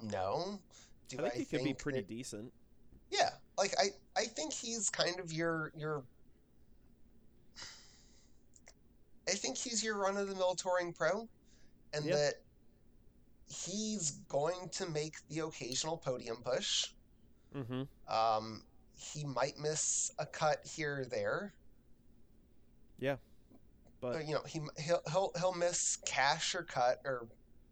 No. 0.00 0.60
Do 1.08 1.16
I 1.18 1.22
think 1.30 1.34
he 1.34 1.44
could 1.44 1.64
be 1.64 1.74
pretty 1.74 1.98
that- 1.98 2.08
decent. 2.08 2.52
Yeah, 3.10 3.30
like 3.58 3.74
I, 3.78 3.86
I 4.16 4.24
think 4.26 4.52
he's 4.52 4.88
kind 4.88 5.18
of 5.18 5.32
your 5.32 5.72
your. 5.76 6.02
I 9.28 9.32
think 9.32 9.56
he's 9.56 9.82
your 9.84 9.96
run 9.98 10.16
of 10.16 10.28
the 10.28 10.34
mill 10.34 10.54
touring 10.54 10.92
pro, 10.92 11.28
and 11.92 12.04
Yeah. 12.04 12.14
that 12.16 12.34
he's 13.52 14.12
going 14.28 14.68
to 14.72 14.88
make 14.88 15.14
the 15.28 15.40
occasional 15.40 15.96
podium 15.96 16.36
push. 16.44 16.88
Mm-hmm. 17.54 17.82
Um, 18.12 18.62
he 18.94 19.24
might 19.24 19.58
miss 19.58 20.12
a 20.18 20.26
cut 20.26 20.58
here 20.64 21.00
or 21.00 21.04
there. 21.04 21.52
Yeah, 22.98 23.16
but 24.00 24.16
Uh, 24.16 24.18
you 24.20 24.34
know, 24.34 24.42
he 24.46 24.60
he'll 24.78 25.02
he'll 25.10 25.32
he'll 25.38 25.54
miss 25.54 25.96
cash 26.06 26.54
or 26.54 26.62
cut 26.62 27.00
or, 27.04 27.26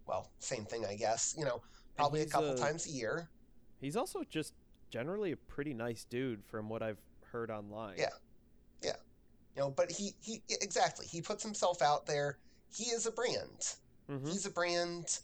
well, 0.07 0.31
same 0.41 0.65
thing 0.65 0.85
I 0.85 0.97
guess. 0.97 1.35
You 1.39 1.45
know, 1.45 1.63
probably 1.97 2.23
a 2.23 2.27
couple 2.27 2.51
a- 2.51 2.57
times 2.59 2.87
a 2.87 2.91
year. 2.91 3.29
he's 3.81 3.97
also 3.97 4.25
just 4.29 4.55
generally 4.91 5.33
a 5.33 5.37
pretty 5.37 5.73
nice 5.73 6.05
dude 6.05 6.45
from 6.45 6.69
what 6.69 6.83
I've 6.83 6.99
heard 7.31 7.51
online. 7.51 7.95
Yeah, 7.97 8.09
yeah. 8.83 8.97
You 9.55 9.63
know, 9.63 9.71
but 9.71 9.91
he 9.91 10.15
he 10.21 10.43
exactly 10.49 11.07
he 11.07 11.23
puts 11.23 11.43
himself 11.45 11.81
out 11.81 12.07
there. 12.07 12.39
He 12.75 12.85
is 12.85 13.07
a 13.07 13.13
brand. 13.13 13.75
Mm-hmm. 14.11 14.27
He's 14.27 14.47
a 14.47 14.51
brand. 14.51 15.21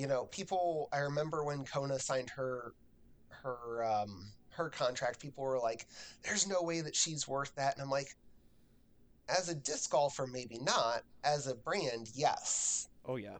You 0.00 0.06
know, 0.06 0.24
people. 0.30 0.88
I 0.94 0.98
remember 1.00 1.44
when 1.44 1.62
Kona 1.66 1.98
signed 1.98 2.30
her 2.30 2.72
her 3.28 3.84
um, 3.84 4.32
her 4.48 4.70
contract. 4.70 5.20
People 5.20 5.44
were 5.44 5.58
like, 5.58 5.86
"There's 6.22 6.48
no 6.48 6.62
way 6.62 6.80
that 6.80 6.96
she's 6.96 7.28
worth 7.28 7.54
that," 7.56 7.74
and 7.74 7.82
I'm 7.82 7.90
like, 7.90 8.16
as 9.28 9.50
a 9.50 9.54
disc 9.54 9.90
golfer, 9.90 10.26
maybe 10.26 10.58
not. 10.58 11.02
As 11.22 11.46
a 11.46 11.54
brand, 11.54 12.10
yes. 12.14 12.88
Oh 13.04 13.16
yeah. 13.16 13.36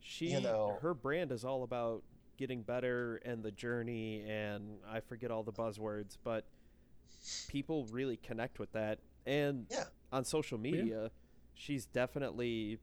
She 0.00 0.26
you 0.26 0.40
know- 0.40 0.78
her 0.80 0.94
brand 0.94 1.32
is 1.32 1.44
all 1.44 1.64
about 1.64 2.04
getting 2.36 2.62
better 2.62 3.16
and 3.24 3.42
the 3.42 3.50
journey 3.50 4.24
and 4.28 4.78
I 4.88 5.00
forget 5.00 5.30
all 5.30 5.42
the 5.42 5.52
buzzwords, 5.52 6.16
but 6.22 6.44
people 7.48 7.86
really 7.90 8.16
connect 8.16 8.58
with 8.58 8.72
that. 8.72 8.98
And 9.26 9.66
Yeah. 9.70 9.84
on 10.12 10.24
social 10.24 10.58
media, 10.58 11.10
she's 11.54 11.86
definitely 11.86 12.78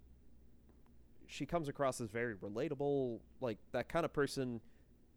she 1.31 1.45
comes 1.45 1.69
across 1.69 2.01
as 2.01 2.09
very 2.09 2.35
relatable, 2.35 3.19
like 3.39 3.57
that 3.71 3.87
kind 3.87 4.03
of 4.05 4.11
person 4.11 4.59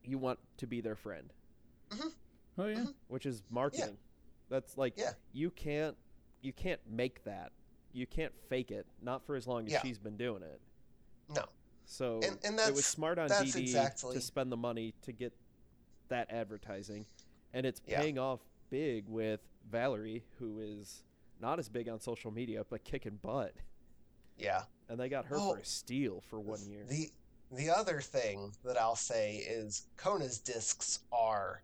you 0.05 0.17
want 0.17 0.39
to 0.59 0.67
be 0.67 0.81
their 0.81 0.95
friend, 0.95 1.33
Oh 2.57 2.67
yeah. 2.67 2.77
Mhm. 2.85 2.95
which 3.09 3.27
is 3.27 3.43
marketing. 3.51 3.99
That's 4.49 4.79
like 4.79 4.95
Yeah. 4.97 5.13
you 5.33 5.51
can't 5.51 5.97
you 6.41 6.53
can't 6.53 6.81
make 6.87 7.25
that. 7.25 7.53
You 7.95 8.07
can't 8.07 8.33
fake 8.49 8.71
it, 8.71 8.87
not 9.01 9.25
for 9.25 9.35
as 9.35 9.47
long 9.47 9.65
as 9.67 9.73
Yeah. 9.73 9.81
she's 9.83 9.99
been 9.99 10.17
doing 10.19 10.43
it. 10.43 10.61
No. 11.31 11.47
So 11.87 12.21
And- 12.23 12.39
and 12.45 12.61
it 12.61 12.75
was 12.75 12.85
smart 12.87 13.19
on 13.19 13.29
DD 13.31 13.61
exactly- 13.63 14.15
to 14.15 14.21
spend 14.21 14.53
the 14.53 14.57
money 14.59 14.93
to 15.03 15.13
get 15.13 15.33
that 16.09 16.31
advertising, 16.31 17.07
and 17.55 17.65
it's 17.65 17.81
Yeah. 17.87 17.99
paying 18.01 18.19
off 18.19 18.41
big 18.69 19.09
with 19.09 19.41
Valerie, 19.65 20.25
who 20.39 20.61
is 20.61 21.03
not 21.41 21.59
as 21.59 21.69
big 21.71 21.89
on 21.89 21.99
social 21.99 22.31
media 22.31 22.63
but 22.65 22.85
kicking 22.85 23.17
butt, 23.17 23.55
Yeah. 24.37 24.67
And 24.89 24.99
they 24.99 25.09
got 25.09 25.25
her 25.27 25.37
Well, 25.37 25.53
for 25.55 25.59
a 25.61 25.65
steal 25.65 26.23
for 26.29 26.41
one 26.41 26.61
year. 26.67 26.85
The 26.89 27.11
the 27.53 27.71
other 27.71 28.01
thing 28.01 28.53
that 28.65 28.77
I'll 28.81 28.97
say 28.97 29.37
is 29.37 29.87
Kona's 29.97 30.39
discs 30.39 31.01
are 31.13 31.63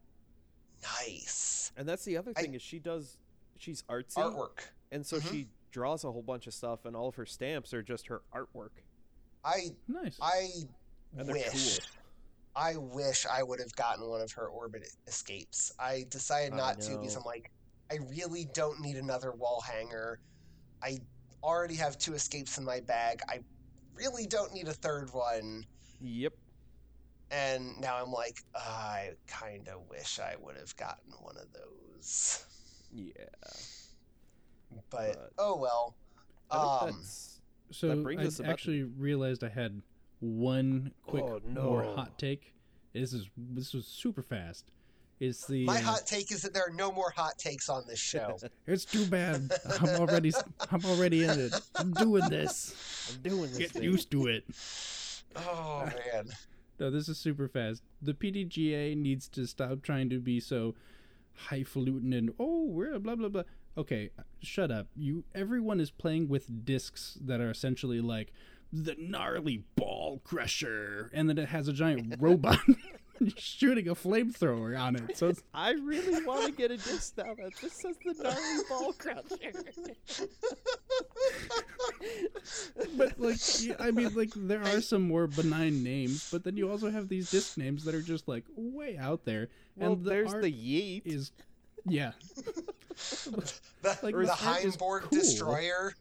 nice 1.00 1.72
and 1.76 1.88
that's 1.88 2.04
the 2.04 2.16
other 2.16 2.32
I- 2.36 2.42
thing 2.42 2.54
is 2.54 2.62
she 2.62 2.78
does 2.78 3.18
she's 3.58 3.82
artsy, 3.82 4.14
artwork. 4.14 4.60
and 4.90 5.04
so 5.06 5.18
Mhm. 5.18 5.30
she 5.30 5.48
draws 5.70 6.02
a 6.04 6.10
whole 6.10 6.22
bunch 6.22 6.46
of 6.48 6.54
stuff, 6.54 6.84
and 6.84 6.96
all 6.96 7.08
of 7.08 7.14
her 7.14 7.26
stamps 7.26 7.72
are 7.74 7.82
just 7.82 8.06
her 8.08 8.22
artwork, 8.34 8.70
I 9.44 9.76
Nice. 9.86 10.16
I 10.20 10.48
and 11.16 11.28
wish 11.28 11.78
cool. 11.78 11.86
I 12.56 12.76
wish 12.76 13.26
I 13.26 13.42
would 13.42 13.60
have 13.60 13.74
gotten 13.76 14.08
one 14.08 14.20
of 14.20 14.32
her 14.32 14.48
orbit 14.48 14.92
escapes. 15.06 15.72
I 15.78 16.04
decided 16.08 16.54
I 16.54 16.56
not 16.56 16.80
to 16.80 16.96
because 16.98 17.14
know. 17.14 17.20
I'm 17.20 17.24
like, 17.26 17.52
I 17.90 17.96
really 18.08 18.46
don't 18.46 18.80
need 18.80 18.96
another 18.96 19.30
wall 19.32 19.60
hanger. 19.60 20.18
I 20.82 20.98
already 21.42 21.74
have 21.76 21.98
two 21.98 22.14
escapes 22.14 22.58
in 22.58 22.64
my 22.64 22.80
bag. 22.80 23.20
I 23.28 23.40
really 23.94 24.26
don't 24.26 24.52
need 24.54 24.68
a 24.68 24.72
third 24.72 25.12
one. 25.12 25.64
Yep. 26.00 26.32
And 27.30 27.80
now 27.80 27.96
I'm 28.02 28.10
like, 28.10 28.42
I 28.54 29.10
kind 29.26 29.68
of 29.68 29.88
wish 29.88 30.18
I 30.18 30.34
would 30.40 30.56
have 30.56 30.76
gotten 30.76 31.12
one 31.20 31.36
of 31.36 31.46
those. 31.52 32.44
Yeah. 32.92 33.12
But, 34.90 35.14
But- 35.14 35.32
oh 35.38 35.56
well. 35.56 35.94
I 36.50 36.56
Um, 36.56 36.96
that's 36.96 37.40
So 37.70 38.02
brings 38.02 38.22
I 38.22 38.24
us 38.26 38.40
about- 38.40 38.50
actually 38.52 38.82
realized 38.82 39.44
I 39.44 39.48
had 39.48 39.82
one 40.18 40.92
quick 41.06 41.22
Oh, 41.24 41.40
more 41.46 41.84
hot 41.84 42.18
take. 42.18 42.52
This 42.92 43.12
is 43.12 43.28
this 43.36 43.72
was 43.72 43.86
super 43.86 44.22
fast. 44.22 44.72
It's 45.20 45.46
the 45.46 45.66
my 45.66 45.76
uh, 45.76 45.82
hot 45.82 46.06
take 46.06 46.32
is 46.32 46.40
that 46.42 46.54
there 46.54 46.66
are 46.66 46.72
no 46.72 46.90
more 46.90 47.10
hot 47.14 47.38
takes 47.38 47.68
on 47.68 47.84
this 47.86 47.98
show. 47.98 48.38
It's 48.66 48.86
too 48.86 49.04
bad. 49.04 49.52
I'm 49.80 50.00
already 50.00 50.32
I'm 50.70 50.84
already 50.84 51.24
in 51.24 51.38
it. 51.38 51.54
I'm 51.74 51.92
doing 51.92 52.28
this. 52.30 53.12
I'm 53.12 53.22
doing 53.22 53.50
this. 53.50 53.58
Get 53.58 53.70
thing. 53.72 53.82
used 53.82 54.10
to 54.12 54.28
it. 54.28 54.44
oh 55.36 55.84
man. 55.84 56.30
No, 56.78 56.90
this 56.90 57.08
is 57.10 57.18
super 57.18 57.48
fast. 57.48 57.82
The 58.00 58.14
PDGA 58.14 58.96
needs 58.96 59.28
to 59.30 59.46
stop 59.46 59.82
trying 59.82 60.08
to 60.08 60.18
be 60.18 60.40
so 60.40 60.74
highfalutin 61.48 62.14
and 62.14 62.30
oh, 62.38 62.64
we're 62.64 62.98
blah 62.98 63.16
blah 63.16 63.28
blah. 63.28 63.42
Okay, 63.76 64.10
shut 64.42 64.70
up. 64.70 64.86
You 64.96 65.24
everyone 65.34 65.80
is 65.80 65.90
playing 65.90 66.28
with 66.28 66.64
discs 66.64 67.18
that 67.20 67.40
are 67.40 67.50
essentially 67.50 68.00
like 68.00 68.32
the 68.72 68.96
gnarly 68.98 69.64
ball 69.76 70.20
crusher, 70.24 71.10
and 71.12 71.28
then 71.28 71.36
it 71.36 71.48
has 71.48 71.68
a 71.68 71.72
giant 71.72 72.16
robot 72.20 72.60
shooting 73.36 73.88
a 73.88 73.94
flamethrower 73.94 74.78
on 74.78 74.96
it. 74.96 75.16
So 75.16 75.28
it's 75.28 75.42
I 75.52 75.72
really 75.72 76.24
want 76.24 76.46
to 76.46 76.52
get 76.52 76.70
a 76.70 76.76
disc 76.76 77.16
now 77.18 77.34
that 77.34 77.52
just 77.60 77.80
says 77.80 77.96
the 78.04 78.14
gnarly 78.22 78.64
ball 78.68 78.92
crusher. 78.94 79.52
but 82.96 83.20
like 83.20 83.40
I 83.78 83.90
mean 83.90 84.14
like 84.14 84.30
there 84.34 84.62
are 84.62 84.80
some 84.80 85.02
more 85.02 85.26
benign 85.26 85.82
names, 85.82 86.28
but 86.30 86.44
then 86.44 86.56
you 86.56 86.70
also 86.70 86.90
have 86.90 87.08
these 87.08 87.30
disc 87.30 87.58
names 87.58 87.84
that 87.84 87.94
are 87.94 88.02
just 88.02 88.28
like 88.28 88.44
way 88.56 88.96
out 88.96 89.24
there. 89.24 89.48
well, 89.76 89.92
and 89.92 90.04
the 90.04 90.10
there's 90.10 90.32
the 90.32 90.52
yeet. 90.52 91.02
is 91.06 91.32
yeah. 91.86 92.12
The, 93.82 93.98
Like, 94.02 94.14
the 94.14 94.20
this 94.62 94.76
art 94.82 95.04
cool. 95.04 95.18
Destroyer. 95.18 95.94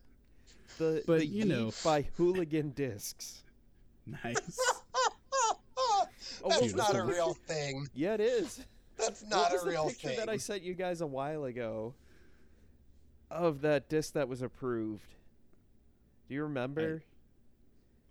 the 0.78 1.02
but, 1.08 1.20
the 1.20 1.26
you 1.26 1.46
yeet 1.46 1.48
know. 1.48 1.72
by 1.82 2.02
Hooligan 2.18 2.72
Discs. 2.72 3.44
Nice. 4.06 4.60
Oh, 5.80 6.50
That's 6.50 6.62
wait, 6.62 6.76
not 6.76 6.96
a 6.96 7.04
real 7.04 7.34
thing. 7.34 7.88
Yeah, 7.94 8.14
it 8.14 8.22
is. 8.22 8.62
That's 8.98 9.22
What 9.24 9.30
not 9.30 9.52
was 9.52 9.62
a 9.62 9.66
the 9.66 9.72
real 9.72 9.88
picture 9.88 10.08
thing. 10.10 10.18
that 10.20 10.30
I 10.30 10.38
sent 10.38 10.62
you 10.64 10.74
guys 10.74 11.02
a 11.02 11.08
while 11.08 11.46
ago 11.46 11.94
of 13.32 13.62
that 13.62 13.90
disc 13.90 14.14
that 14.14 14.28
was 14.28 14.42
approved. 14.42 15.08
Do 16.28 16.36
you 16.36 16.44
remember? 16.44 17.04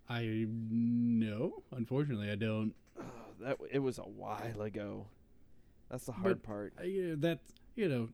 I 0.08 0.46
no, 0.48 1.62
unfortunately, 1.72 2.30
I 2.30 2.34
don't. 2.36 2.74
Oh, 2.98 3.02
that 3.40 3.58
it 3.70 3.78
was 3.80 3.98
a 3.98 4.02
while 4.02 4.60
ago. 4.62 5.06
That's 5.90 6.06
the 6.06 6.12
hard 6.12 6.42
part. 6.42 6.72
I, 6.78 6.82
uh, 6.84 7.16
that 7.18 7.40
you 7.76 7.88
know, 7.88 8.08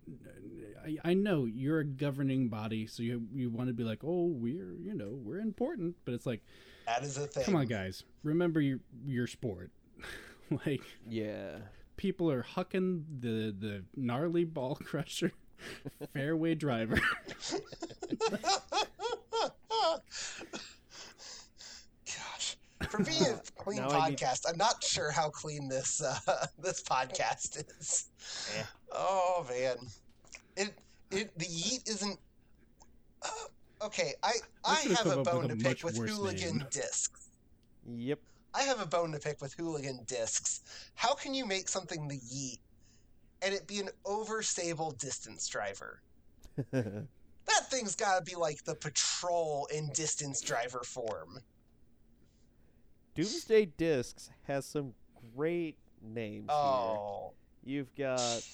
I, 0.85 1.11
I 1.11 1.15
know 1.15 1.45
you're 1.45 1.81
a 1.81 1.85
governing 1.85 2.49
body, 2.49 2.87
so 2.87 3.03
you 3.03 3.23
you 3.33 3.51
want 3.51 3.69
to 3.69 3.75
be 3.75 3.85
like, 3.85 4.01
oh, 4.05 4.27
we're 4.27 4.75
you 4.83 4.95
know 4.95 5.19
we're 5.23 5.41
important, 5.41 5.97
but 6.05 6.15
it's 6.15 6.27
like, 6.27 6.43
That 6.87 7.03
is 7.03 7.17
a 7.17 7.27
thing. 7.27 7.45
come 7.45 7.57
on, 7.57 7.67
guys, 7.67 8.05
remember 8.23 8.61
your 8.61 8.81
your 9.07 9.27
sport. 9.27 9.71
like 10.67 10.83
Yeah. 11.09 11.57
people 11.97 12.31
are 12.31 12.43
hucking 12.43 13.05
the 13.21 13.55
the 13.59 13.85
gnarly 13.97 14.45
ball 14.45 14.77
crusher 14.85 15.33
fairway 16.13 16.55
driver. 16.55 17.01
Gosh, 22.07 22.57
for 22.91 23.03
being 23.03 23.23
a 23.23 23.41
clean 23.63 23.79
Now 23.81 23.89
I 23.91 24.11
need- 24.11 24.19
podcast, 24.19 24.45
I'm 24.49 24.59
not 24.59 24.83
sure 24.83 25.11
how 25.11 25.31
clean 25.31 25.69
this 25.69 26.03
uh, 26.03 26.47
this 26.59 26.83
podcast 26.83 27.63
is. 27.81 28.09
Eh. 28.59 28.63
Oh 28.93 29.47
man, 29.49 29.77
it 30.57 30.75
it 31.11 31.39
the 31.39 31.47
yeet 31.47 31.89
isn't. 31.89 32.19
Uh, 33.23 33.29
okay, 33.85 34.15
I 34.23 34.33
I 34.65 34.83
could've 34.87 35.19
a 35.19 35.23
bone 35.23 35.49
to 35.49 35.57
pick 35.57 35.83
with 35.85 35.97
hooligan 35.97 36.59
name. 36.59 36.67
discs. 36.71 37.29
Yep. 37.87 38.19
I 38.55 38.63
have 38.63 38.81
a 38.81 38.87
bone 38.87 39.13
to 39.13 39.19
pick 39.19 39.41
with 39.41 39.55
hooligan 39.55 40.01
discs. 40.07 40.61
How 40.95 41.15
can 41.15 41.35
you 41.35 41.45
make 41.45 41.69
something 41.69 42.07
the 42.09 42.19
yeet 42.19 42.59
and 43.43 43.53
it 43.55 43.67
be 43.67 43.81
an 43.81 43.89
overstable 44.05 44.97
distance 44.99 45.49
driver? 45.49 46.01
That 47.47 47.69
thing's 47.71 47.95
got 47.95 48.17
to 48.19 48.25
be 48.25 48.37
like 48.37 48.65
the 48.65 48.75
patrol 48.75 49.67
in 49.67 49.91
distance 49.93 50.41
driver 50.41 50.81
form. 50.83 51.41
Doomsday 53.15 53.67
Discs 53.77 54.31
has 54.45 54.65
some 54.65 54.95
great 55.37 55.77
names 56.03 56.47
Oh, 56.49 57.33
here. 57.63 57.77
You've 57.77 57.95
got 57.95 58.19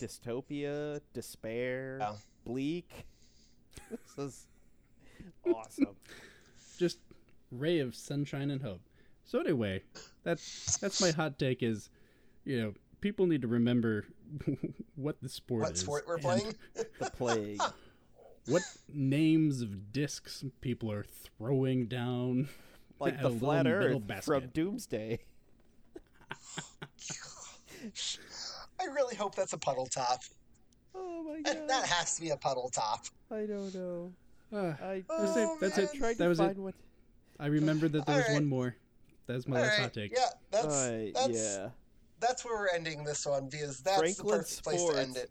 Dystopia, 0.00 1.00
Despair, 1.14 1.96
Yeah. 2.00 2.12
Bleak. 2.44 2.90
This 3.90 4.18
is 4.18 4.46
awesome. 5.54 5.96
Just 6.78 6.98
ray 7.50 7.78
of 7.80 7.94
sunshine 7.94 8.50
and 8.50 8.62
hope. 8.62 8.80
So 9.24 9.40
anyway, 9.40 9.82
that's 10.22 10.76
that's 10.78 11.00
my 11.00 11.10
hot 11.10 11.38
take 11.38 11.62
is, 11.62 11.90
you 12.44 12.60
know, 12.60 12.74
people 13.00 13.26
need 13.26 13.42
to 13.42 13.48
remember 13.48 14.04
what 14.96 15.20
the 15.22 15.28
sport 15.28 15.62
what 15.62 15.72
is. 15.72 15.86
What 15.86 16.02
sport 16.02 16.04
we're 16.08 16.18
playing? 16.18 16.54
The 16.98 17.10
Plague. 17.10 17.60
What 18.48 18.62
names 18.94 19.60
of 19.60 19.92
discs 19.92 20.44
people 20.60 20.92
are 20.92 21.02
throwing 21.02 21.86
down. 21.86 22.48
Like 23.00 23.18
the 23.20 23.26
a 23.26 23.28
little 23.30 23.38
Flat 23.40 23.64
metal 23.64 23.96
Earth 23.96 24.06
basket. 24.06 24.24
from 24.24 24.46
Doomsday. 24.50 25.18
I 28.80 28.84
really 28.86 29.16
hope 29.16 29.34
that's 29.34 29.52
a 29.52 29.58
puddle 29.58 29.86
top. 29.86 30.20
Oh 30.94 31.24
my 31.24 31.40
That, 31.44 31.58
god. 31.60 31.68
that 31.70 31.86
has 31.86 32.14
to 32.16 32.20
be 32.22 32.30
a 32.30 32.36
puddle 32.36 32.70
top. 32.72 33.06
I 33.32 33.46
don't 33.46 33.74
know. 33.74 34.12
Uh, 34.52 34.74
I, 34.82 35.02
That's 35.08 35.36
it, 35.36 35.48
that's 35.60 35.78
I 35.78 35.82
it. 35.82 35.94
tried 35.94 36.18
That 36.18 36.28
was 36.28 36.38
it. 36.40 36.44
find 36.44 36.58
what. 36.58 36.74
I 37.38 37.46
remembered 37.46 37.92
that 37.92 38.06
there 38.06 38.16
was 38.16 38.24
Alright. 38.26 38.40
one 38.42 38.48
more. 38.48 38.76
That's 39.26 39.46
my 39.48 39.56
All 39.56 39.62
last 39.62 39.72
right, 39.72 39.82
hot 39.82 39.92
take. 39.92 40.12
yeah, 40.16 40.28
that's 40.50 40.66
Uh, 40.74 41.10
that's 41.14 41.28
yeah. 41.58 41.68
that's 42.20 42.44
where 42.44 42.56
we're 42.56 42.68
ending 42.74 43.02
this 43.04 43.26
one 43.26 43.48
because 43.48 43.80
that's 43.80 43.98
Franklin 43.98 44.26
the 44.28 44.36
perfect 44.38 44.62
place 44.64 44.84
to 44.84 44.96
end 45.00 45.16
it. 45.16 45.30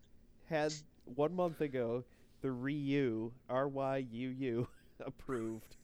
Had 0.50 0.74
one 1.06 1.34
month 1.36 1.62
ago 1.62 2.04
the 2.42 2.52
Ryu 2.52 3.32
R 3.50 3.68
Y 3.70 4.06
U 4.12 4.30
U 4.30 4.68
approved. 5.06 5.78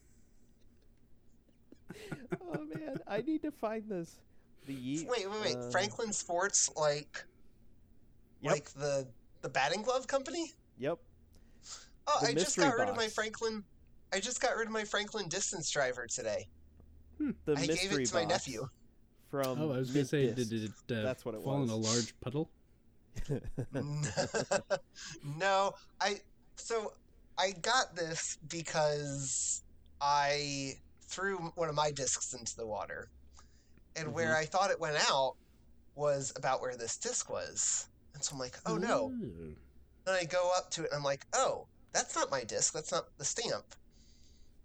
oh 2.54 2.66
man, 2.76 2.98
I 3.08 3.22
need 3.22 3.42
to 3.44 3.52
find 3.52 3.84
this. 3.90 4.20
The 4.68 4.74
Yeet. 4.76 5.08
Wait, 5.08 5.30
wait, 5.30 5.42
wait. 5.44 5.56
uh, 5.58 5.70
Franklin 5.72 6.14
Sports, 6.14 6.70
like, 6.78 7.24
Yep. 8.42 8.52
like 8.52 8.70
the 8.74 9.08
the 9.42 9.50
batting 9.50 9.82
glove 9.82 10.06
company. 10.08 10.52
Yep. 10.78 11.00
Oh, 12.08 12.18
The 12.22 12.28
I 12.28 12.34
just 12.34 12.58
mystery 12.58 12.64
got 12.66 12.78
rid 12.78 12.90
of 12.90 12.96
my. 12.96 13.08
Franklin. 13.08 13.64
I 14.14 14.20
just 14.20 14.42
got 14.42 14.56
rid 14.56 14.68
of 14.68 14.74
my 14.74 14.84
Franklin 14.84 15.30
distance 15.30 15.70
driver 15.70 16.08
today. 16.08 16.48
The 17.20 17.54
I 17.56 17.68
mystery 17.68 17.90
gave 17.90 18.00
it 18.00 18.06
to 18.08 18.16
my 18.16 18.26
nephew. 18.26 18.68
From 19.30 19.62
Oh, 19.62 19.72
I 19.72 19.78
was 19.78 19.92
gonna 19.92 20.06
say, 20.06 20.34
did, 20.34 20.50
did 20.50 20.64
it 20.64 20.72
uh, 20.92 21.02
That's 21.04 21.24
what 21.24 21.36
it 21.36 21.44
fall 21.44 21.64
in 21.64 21.70
a 21.70 21.76
large 21.76 22.14
puddle? 22.20 22.50
no, 25.24 25.74
I. 26.00 26.16
So 26.56 26.94
I 27.38 27.42
I 27.42 27.54
got 27.62 27.96
this 27.96 28.38
because 28.50 29.64
I 30.00 30.74
threw 31.02 31.38
one 31.56 31.70
of 31.70 31.76
my 31.76 31.92
discs 31.92 32.34
into 32.34 32.56
the 32.56 32.68
water, 32.68 33.10
and 33.96 34.14
where 34.14 34.36
I 34.36 34.46
thought 34.46 34.70
it 34.70 34.80
went 34.80 34.98
out 35.10 35.36
was 35.96 36.32
about 36.36 36.62
where 36.62 36.78
this 36.78 36.98
disc 36.98 37.30
was, 37.30 37.88
and 38.14 38.24
so 38.24 38.34
I'm 38.34 38.40
like, 38.40 38.58
oh 38.66 38.78
no. 38.78 39.12
Ooh. 39.12 39.56
Then 40.06 40.16
I 40.16 40.26
go 40.26 40.52
up 40.58 40.72
to 40.72 40.84
it 40.84 40.90
and 40.92 40.98
I'm 40.98 41.04
like, 41.04 41.26
oh, 41.34 41.68
that's 41.94 42.16
not 42.16 42.32
my 42.32 42.44
disc. 42.44 42.74
That's 42.74 42.92
not 42.92 43.06
the 43.18 43.26
stamp. 43.26 43.66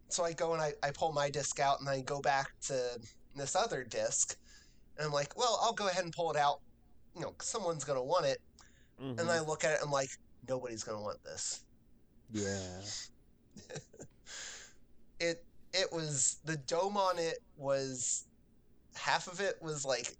So 0.09 0.25
I 0.25 0.33
go 0.33 0.53
and 0.53 0.63
I, 0.63 0.73
I 0.83 0.91
pull 0.93 1.13
my 1.13 1.31
disc 1.31 1.59
out 1.61 1.81
and 1.81 1.89
I 1.89 2.01
go 2.01 2.21
back 2.21 2.49
to 2.67 3.01
this 3.35 3.57
other 3.57 3.83
disc. 3.85 4.37
And 4.97 5.07
I'm 5.07 5.13
like, 5.13 5.37
well, 5.37 5.59
I'll 5.63 5.73
go 5.73 5.89
ahead 5.89 6.05
and 6.05 6.13
pull 6.13 6.31
it 6.31 6.37
out. 6.37 6.61
You 7.15 7.23
know, 7.23 7.35
someone's 7.41 7.85
going 7.85 7.99
to 7.99 8.03
want 8.05 8.27
it. 8.27 8.39
Mhm. 9.03 9.21
And 9.21 9.31
I 9.31 9.41
look 9.41 9.65
at 9.65 9.73
it 9.73 9.81
and 9.81 9.87
I'm 9.87 9.91
like, 9.93 10.11
nobody's 10.49 10.85
going 10.85 10.99
to 10.99 11.03
want 11.05 11.23
this. 11.25 11.61
yeah. 12.33 12.81
It 15.19 15.45
it 15.73 15.91
was 15.93 16.39
the 16.45 16.57
dome 16.59 16.97
on 16.97 17.19
it 17.19 17.39
was 17.57 18.25
half 18.95 19.29
of 19.29 19.41
it 19.41 19.57
was 19.63 19.85
like 19.85 20.15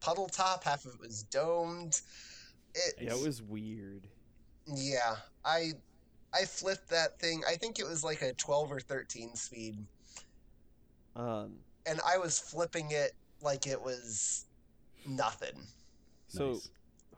puddle 0.00 0.28
top, 0.28 0.64
half 0.64 0.84
of 0.84 0.94
it 0.94 1.00
was 1.00 1.22
domed. 1.24 2.00
It, 2.74 2.94
Yeah, 3.00 3.14
it 3.14 3.24
was 3.24 3.40
weird. 3.42 4.06
Yeah, 4.66 5.16
I 5.44 5.72
I 6.34 6.44
flipped 6.44 6.88
that 6.88 7.18
thing. 7.20 7.42
I 7.48 7.56
think 7.56 7.78
it 7.78 7.86
was 7.86 8.02
like 8.02 8.22
a 8.22 8.32
12 8.32 8.72
or 8.72 8.80
13 8.80 9.34
speed, 9.36 9.76
Um, 11.14 11.58
and 11.86 12.00
I 12.06 12.18
was 12.18 12.38
flipping 12.38 12.90
it 12.90 13.12
like 13.42 13.66
it 13.66 13.80
was 13.80 14.46
nothing. 15.06 15.66
so 16.28 16.52
Nice. 16.52 16.70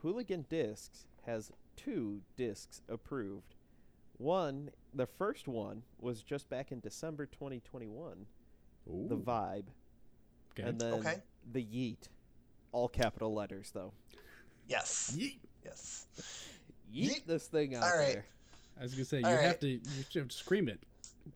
Hooligan 0.03 0.47
Discs 0.49 1.07
has 1.27 1.53
two 1.77 2.21
discs 2.37 2.83
approved. 2.89 3.55
One, 4.19 4.71
the 4.93 5.07
first 5.07 5.49
one 5.49 5.83
was 6.01 6.23
just 6.23 6.49
back 6.49 6.73
in 6.73 6.81
December 6.81 7.27
2021, 7.27 8.27
the 8.87 9.17
Vibe, 9.17 9.65
okay. 10.53 10.69
and 10.69 10.81
then 10.81 10.95
Okay. 10.95 11.17
the 11.53 11.63
Yeet, 11.65 12.09
all 12.73 12.89
capital 12.89 13.33
letters 13.35 13.71
though. 13.73 13.93
Yes. 14.69 15.15
Yeet. 15.17 15.39
Yes. 15.65 16.07
Yeet, 16.93 17.11
Yeet. 17.23 17.27
this 17.27 17.47
thing 17.49 17.75
out 17.75 17.83
All 17.85 17.97
right. 17.97 18.15
there. 18.15 18.27
I 18.79 18.83
was 18.83 18.93
gonna 18.93 19.05
say 19.05 19.19
you 19.21 19.25
All 19.27 19.33
have 19.33 19.43
right. 19.43 19.61
to 19.61 19.69
you 19.69 19.81
have 20.15 20.29
to 20.29 20.37
scream 20.37 20.69
it. 20.69 20.81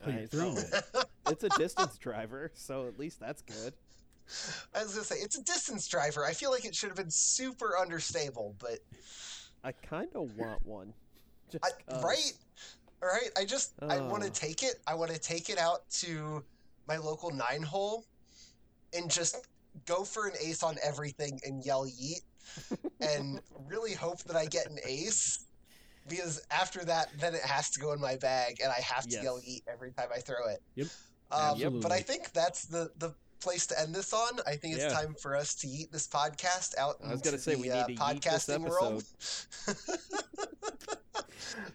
Put 0.03 0.15
I 0.15 0.19
your 0.19 0.29
throne 0.29 0.59
it. 0.59 0.85
It's 1.29 1.45
a 1.45 1.51
distance 1.51 1.99
driver, 1.99 2.51
so 2.55 2.87
at 2.89 2.99
least 2.99 3.21
that's 3.21 3.43
good. 3.43 3.75
I 4.75 4.83
was 4.83 4.93
gonna 4.95 5.05
say 5.05 5.17
it's 5.17 5.39
a 5.39 5.43
distance 5.43 5.87
driver. 5.89 6.25
I 6.25 6.33
feel 6.33 6.51
like 6.51 6.65
it 6.65 6.75
should 6.75 6.89
have 6.89 6.97
been 6.97 7.11
super 7.11 7.79
understable, 7.79 8.55
but 8.59 8.79
I 9.63 9.73
kind 9.73 10.09
of 10.15 10.37
want 10.37 10.65
one. 10.65 10.95
Just 11.51 11.65
I, 11.65 11.71
'cause. 11.87 12.03
right, 12.03 12.33
all 13.03 13.09
right. 13.09 13.31
I 13.37 13.45
just 13.45 13.73
I 13.83 14.01
want 14.01 14.23
to 14.23 14.31
Oh. 14.31 14.33
take 14.33 14.63
it. 14.63 14.77
I 14.87 14.95
want 14.95 15.11
to 15.13 15.19
take 15.19 15.51
it 15.51 15.59
out 15.59 15.89
to 16.01 16.45
my 16.87 16.97
local 16.97 17.31
nine 17.31 17.63
hole, 17.63 18.05
and 18.95 19.11
just 19.11 19.37
go 19.87 20.03
for 20.05 20.27
an 20.27 20.35
ace 20.43 20.63
on 20.63 20.77
everything 20.83 21.41
and 21.45 21.65
yell 21.65 21.87
yeet, 21.87 22.23
and 23.01 23.41
really 23.67 23.93
hope 23.95 24.23
that 24.25 24.37
I 24.37 24.47
get 24.47 24.67
an 24.71 24.79
ace. 24.85 25.45
Because 26.09 26.41
after 26.51 26.85
that, 26.85 27.09
then 27.19 27.35
it 27.35 27.43
has 27.43 27.71
to 27.71 27.81
go 27.81 27.93
in 27.93 28.01
my 28.01 28.17
bag, 28.17 28.61
and 28.63 28.71
I 28.73 28.81
have 28.81 29.07
to 29.07 29.23
yell 29.23 29.41
"eat" 29.45 29.63
every 29.71 29.93
time 29.93 30.09
I 30.15 30.19
throw 30.21 30.47
it. 30.49 30.63
Yep. 30.75 30.87
Um, 31.31 31.81
But 31.81 31.93
I 31.93 32.01
think 32.01 32.33
that's 32.33 32.65
the 32.67 32.91
the 32.99 33.15
place 33.41 33.67
to 33.69 33.81
end 33.81 33.95
this 33.95 34.13
on. 34.13 34.41
I 34.47 34.57
think 34.57 34.75
it's 34.75 34.85
Yeah. 34.85 34.91
time 35.01 35.15
for 35.15 35.37
us 35.37 35.55
to 35.57 35.69
eat 35.69 35.93
this 35.93 36.09
podcast 36.09 36.77
out. 36.77 36.97
I 37.05 37.13
was 37.13 37.21
gonna 37.21 37.37
into 37.37 37.45
say, 37.45 37.55
the, 37.55 37.61
we 37.61 37.71
uh, 37.71 37.87
need 37.87 37.97
to 37.97 38.03
podcasting 38.03 38.69
world. 38.69 39.05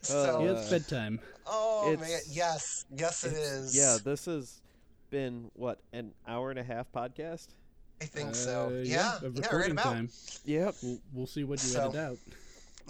so, 0.01 0.41
yeah, 0.43 0.49
Uh, 0.49 0.53
it's 0.55 0.69
bedtime. 0.69 1.19
oh 1.47 1.95
man, 1.99 2.19
yes, 2.29 2.85
yes, 2.91 3.23
It's- 3.23 3.73
Yeah, 3.75 3.97
this 4.03 4.25
has 4.25 4.61
been 5.09 5.49
what 5.53 5.79
an 5.93 6.13
hour 6.27 6.49
and 6.49 6.59
a 6.59 6.63
half 6.63 6.91
podcast. 6.91 7.47
I 8.01 8.05
think 8.05 8.35
so. 8.35 8.67
Uh, 8.67 8.69
Yeah, 8.83 8.83
yeah, 8.83 9.13
right 9.21 9.37
recording 9.37 9.71
about. 9.71 9.83
time. 9.83 10.09
Yep, 10.45 10.75
We'll, 10.83 10.99
we'll 11.13 11.27
see 11.27 11.43
what 11.45 11.61
you 11.63 11.69
So- 11.69 11.81
edit 11.89 11.95
out. 11.95 12.17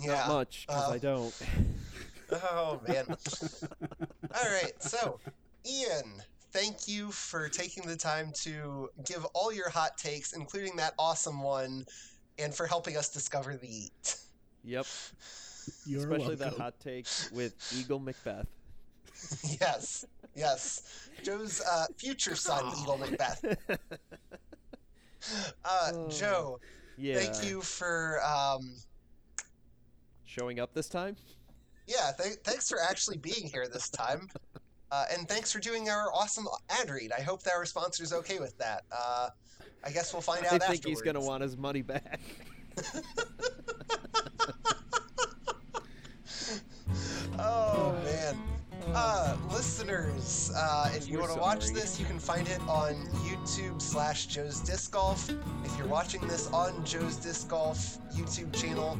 Yeah. 0.01 0.13
not 0.13 0.27
much 0.29 0.65
because 0.67 0.89
uh, 0.89 0.93
I 0.93 0.97
don't. 0.97 1.33
Oh 2.31 2.81
man. 2.87 3.05
All 4.35 4.49
right, 4.51 4.73
so 4.81 5.19
Ian, 5.69 6.21
thank 6.51 6.87
you 6.87 7.11
for 7.11 7.47
taking 7.49 7.85
the 7.85 7.95
time 7.95 8.31
to 8.41 8.89
give 9.05 9.23
all 9.33 9.53
your 9.53 9.69
hot 9.69 9.97
takes, 9.97 10.33
including 10.33 10.75
that 10.77 10.93
awesome 10.97 11.41
one, 11.43 11.85
and 12.39 12.53
for 12.53 12.65
helping 12.65 12.97
us 12.97 13.09
discover 13.09 13.55
the 13.55 13.67
eat. 13.85 14.15
Yep, 14.63 14.85
You're 15.85 15.99
especially 16.11 16.35
that 16.35 16.45
welcome. 16.45 16.61
hot 16.61 16.79
take 16.79 17.07
with 17.31 17.53
Eagle 17.77 17.99
McBeth. 17.99 18.47
yes, 19.61 20.05
yes. 20.35 21.09
Joe's 21.23 21.61
uh, 21.61 21.85
future 21.97 22.35
son, 22.35 22.65
Eagle 22.81 22.97
McBeth. 22.97 23.57
Uh, 25.63 25.91
Oh, 25.93 26.09
Joe, 26.09 26.59
yeah, 26.97 27.15
thank 27.17 27.45
you 27.47 27.61
for 27.61 28.19
um, 28.25 28.75
showing 30.33 30.59
up 30.59 30.73
this 30.73 30.89
time. 30.89 31.15
yeah, 31.87 32.11
th- 32.17 32.37
thanks 32.43 32.67
for 32.67 32.79
actually 32.81 33.17
being 33.17 33.49
here 33.51 33.67
this 33.71 33.89
time. 33.89 34.27
Uh, 34.91 35.05
and 35.11 35.27
thanks 35.27 35.51
for 35.51 35.59
doing 35.59 35.89
our 35.89 36.11
awesome 36.13 36.47
ad 36.69 36.89
read. 36.89 37.11
I 37.11 37.21
hope 37.21 37.43
that 37.43 37.53
our 37.53 37.65
sponsor's 37.65 38.13
okay 38.13 38.39
with 38.39 38.57
that. 38.57 38.83
Uh, 38.91 39.29
I 39.83 39.91
guess 39.91 40.13
we'll 40.13 40.21
find 40.21 40.45
out 40.45 40.53
I 40.53 40.59
think 40.67 40.85
he's 40.85 41.01
gonna 41.01 41.19
want 41.19 41.43
his 41.43 41.57
money 41.57 41.81
back. 41.81 42.19
Oh 47.39 47.95
man. 48.03 48.37
Uh, 48.93 49.35
listeners, 49.51 50.51
uh, 50.55 50.91
if 50.93 51.07
you 51.07 51.15
We're 51.15 51.21
want 51.21 51.33
to 51.33 51.39
watch 51.39 51.63
sorry. 51.63 51.79
this, 51.79 51.99
you 51.99 52.05
can 52.05 52.19
find 52.19 52.47
it 52.47 52.59
on 52.67 52.93
YouTube 53.23 53.81
slash 53.81 54.27
Joe's 54.27 54.59
Disc 54.59 54.91
Golf. 54.91 55.29
If 55.63 55.77
you're 55.77 55.87
watching 55.87 56.21
this 56.27 56.47
on 56.51 56.83
Joe's 56.85 57.15
Disc 57.15 57.47
Golf 57.47 57.97
YouTube 58.13 58.53
channel, 58.53 58.99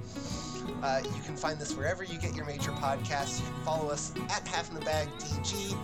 uh, 0.81 1.01
you 1.03 1.21
can 1.23 1.35
find 1.35 1.59
this 1.59 1.73
wherever 1.75 2.03
you 2.03 2.17
get 2.17 2.35
your 2.35 2.45
major 2.45 2.71
podcasts. 2.71 3.39
You 3.39 3.45
can 3.45 3.63
follow 3.63 3.89
us 3.89 4.13
at 4.29 4.47
Half 4.47 4.69
in 4.69 4.75
the 4.75 4.85
Bag 4.85 5.09
DG 5.19 5.77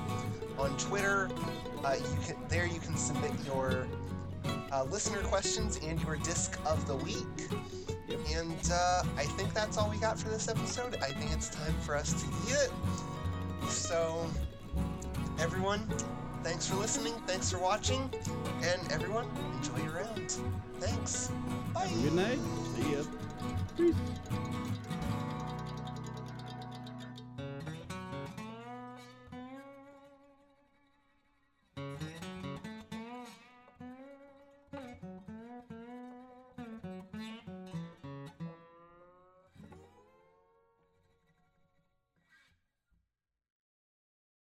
on 0.57 0.75
Twitter. 0.77 1.29
Uh, 1.83 1.95
you 1.97 2.17
can 2.25 2.35
there 2.49 2.65
you 2.65 2.79
can 2.79 2.95
submit 2.95 3.31
your 3.45 3.87
uh, 4.71 4.83
listener 4.85 5.21
questions 5.23 5.79
and 5.83 6.01
your 6.03 6.15
disc 6.17 6.59
of 6.65 6.85
the 6.87 6.95
week. 6.95 7.25
Yep. 8.07 8.19
And 8.35 8.71
uh, 8.71 9.03
I 9.17 9.23
think 9.23 9.53
that's 9.53 9.77
all 9.77 9.89
we 9.89 9.97
got 9.97 10.17
for 10.17 10.29
this 10.29 10.47
episode. 10.47 10.95
I 10.95 11.11
think 11.11 11.31
it's 11.31 11.49
time 11.49 11.75
for 11.81 11.95
us 11.95 12.13
to 12.13 12.27
eat 12.47 12.55
it. 12.55 12.71
So, 13.67 14.25
everyone, 15.39 15.87
thanks 16.43 16.67
for 16.67 16.75
listening. 16.75 17.13
Thanks 17.27 17.51
for 17.51 17.59
watching. 17.59 18.09
And 18.61 18.91
everyone, 18.91 19.27
enjoy 19.57 19.83
your 19.83 19.93
round. 19.93 20.35
Thanks. 20.79 21.31
Bye. 21.73 21.81
Have 21.81 21.99
a 21.99 22.01
good 22.03 22.13
night. 22.13 22.39
See 22.75 22.93
ya. 22.93 23.03
Peace. 23.77 23.95